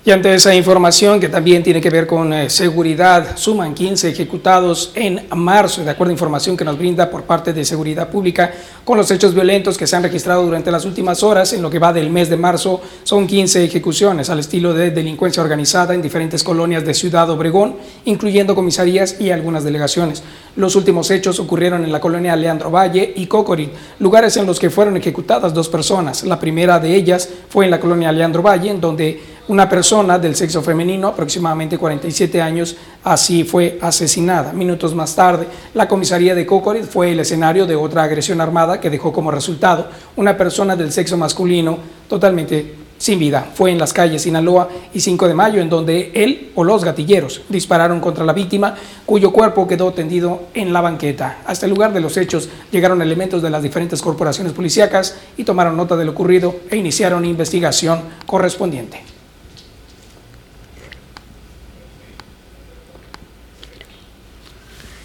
Y 0.04 0.10
ante 0.10 0.34
esa 0.34 0.56
información 0.56 1.20
que 1.20 1.30
también 1.30 1.62
tiene 1.62 1.80
que 1.80 1.92
ver 1.92 2.08
con 2.08 2.34
eh, 2.34 2.50
seguridad, 2.50 3.38
suman 3.38 3.76
15 3.76 4.10
ejecutados 4.10 4.92
en 4.96 5.28
marzo, 5.36 5.84
de 5.84 5.92
acuerdo 5.92 6.10
a 6.10 6.14
información 6.14 6.58
que 6.58 6.66
nos 6.66 6.76
brinda 6.76 7.08
por 7.08 7.22
parte 7.22 7.54
de 7.54 7.64
Seguridad 7.64 8.10
Pública, 8.10 8.52
con 8.84 8.98
los 8.98 9.12
hechos 9.12 9.36
violentos 9.36 9.78
que 9.78 9.86
se 9.86 9.96
han 9.96 10.02
registrado 10.02 10.44
durante 10.44 10.72
las 10.72 10.86
últimas 10.86 11.22
horas, 11.22 11.54
en 11.54 11.62
lo 11.62 11.70
que 11.70 11.78
va 11.78 11.94
del 11.94 12.10
mes 12.10 12.32
de 12.32 12.38
marzo, 12.38 12.82
son 13.04 13.28
15 13.28 13.64
ejecuciones 13.64 14.32
al 14.32 14.40
estilo 14.40 14.74
de 14.74 14.90
delincuencia 14.90 15.44
organizada 15.44 15.94
en 15.94 16.02
diferentes 16.02 16.44
colonias 16.44 16.84
de 16.84 16.96
Ciudad 16.96 17.30
Obregón, 17.30 17.76
incluyendo 18.06 18.56
comisarías 18.56 19.22
y 19.22 19.30
algunas 19.30 19.64
delegaciones. 19.64 20.24
Los 20.56 20.76
últimos 20.76 21.12
hechos 21.12 21.40
ocurrieron 21.40 21.84
en 21.84 21.92
la 21.92 22.02
colonia 22.02 22.36
Leandro 22.36 22.72
Valle 22.72 23.14
y 23.16 23.28
Cocorín, 23.28 23.70
lugares 24.00 24.36
en 24.36 24.48
los 24.48 24.60
que 24.60 24.72
fueron 24.72 24.98
ejecutadas 24.98 25.54
dos 25.54 25.70
personas. 25.70 26.24
La 26.24 26.40
primera 26.40 26.80
de 26.80 26.96
ellas 26.96 27.30
fue 27.50 27.66
en 27.66 27.72
la 27.72 27.80
colonia 27.80 28.12
Leandro 28.12 28.42
Valle, 28.42 28.72
en 28.72 28.82
donde 28.82 29.41
una 29.52 29.68
persona 29.68 30.18
del 30.18 30.34
sexo 30.34 30.62
femenino, 30.62 31.10
aproximadamente 31.10 31.78
47 31.78 32.42
años, 32.42 32.78
así 33.04 33.44
fue 33.44 33.78
asesinada. 33.82 34.54
Minutos 34.54 34.96
más 34.96 35.14
tarde, 35.14 35.46
la 35.74 35.90
comisaría 35.90 36.34
de 36.34 36.46
Cocorit 36.46 36.86
fue 36.86 37.12
el 37.12 37.20
escenario 37.20 37.66
de 37.66 37.76
otra 37.76 38.04
agresión 38.04 38.40
armada 38.40 38.80
que 38.80 38.90
dejó 38.90 39.12
como 39.12 39.30
resultado 39.30 39.90
una 40.16 40.38
persona 40.38 40.78
del 40.78 40.94
sexo 40.94 41.18
masculino 41.18 41.80
totalmente 42.08 42.76
sin 42.98 43.20
vida. 43.20 43.46
Fue 43.54 43.72
en 43.72 43.78
las 43.78 43.92
calles 43.92 44.22
Sinaloa 44.22 44.70
y 44.94 45.02
5 45.02 45.28
de 45.28 45.34
mayo, 45.34 45.60
en 45.60 45.70
donde 45.70 46.12
él 46.14 46.52
o 46.56 46.64
los 46.64 46.86
gatilleros 46.86 47.42
dispararon 47.50 48.00
contra 48.00 48.24
la 48.24 48.32
víctima, 48.32 48.76
cuyo 49.06 49.34
cuerpo 49.34 49.68
quedó 49.68 49.92
tendido 49.92 50.44
en 50.54 50.72
la 50.72 50.80
banqueta. 50.80 51.40
Hasta 51.46 51.66
el 51.66 51.74
lugar 51.74 51.92
de 51.92 52.00
los 52.00 52.16
hechos 52.16 52.48
llegaron 52.72 53.02
elementos 53.02 53.42
de 53.42 53.50
las 53.50 53.64
diferentes 53.64 54.02
corporaciones 54.02 54.54
policíacas 54.54 55.18
y 55.36 55.44
tomaron 55.44 55.76
nota 55.76 55.98
de 55.98 56.06
lo 56.06 56.12
ocurrido 56.12 56.56
e 56.70 56.78
iniciaron 56.78 57.26
investigación 57.26 58.00
correspondiente. 58.26 59.21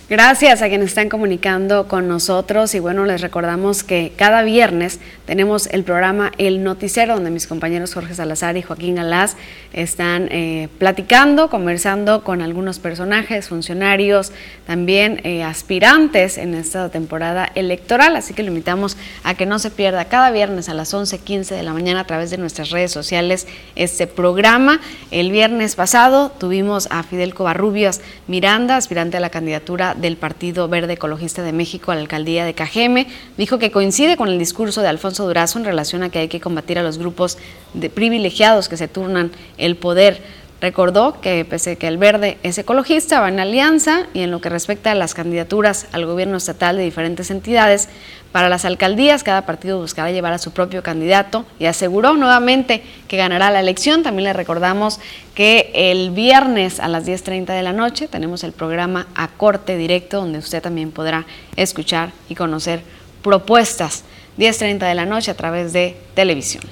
Gracias 0.09 0.63
a 0.63 0.69
quienes 0.69 0.91
están 0.91 1.09
comunicando 1.09 1.89
con 1.89 2.07
nosotros 2.07 2.77
y 2.77 2.79
bueno, 2.79 3.05
les 3.07 3.23
recordamos 3.23 3.83
que 3.83 4.13
cada 4.15 4.45
viernes 4.45 5.01
tenemos 5.27 5.67
el 5.67 5.83
programa 5.83 6.31
El 6.39 6.63
Noticiero 6.63 7.15
donde 7.15 7.33
mis 7.33 7.49
compañeros 7.49 7.93
Jorge 7.93 8.15
Salazar 8.15 8.57
y 8.57 8.63
Joaquín 8.63 8.95
Galás 8.95 9.37
están 9.73 10.29
eh, 10.31 10.69
platicando, 10.79 11.51
conversando 11.51 12.23
con 12.23 12.41
algunos 12.41 12.79
personajes, 12.79 13.49
funcionarios, 13.49 14.31
también 14.65 15.23
eh, 15.25 15.43
aspirantes 15.43 16.39
en 16.39 16.55
esta 16.55 16.89
temporada 16.89 17.51
electoral, 17.57 18.15
así 18.15 18.33
que 18.33 18.45
lo 18.45 18.51
invitamos 18.51 18.97
a 19.25 19.35
que 19.35 19.45
no 19.45 19.59
se 19.59 19.73
pierda 19.73 20.05
cada 20.05 20.31
viernes 20.31 20.69
a 20.69 20.75
las 20.75 20.95
11.15 20.95 21.57
de 21.57 21.65
la 21.65 21.73
mañana 21.73 22.03
a 22.03 22.07
través 22.07 22.31
de 22.31 22.39
nuestras 22.39 22.71
redes 22.71 22.93
sociales 22.93 23.49
este 23.75 24.07
programa. 24.07 24.81
El 25.11 25.33
viernes 25.33 25.75
pasado 25.75 26.31
tuvimos 26.31 26.87
a 26.93 27.03
Fidel 27.03 27.35
Covarrubias 27.35 28.03
Miranda, 28.29 28.77
aspirante 28.77 29.17
a 29.17 29.21
la 29.21 29.31
candidatura 29.31 29.96
del 29.97 30.17
Partido 30.17 30.69
Verde 30.69 30.95
Ecologista 30.95 31.43
de 31.43 31.53
México 31.53 31.91
a 31.91 31.95
la 31.95 32.01
alcaldía 32.01 32.45
de 32.45 32.55
Cajeme, 32.55 33.07
dijo 33.37 33.59
que 33.59 33.71
coincide 33.71 34.17
con 34.17 34.29
el 34.29 34.39
discurso 34.39 34.83
de 34.83 34.89
Alfonso 34.89 35.27
Durazo 35.27 35.59
en 35.59 35.65
relación 35.65 36.03
a 36.03 36.11
que 36.11 36.19
hay 36.19 36.29
que 36.29 36.41
combatir 36.41 36.79
a 36.79 36.83
los 36.83 36.99
grupos 36.99 37.39
de 37.75 37.91
privilegiados 37.91 38.69
que 38.69 38.77
se 38.77 38.89
turnan 38.89 39.33
el 39.59 39.77
poder. 39.77 40.23
Recordó 40.59 41.21
que 41.21 41.45
pese 41.45 41.77
que 41.77 41.87
el 41.87 41.99
verde 41.99 42.39
es 42.43 42.57
ecologista, 42.57 43.21
va 43.21 43.29
en 43.29 43.41
alianza 43.41 44.07
y 44.15 44.23
en 44.23 44.31
lo 44.31 44.41
que 44.41 44.49
respecta 44.49 44.91
a 44.91 44.95
las 44.95 45.13
candidaturas 45.13 45.87
al 45.93 46.07
gobierno 46.07 46.39
estatal 46.39 46.79
de 46.79 46.85
diferentes 46.85 47.31
entidades, 47.31 47.91
para 48.33 48.49
las 48.49 48.65
alcaldías 48.65 49.23
cada 49.23 49.45
partido 49.45 49.81
buscará 49.81 50.11
llevar 50.11 50.33
a 50.33 50.39
su 50.39 50.53
propio 50.53 50.83
candidato 50.83 51.45
y 51.59 51.67
aseguró 51.67 52.15
nuevamente 52.15 52.83
que 53.07 53.17
ganará 53.19 53.51
la 53.51 53.61
elección. 53.61 54.03
También 54.03 54.25
le 54.25 54.33
recordamos 54.33 54.99
que 55.35 55.71
el 55.75 56.11
viernes 56.11 56.81
a 56.81 56.89
las 56.89 57.07
10.30 57.07 57.47
de 57.47 57.63
la 57.63 57.73
noche 57.73 58.09
tenemos 58.09 58.43
el 58.43 58.53
programa 58.53 59.09
A 59.15 59.29
Corte 59.29 59.77
Directo 59.77 60.21
donde 60.21 60.39
usted 60.39 60.63
también 60.63 60.91
podrá 60.91 61.27
escuchar 61.57 62.13
y 62.29 62.35
conocer 62.35 62.81
propuestas 63.23 64.05
10.30 64.39 64.89
de 64.89 64.95
la 64.95 65.07
noche 65.07 65.31
a 65.31 65.35
través 65.35 65.73
de 65.73 65.97
televisión. 66.15 66.63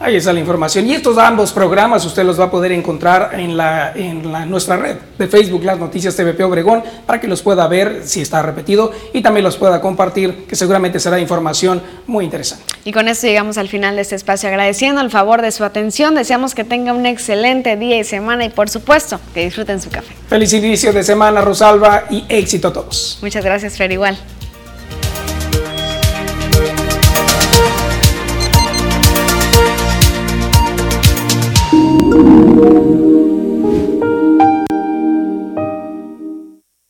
Ahí 0.00 0.14
está 0.14 0.32
la 0.32 0.38
información. 0.38 0.86
Y 0.86 0.94
estos 0.94 1.18
ambos 1.18 1.52
programas 1.52 2.04
usted 2.04 2.22
los 2.22 2.38
va 2.38 2.44
a 2.44 2.50
poder 2.50 2.70
encontrar 2.70 3.30
en, 3.32 3.56
la, 3.56 3.92
en 3.92 4.30
la, 4.30 4.46
nuestra 4.46 4.76
red 4.76 4.96
de 5.18 5.26
Facebook, 5.26 5.64
Las 5.64 5.78
Noticias 5.78 6.14
TVP 6.14 6.44
Obregón, 6.44 6.84
para 7.04 7.20
que 7.20 7.26
los 7.26 7.42
pueda 7.42 7.66
ver 7.66 8.02
si 8.04 8.20
está 8.20 8.40
repetido 8.40 8.92
y 9.12 9.22
también 9.22 9.42
los 9.42 9.56
pueda 9.56 9.80
compartir, 9.80 10.46
que 10.46 10.54
seguramente 10.54 11.00
será 11.00 11.18
información 11.18 11.82
muy 12.06 12.24
interesante. 12.24 12.64
Y 12.84 12.92
con 12.92 13.08
esto 13.08 13.26
llegamos 13.26 13.58
al 13.58 13.68
final 13.68 13.96
de 13.96 14.02
este 14.02 14.14
espacio, 14.14 14.48
agradeciendo 14.48 15.00
el 15.00 15.10
favor 15.10 15.42
de 15.42 15.50
su 15.50 15.64
atención. 15.64 16.14
Deseamos 16.14 16.54
que 16.54 16.62
tenga 16.62 16.92
un 16.92 17.04
excelente 17.04 17.76
día 17.76 17.98
y 17.98 18.04
semana 18.04 18.44
y 18.44 18.50
por 18.50 18.68
supuesto 18.68 19.18
que 19.34 19.44
disfruten 19.44 19.82
su 19.82 19.90
café. 19.90 20.14
Feliz 20.28 20.52
inicio 20.52 20.92
de 20.92 21.02
semana, 21.02 21.40
Rosalba, 21.40 22.04
y 22.08 22.24
éxito 22.28 22.68
a 22.68 22.72
todos. 22.72 23.18
Muchas 23.20 23.44
gracias, 23.44 23.76
Fer, 23.76 23.90
igual. 23.90 24.16